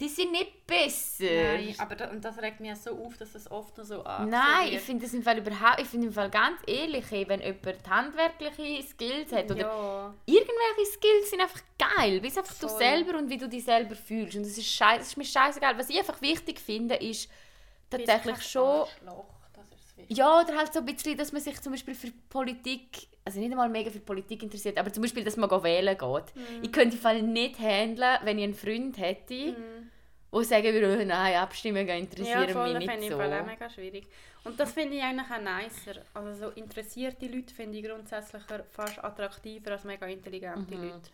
die 0.00 0.08
sind 0.08 0.32
nicht 0.32 0.66
besser. 0.66 1.24
Nein, 1.24 1.74
aber 1.78 1.94
da, 1.94 2.10
und 2.10 2.24
das 2.24 2.36
regt 2.42 2.58
mich 2.58 2.74
so 2.76 2.90
auf, 2.90 3.16
dass 3.16 3.34
es 3.34 3.48
oft 3.50 3.78
noch 3.78 3.84
so 3.84 4.02
angesehen 4.02 4.30
Nein, 4.30 4.72
ich 4.72 4.80
finde 4.80 5.04
das 5.04 5.14
im 5.14 5.22
Fall 5.22 5.38
überhaupt, 5.38 5.80
ich 5.80 5.86
finde 5.86 6.08
im 6.08 6.12
Fall 6.12 6.30
ganz 6.30 6.60
ehrlich, 6.66 7.04
wenn 7.10 7.40
jemand 7.40 7.88
handwerkliche 7.88 8.82
Skills 8.82 9.32
hat 9.32 9.50
oder 9.50 9.60
ja. 9.60 10.14
irgendwelche 10.26 10.92
Skills 10.92 11.30
sind 11.30 11.40
einfach 11.40 11.60
geil, 11.78 12.20
bist 12.20 12.38
einfach 12.38 12.54
du 12.58 12.68
Voll. 12.68 12.78
selber 12.78 13.18
und 13.18 13.30
wie 13.30 13.38
du 13.38 13.48
dich 13.48 13.64
selber 13.64 13.94
fühlst 13.94 14.36
und 14.36 14.42
das 14.42 14.58
ist 14.58 14.66
scheiße, 14.66 14.98
das 14.98 15.08
ist 15.08 15.16
mir 15.16 15.24
scheißegal. 15.24 15.78
Was 15.78 15.88
ich 15.88 15.98
einfach 15.98 16.20
wichtig 16.20 16.58
finde, 16.58 16.96
ist 16.96 17.30
tatsächlich 17.98 18.42
schon 18.42 18.86
das 19.54 19.70
das 19.70 20.08
ja, 20.08 20.40
oder 20.40 20.56
halt 20.56 20.72
so 20.72 20.80
ein 20.80 20.86
bisschen, 20.86 21.16
dass 21.16 21.32
man 21.32 21.40
sich 21.40 21.60
zum 21.60 21.72
Beispiel 21.72 21.94
für 21.94 22.10
Politik, 22.28 23.08
also 23.24 23.38
nicht 23.38 23.50
einmal 23.50 23.68
mega 23.68 23.90
für 23.90 24.00
Politik 24.00 24.42
interessiert, 24.42 24.76
aber 24.78 24.92
zum 24.92 25.02
Beispiel, 25.02 25.24
dass 25.24 25.36
man 25.36 25.50
wählen 25.62 25.96
geht. 25.96 26.34
Mhm. 26.34 26.62
Ich 26.62 26.72
könnte 26.72 26.96
Fall 26.96 27.22
nicht 27.22 27.58
handeln, 27.58 28.18
wenn 28.24 28.38
ich 28.38 28.44
einen 28.44 28.54
Freund 28.54 28.98
hätte, 28.98 29.56
der 30.32 30.44
sagen 30.44 30.72
würde, 30.72 30.98
oh, 31.00 31.04
nein, 31.04 31.36
Abstimmungen 31.36 31.88
Ja, 31.88 31.94
interessieren 31.94 32.48
voll, 32.48 32.74
mich 32.74 32.86
das 32.86 32.94
finde 32.94 32.96
nicht 32.96 33.02
ich 33.02 33.08
so. 33.08 33.22
im 33.22 33.30
Fall 33.30 33.40
auch 33.40 33.46
mega 33.46 33.70
schwierig. 33.70 34.06
Und 34.42 34.60
das 34.60 34.72
finde 34.72 34.96
ich 34.96 35.02
eigentlich 35.02 35.30
auch 35.30 35.62
nicer. 35.62 36.02
Also 36.12 36.46
so 36.46 36.50
interessierte 36.50 37.26
Leute 37.26 37.54
finde 37.54 37.78
ich 37.78 37.84
grundsätzlich 37.84 38.42
fast 38.70 39.02
attraktiver 39.02 39.72
als 39.72 39.84
mega 39.84 40.06
intelligente 40.06 40.74
Leute. 40.74 41.10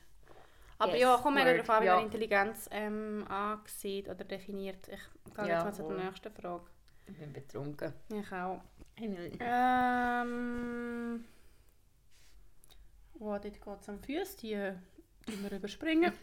Aber. 0.81 0.93
Yes, 0.93 1.01
ja, 1.03 1.23
word. 1.25 1.37
darauf 1.37 1.71
an, 1.71 1.83
wie 1.83 1.87
Ja. 1.87 2.01
Intelligenz 2.01 2.69
ähm, 2.73 3.25
ansieht 3.29 4.09
oder 4.09 4.25
definiert. 4.25 4.89
Ich 4.89 5.35
gehe 5.35 5.47
Ja, 5.47 5.57
jetzt 5.57 5.65
mal 5.65 5.75
zu 5.75 5.83
voll. 5.85 5.97
der 5.97 6.05
nächsten 6.07 6.33
Frage. 6.33 6.65
Ich 7.07 7.17
bin 7.19 7.33
betrunken. 7.33 7.93
Ich 8.09 8.33
auch. 8.33 8.61
Ähm. 9.41 11.25
Oh, 13.19 13.37
dort 13.39 13.43
geht 13.43 13.81
es 13.81 13.89
am 13.89 13.99
Füß, 14.01 14.37
die 14.37 14.55
tun 15.27 15.43
wir 15.43 15.53
überspringen. 15.53 16.13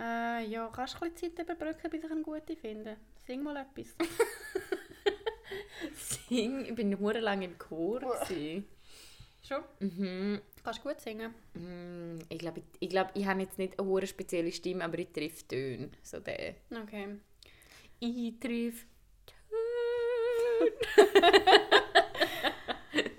äh, 0.00 0.44
ja, 0.46 0.70
kannst 0.74 0.94
du 0.94 1.04
ein 1.04 1.12
bisschen 1.12 1.36
Zeit 1.36 1.44
überbrücken, 1.44 1.90
bis 1.90 2.04
ich 2.04 2.10
eine 2.10 2.22
gute 2.22 2.56
finde? 2.56 2.96
Sing 3.26 3.42
mal 3.42 3.56
etwas. 3.58 3.94
Sing, 6.28 6.64
ich 6.64 6.74
bin 6.74 6.98
hure 6.98 7.20
lang 7.20 7.42
im 7.42 7.58
Chor. 7.58 8.00
Schon? 9.42 9.62
Mhm. 9.80 10.40
Kannst 10.66 10.84
du 10.84 10.88
gut 10.88 11.00
singen? 11.00 11.32
Mm, 11.54 12.18
Ich 12.28 12.38
glaube, 12.40 12.58
ich, 12.58 12.64
ich, 12.80 12.88
glaub, 12.88 13.10
ich 13.14 13.24
habe 13.24 13.40
jetzt 13.40 13.56
nicht 13.56 13.78
eine 13.78 13.86
hure 13.88 14.04
spezielle 14.08 14.50
Stimme, 14.50 14.82
aber 14.84 14.98
ich 14.98 15.12
treffe 15.12 15.46
Töne. 15.46 15.90
So 16.02 16.18
der. 16.18 16.56
Okay. 16.82 17.20
Ich 18.00 18.34
treffe 18.40 18.84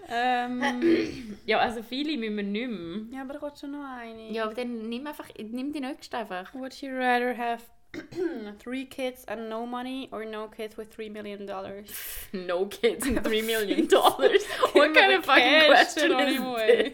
ähm, 0.10 1.38
Ja, 1.46 1.60
also 1.60 1.84
viele 1.84 2.18
müssen 2.18 2.36
wir 2.38 2.44
nicht 2.44 2.70
mehr. 2.70 3.00
ja, 3.18 3.22
aber 3.24 3.34
da 3.34 3.40
kommt 3.40 3.58
schon 3.60 3.72
noch 3.72 3.86
eine. 3.98 4.32
Ja, 4.32 4.46
aber 4.46 4.54
dann 4.54 4.90
nimm 4.90 5.06
einfach, 5.08 5.30
nimm 5.38 5.72
die 5.72 5.80
nächste 5.80 6.18
einfach. 6.18 6.54
Would 6.54 6.74
you 6.82 6.90
rather 6.92 7.38
have 7.38 7.64
three 8.60 8.86
kids 8.86 9.24
and 9.28 9.50
no 9.50 9.66
money 9.66 10.10
or 10.12 10.26
no 10.26 10.48
kids 10.48 10.78
with 10.78 10.92
three 10.92 11.10
million 11.10 11.46
dollars? 11.46 11.90
No 12.34 12.66
kids 12.66 13.06
and 13.06 13.24
3 13.24 13.42
million 13.54 13.88
dollars. 13.88 14.44
What 14.74 14.94
kind 14.94 15.14
of 15.14 15.26
fucking 15.26 15.66
question 15.68 16.12
is 16.20 16.40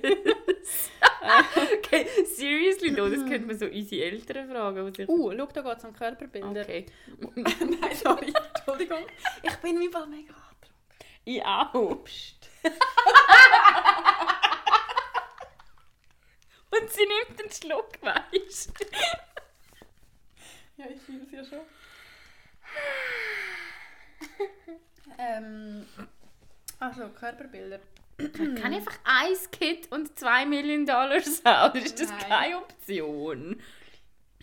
this? 0.01 0.89
okay, 1.73 2.07
seriously, 2.35 2.91
no, 2.91 3.09
das 3.09 3.23
könnte 3.23 3.47
man 3.47 3.57
so 3.57 3.65
unsere 3.71 4.05
Eltern 4.05 4.49
fragen. 4.49 4.87
Ich... 4.97 5.09
Uh, 5.09 5.31
schau, 5.35 5.45
da 5.53 5.61
geht 5.61 5.77
es 5.77 5.83
um 5.85 5.93
Körperbilder. 5.93 6.61
okay. 6.61 6.85
Nein, 7.35 7.95
sorry, 7.95 8.33
Entschuldigung. 8.55 9.05
Ich 9.41 9.55
bin 9.57 9.79
wie 9.79 9.89
bei 9.89 10.05
mega 10.05 10.33
angetrunken. 10.33 10.73
Ich 11.25 11.43
auch. 11.43 12.05
Und 16.71 16.89
sie 16.89 17.05
nimmt 17.05 17.39
einen 17.39 17.51
Schluck, 17.51 18.01
weißt 18.01 18.69
du? 18.79 18.85
Ja, 20.78 20.86
ich 20.93 21.01
fühle 21.01 21.21
es 21.26 21.32
ja 21.32 21.43
schon. 21.43 21.59
ähm, 25.17 25.86
also, 26.80 27.09
Körperbilder. 27.09 27.80
Kann 28.17 28.55
ich 28.55 28.63
einfach 28.63 28.97
ein 29.03 29.36
Kind 29.51 29.91
und 29.91 30.17
2 30.17 30.45
Millionen 30.45 30.86
Dollar 30.86 31.19
haben? 31.45 31.82
Ist 31.82 31.99
das 31.99 32.09
Nein. 32.09 32.19
keine 32.30 32.57
Option? 32.57 33.61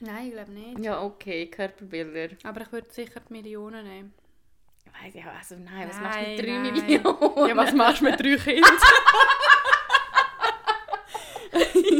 Nein, 0.00 0.26
ich 0.28 0.32
glaube 0.32 0.50
nicht. 0.52 0.78
Ja, 0.80 1.02
okay, 1.02 1.46
Körperbilder. 1.46 2.36
Aber 2.44 2.62
ich 2.62 2.72
würde 2.72 2.90
sicher 2.90 3.20
die 3.28 3.32
Millionen 3.32 3.86
nehmen. 3.86 4.14
Weiss 5.02 5.14
ich, 5.14 5.24
also 5.24 5.54
nein, 5.56 5.88
was 5.88 6.00
machst 6.00 6.18
du 6.18 6.22
mit 6.30 6.40
3 6.40 6.46
Nein, 6.46 6.62
nein. 6.62 6.72
Millionen? 6.72 7.48
Ja, 7.48 7.56
was 7.56 7.72
machst 7.74 8.00
du 8.00 8.04
mit 8.06 8.20
drei 8.20 8.36
Kindern? 8.44 8.76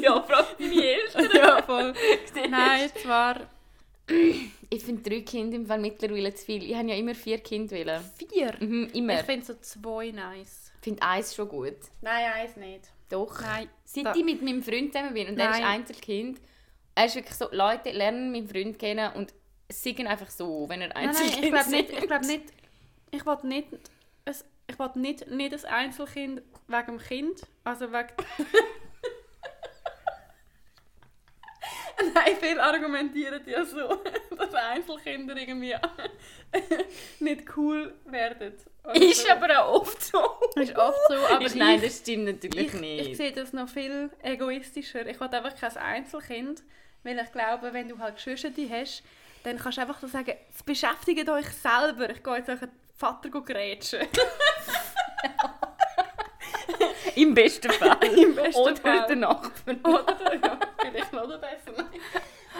ja, 0.02 0.22
frag 0.22 0.58
deine 0.58 0.84
Eltern. 0.84 1.28
ja, 1.34 1.62
voll. 1.62 1.94
Nein, 2.48 2.90
zwar 3.00 3.36
Ich 4.68 4.84
finde 4.84 5.08
drei 5.08 5.20
Kinder 5.22 5.56
im 5.56 5.66
Fall 5.66 5.78
mittlerweile 5.78 6.32
zu 6.34 6.44
viel. 6.44 6.62
Ich 6.62 6.74
habe 6.74 6.88
ja 6.88 6.94
immer 6.96 7.14
vier 7.14 7.38
Kinder 7.38 7.76
wollen. 7.76 8.02
vier. 8.16 8.54
Mhm, 8.60 8.90
immer. 8.94 9.20
Ich 9.20 9.26
finde 9.26 9.46
so 9.46 9.54
zwei 9.60 10.10
nice. 10.10 10.72
Ich 10.76 10.84
finde 10.84 11.02
eins 11.02 11.34
schon 11.34 11.48
gut. 11.48 11.76
Nein, 12.00 12.32
eins 12.32 12.56
nicht. 12.56 12.90
Doch. 13.08 13.40
Nein. 13.40 13.68
Seit 13.84 14.06
da- 14.06 14.14
ich 14.14 14.24
mit 14.24 14.42
meinem 14.42 14.62
Freund 14.62 14.92
zusammen 14.92 15.14
bin 15.14 15.28
und 15.28 15.38
er 15.38 15.50
ist 15.50 15.60
Nein. 15.60 15.64
Einzelkind, 15.64 16.40
er 16.94 17.06
ist 17.06 17.14
wirklich 17.16 17.34
so, 17.34 17.48
Leute 17.50 17.90
lernen 17.90 18.30
meinen 18.32 18.48
Freund 18.48 18.78
kennen 18.78 19.12
und 19.14 19.34
sagen 19.68 20.06
einfach 20.06 20.30
so, 20.30 20.68
wenn 20.68 20.80
er 20.80 20.88
Nein, 20.88 21.06
nein, 21.06 21.08
Einzelkind 21.08 21.44
ich 21.44 21.50
glaube 21.52 21.70
nicht, 21.70 21.90
ich 21.92 22.06
glaube 22.08 22.26
nicht, 22.26 22.44
ich 23.12 23.26
will 23.26 23.38
nicht, 23.44 23.68
ein, 24.24 24.34
ich 24.68 24.78
will 24.78 24.90
nicht, 24.94 25.26
nicht 25.28 25.64
ein 25.64 25.72
Einzelkind 25.72 26.42
wegen 26.68 26.86
dem 26.86 26.98
Kind, 26.98 27.42
also 27.64 27.90
wegen... 27.92 28.08
Nein, 32.14 32.36
viele 32.40 32.62
argumentieren 32.62 33.40
ja 33.46 33.64
so, 33.64 34.02
dass 34.36 34.54
Einzelkinder 34.54 35.36
irgendwie 35.36 35.74
nicht 37.20 37.56
cool 37.56 37.94
werden. 38.06 38.54
Oder 38.84 38.94
Ist 38.96 39.30
aber 39.30 39.64
auch 39.64 39.80
oft 39.82 40.02
so. 40.02 40.18
Ist 40.56 40.76
oft 40.76 40.98
so, 41.08 41.14
aber 41.14 41.44
ist, 41.44 41.56
nein, 41.56 41.76
ich, 41.76 41.84
das 41.84 41.98
stimmt 41.98 42.24
natürlich 42.24 42.74
ich, 42.74 42.80
nicht. 42.80 43.08
ich 43.10 43.16
sehe 43.16 43.32
das 43.32 43.52
noch 43.52 43.68
viel 43.68 44.10
egoistischer. 44.22 45.06
Ich 45.06 45.20
will 45.20 45.28
einfach 45.28 45.54
kein 45.58 45.76
Einzelkind, 45.76 46.62
weil 47.02 47.18
ich 47.18 47.32
glaube, 47.32 47.72
wenn 47.72 47.88
du 47.88 47.98
halt 47.98 48.16
Geschwister 48.16 48.50
hast, 48.70 49.02
dann 49.44 49.58
kannst 49.58 49.78
du 49.78 49.82
einfach 49.82 50.00
so 50.00 50.06
sagen, 50.06 50.34
"Jetzt 50.48 50.64
beschäftigt 50.66 51.28
euch 51.28 51.48
selber. 51.48 52.10
Ich 52.10 52.22
gehe 52.22 52.36
jetzt 52.36 52.48
euren 52.48 52.70
Vater 52.96 53.28
grätschen. 53.30 54.00
Im 57.16 57.34
besten 57.34 57.70
Fall. 57.72 57.96
Im 58.16 58.34
besten 58.34 58.60
Oder 58.60 58.76
Fall. 58.76 59.06
der 59.06 59.16
Nachbar. 59.16 59.74
Oder? 59.84 60.34
Ja, 60.34 60.58
vielleicht 60.80 61.12
noch 61.12 61.26
besser. 61.40 61.90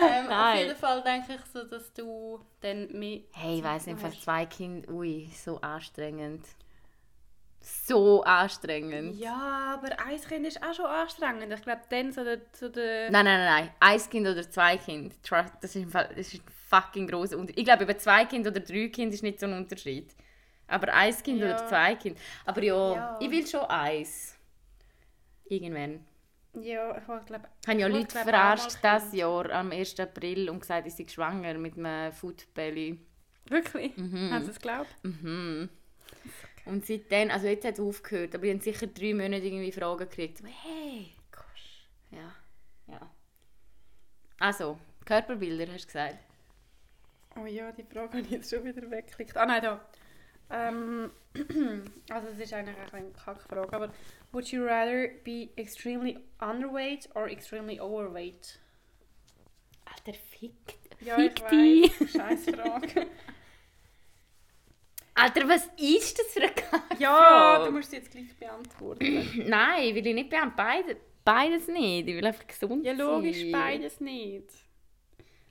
ähm, 0.03 0.29
auf 0.31 0.55
jeden 0.57 0.77
Fall 0.77 1.03
denke 1.03 1.35
ich 1.35 1.41
so, 1.53 1.65
dass 1.65 1.93
du 1.93 2.41
dann 2.61 2.89
mehr... 2.93 3.21
Hey, 3.33 3.59
ich 3.59 3.65
weiss 3.65 3.87
nicht, 3.87 4.01
für 4.01 4.11
zwei 4.11 4.47
Kinder, 4.47 4.89
ui, 4.91 5.31
so 5.35 5.61
anstrengend. 5.61 6.45
So 7.63 8.23
anstrengend. 8.25 9.19
Ja, 9.19 9.79
aber 9.79 9.91
ein 10.07 10.19
Kind 10.21 10.47
ist 10.47 10.63
auch 10.63 10.73
schon 10.73 10.87
anstrengend. 10.87 11.53
Ich 11.53 11.63
glaube, 11.63 11.83
dann 11.91 12.11
so 12.11 12.25
der... 12.25 12.41
So 12.53 12.69
der 12.71 13.11
Nein, 13.11 13.25
nein, 13.27 13.39
nein, 13.41 13.65
nein. 13.65 13.71
Ein 13.81 14.01
Kind 14.11 14.27
oder 14.27 14.49
zwei 14.51 14.79
Kinder. 14.79 15.15
Trust, 15.23 15.53
Das 15.61 15.77
ist, 15.77 15.83
im 15.83 15.91
Fall, 15.91 16.09
das 16.17 16.33
ist 16.33 16.35
ein 16.37 16.43
fucking 16.71 17.07
grosser 17.07 17.37
Unterschied. 17.37 17.59
Ich 17.59 17.65
glaube, 17.67 17.85
über 17.85 17.99
zwei 17.99 18.25
Kinder 18.25 18.51
oder 18.51 18.61
drei 18.61 18.89
Kinder 18.89 19.15
ist 19.15 19.23
nicht 19.23 19.41
so 19.41 19.47
ein 19.47 19.53
Unterschied. 19.53 20.15
Aber 20.71 20.93
ein 20.95 21.15
Kind 21.23 21.41
Ja. 21.41 21.47
oder 21.47 21.67
zwei 21.69 21.95
Kinder. 21.97 22.21
Aber 22.47 22.63
ja, 22.63 22.95
Ja. 22.95 23.19
ich 23.21 23.31
will 23.31 23.47
schon 23.47 23.61
eins. 23.63 24.37
Irgendwann. 25.45 26.05
ja, 26.55 26.97
ich 26.97 27.05
glaube... 27.27 27.49
Ich 27.63 27.69
habe 27.69 27.81
ja 27.81 27.87
Ich 27.89 27.93
Leute 27.95 28.07
glaub, 28.07 28.25
verarscht 28.25 28.79
dieses 28.83 29.13
Jahr 29.13 29.51
am 29.51 29.73
1. 29.73 29.99
April 30.01 30.49
und 30.51 30.61
gesagt, 30.61 30.87
ich 30.87 30.95
sei 30.95 31.07
schwanger 31.09 31.55
mit 31.55 31.77
einem 31.77 32.13
Foodbelly. 32.13 32.99
Wirklich? 33.47 33.93
Hast 34.31 34.47
du 34.47 34.51
es 34.51 34.57
geglaubt? 34.61 34.95
Mhm. 35.03 35.69
Und 36.67 36.87
seitdem, 36.87 37.31
also 37.31 37.47
jetzt 37.49 37.65
hat 37.65 37.75
es 37.75 37.81
aufgehört, 37.81 38.35
aber 38.35 38.45
ich 38.45 38.53
habe 38.53 38.63
sicher 38.63 38.87
drei 38.87 39.13
Monate 39.15 39.45
irgendwie 39.45 39.73
Fragen 39.73 39.99
gekriegt. 39.99 40.41
Hey, 40.63 41.13
gosh. 41.33 41.87
Ja, 42.13 42.33
ja. 42.87 43.11
Also, 44.39 44.79
Körperbilder 45.05 45.67
hast 45.73 45.83
du 45.85 45.87
gesagt. 45.87 46.19
Oh 47.37 47.47
ja, 47.47 47.73
die 47.73 47.83
Frage 47.83 48.09
habe 48.19 48.21
ich 48.21 48.31
jetzt 48.31 48.51
schon 48.51 48.65
wieder 48.65 48.89
weggeklickt. 48.89 49.37
Ah 49.37 49.47
nein, 49.47 49.63
da. 49.63 49.81
Ähm, 50.51 51.11
also 52.11 52.29
es 52.29 52.41
ist 52.41 52.53
eigentlich 52.53 52.77
ein 52.77 52.93
eine 52.93 53.13
Kackfrage, 53.13 53.73
aber 53.73 53.93
would 54.33 54.49
you 54.49 54.65
rather 54.65 55.09
be 55.25 55.51
extremely 55.57 56.19
underweight 56.41 57.09
or 57.15 57.29
extremely 57.29 57.81
overweight? 57.81 58.59
Alter, 59.85 60.19
fick, 60.31 60.53
Ja, 61.01 61.17
fick 61.17 61.41
ich 61.41 61.91
dich. 61.99 62.11
Scheiß 62.11 62.45
Frage. 62.51 63.07
Alter, 65.15 65.49
was 65.49 65.69
ist 65.77 66.19
das 66.19 66.27
für 66.29 66.41
eine 66.43 66.53
Kacke? 66.53 66.97
ja, 66.99 67.65
du 67.65 67.73
musst 67.73 67.91
sie 67.91 67.97
jetzt 67.97 68.11
gleich 68.11 68.35
beantworten. 68.37 69.45
Nein, 69.47 69.95
will 69.95 70.07
ich 70.07 70.15
nicht 70.15 70.31
beantworten. 70.31 70.57
Beide, 70.57 70.97
beides 71.25 71.69
nicht. 71.69 72.09
Ich 72.09 72.17
will 72.17 72.27
einfach 72.27 72.47
gesund 72.47 72.87
ja, 72.87 72.93
logisch, 72.93 73.43
sein. 73.43 73.53
beides 73.53 74.01
nicht. 74.01 74.49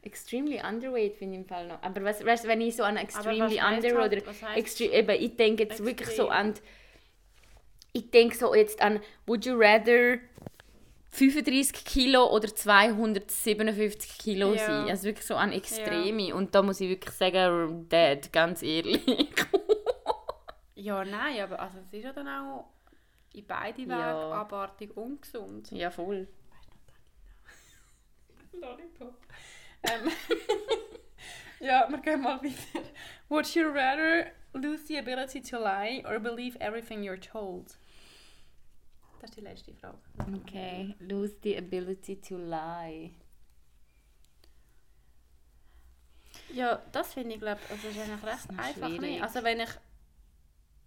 Extremely 0.02 0.62
underweight 0.62 1.16
finde 1.18 1.36
ich 1.36 1.42
im 1.42 1.46
Fall 1.48 1.68
noch. 1.68 1.82
Aber 1.84 2.04
was, 2.04 2.24
weißt, 2.26 2.48
wenn 2.48 2.62
ich 2.62 2.76
so 2.76 2.84
an 2.84 2.96
extremely 2.98 3.60
under 3.60 3.98
halt- 4.00 4.14
oder 4.14 4.26
was 4.28 4.42
heisst 4.42 4.58
extre 4.58 4.86
eben, 4.86 5.10
ich 5.22 5.36
denke 5.36 5.64
jetzt 5.64 5.84
wirklich 5.84 6.08
so 6.10 6.28
extrem? 6.28 6.32
an 6.32 6.54
ich 7.92 8.10
denke 8.12 8.36
so 8.38 8.54
jetzt 8.56 8.82
an 8.82 9.02
Would 9.26 9.46
you 9.46 9.56
rather 9.60 10.20
35 11.12 11.84
Kilo 11.86 12.28
oder 12.34 12.54
257 12.54 14.18
Kilo 14.20 14.54
Ja. 14.54 14.58
sein? 14.66 14.90
Also 14.90 15.04
wirklich 15.06 15.26
so 15.26 15.36
an 15.36 15.52
Extreme. 15.52 16.34
Und 16.36 16.54
da 16.56 16.62
muss 16.62 16.80
ich 16.80 16.88
wirklich 16.90 17.16
sagen, 17.16 17.88
Dad, 17.90 18.32
ganz 18.32 18.64
ehrlich. 18.64 19.02
Ja, 20.76 21.04
nein, 21.04 21.42
aber 21.42 21.60
also 21.60 21.78
es 21.80 21.92
ist 21.92 22.06
ja 22.06 22.14
dann 22.14 22.26
auch 22.30 22.70
in 23.34 23.46
beide 23.46 23.80
Wege 23.80 23.90
Ja. 23.92 24.32
abartig 24.32 24.96
ungesund. 24.96 25.70
ja, 25.72 25.92
voll. 25.92 26.26
Lollipop. 28.54 29.14
Ähm, 29.84 30.12
ja, 31.60 31.88
wir 31.90 31.98
gehen 32.00 32.22
mal 32.22 32.42
weiter. 32.44 32.84
Would 33.30 33.54
you 33.56 33.70
rather 33.70 34.32
lose 34.54 34.86
the 34.88 34.98
ability 34.98 35.42
to 35.42 35.58
lie 35.60 36.04
or 36.06 36.20
believe 36.20 36.58
everything 36.60 37.02
you're 37.02 37.20
told? 37.20 37.78
Das 39.22 39.30
ist 39.32 39.38
die 39.38 39.42
letzte 39.42 39.74
Frage. 39.74 39.98
Okay. 40.42 40.96
Lose 41.00 41.36
the 41.44 41.58
ability 41.58 42.16
to 42.22 42.38
lie. 42.38 43.12
Ja, 46.54 46.82
das 46.92 47.14
finde 47.14 47.36
ich, 47.36 47.40
glaube 47.42 47.62
also 47.70 47.88
das 47.88 47.96
ist 47.96 48.02
eigentlich 48.02 48.24
recht 48.24 48.50
einfach. 48.58 48.88
schwierig. 48.88 49.02
Nicht? 49.02 49.24
Also 49.24 49.44
wenn 49.44 49.60
ich... 49.60 49.70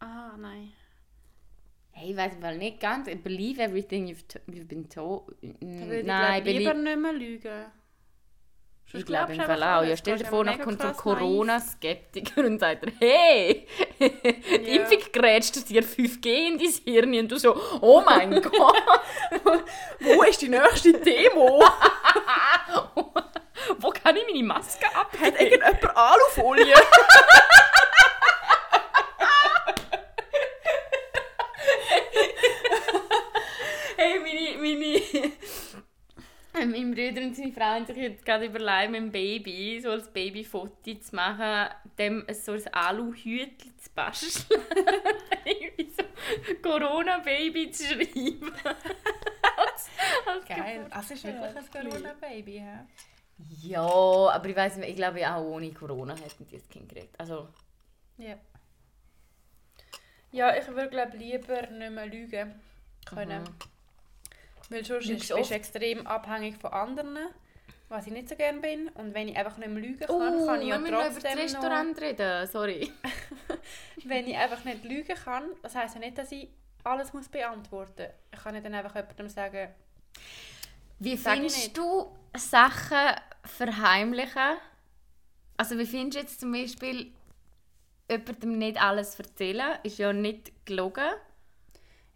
Ah, 0.00 0.36
nein. 0.36 0.72
Hey, 1.92 2.10
ich 2.12 2.16
weiß 2.16 2.38
mal 2.40 2.56
nicht 2.56 2.80
ganz. 2.80 3.08
Believe 3.22 3.60
everything 3.62 4.06
you've, 4.08 4.24
you've 4.48 4.64
been 4.66 4.88
told. 4.88 5.36
Dann 5.42 5.56
Mm, 5.60 5.80
würde 5.88 6.00
ich 6.00 6.06
Nein, 6.06 6.42
glaub, 6.42 6.54
lieber 6.56 6.74
believe. 6.74 6.82
nicht 6.82 6.98
mehr 6.98 7.12
lügen. 7.12 7.64
Sonst 8.92 9.00
Ich 9.00 9.06
glaube 9.06 9.32
im 9.32 9.40
Fall 9.40 9.62
auch. 9.62 9.82
Ja, 9.84 9.96
stell 9.96 10.18
dir 10.18 10.26
vor, 10.26 10.44
mega 10.44 10.62
kommt 10.62 10.80
so 10.82 10.88
ein. 10.88 10.96
Corona-Skeptiker 10.96 12.44
und 12.44 12.58
sagt 12.58 12.84
dir, 12.84 12.92
hey, 13.00 13.66
die 13.98 14.70
Ja. 14.70 14.80
Impfung 14.82 14.98
grätscht 15.12 15.68
dir 15.70 15.82
5G 15.82 16.26
in 16.26 16.58
dein 16.58 16.68
Hirn 16.84 17.14
und 17.20 17.32
du 17.32 17.38
so, 17.38 17.58
oh 17.80 18.02
mein 18.04 18.30
Gott, 18.42 18.82
Wo 20.00 20.22
ist 20.24 20.42
die 20.42 20.48
nächste 20.48 20.92
Demo? 20.92 21.62
wo 23.78 23.90
kann 23.90 24.16
ich 24.16 24.26
meine 24.26 24.44
Maske 24.46 24.86
ab? 24.94 25.10
Hat 25.18 25.40
irgendjemand 25.40 25.96
Alufolie? 25.96 26.74
Hey, 33.96 34.18
meine, 34.18 34.58
meine, 34.58 35.32
mein 36.66 36.94
Bruder 36.94 37.22
und 37.22 37.34
seine 37.34 37.52
Frau 37.52 37.62
haben 37.62 37.86
sich 37.86 37.96
jetzt 37.96 38.24
gerade 38.26 38.46
überlegt, 38.46 38.90
mit 38.90 39.00
dem 39.00 39.12
Baby 39.12 39.80
so 39.80 39.90
als 39.90 40.12
Babyfoto 40.12 40.94
zu 40.94 41.16
machen, 41.16 41.70
dem 41.98 42.24
so 42.32 42.52
ein 42.52 42.74
Aluhütchen 42.74 43.78
zu 43.78 43.90
basteln. 43.94 44.60
irgendwie 45.44 45.90
so 45.90 46.02
Corona-Baby 46.62 47.70
zu 47.70 47.84
schreiben. 47.84 48.52
als, 48.64 49.88
als 50.26 50.46
Geil. 50.46 50.86
Also 50.90 51.14
ist 51.14 51.24
wirklich 51.24 51.56
ein 51.56 51.90
Corona-Baby, 51.90 52.56
ja? 52.58 52.86
Ja, 53.62 53.80
aber 53.80 54.48
ich 54.48 54.56
weiß 54.56 54.76
nicht, 54.76 54.90
ich 54.90 54.96
glaube 54.96 55.28
auch 55.28 55.42
ohne 55.42 55.72
Corona 55.72 56.14
hätten 56.14 56.46
die 56.46 56.56
das 56.56 56.68
Kind 56.68 56.88
gekriegt. 56.88 57.18
Also... 57.18 57.48
Ja. 58.18 58.36
Ja, 60.30 60.56
ich 60.56 60.66
würde 60.68 60.88
glaube 60.88 61.16
lieber 61.16 61.66
nicht 61.66 61.92
mehr 61.92 62.06
lügen 62.06 62.60
können. 63.06 63.42
Mhm. 63.42 63.71
Weil 64.72 64.84
sonst 64.84 65.06
bist 65.06 65.30
du 65.30 65.36
extrem 65.36 66.06
abhängig 66.06 66.56
von 66.56 66.72
anderen, 66.72 67.18
was 67.88 68.06
ich 68.06 68.12
nicht 68.12 68.28
so 68.28 68.36
gerne 68.36 68.60
bin. 68.60 68.88
Und 68.88 69.12
wenn 69.12 69.28
ich 69.28 69.36
einfach 69.36 69.58
nicht 69.58 69.68
mehr 69.68 69.82
lügen 69.82 70.06
kann, 70.06 70.34
uh, 70.34 70.46
kann 70.46 70.62
ich 70.62 70.68
ja 70.68 70.78
trotzdem 70.78 70.94
über 70.94 71.20
das 71.20 71.36
Restaurant 71.36 71.94
noch... 71.94 72.02
reden, 72.02 72.46
sorry. 72.46 72.92
wenn 74.04 74.26
ich 74.26 74.36
einfach 74.36 74.64
nicht 74.64 74.84
lügen 74.84 75.14
kann, 75.14 75.44
das 75.62 75.74
heisst 75.74 75.94
ja 75.94 76.00
nicht, 76.00 76.16
dass 76.16 76.32
ich 76.32 76.48
alles 76.84 77.12
muss 77.12 77.28
beantworten 77.28 78.02
muss. 78.02 78.12
Ich 78.32 78.42
kann 78.42 78.54
nicht 78.54 78.64
dann 78.64 78.74
einfach 78.74 78.94
jemandem 78.94 79.28
sagen... 79.28 79.68
Wie 80.98 81.16
findest 81.16 81.76
du 81.76 82.16
Sachen 82.34 83.16
verheimlichen? 83.44 84.56
Also 85.56 85.78
wie 85.78 85.86
findest 85.86 86.14
du 86.14 86.20
jetzt 86.20 86.40
zum 86.40 86.52
Beispiel 86.52 87.12
jemandem 88.08 88.58
nicht 88.58 88.80
alles 88.80 89.18
erzählen? 89.18 89.78
Ist 89.82 89.98
ja 89.98 90.12
nicht 90.12 90.64
gelogen. 90.64 91.10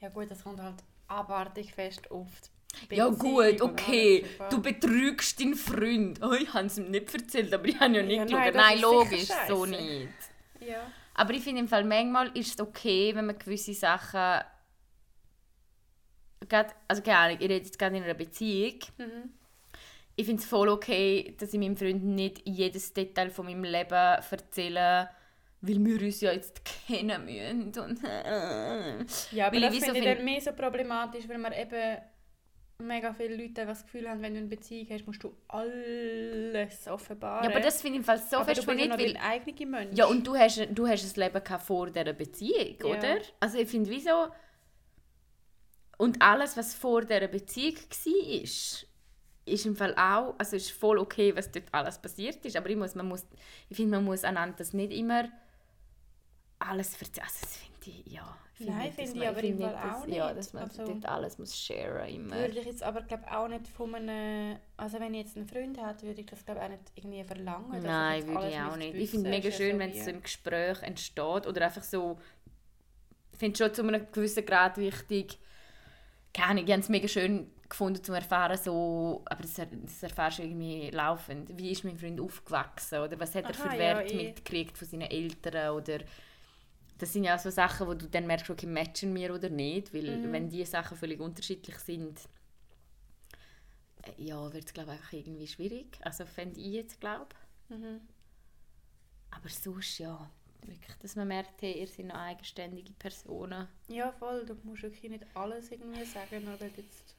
Ja 0.01 0.09
gut, 0.09 0.31
das 0.31 0.43
kommt 0.43 0.61
halt 0.61 0.77
abartig 1.09 1.73
fest 1.73 2.11
oft. 2.11 2.51
Ja 2.91 3.09
gut, 3.09 3.61
okay, 3.63 4.25
du 4.51 4.61
betrügst 4.61 5.41
deinen 5.41 5.55
Freund. 5.55 6.21
Oh, 6.23 6.33
ich 6.33 6.53
habe 6.53 6.67
es 6.67 6.77
ihm 6.77 6.91
nicht 6.91 7.13
erzählt, 7.15 7.53
aber 7.55 7.67
ich 7.67 7.81
habe 7.81 7.95
ja 7.97 8.03
nicht 8.03 8.31
ja, 8.31 8.39
nein, 8.39 8.53
nein 8.55 8.81
logisch, 8.81 9.29
so 9.49 9.65
nicht. 9.65 10.09
Ja. 10.61 10.91
Aber 11.15 11.33
ich 11.33 11.43
finde 11.43 11.61
im 11.63 11.69
Fall, 11.69 11.85
manchmal 11.85 12.29
ist 12.37 12.55
es 12.55 12.61
okay, 12.61 13.15
wenn 13.15 13.27
man 13.27 13.39
gewisse 13.39 13.73
Sachen... 13.73 14.43
Grad, 16.49 16.75
also 16.87 17.03
keine 17.03 17.19
Ahnung, 17.19 17.39
ich 17.41 17.45
rede 17.45 17.65
jetzt 17.65 17.79
gerade 17.79 17.97
in 17.97 18.05
einer 18.05 18.15
Beziehung. 18.15 18.79
Mhm. 18.99 19.31
Ich 20.15 20.27
finde 20.27 20.43
es 20.43 20.49
voll 20.49 20.69
okay, 20.69 21.35
dass 21.39 21.55
ich 21.55 21.59
meinem 21.59 21.77
Freund 21.77 22.05
nicht 22.05 22.43
jedes 22.45 22.93
Detail 22.93 23.31
von 23.31 23.47
meinem 23.47 23.65
Leben 23.65 23.95
erzähle 23.95 25.09
weil 25.67 25.85
wir 25.85 26.01
uns 26.01 26.21
ja 26.21 26.33
jetzt 26.33 26.62
kennen 26.87 27.25
müssen. 27.25 27.73
Und, 27.83 28.01
ja, 29.33 29.47
aber 29.47 29.61
das 29.61 29.75
finde 29.75 29.87
so 29.87 29.95
ich 29.95 30.05
dann 30.05 30.25
mehr 30.25 30.41
so 30.41 30.53
problematisch, 30.53 31.29
weil 31.29 31.39
man 31.39 31.53
eben 31.53 31.99
mega 32.79 33.12
viele 33.12 33.37
Leute 33.37 33.64
das 33.64 33.85
Gefühl 33.85 34.09
haben, 34.09 34.21
wenn 34.21 34.35
du 34.35 34.41
eine 34.41 34.49
Beziehung 34.49 34.87
hast, 34.91 35.07
musst 35.07 35.23
du 35.23 35.35
alles 35.49 36.87
offenbaren. 36.89 37.45
Ja, 37.45 37.51
aber 37.51 37.61
das 37.61 37.81
finde 37.81 37.95
ich 37.95 38.01
im 38.01 38.05
Fall 38.05 38.19
so 38.19 38.37
aber 38.37 38.47
fest 38.47 38.62
du 38.62 38.67
bist 38.67 38.79
nicht, 38.79 38.99
weil 38.99 39.17
eigene 39.17 39.67
Mensch. 39.71 39.97
Ja, 39.97 40.07
und 40.07 40.27
du 40.27 40.37
hast, 40.37 40.61
du 40.71 40.87
hast 40.87 41.17
ein 41.17 41.21
Leben 41.21 41.61
vor 41.61 41.87
dieser 41.91 42.12
Beziehung, 42.12 42.77
ja. 42.81 42.87
oder? 42.87 43.19
Also 43.41 43.59
ich 43.59 43.69
finde, 43.69 43.91
wieso... 43.91 44.29
Und 45.99 46.21
alles, 46.21 46.59
was 46.59 46.75
vor 46.75 47.07
dieser 47.07 47.29
Beziehung 47.29 47.77
war, 47.77 48.43
ist, 48.43 48.87
ist 49.47 49.64
im 49.64 49.75
Fall 49.75 49.95
auch, 49.95 50.35
also 50.37 50.57
ist 50.57 50.71
voll 50.71 50.99
okay, 50.99 51.35
was 51.35 51.51
dort 51.51 51.73
alles 51.73 51.99
passiert 51.99 52.45
ist, 52.45 52.55
aber 52.55 52.69
ich, 52.69 52.77
muss, 52.77 52.95
man 52.95 53.09
muss, 53.09 53.25
ich 53.71 53.77
finde, 53.77 53.93
man 53.93 54.05
muss 54.05 54.23
einander 54.23 54.57
das 54.59 54.75
nicht 54.75 54.93
immer 54.93 55.31
alles 56.59 57.01
erzählen. 57.01 57.27
Also 57.27 57.39
das 57.41 57.57
finde 57.57 57.99
ich, 58.01 58.13
ja. 58.13 58.37
Find 58.57 58.71
Nein, 58.71 58.93
finde 58.93 59.21
ich 59.21 59.29
aber 59.29 59.45
im 59.45 59.59
Fall 59.59 59.75
auch 59.75 60.07
nicht. 60.07 60.17
Ja, 60.17 60.33
dass 60.33 60.53
man 60.55 60.63
also, 60.63 60.87
dort 60.87 61.05
alles 61.05 61.39
muss 61.39 61.59
sharen 61.59 62.09
immer. 62.09 62.37
Würde 62.37 62.59
ich 62.59 62.65
jetzt 62.65 62.83
aber 62.83 63.03
glaube 63.03 63.31
auch 63.31 63.49
nicht 63.49 63.69
von 63.69 63.95
einem, 63.95 64.59
also 64.79 64.99
wenn 64.99 65.13
ich 65.13 65.27
jetzt 65.27 65.37
einen 65.37 65.47
Freund 65.47 65.79
hätte, 65.79 66.07
würde 66.07 66.21
ich 66.21 66.27
das 66.27 66.43
glaube 66.45 66.63
auch 66.63 66.69
nicht 66.69 66.81
irgendwie 66.95 67.23
verlangen. 67.23 67.83
Nein, 67.83 68.27
würde 68.27 68.49
ich 68.49 68.59
auch 68.59 68.77
nicht. 68.77 68.95
Ich 68.95 69.11
finde 69.11 69.29
es 69.29 69.37
mega 69.37 69.55
schön, 69.55 69.79
wenn 69.79 69.91
es 69.91 70.05
so 70.05 70.11
im 70.11 70.23
Gespräch 70.23 70.83
entsteht 70.83 71.47
oder 71.47 71.67
einfach 71.67 71.83
so, 71.83 72.19
ich 73.33 73.39
finde 73.39 73.53
es 73.53 73.59
schon 73.59 73.75
zu 73.75 73.83
einem 73.83 74.07
gewissen 74.11 74.47
Grad 74.47 74.79
wichtig, 74.79 75.39
keine 76.33 76.53
Ahnung, 76.53 76.65
ich 76.65 76.73
habe 76.73 76.81
es 76.81 76.89
mega 76.89 77.09
schön 77.09 77.51
gefunden 77.69 78.03
zu 78.03 78.13
erfahren, 78.15 78.57
so, 78.57 79.23
aber 79.27 79.43
das, 79.43 79.55
das 79.55 80.03
erfährst 80.03 80.39
du 80.39 80.45
irgendwie 80.45 80.91
laufend. 80.91 81.59
Wie 81.59 81.73
ist 81.73 81.85
mein 81.85 81.99
Freund 81.99 82.21
aufgewachsen 82.21 83.01
oder 83.01 83.21
was 83.21 83.35
hat 83.35 83.45
er 83.45 83.55
für 83.55 83.77
Werte 83.77 84.15
ja, 84.15 84.23
mitgekriegt 84.23 84.79
von 84.79 84.89
seinen 84.89 85.11
Eltern 85.11 85.77
oder 85.77 85.99
das 86.99 87.12
sind 87.12 87.24
ja 87.24 87.38
so 87.38 87.51
Sachen, 87.51 87.86
wo 87.86 87.94
du 87.94 88.09
dann 88.09 88.26
merkst, 88.26 88.49
okay, 88.49 88.66
matchen 88.66 89.14
wir 89.14 89.34
oder 89.34 89.51
nicht, 89.51 89.92
weil 89.92 90.18
mhm. 90.18 90.32
wenn 90.32 90.49
diese 90.49 90.70
Sachen 90.70 90.97
völlig 90.97 91.20
unterschiedlich 91.20 91.78
sind, 91.78 92.20
äh, 94.03 94.22
ja, 94.22 94.53
wird 94.53 94.64
es 94.64 94.72
glaube 94.72 94.92
ich 94.92 94.99
einfach 94.99 95.12
irgendwie 95.12 95.47
schwierig. 95.47 95.99
Also 96.01 96.24
fände 96.24 96.61
ich 96.61 96.72
jetzt, 96.72 97.01
glaube 97.01 97.34
mhm. 97.68 98.01
Aber 99.30 99.49
sonst, 99.49 99.99
ja, 99.99 100.30
wirklich, 100.62 100.97
dass 100.97 101.16
man 101.16 101.28
merkt, 101.28 101.61
hey, 101.61 101.80
ihr 101.80 101.86
seid 101.86 102.07
noch 102.07 102.16
eigenständige 102.16 102.92
Personen. 102.94 103.68
Ja, 103.88 104.12
voll, 104.12 104.47
du 104.47 104.55
musst 104.62 104.82
wirklich 104.82 105.11
nicht 105.11 105.24
alles 105.34 105.70
irgendwie 105.70 106.05
sagen, 106.05 106.44
nur 106.44 106.59
weil 106.61 106.70
du 106.70 106.80
jetzt 106.80 107.14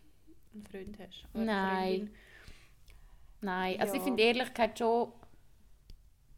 einen 0.54 0.66
Freund 0.66 0.98
hast. 1.00 1.28
Nein. 1.34 2.10
Nein, 3.42 3.80
also 3.80 3.94
ja. 3.94 4.00
ich 4.00 4.04
finde 4.04 4.24
Ehrlichkeit 4.24 4.80
schon 4.80 5.14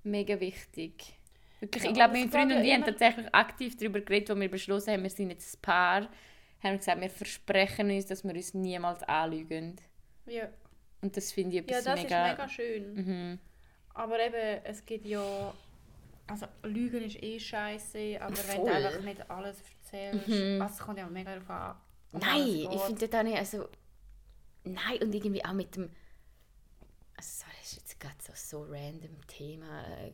mega 0.03 0.37
wichtig. 0.39 1.18
Wirklich, 1.59 1.83
ja, 1.83 1.89
ich 1.89 1.95
glaube, 1.95 2.13
meine 2.13 2.29
Freunde 2.29 2.55
und 2.57 2.63
ich 2.63 2.73
haben 2.73 2.85
tatsächlich 2.85 3.33
aktiv 3.33 3.75
darüber 3.77 3.99
geredet, 3.99 4.29
als 4.31 4.39
wir 4.39 4.49
beschlossen 4.49 4.93
haben, 4.93 5.03
wir 5.03 5.09
sind 5.09 5.29
jetzt 5.29 5.57
ein 5.57 5.61
Paar. 5.61 6.09
Haben 6.63 6.77
gesagt, 6.77 7.01
wir 7.01 7.09
versprechen 7.09 7.89
uns, 7.89 8.05
dass 8.05 8.23
wir 8.23 8.33
uns 8.33 8.53
niemals 8.53 9.03
anlügen. 9.03 9.75
Ja. 10.25 10.49
Und 11.01 11.15
das 11.15 11.31
finde 11.31 11.57
ich 11.57 11.63
etwas 11.63 11.85
mega... 11.85 11.89
Ja, 11.89 11.95
das 11.95 12.03
mega 12.03 12.25
ist 12.25 12.37
mega 12.37 12.49
schön. 12.49 12.93
Mhm. 12.93 13.39
Aber 13.93 14.19
eben, 14.19 14.61
es 14.63 14.85
gibt 14.85 15.05
ja... 15.05 15.53
Also 16.27 16.45
Lügen 16.63 17.03
ist 17.03 17.23
eh 17.23 17.39
scheiße, 17.39 18.19
aber 18.21 18.35
Voll. 18.35 18.65
wenn 18.67 18.81
du 18.81 18.87
einfach 18.87 19.03
nicht 19.03 19.31
alles 19.31 19.63
erzählst, 19.81 20.27
mhm. 20.27 20.61
also 20.61 20.73
es 20.75 20.79
kommt 20.79 20.99
ja 20.99 21.07
mega 21.07 21.33
darauf 21.33 21.49
an. 21.49 21.75
Nein, 22.11 22.67
ich 22.71 22.81
finde 22.81 23.07
das 23.07 23.19
auch 23.19 23.23
nicht, 23.23 23.37
also... 23.37 23.67
Nein, 24.63 25.01
und 25.01 25.13
irgendwie 25.13 25.43
auch 25.43 25.53
mit 25.53 25.75
dem... 25.75 25.89
Also, 27.17 27.45
jetzt 27.57 27.58
gerade 27.99 28.15
so, 28.19 28.33
so 28.35 28.63
random 28.63 29.15
Thema 29.27 29.83
äh, 29.83 30.11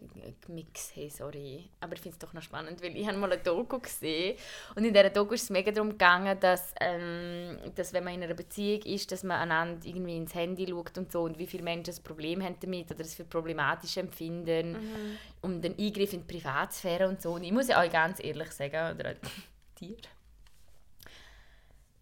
Mix, 0.51 0.91
hey, 0.95 1.09
sorry. 1.09 1.69
Aber 1.79 1.93
ich 1.93 2.01
finde 2.01 2.15
es 2.15 2.19
doch 2.19 2.33
noch 2.33 2.41
spannend, 2.41 2.81
weil 2.81 2.95
ich 2.95 3.07
habe 3.07 3.17
mal 3.17 3.31
eine 3.31 3.41
Doku 3.41 3.79
gesehen 3.79 4.37
und 4.75 4.83
in 4.83 4.93
dieser 4.93 5.09
Doku 5.09 5.33
ist 5.33 5.43
es 5.43 5.49
mega 5.49 5.71
darum 5.71 5.91
gegangen, 5.91 6.37
dass, 6.39 6.73
ähm, 6.81 7.57
dass 7.75 7.93
wenn 7.93 8.03
man 8.03 8.15
in 8.15 8.23
einer 8.23 8.33
Beziehung 8.33 8.81
ist, 8.83 9.11
dass 9.11 9.23
man 9.23 9.39
einander 9.39 9.85
irgendwie 9.85 10.17
ins 10.17 10.33
Handy 10.33 10.67
schaut 10.67 10.97
und 10.97 11.11
so 11.11 11.23
und 11.23 11.37
wie 11.37 11.47
viele 11.47 11.63
Menschen 11.63 11.93
ein 11.93 12.03
Problem 12.03 12.43
haben 12.43 12.55
damit 12.59 12.91
oder 12.91 13.01
es 13.01 13.15
für 13.15 13.25
problematisch 13.25 13.97
empfinden 13.97 14.73
mhm. 14.73 15.17
und 15.41 15.61
den 15.61 15.77
Eingriff 15.77 16.13
in 16.13 16.25
die 16.25 16.33
Privatsphäre 16.33 17.07
und 17.07 17.21
so. 17.21 17.33
Und 17.33 17.43
ich 17.43 17.51
muss 17.51 17.67
ja 17.67 17.79
euch 17.79 17.91
ganz 17.91 18.23
ehrlich 18.23 18.51
sagen, 18.51 18.97
oder 18.99 19.15
dir, 19.79 19.97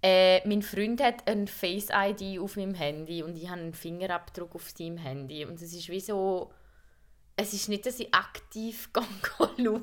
äh, 0.04 0.46
mein 0.46 0.62
Freund 0.62 1.02
hat 1.02 1.26
ein 1.30 1.48
Face-ID 1.48 2.38
auf 2.40 2.58
meinem 2.58 2.74
Handy 2.74 3.24
und 3.24 3.38
ich 3.38 3.50
habe 3.50 3.62
einen 3.62 3.74
Fingerabdruck 3.74 4.54
auf 4.54 4.70
seinem 4.70 4.98
Handy. 4.98 5.46
Und 5.46 5.62
es 5.62 5.74
ist 5.74 5.88
wie 5.90 6.02
so... 6.02 6.52
Es 7.36 7.52
ist 7.52 7.68
nicht, 7.68 7.86
dass 7.88 8.00
ich 8.00 8.14
aktiv 8.14 8.90
schaue, 9.38 9.50
mhm. 9.58 9.82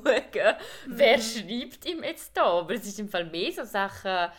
wer 0.87 1.19
schreibt 1.19 1.85
ihm 1.85 2.01
jetzt 2.03 2.37
da. 2.37 2.43
Aber 2.43 2.75
es 2.75 2.85
ist 2.85 2.99
im 2.99 3.09
Fall 3.09 3.25
mehr 3.25 3.51
so 3.51 3.65
Sachen... 3.65 4.31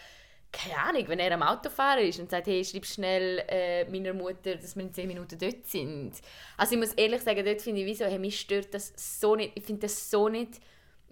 Keine 0.55 0.78
Ahnung, 0.78 1.09
wenn 1.09 1.18
er 1.18 1.33
am 1.33 1.43
Autofahren 1.43 2.05
ist 2.05 2.20
und 2.20 2.30
sagt, 2.30 2.47
hey, 2.47 2.62
schreib 2.62 2.85
schnell 2.85 3.43
äh, 3.49 3.87
meiner 3.91 4.12
Mutter, 4.12 4.55
dass 4.55 4.76
wir 4.76 4.83
in 4.83 4.93
10 4.93 5.09
Minuten 5.09 5.39
dort 5.39 5.66
sind. 5.66 6.12
Also 6.59 6.74
ich 6.74 6.78
muss 6.78 6.93
ehrlich 6.93 7.22
sagen, 7.22 7.43
dort 7.43 7.62
finde 7.62 7.80
ich 7.80 7.87
wie 7.87 7.95
so, 7.95 8.05
hey, 8.05 8.18
mich 8.18 8.39
stört 8.39 8.74
das 8.74 8.93
so 8.95 9.35
nicht. 9.35 9.53
Ich 9.55 9.64
finde 9.64 9.80
das 9.80 10.11
so 10.11 10.28
nicht 10.28 10.61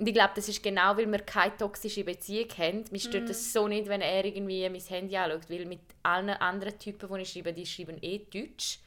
und 0.00 0.06
ich 0.06 0.14
glaube, 0.14 0.32
das 0.34 0.48
ist 0.48 0.62
genau, 0.62 0.96
weil 0.96 1.12
wir 1.12 1.18
keine 1.18 1.54
toxische 1.58 2.04
Beziehung 2.04 2.48
haben. 2.56 2.84
Mich 2.90 3.02
stört 3.02 3.24
mm. 3.24 3.28
das 3.28 3.52
so 3.52 3.68
nicht, 3.68 3.86
wenn 3.86 4.00
er 4.00 4.24
irgendwie 4.24 4.66
mein 4.66 4.80
Handy 4.80 5.14
anschaut, 5.14 5.50
weil 5.50 5.66
mit 5.66 5.80
allen 6.02 6.30
anderen 6.30 6.78
Typen, 6.78 7.06
die 7.12 7.20
ich 7.20 7.30
schreibe, 7.30 7.52
die 7.52 7.66
schreiben 7.66 7.98
eh 8.00 8.18
Deutsch. 8.18 8.78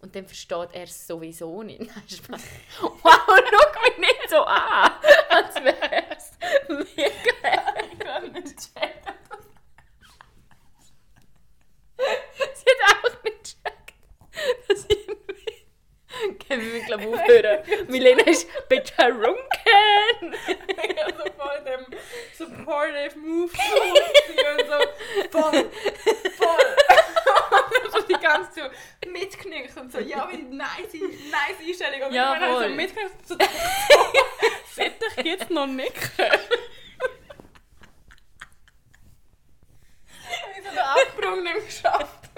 Und 0.00 0.16
dann 0.16 0.24
versteht 0.24 0.70
er 0.72 0.84
es 0.84 1.06
sowieso 1.06 1.62
nicht. 1.62 1.80
wow, 2.80 2.90
schau 3.02 3.80
mich 3.82 3.98
nicht 3.98 4.30
so 4.30 4.42
an, 4.42 4.92
als 5.28 5.54
wäre 5.56 6.04
es 6.16 6.30
mega... 6.70 6.94
ich 7.92 7.98
kann 7.98 8.32
nicht 8.32 8.56
checken. 8.56 9.14
Sie 12.54 12.64
hat 12.70 13.04
auch 13.04 13.22
nicht 13.22 13.58
gecheckt, 13.62 13.94
dass 14.66 14.86
ich 14.88 15.04
wir, 16.60 16.80
glaube 16.84 17.02
ich, 17.02 17.08
aufhören. 17.08 17.88
Milena 17.88 18.22
ist 18.22 18.48
betrunken. 18.68 19.36
ja, 20.96 21.06
so 21.08 21.24
voll 21.36 21.60
dem 21.64 21.86
supportive 22.36 23.18
Move 23.18 23.52
und 23.52 24.66
so 24.66 24.78
voll, 25.30 25.70
voll. 26.36 26.76
und 27.84 27.92
so 27.92 28.00
die 28.02 28.20
ganze 28.20 28.50
Zeit 28.52 28.70
so 29.04 29.10
mitknickt 29.10 29.76
und 29.76 29.92
so, 29.92 29.98
ja, 29.98 30.28
wie 30.30 30.42
nice, 30.42 30.92
nice 30.92 31.58
Einstellung. 31.66 32.08
Und 32.08 32.14
ja, 32.14 32.36
voll. 32.36 32.68
so 32.68 32.74
mitknickt 32.74 33.28
so, 33.28 33.36
fett 34.66 34.94
ich 35.16 35.24
jetzt 35.24 35.50
noch 35.50 35.66
nicken. 35.66 36.10
Wie 40.54 40.62
so 40.62 40.74
der 40.74 40.90
Absprung 40.90 41.42
nicht 41.42 41.66
geschafft. 41.66 42.30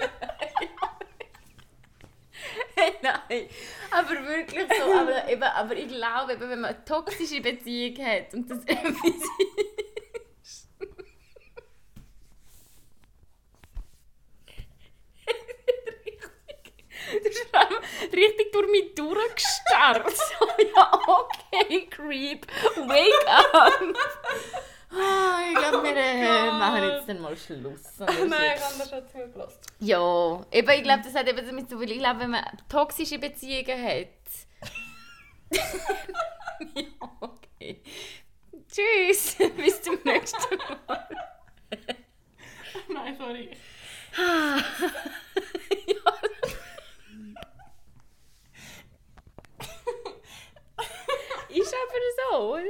Nein, 3.01 3.49
aber 3.91 4.27
wirklich 4.27 4.67
so. 4.77 4.93
Aber, 4.93 5.27
eben, 5.29 5.43
aber 5.43 5.75
ich 5.75 5.87
glaube, 5.87 6.33
eben, 6.33 6.49
wenn 6.49 6.61
man 6.61 6.75
eine 6.75 6.85
toxische 6.85 7.41
Beziehung 7.41 8.05
hat 8.05 8.33
und 8.33 8.49
das 8.49 8.59
etwas 8.65 8.95
ist. 9.03 9.25
Du 17.07 17.57
allem 17.57 17.77
richtig 18.11 18.51
durch 18.51 18.69
mich 18.69 18.93
durchgestarrt. 18.93 20.11
So, 20.11 20.45
ja, 20.75 20.91
okay, 21.07 21.87
Creep, 21.89 22.45
wake 22.85 23.27
up. 23.27 23.81
Ah, 24.89 25.39
ich 25.49 25.55
glaube, 25.57 25.83
wir 25.83 25.95
äh, 25.97 26.51
machen 26.51 26.83
jetzt 26.83 27.09
dann 27.09 27.21
mal 27.21 27.35
Schluss. 27.35 27.99
Nein, 27.99 28.53
ich 28.55 28.63
habe 28.63 28.75
das 28.79 28.89
schon 28.89 29.07
zugelassen. 29.07 29.59
Ja, 29.79 30.45
eben, 30.51 30.69
ich 30.69 30.83
glaube, 30.83 31.03
das 31.03 31.13
hat 31.13 31.27
eben 31.27 31.45
damit 31.45 31.69
zu 31.69 31.75
tun, 31.75 31.87
ich 31.87 31.99
glaube, 31.99 32.21
wenn 32.21 32.31
man 32.31 32.45
toxische 32.69 33.19
Beziehungen 33.19 33.83
hat. 33.83 34.07
ja, 35.51 36.83
okay. 37.19 37.81
Tschüss, 38.71 39.35
bis 39.57 39.81
zum 39.81 39.97
nächsten 40.03 40.57
Mal. 40.87 41.07
Nein, 42.89 43.17
sorry. 43.17 43.49
Ist 51.49 51.73
aber 51.73 52.31
so, 52.31 52.53
oder? 52.53 52.63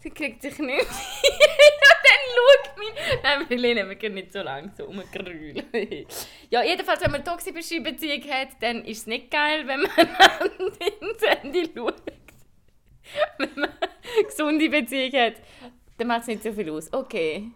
Sie 0.00 0.10
kriegt 0.10 0.42
sich 0.42 0.58
nicht. 0.58 0.80
ja, 0.80 0.86
dann 2.04 2.22
schaut 2.34 2.78
mich. 2.78 3.22
Nein, 3.22 3.88
wir 3.88 3.96
können 3.96 4.14
nicht 4.14 4.32
so 4.32 4.42
lange 4.42 4.72
so 4.76 4.84
rumgrühlen. 4.84 5.64
ja, 6.50 6.62
jedenfalls, 6.62 7.00
wenn 7.00 7.10
man 7.10 7.22
eine 7.22 7.30
toxische 7.30 7.80
Beziehung 7.80 8.22
hat, 8.30 8.48
dann 8.60 8.84
ist 8.84 8.98
es 8.98 9.06
nicht 9.06 9.30
geil, 9.30 9.66
wenn 9.66 9.82
man 9.82 9.90
ins 11.00 11.26
Handy 11.26 11.70
schaut. 11.74 12.02
Wenn 13.38 13.50
man 13.56 13.70
eine 13.70 14.24
gesunde 14.24 14.68
Beziehung 14.68 15.12
hat, 15.12 15.34
dann 15.96 16.06
macht 16.06 16.22
es 16.22 16.26
nicht 16.28 16.42
so 16.44 16.52
viel 16.52 16.70
aus. 16.70 16.92
Okay. 16.92 17.50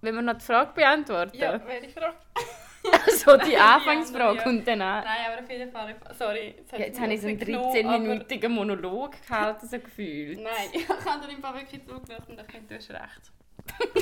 Wenn 0.00 0.14
wir 0.14 0.22
noch 0.22 0.38
die 0.38 0.44
Frage 0.44 0.72
beantworten. 0.74 1.36
Ja, 1.36 1.60
welche 1.66 1.90
Frage? 1.90 2.16
Also 3.06 3.36
die 3.38 3.56
Anfangsfrage 3.56 4.28
andere, 4.30 4.44
ja. 4.44 4.50
und 4.50 4.66
danach. 4.66 5.04
Nein, 5.04 5.18
aber 5.32 5.42
auf 5.42 5.50
jeden 5.50 5.70
Fall. 5.72 5.94
Sorry. 6.18 6.54
Ja, 6.72 6.78
jetzt 6.78 7.00
habe 7.00 7.14
ich 7.14 7.20
so 7.20 7.28
einen 7.28 7.38
13-minütigen 7.40 8.48
Monolog 8.48 9.14
gehalten, 9.26 9.66
so 9.66 9.78
gefühlt. 9.88 10.40
Nein, 10.40 10.52
ich 10.72 10.88
habe 10.88 11.26
dir 11.26 11.32
im 11.32 11.40
Fall 11.42 11.54
wirklich 11.54 11.80
zugelassen 11.86 12.32
und 12.32 12.40
ich 12.40 12.52
finde, 12.52 12.68
du 12.68 12.74
hast 12.76 12.90
recht. 12.90 13.32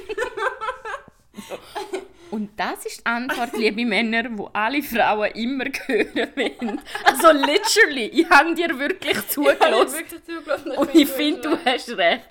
Und 2.30 2.59
das 2.59 2.84
ist 2.86 3.00
die 3.00 3.07
Antwort, 3.07 3.52
liebe 3.57 3.84
Männer, 3.84 4.24
wo 4.36 4.50
alle 4.52 4.82
Frauen 4.82 5.30
immer 5.32 5.66
hören 5.86 6.32
wollen. 6.34 6.80
Also 7.05 7.30
literally, 7.30 8.07
ich 8.07 8.28
habe 8.28 8.55
dir 8.55 8.76
wirklich 8.78 9.12
Ich 9.12 9.18
habe 9.18 9.28
zugelassen. 9.28 9.98
wirklich 9.98 10.24
zugelassen 10.24 10.72
Und 10.72 10.94
ich 10.94 11.09
finde, 11.09 11.40
du 11.42 11.59
hast 11.64 11.90
recht. 11.96 12.26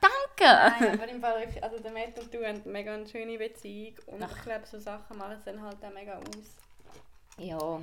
Danke! 0.00 0.74
Nein, 0.80 0.94
aber 0.94 1.08
im 1.08 1.20
Fall 1.20 1.46
also 1.60 1.78
der 1.78 1.92
Matt 1.92 2.18
und 2.18 2.32
du 2.32 2.38
haben 2.38 2.62
eine 2.62 2.72
mega 2.72 3.06
schöne 3.06 3.36
Beziehung 3.38 3.94
und 4.06 4.24
ich 4.24 4.42
glaube, 4.42 4.66
so 4.66 4.78
Sachen 4.78 5.18
machen 5.18 5.32
es 5.32 5.44
dann 5.44 5.60
halt 5.60 5.76
auch 5.84 5.92
mega 5.92 6.18
aus. 6.18 6.56
Ja, 7.38 7.80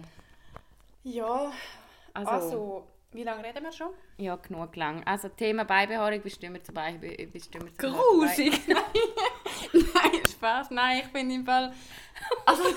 Ja, 1.03 1.51
also, 2.13 2.31
also, 2.31 2.87
wie 3.11 3.23
lange 3.23 3.43
reden 3.43 3.63
wir 3.63 3.71
schon? 3.71 3.89
ja, 4.17 4.35
genug 4.35 4.75
lang. 4.75 5.03
Also 5.05 5.29
Thema 5.29 5.65
Beibehaarung, 5.65 6.23
wir 6.23 6.31
zu 6.31 6.41
wir 6.43 6.63
zu 6.63 6.73
Grusig! 7.77 8.61
Nein, 9.73 10.25
Spaß. 10.27 10.71
Nein, 10.71 11.03
ich 11.05 11.13
bin 11.13 11.29
im 11.29 11.45
Fall. 11.45 11.71
Also, 12.45 12.63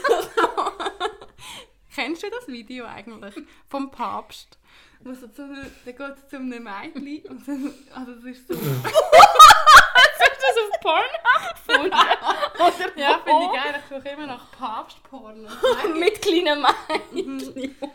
kennst 1.95 2.23
du 2.23 2.29
das 2.31 2.47
Video 2.49 2.85
eigentlich? 2.85 3.35
Vom 3.69 3.91
Papst? 3.91 4.59
Wo 5.03 5.15
so 5.15 5.29
zu 5.29 5.49
der 5.87 5.95
geht 5.95 6.29
zu 6.29 6.37
einem 6.37 6.65
Mädchen 6.65 7.27
und 7.31 7.49
dann, 7.49 7.75
also 7.95 8.13
es 8.13 8.25
ist 8.25 8.49
so. 8.49 8.55
Du 10.41 10.47
das 10.47 10.57
auf 10.59 10.81
Pornhub 10.81 11.55
gefunden? 11.67 11.93
Oder 12.55 12.99
Ja, 12.99 13.21
finde 13.25 13.45
ich 13.45 13.53
geil, 13.53 13.75
ich 13.79 13.89
suche 13.97 14.09
immer 14.09 14.27
nach 14.27 14.51
Papstporn. 14.53 15.43
Mit 15.99 16.23
kleinen 16.23 16.65
Männchen. 17.13 17.77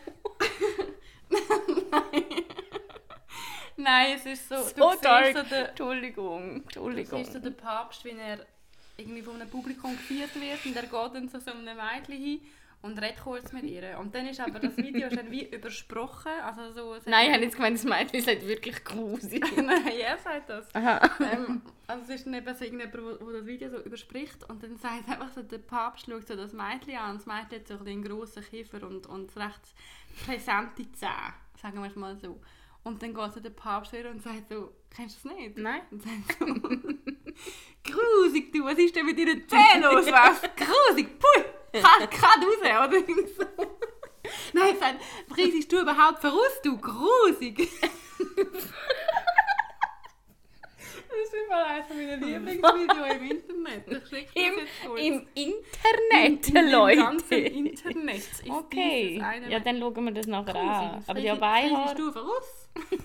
Nein, 3.77 4.15
es 4.15 4.25
ist 4.25 4.47
so. 4.49 4.55
So 4.63 4.93
dark. 5.01 5.35
so 5.35 5.41
den, 5.43 5.65
Entschuldigung, 5.65 6.63
du 6.67 6.69
siehst 6.69 6.71
so 6.73 6.87
Entschuldigung. 6.87 7.41
den 7.41 7.57
Papst, 7.57 8.05
wie 8.05 8.11
er 8.11 8.39
irgendwie 8.97 9.21
von 9.21 9.35
einem 9.35 9.49
Publikum 9.49 9.97
gefeiert 9.97 10.33
wird 10.35 10.65
und 10.65 10.75
er 10.75 10.83
geht 10.83 11.15
dann 11.15 11.29
zu 11.29 11.39
so 11.39 11.51
einem 11.51 11.65
Mädchen 11.65 12.23
hin 12.23 12.41
und 12.81 13.01
redet 13.01 13.21
kurz 13.23 13.51
mit 13.51 13.63
ihr. 13.63 13.97
Und 13.99 14.13
dann 14.13 14.27
ist 14.27 14.39
aber 14.39 14.59
das 14.59 14.77
Video 14.77 15.09
schon 15.09 15.31
wie 15.31 15.45
übersprochen. 15.45 16.31
Also 16.43 16.71
so, 16.71 16.95
Nein, 17.05 17.27
ich 17.27 17.33
habe 17.33 17.43
jetzt 17.43 17.55
gemeint, 17.55 17.77
das 17.77 17.83
Mädchen 17.83 18.21
sagt 18.21 18.47
wirklich 18.47 18.83
grusig. 18.83 19.43
Nein, 19.57 19.87
er 19.99 20.17
sagt 20.17 20.49
das. 20.49 20.67
Ähm, 20.73 21.61
also 21.87 22.03
es 22.03 22.09
ist 22.09 22.25
dann 22.25 22.33
eben 22.33 22.55
so 22.55 22.63
irgendjemand, 22.63 23.21
wo 23.21 23.31
das 23.31 23.45
Video 23.45 23.69
so 23.69 23.79
überspricht 23.79 24.49
und 24.49 24.61
dann 24.63 24.77
sagt 24.81 25.09
einfach 25.09 25.31
so, 25.33 25.41
der 25.41 25.57
Papst 25.59 26.05
schaut 26.05 26.27
so 26.27 26.35
das 26.35 26.53
Mädchen 26.53 26.95
an 26.95 27.11
und 27.11 27.17
das 27.17 27.25
Mädchen 27.25 27.59
hat 27.59 27.67
so 27.67 27.85
einen 27.85 28.03
grossen 28.03 28.43
Kiefer 28.43 28.85
und, 28.85 29.07
und 29.07 29.35
recht 29.35 29.61
präsente 30.25 30.91
Zähne, 30.93 31.33
sagen 31.61 31.81
wir 31.81 31.89
es 31.89 31.95
mal 31.95 32.15
so. 32.17 32.39
Und 32.83 33.01
dann 33.01 33.15
geht 33.15 33.33
so 33.33 33.39
der 33.39 33.49
Papst 33.49 33.93
wieder 33.93 34.11
und 34.11 34.21
sagt 34.21 34.49
so, 34.49 34.71
kennst 34.95 35.25
du 35.25 35.29
das 35.29 35.37
nicht? 35.37 35.57
Nein. 35.57 35.81
Und 35.89 36.03
sagt 36.03 36.37
so, 36.39 36.45
grusig 37.83 38.53
du, 38.53 38.63
was 38.63 38.77
ist 38.77 38.95
denn 38.95 39.07
mit 39.07 39.17
deinen 39.17 39.47
Zähnen 39.47 39.81
los? 39.81 40.05
Grusig, 40.05 41.19
pui, 41.19 41.43
kann 41.83 42.43
raus, 42.43 42.87
oder? 42.87 42.99
So. 43.27 43.45
Nein, 44.53 44.75
sagt, 44.79 45.01
friesst 45.29 45.71
du 45.71 45.81
überhaupt 45.81 46.19
voraus, 46.19 46.61
du, 46.63 46.77
grusig. 46.77 47.69
Das 51.07 51.23
ist 51.23 51.33
immer 51.33 51.65
eines 51.65 51.89
meiner 51.89 52.17
Lieblingsvideos 52.17 53.15
im 53.15 53.31
Internet. 53.31 53.87
Im. 54.33 54.53
Im 54.97 55.27
Internet, 55.33 56.49
Im 56.49 56.71
Leute. 56.71 57.01
ganzen 57.01 57.45
Internet 57.45 58.17
ist 58.17 58.49
Okay, 58.49 59.23
ja, 59.49 59.59
dann 59.59 59.79
schauen 59.79 60.05
wir 60.05 60.11
das 60.11 60.27
nachher 60.27 60.53
Grusig. 60.53 60.67
an. 60.67 61.03
Aber 61.07 61.19
die 61.21 61.27
Beihaar... 61.27 61.83
friesst 61.87 61.99
du 61.99 62.11
voraus? 62.11 62.69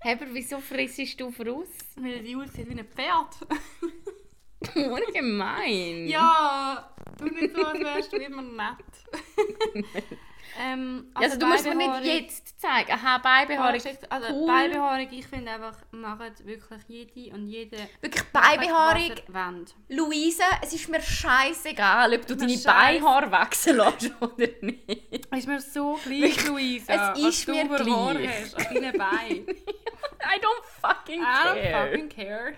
Hey, 0.00 0.14
aber 0.14 0.26
wieso 0.32 0.58
frissest 0.58 1.20
du 1.20 1.30
voraus? 1.30 1.68
Weil 1.96 2.20
die 2.22 2.34
aussieht 2.34 2.68
wie 2.68 2.78
ein 2.78 2.86
Pferd. 2.86 3.38
Ungemein. 4.74 6.06
ja, 6.08 6.88
tu 7.18 7.24
nicht 7.24 7.54
so, 7.54 7.64
als 7.64 7.80
wärst 7.80 8.12
du 8.12 8.16
immer 8.16 8.42
nett. 8.42 9.84
ähm, 10.60 11.06
Also, 11.14 11.38
du 11.38 11.46
musst 11.46 11.64
mir 11.64 11.74
nicht 11.74 12.04
jetzt 12.04 12.60
zeigen. 12.60 12.92
Aha, 12.92 13.18
Beibehaarung. 13.18 13.80
Also 14.10 14.28
cool. 14.34 14.46
Beibehaarung, 14.46 15.08
ich 15.10 15.26
finde 15.26 15.50
einfach, 15.52 15.76
macht 15.90 16.44
wirklich 16.46 16.80
jede 16.88 17.34
und 17.34 17.46
jede 17.46 17.76
Wirklich 18.00 18.24
Beibehaarung. 18.32 19.12
Luisa, 19.88 20.44
es 20.62 20.72
ist 20.74 20.88
mir 20.88 21.00
scheißegal, 21.00 22.14
ob 22.14 22.26
du 22.26 22.36
deine 22.36 22.52
scheiss- 22.52 22.64
Beihaare 22.64 23.30
wachsen 23.30 23.76
lässt 23.76 24.10
oder 24.20 24.46
nicht. 24.60 25.26
Ist 25.34 25.46
mir 25.48 25.60
so 25.60 25.98
gleich, 26.04 26.46
Luisa. 26.46 27.12
es 27.14 27.18
ist 27.24 27.48
du 27.48 27.52
mir 27.52 27.68
Haare 27.68 28.18
gleich. 28.18 28.42
hast 28.42 28.56
an 28.56 28.74
deinen 28.74 28.98
Beinen. 28.98 29.46
I 30.24 30.38
don't 30.38 30.64
fucking 30.80 31.20
I 31.20 31.24
don't 31.24 31.62
care. 31.62 31.88
fucking 31.90 32.08
care. 32.08 32.52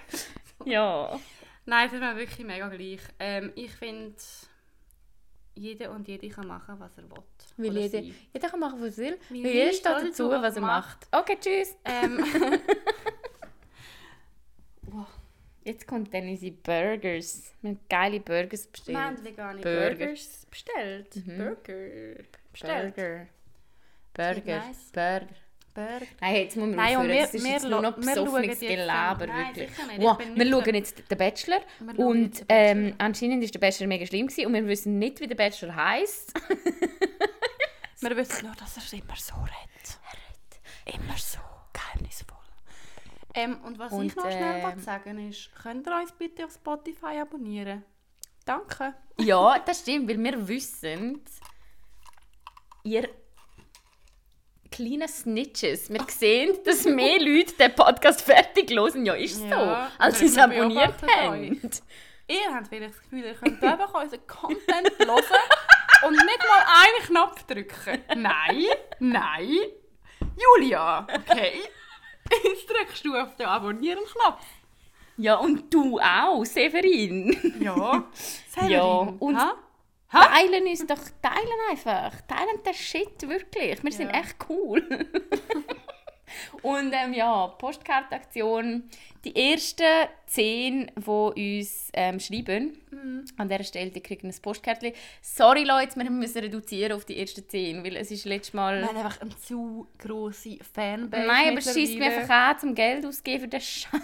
Ja. 0.67 1.19
Nein, 1.67 1.87
es 1.87 1.93
ist 1.95 2.01
mir 2.01 2.17
wirklich 2.17 2.47
mega 2.47 2.69
gleich. 2.69 3.01
Ähm, 3.19 3.53
ich 3.55 3.71
finde, 3.73 4.15
jeder 5.55 5.91
und 5.93 6.07
jede 6.09 6.29
kann 6.29 6.47
machen, 6.47 6.79
was 6.79 6.97
er 6.99 7.05
will. 7.11 7.23
Weil 7.57 7.77
jeder, 7.77 8.03
sie. 8.03 8.15
jeder 8.33 8.49
kann 8.49 8.61
machen, 8.61 8.81
was 8.83 8.99
er 8.99 9.05
will. 9.05 9.19
Weil 9.31 9.45
Weil 9.45 9.53
jeder 9.53 9.73
steht 9.73 9.87
dazu, 9.87 10.07
dazu, 10.07 10.31
was 10.31 10.57
er 10.57 10.63
macht. 10.63 11.07
Okay, 11.13 11.39
tschüss. 11.41 11.77
Ähm, 11.85 12.25
Jetzt 15.65 15.87
kommt 15.87 16.13
dann 16.13 16.29
unsere 16.29 16.53
Burgers. 16.53 17.55
Wir 17.63 17.71
haben 17.71 17.81
geile 17.89 18.21
Burgers 18.21 18.67
bestellt. 18.67 18.99
wir 18.99 19.05
haben 19.05 19.25
vegane 19.25 19.61
Burger. 19.63 19.95
Burgers 19.95 20.47
bestellt. 20.51 21.17
Mhm. 21.17 21.39
Burger 21.39 22.25
bestellt. 22.53 22.95
Burger. 22.95 23.27
Burger. 24.13 24.59
nice. 24.59 24.93
Burger. 24.93 25.44
Burger. 25.75 26.07
Nein, 26.21 26.35
jetzt 26.37 26.57
muss 26.57 26.67
man 26.67 26.77
Nein, 26.77 26.97
aufhören. 26.97 27.09
wir- 27.13 27.21
Das 27.23 27.35
ist 27.35 27.47
jetzt 27.47 27.69
nur 27.69 27.83
noch 27.83 27.97
besoffenes 27.97 28.61
jetzt 28.61 28.71
Gelaber, 28.77 29.27
Nein, 29.27 29.57
wirklich. 29.57 29.69
nicht. 29.89 30.01
Wow, 30.01 30.19
wir 30.35 30.47
schauen 30.51 30.75
jetzt 30.75 31.11
den 31.11 31.19
Bachelor. 31.19 31.61
Und 31.97 32.31
Bachelor. 32.33 32.47
ähm, 32.49 32.95
anscheinend 32.99 33.43
ist 33.45 33.55
der 33.55 33.59
Bachelor 33.61 33.87
mega 33.89 34.07
schlimm 34.07 34.27
gewesen 34.29 34.47
und 34.47 34.55
wir 34.55 34.67
wissen 34.67 34.99
nicht, 34.99 35.21
wie 35.21 35.27
der 35.27 35.35
Bachelor 35.37 35.75
heisst. 35.75 36.33
Wir 38.01 38.15
wissen 38.19 38.47
nur, 38.47 38.55
dass 38.57 38.77
er 38.77 38.99
immer 38.99 39.17
so 39.17 39.35
redet. 39.37 40.95
Immer 40.95 41.17
so 41.17 41.39
geheimnisvoll. 41.73 42.37
Ähm, 43.35 43.59
und 43.65 43.79
was 43.79 43.93
Und, 43.93 44.07
ich 44.07 44.15
noch 44.17 44.31
schnell 44.31 44.63
wollte 44.63 44.81
sagen 44.81 45.27
ist, 45.31 45.51
könnt 45.63 45.87
ihr 45.87 45.97
uns 45.97 46.13
bitte 46.13 46.45
auf 46.45 46.53
Spotify 46.53 47.19
abonnieren? 47.23 47.83
Danke. 48.45 48.93
ja, 49.19 49.59
das 49.67 49.81
stimmt, 49.81 50.09
weil 50.11 50.23
wir 50.23 50.47
wissen, 50.47 51.23
ihr 52.83 53.09
kleinen 54.75 55.09
Snitches, 55.09 55.89
wir 55.91 56.05
sehen, 56.09 56.59
dass 56.65 56.85
mehr 56.85 57.21
Leute 57.21 57.55
den 57.55 57.75
Podcast 57.75 58.23
fertig 58.23 58.71
hören. 58.71 59.07
Ja, 59.07 59.15
ist 59.15 59.39
so. 59.39 59.47
Ja, 59.47 59.91
als 59.99 60.19
sie 60.19 60.27
es 60.27 60.37
abonniert 60.37 60.95
haben. 61.17 61.71
Ihr 62.27 62.55
habt 62.55 62.69
vielleicht 62.69 62.95
das 62.95 63.03
Gefühl, 63.03 63.25
ihr 63.25 63.35
könnt 63.35 63.63
einfach 63.63 63.95
unseren 64.03 64.27
Content 64.27 64.91
hören 64.99 65.23
und 66.07 66.13
nicht 66.13 66.39
mal 66.49 66.65
einen 66.83 67.07
Knopf 67.07 67.43
drücken. 67.45 68.03
Nein, 68.21 68.65
nein. 68.99 69.57
Julia, 70.37 71.07
okay. 71.15 71.61
Jetzt 72.43 72.69
drückst 72.69 73.05
du 73.05 73.15
auf 73.15 73.37
den 73.37 73.47
Abonnieren-Knopf. 73.47 74.45
Ja, 75.19 75.37
und 75.37 75.73
du 75.73 76.01
auch, 76.01 76.45
Severin. 76.45 77.57
Ja, 77.61 78.05
Severin. 78.49 78.71
Ja, 78.71 78.83
und 78.83 79.39
Ha? 79.39 79.55
Teilen 80.15 80.67
uns 80.67 80.87
doch, 80.87 80.99
teilen 81.23 81.61
einfach. 81.71 82.21
Teilen 82.23 82.63
den 82.65 82.75
Shit 82.75 83.29
wirklich. 83.29 83.83
Wir 83.83 83.93
sind 83.93 84.11
Ja. 84.13 84.21
echt 84.21 84.37
cool. 84.49 84.83
und 86.63 86.93
ähm, 86.93 87.13
ja, 87.15 87.47
Postkartenaktion. 87.49 88.89
Die 89.25 89.53
ersten 89.53 90.09
zehn, 90.27 90.91
die 90.97 91.61
uns 91.61 91.89
ähm, 91.95 92.21
schreiben, 92.21 92.79
Mhm. 92.95 93.25
an 93.37 93.49
dieser 93.49 93.65
Stelle, 93.65 93.91
die 93.91 94.01
kriegen 94.01 94.29
ein 94.29 94.35
Postkärtchen. 94.41 94.93
Sorry 95.21 95.65
Leute, 95.65 95.97
wir 95.97 96.11
müssen 96.11 96.39
reduzieren 96.39 96.93
auf 96.93 97.05
die 97.05 97.19
ersten 97.19 97.49
zehn, 97.49 97.85
weil 97.85 97.97
es 97.97 98.11
ist 98.11 98.25
letztes 98.25 98.55
Mal... 98.55 98.81
Wir 98.81 98.89
haben 98.89 98.97
einfach 98.97 99.21
eine 99.21 99.37
zu 99.37 99.87
grosse 99.99 100.59
Fanbase 100.73 101.27
Nein, 101.27 101.51
aber 101.53 101.61
schießt 101.61 101.99
mir 101.99 102.07
einfach 102.07 102.29
an, 102.35 102.59
zum 102.59 102.75
Geld 102.75 103.05
auszugeben 103.05 103.41
für 103.43 103.49
den 103.49 103.61
Scheiß. 103.61 103.99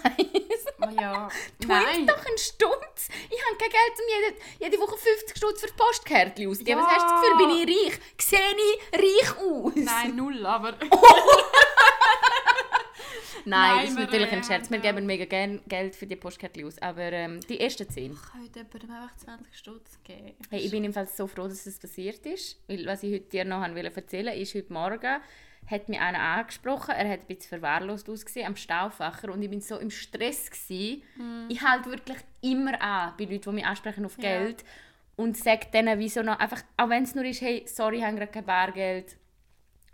Oh 0.81 0.89
ja. 0.99 1.29
Tut 1.59 1.69
Nein. 1.69 2.05
doch 2.05 2.25
einen 2.25 2.37
Stutz. 2.37 3.09
Ich 3.29 3.39
habe 3.45 3.57
kein 3.57 3.69
Geld, 3.69 3.93
um 3.97 4.05
jede, 4.09 4.71
jede 4.71 4.81
Woche 4.81 4.97
50 4.97 5.37
Stutz 5.37 5.61
für 5.61 5.67
die 5.67 5.73
Postkärtchen 5.73 6.49
auszugeben. 6.49 6.79
Ja. 6.79 6.85
Was 6.85 6.95
hast 6.95 7.03
du 7.03 7.13
das 7.13 7.21
Gefühl, 7.21 7.37
bin 7.37 7.69
ich 7.69 7.93
reich? 7.93 7.99
Sehe 8.17 8.39
ich 8.39 8.99
reich 8.99 9.37
aus? 9.37 9.73
Nein, 9.75 10.15
null, 10.15 10.45
aber... 10.45 10.71
Nein, 10.71 10.89
Nein, 13.45 13.81
das 13.81 13.89
ist 13.91 13.99
natürlich 13.99 14.31
ein 14.31 14.43
Scherz. 14.43 14.69
Wir 14.69 14.79
geben 14.79 15.05
mega 15.05 15.25
gerne 15.25 15.59
Geld 15.67 15.95
für 15.95 16.05
die 16.07 16.15
Postkärtchen 16.15 16.65
aus. 16.65 16.77
Aber 16.79 17.11
ähm, 17.11 17.39
die 17.41 17.59
ersten 17.59 17.89
10. 17.89 18.15
Könnte 18.15 18.59
jemandem 18.59 18.91
einfach 18.91 19.15
20 19.17 19.57
Stutz 19.57 19.99
geben? 20.03 20.33
Hey, 20.49 20.61
ich 20.61 20.71
bin 20.71 20.83
im 20.83 20.93
Fall 20.93 21.07
so 21.07 21.27
froh, 21.27 21.47
dass 21.47 21.65
es 21.65 21.79
passiert 21.79 22.25
ist. 22.25 22.61
Weil, 22.67 22.85
was 22.85 23.03
ich 23.03 23.13
heute 23.13 23.29
dir 23.29 23.45
noch 23.45 23.61
haben 23.61 23.75
wollte 23.75 23.95
erzählen 23.95 24.35
ist, 24.37 24.55
heute 24.55 24.71
Morgen 24.73 25.17
hat 25.69 25.89
mich 25.89 25.99
einer 25.99 26.19
angesprochen, 26.19 26.95
er 26.95 27.07
hat 27.07 27.21
ein 27.21 27.27
bisschen 27.27 27.49
verwahrlost 27.49 28.09
ausgesehen 28.09 28.47
am 28.47 28.55
Stauffacher 28.55 29.31
und 29.31 29.41
ich 29.43 29.49
bin 29.49 29.61
so 29.61 29.77
im 29.77 29.91
Stress 29.91 30.49
gewesen. 30.49 31.03
Ich 31.49 31.61
halte 31.61 31.91
wirklich 31.91 32.17
immer 32.41 32.81
an 32.81 33.13
bei 33.17 33.25
Leuten, 33.25 33.41
die 33.41 33.49
mich 33.51 33.65
ansprechen 33.65 34.03
auf 34.05 34.17
Mhm. 34.17 34.23
Ja. 34.23 34.39
Geld 34.39 34.65
und 35.17 35.37
sage 35.37 35.67
denen 35.71 35.99
wieso 35.99 36.23
noch 36.23 36.39
einfach, 36.39 36.63
auch 36.77 36.89
wenn 36.89 37.03
es 37.03 37.13
nur 37.13 37.25
ist, 37.25 37.41
hey, 37.41 37.63
sorry, 37.67 37.97
ich 37.97 38.03
habe 38.03 38.15
gerade 38.17 38.31
kein 38.31 38.45
Bargeld, 38.45 39.15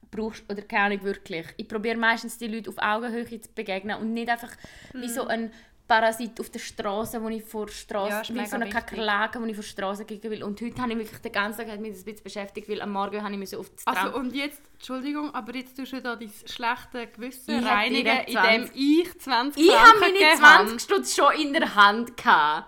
brauchst 0.09 0.43
oder 0.49 0.61
keine 0.61 0.95
Ahnung 0.95 1.03
wirklich. 1.03 1.45
Ich 1.57 1.67
probiere 1.67 1.97
meistens 1.97 2.38
die 2.38 2.47
Leute 2.47 2.69
auf 2.69 2.77
Augenhöhe 2.77 3.41
zu 3.41 3.49
begegnen 3.53 3.97
und 3.97 4.13
nicht 4.13 4.29
einfach 4.29 4.51
wie 4.93 5.09
so 5.09 5.27
ein 5.27 5.51
Parasit 5.88 6.39
auf 6.41 6.49
der 6.49 6.59
Straße, 6.59 7.21
wo 7.23 7.29
ich 7.29 7.43
vor 7.43 7.67
Ja, 7.67 7.73
Straße, 7.73 8.34
ist 8.34 8.35
wie 8.35 8.45
so 8.45 8.55
eine. 8.57 8.69
Kakerlake, 8.69 9.39
wo 9.41 9.45
ich 9.45 9.55
vor 9.55 9.63
Straße 9.63 10.03
gehen 10.03 10.21
will. 10.23 10.43
Und 10.43 10.59
heute 10.61 10.81
habe 10.81 10.91
ich 10.91 10.97
wirklich 10.97 11.19
den 11.19 11.31
ganzen 11.31 11.65
Tag 11.65 11.79
mich 11.79 11.91
ein 11.91 12.03
bisschen 12.03 12.23
beschäftigt, 12.23 12.67
weil 12.67 12.81
am 12.81 12.91
Morgen 12.91 13.23
habe 13.23 13.35
ich 13.35 13.55
auf 13.55 13.69
das 13.69 13.85
Tram... 13.85 13.95
Also 13.95 14.17
und 14.17 14.35
jetzt, 14.35 14.61
Entschuldigung, 14.73 15.34
aber 15.34 15.55
jetzt 15.55 15.77
tust 15.77 15.93
du 15.93 16.01
da 16.01 16.15
dein 16.17 16.31
schlechte 16.45 17.07
Gewissen 17.07 17.59
Ich 17.59 17.65
reinigen, 17.65 18.17
indem 18.25 18.67
20 18.67 18.75
ich 18.75 19.19
20 19.19 19.63
ich 19.63 19.79
habe 19.79 19.99
meine 19.99 20.13
gegeben 20.13 20.38
20 20.38 20.81
Stutz 20.81 21.15
schon 21.15 21.34
in 21.39 21.53
der 21.53 21.75
Hand 21.75 22.17
gehabt. 22.17 22.67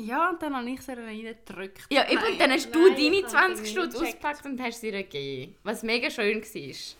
Ja, 0.00 0.30
und 0.30 0.42
dann 0.42 0.56
habe 0.56 0.68
ich 0.70 0.80
sie 0.80 0.92
reingedrückt. 0.92 1.82
Ja, 1.90 2.08
eben, 2.10 2.20
Nein, 2.22 2.38
dann 2.38 2.50
hast 2.50 2.74
du 2.74 2.78
nein, 2.88 2.96
deine 2.96 3.16
ich 3.16 3.22
habe 3.24 3.28
20 3.54 3.66
sie 3.66 3.72
Stutz 3.72 3.84
nicht 3.92 4.00
gecheckt. 4.00 4.24
ausgepackt 4.24 4.46
und 4.46 4.60
hast 4.60 4.80
sie 4.80 4.86
ihr 4.88 5.02
gegeben. 5.02 5.54
Was 5.62 5.82
mega 5.82 6.10
schön 6.10 6.42
war. 6.42 6.96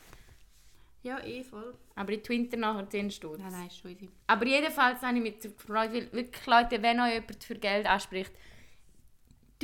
Ja, 1.03 1.19
eh 1.25 1.43
voll. 1.43 1.75
Aber 1.97 2.13
ich 2.13 2.23
twinte 2.23 2.57
nachher 2.57 2.89
10 2.89 3.11
Stutz. 3.11 3.39
Nein, 3.41 3.51
nein, 3.53 3.67
ist 3.67 3.79
schon 3.79 3.91
easy. 3.93 4.09
Aber 4.27 4.47
jedenfalls 4.47 5.01
habe 5.03 5.17
ich 5.17 5.23
mich 5.23 5.41
gefreut, 5.41 5.93
weil 5.93 6.13
wirklich 6.13 6.47
Leute, 6.47 6.81
wenn 6.83 7.01
euch 7.01 7.15
jemand 7.15 7.43
für 7.45 7.55
Geld 7.57 7.87
anspricht, 7.87 8.33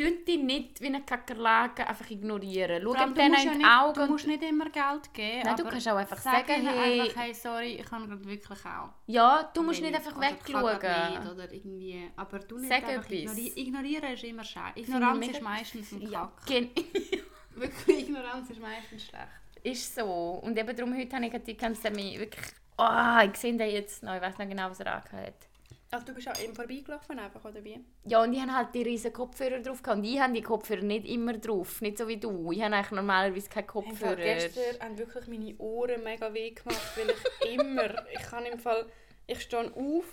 tut 0.03 0.27
die 0.29 0.37
nicht 0.37 0.81
wie 0.81 0.87
eine 0.87 1.03
Kakerlake 1.03 1.87
einfach 1.87 2.09
ignorieren. 2.11 2.83
Schaut 2.83 2.97
allem, 2.99 3.15
denen 3.15 3.35
in 3.35 3.45
ja 3.47 3.53
die 3.53 3.59
nicht, 3.59 3.67
Augen. 3.69 4.01
Du 4.07 4.07
musst 4.13 4.27
nicht 4.27 4.43
immer 4.43 4.65
Geld 4.71 5.13
geben. 5.15 5.43
Nein, 5.45 5.57
du 5.57 5.65
kannst 5.65 5.89
auch 5.89 5.97
einfach 5.97 6.19
sag 6.19 6.47
sagen, 6.47 6.67
hey- 6.69 7.01
einfach, 7.03 7.17
hey, 7.23 7.35
sorry, 7.35 7.73
ich 7.81 7.87
kann 7.87 8.09
gerade 8.09 8.25
wirklich 8.25 8.59
auch. 8.67 8.91
ja, 9.07 9.51
du 9.55 9.63
musst 9.63 9.81
nicht 9.83 9.95
einfach 9.95 10.21
wegschauen. 10.21 10.73
nicht, 10.73 11.33
Oder 11.33 11.53
irgendwie. 11.53 12.11
Aber 12.17 12.39
du 12.39 12.59
nicht 12.59 12.69
Sag 12.69 12.85
einfach 12.89 13.11
ignori 13.11 13.53
ignorieren 13.57 14.13
ist 14.13 14.25
immer 14.25 14.45
scheiße. 14.45 14.79
ich 14.79 14.89
Ignoranz 14.89 15.27
ist 15.29 15.43
meistens 15.43 15.93
ein 15.93 16.03
Ja, 16.11 16.33
Kack. 16.47 16.67
Wirklich, 17.55 18.09
Ignoranz 18.09 18.51
ist 18.51 18.61
meistens 18.61 19.05
schlecht. 19.07 19.27
ist 19.65 19.95
so. 19.95 20.41
Und 20.43 20.57
eben 20.57 20.77
darum 20.77 20.97
heute 20.97 21.17
habe 21.17 21.27
ich 21.27 21.43
die 21.43 21.57
ganze 21.57 21.91
mich 21.91 22.19
wirklich... 22.19 22.45
Oh, 22.81 23.19
ich 23.29 23.37
sehe 23.37 23.57
den 23.57 23.71
jetzt 23.71 24.05
noch. 24.05 24.15
Ich 24.15 24.23
weiß 24.23 24.39
noch 24.39 24.47
genau, 24.49 24.71
was 24.71 24.79
er 24.79 24.95
angehört 24.95 25.48
Also 25.91 26.05
du 26.05 26.13
bist 26.13 26.29
auch 26.29 26.39
eben 26.43 26.55
vorbeigelaufen 26.55 27.19
einfach, 27.19 27.43
oder 27.45 27.65
wie? 27.65 27.83
Ja, 28.05 28.23
und 28.23 28.33
ich 28.35 28.41
hatte 28.43 28.55
halt 28.55 28.75
die 28.75 28.83
riesen 28.83 29.11
Kopfhörer 29.13 29.61
drauf. 29.61 29.83
gehabt. 29.83 29.99
Und 29.99 30.05
ich 30.05 30.21
habe 30.21 30.35
die 30.35 30.43
Kopfhörer 30.43 30.83
nicht 30.83 31.07
immer 31.09 31.33
drauf. 31.39 31.81
Nicht 31.81 31.97
so 31.97 32.07
wie 32.07 32.19
du. 32.19 32.53
Ich 32.53 32.63
habe 32.63 32.75
eigentlich 32.75 32.91
normalerweise 32.91 33.49
keine 33.49 33.67
Kopfhörer. 33.67 34.17
Gestern 34.17 34.81
haben 34.81 34.99
wirklich 34.99 35.27
meine 35.29 35.57
Ohren 35.59 36.03
mega 36.05 36.33
weh 36.35 36.51
gemacht, 36.51 36.93
weil 36.97 37.11
ich 37.11 37.51
immer, 37.59 38.07
ich 38.13 38.21
kann 38.23 38.45
im 38.45 38.59
Fall, 38.59 38.85
ich 39.27 39.41
stehe 39.41 39.73
auf 39.75 40.05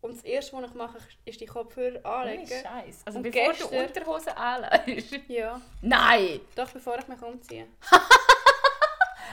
und 0.00 0.14
das 0.16 0.24
erste, 0.24 0.56
was 0.56 0.70
ich 0.70 0.74
mache, 0.74 0.98
ist 1.26 1.40
die 1.40 1.46
Kopfhörer 1.46 2.04
anlegen. 2.06 2.46
Scheiße. 2.46 3.00
Also 3.04 3.18
Und 3.18 3.22
bevor 3.24 3.48
gestern- 3.52 3.70
du 3.70 3.84
Unterhose 3.84 4.36
anlegst. 4.36 5.18
Ja, 5.28 5.60
Nein! 5.82 6.40
doch 6.54 6.70
bevor 6.70 6.98
ich 6.98 7.08
mich 7.08 7.20
umziehe. 7.20 7.66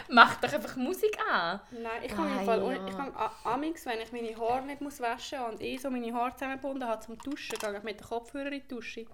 Mach 0.09 0.35
doch 0.35 0.51
einfach 0.53 0.75
Musik 0.75 1.17
an. 1.31 1.59
Nein, 1.71 2.01
ich 2.03 2.11
kann 2.15 2.27
Ah, 2.31 2.39
im 2.39 2.45
Fall, 2.45 2.59
ja. 2.59 2.63
ohne- 2.65 2.89
ich 2.89 2.95
kann 2.95 3.13
amix, 3.43 3.85
wenn 3.85 3.99
ich 4.01 4.11
meine 4.11 4.35
Haare 4.37 4.65
nicht 4.65 4.81
muss 4.81 4.99
waschen 4.99 5.39
und 5.41 5.61
eh 5.61 5.77
so 5.77 5.89
meine 5.89 6.13
Haare 6.13 6.33
zusammengebunden 6.33 6.87
habe 6.87 7.01
zum 7.01 7.17
Duschen, 7.19 7.57
gehe 7.59 7.77
ich 7.77 7.83
mit 7.83 7.99
den 7.99 8.07
Kopfhörern 8.07 8.53
in 8.53 8.61
die 8.61 8.67
Dusche. 8.67 9.05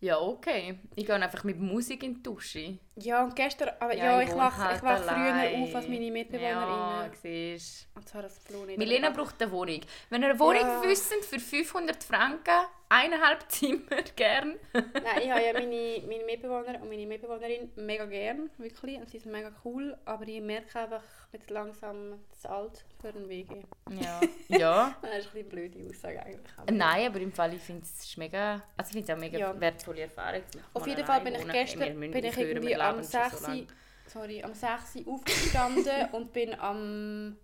Ja, 0.00 0.18
okay. 0.20 0.80
Ich 0.96 1.06
gehe 1.06 1.14
einfach 1.14 1.44
mit 1.44 1.58
Musik 1.58 2.02
in 2.02 2.16
die 2.16 2.22
Dusche. 2.22 2.78
Ja, 2.96 3.24
und 3.24 3.34
gestern, 3.34 3.70
aber 3.80 3.96
Ja, 3.96 4.20
ich 4.20 4.26
ich, 4.28 4.34
wohne 4.34 4.42
wach, 4.42 4.58
halt 4.58 4.76
ich 4.76 4.82
wach 4.82 4.98
früher 4.98 5.14
allein. 5.32 5.62
auf 5.62 5.74
als 5.74 5.88
meine 5.88 6.04
Ja, 6.04 6.12
Mitbewohnerinnen. 6.12 7.12
siehst 7.22 7.88
Und 7.94 8.06
zwar 8.06 8.20
das 8.22 8.38
Blau 8.40 8.64
nicht. 8.66 8.76
Milena 8.76 9.08
braucht 9.10 9.40
eine 9.40 9.50
Wohnung. 9.50 9.80
Wenn 10.10 10.22
ihr 10.22 10.28
eine 10.30 10.38
Wohnung 10.38 10.60
Ja. 10.60 10.82
wüsst 10.82 11.10
für 11.24 11.40
500 11.40 12.04
Franken, 12.04 12.66
eineinhalb 12.94 13.42
Zimmer, 13.50 14.02
gern. 14.16 14.56
Nein, 14.72 14.84
ich 15.22 15.30
habe 15.30 15.42
ja 15.44 15.52
meine, 15.52 16.02
meine 16.06 16.24
Mitbewohner 16.24 16.80
und 16.80 16.88
meine 16.88 17.06
Mitbewohnerin 17.06 17.70
mega 17.76 18.04
gern, 18.06 18.50
wirklich. 18.58 18.98
Und 18.98 19.08
sie 19.10 19.18
sind 19.18 19.32
mega 19.32 19.50
cool. 19.64 19.96
Aber 20.04 20.26
ich 20.26 20.40
merke 20.40 20.78
einfach, 20.78 21.02
ich 21.32 21.40
bin 21.40 21.54
langsam 21.54 22.20
zu 22.40 22.48
alt 22.50 22.84
für 23.00 23.08
einen 23.08 23.28
WG. 23.28 23.62
Ja. 23.90 24.20
ja. 24.48 24.96
Das 25.02 25.10
ist 25.10 25.34
eine 25.34 25.42
bisschen 25.44 25.48
blöde 25.48 25.88
Aussage 25.90 26.22
eigentlich. 26.24 26.52
aber- 26.58 26.72
Nein, 26.72 27.06
aber 27.08 27.20
im 27.20 27.32
Fall, 27.32 27.52
ich 27.54 27.62
finde 27.62 27.82
es 27.82 28.16
mega, 28.16 28.62
also 28.76 28.88
ich 28.88 28.92
finde 29.04 29.12
es 29.12 29.16
auch 29.16 29.20
mega 29.20 29.38
Ja. 29.38 29.60
wertvolle 29.60 30.02
Erfahrung. 30.02 30.42
Auf 30.72 30.86
jeden 30.86 31.04
Fall 31.04 31.20
bin 31.20 31.34
ich 31.34 31.48
gestern 31.48 31.98
bin 32.00 32.14
ich 32.24 32.36
irgendwie 32.38 32.74
am 32.74 32.78
labern 32.80 33.02
schon 33.04 33.04
6. 33.04 33.38
so 33.40 33.46
lange. 33.48 33.66
sorry, 34.06 34.42
am 34.42 34.54
6. 34.54 34.96
Uhr 35.06 35.14
aufgestanden 35.14 36.08
und 36.12 36.32
bin 36.32 36.54
am 36.60 37.36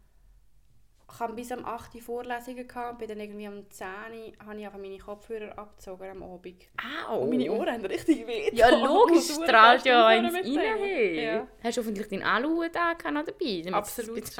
ich 1.12 1.20
habe 1.20 1.32
bis 1.32 1.53
am 1.53 1.65
8. 1.65 1.95
Uhr 1.95 2.01
Vorlesungen 2.01 2.66
gehabt 2.66 2.93
und 2.93 2.99
bin 2.99 3.09
dann 3.09 3.20
irgendwie 3.20 3.47
am 3.47 3.69
10. 3.69 3.87
Uhr 3.87 4.47
habe 4.47 4.59
ich 4.59 4.66
einfach 4.66 4.78
meine 4.78 4.99
Kopfhörer 4.99 5.59
abgezogen 5.59 6.11
am 6.11 6.23
Abend. 6.23 6.62
Au! 7.09 7.19
Und 7.20 7.31
meine 7.31 7.51
Ohren 7.51 7.73
haben 7.73 7.85
richtig 7.85 8.27
weh. 8.27 8.51
Ja, 8.53 8.69
logisch, 8.69 9.24
strahlt 9.35 9.85
ja 9.85 10.07
eins 10.07 10.35
rein. 10.35 10.45
Hey. 10.45 11.24
Ja. 11.24 11.47
Hast 11.62 11.77
du 11.77 11.82
hoffentlich 11.82 12.09
deinen 12.09 12.23
Aluhut 12.23 12.74
da 12.74 12.95
dabei? 12.95 13.73
Absolut. 13.73 14.24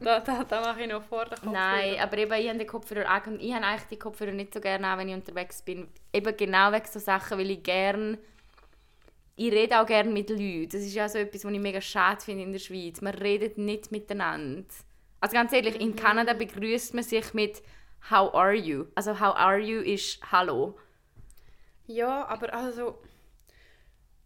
Da, 0.00 0.20
da, 0.20 0.44
da 0.44 0.60
mache 0.62 0.82
ich 0.82 0.88
noch 0.88 1.02
vor 1.02 1.24
den 1.26 1.34
Kopfhörer. 1.34 1.52
Nein, 1.52 1.96
aber 2.00 2.18
eben, 2.18 2.32
ich 2.32 2.48
habe 2.48 2.58
die 2.58 2.66
Kopfhörer 2.66 3.22
und 3.26 3.40
ich 3.40 3.52
habe 3.52 3.66
eigentlich 3.66 3.88
die 3.90 3.98
Kopfhörer 3.98 4.32
nicht 4.32 4.54
so 4.54 4.60
gerne 4.60 4.86
an, 4.86 4.98
wenn 4.98 5.08
ich 5.10 5.14
unterwegs 5.14 5.62
bin. 5.62 5.88
Eben 6.12 6.36
genau 6.36 6.72
wegen 6.72 6.86
so 6.86 6.98
Sachen, 6.98 7.38
weil 7.38 7.50
ich 7.50 7.62
gerne... 7.62 8.18
Ich 9.36 9.52
rede 9.52 9.80
auch 9.80 9.86
gerne 9.86 10.10
mit 10.10 10.30
Leuten. 10.30 10.68
Das 10.70 10.80
ist 10.80 10.94
ja 10.94 11.08
so 11.08 11.18
etwas, 11.18 11.44
was 11.44 11.52
ich 11.52 11.60
mega 11.60 11.80
schade 11.80 12.20
finde 12.20 12.44
in 12.44 12.52
der 12.52 12.58
Schweiz. 12.58 13.00
Man 13.00 13.14
redet 13.14 13.58
nicht 13.58 13.90
miteinander. 13.92 14.64
Also 15.20 15.34
ganz 15.34 15.52
ehrlich, 15.52 15.80
in 15.80 15.94
Kanada 15.96 16.32
begrüßt 16.32 16.94
man 16.94 17.04
sich 17.04 17.34
mit 17.34 17.62
«How 18.10 18.32
are 18.34 18.54
you?» 18.54 18.86
Also 18.94 19.20
«How 19.20 19.34
are 19.36 19.58
you?» 19.58 19.80
ist 19.80 20.20
«Hallo». 20.32 20.78
Ja, 21.86 22.26
aber 22.26 22.52
also... 22.54 22.98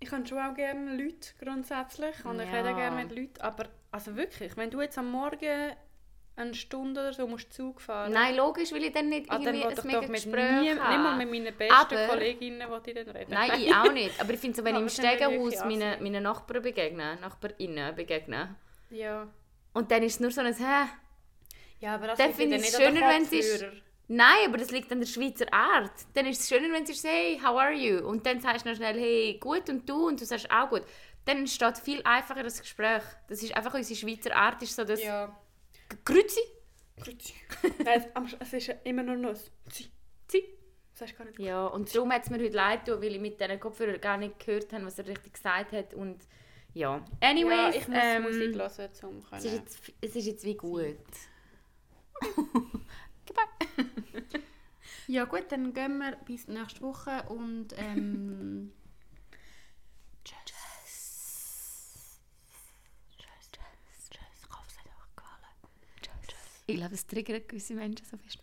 Ich 0.01 0.11
habe 0.13 0.27
schon 0.27 0.39
auch 0.39 0.55
gerne 0.55 0.97
Leute 0.97 1.31
grundsätzlich 1.43 2.25
und 2.27 2.39
ich 2.39 2.51
Ja. 2.51 2.61
rede 2.61 2.75
gerne 2.75 3.05
mit 3.05 3.17
Leuten, 3.17 3.41
aber 3.41 3.67
also 3.91 4.15
wirklich, 4.17 4.55
wenn 4.57 4.71
du 4.71 4.83
jetzt 4.83 4.99
am 4.99 5.11
Morgen 5.11 5.73
eine 6.37 6.53
Stunde 6.55 7.01
oder 7.01 7.13
so 7.15 7.27
musst 7.27 7.53
Zug 7.55 7.81
fahren 7.81 8.13
Nein, 8.13 8.35
logisch 8.37 8.73
will 8.73 8.83
ich 8.85 8.93
dann 8.93 9.09
nicht 9.09 9.31
Ah, 9.31 9.39
dann 9.39 9.55
irgendwie 9.55 9.63
will 9.65 9.71
ein 9.71 9.79
ich 9.79 9.85
mega 9.85 10.01
Gespräch 10.01 10.61
nie, 10.61 10.69
nicht 10.75 10.79
mal 10.79 11.17
mit 11.17 11.31
meinen 11.31 11.57
besten 11.57 11.73
Aber- 11.73 12.07
Kolleginnen 12.09 12.69
will 12.71 12.81
ich 12.85 12.95
dann 12.95 13.09
reden. 13.17 13.31
Nein, 13.33 13.51
ich 13.61 13.75
auch 13.75 13.93
nicht. 13.93 14.21
Aber 14.21 14.33
ich 14.35 14.41
finde 14.41 14.57
so, 14.57 14.65
wenn 14.65 14.75
ich 14.77 14.81
im 14.99 15.03
dann 15.03 15.15
ich 15.15 15.17
Stegenhaus 15.17 15.61
meinen, 15.65 15.83
assi. 15.95 16.03
meinen 16.03 16.23
Nachbarn 16.25 16.63
begegne, 16.63 17.17
Nachbarinnen 17.21 17.95
begegne, 17.95 18.57
Ja. 18.91 19.27
Und 19.75 19.91
dann 19.91 20.03
ist 20.03 20.15
es 20.15 20.21
nur 20.21 20.31
so 20.31 20.41
ein 20.41 20.55
«Hä?» 20.55 20.87
Ja, 21.81 21.97
aber 21.97 22.07
das 22.09 22.17
Dann 22.19 22.29
liegt 22.29 22.39
finde 22.41 22.57
ich 22.57 22.63
es 22.69 22.77
schöner, 22.77 23.01
wenn 23.03 23.23
es 23.23 23.33
ist-. 23.33 23.65
Nein, 24.09 24.47
aber 24.49 24.59
das 24.59 24.71
liegt 24.71 24.91
an 24.93 25.01
der 25.01 25.07
Schweizer 25.07 25.53
Art. 25.53 25.93
Dann 26.15 26.27
ist 26.27 26.41
es 26.41 26.49
schöner, 26.49 26.73
wenn 26.73 26.85
du 26.85 26.93
sagst, 26.93 27.05
hey, 27.05 27.39
how 27.43 27.59
are 27.59 27.73
you? 27.73 28.07
Und 28.07 28.25
dann 28.27 28.41
sagst 28.41 28.65
du 28.65 28.71
noch 28.71 28.77
schnell, 28.77 28.99
hey, 28.99 29.39
gut 29.41 29.69
und 29.69 29.87
du? 29.89 30.09
Und 30.09 30.21
du 30.21 30.25
sagst 30.25 30.51
auch 30.51 30.69
gut. 30.71 30.83
Dann 31.27 31.39
entsteht 31.39 31.79
viel 31.79 32.03
einfacher 32.05 32.43
das 32.43 32.61
Gespräch. 32.61 33.03
Das 33.29 33.43
ist 33.43 33.55
einfach 33.57 33.73
unsere 33.75 33.99
Schweizer 33.99 34.35
Art, 34.37 34.63
ist 34.63 34.77
so 34.77 34.85
das 34.85 35.03
Ja. 35.03 35.35
Grüezi. 36.05 36.41
Grüezi. 37.03 37.35
Nein, 37.85 38.05
es- 38.41 38.53
ist 38.53 38.75
immer 38.85 39.03
nur 39.03 39.17
noch 39.17 39.35
Sie. 39.71 39.87
Sie. 40.29 40.45
Das 40.99 41.11
du 41.11 41.17
gar 41.17 41.25
nicht 41.25 41.39
Ja, 41.41 41.67
und 41.67 41.93
darum 41.95 42.13
hat 42.13 42.23
es 42.25 42.31
mir 42.31 42.39
heute 42.39 42.55
leid 42.55 42.85
getan, 42.85 43.03
weil 43.03 43.15
ich 43.15 43.21
mit 43.21 43.41
diesen 43.41 43.59
Kopfhörern 43.59 44.01
gar 44.01 44.17
nicht 44.17 44.39
gehört 44.39 44.73
habe, 44.73 44.85
was 44.87 44.99
er 44.99 45.07
richtig 45.09 45.33
gesagt 45.35 45.73
hat. 45.73 45.93
Und 45.95 46.19
ja, 46.75 47.05
anyways, 47.21 47.75
ja, 47.75 47.81
ich 47.81 47.89
muss 47.89 47.99
ähm, 48.03 48.23
Musik 48.23 48.55
hören, 48.55 48.91
um 49.03 49.19
es, 49.19 49.25
ist 49.25 49.31
können. 49.31 49.55
jetzt, 49.57 49.79
es 50.01 50.17
ist 50.17 50.27
jetzt 50.27 50.45
wie 50.45 50.55
gut. 50.55 50.97
Ja 55.07 55.25
gut, 55.27 55.45
dann 55.53 55.75
gehen 55.75 55.99
wir 55.99 56.17
bis 56.25 56.49
nächste 56.49 56.81
Woche 56.81 57.25
und 57.29 57.75
ähm, 57.77 58.73
tschüss. 60.25 60.45
Tschüss. 63.19 63.51
Tschüss. 63.53 64.11
Ich 64.43 64.49
hoffe, 64.49 64.67
es 64.69 64.79
hat 64.79 64.87
euch 64.87 65.17
gefallen. 65.17 65.55
Ich 66.67 66.77
glaube, 66.77 66.95
es 66.95 67.07
triggert 67.07 67.49
gewisse 67.49 67.75
Menschen 67.75 68.07
so 68.07 68.17
fest. 68.17 68.39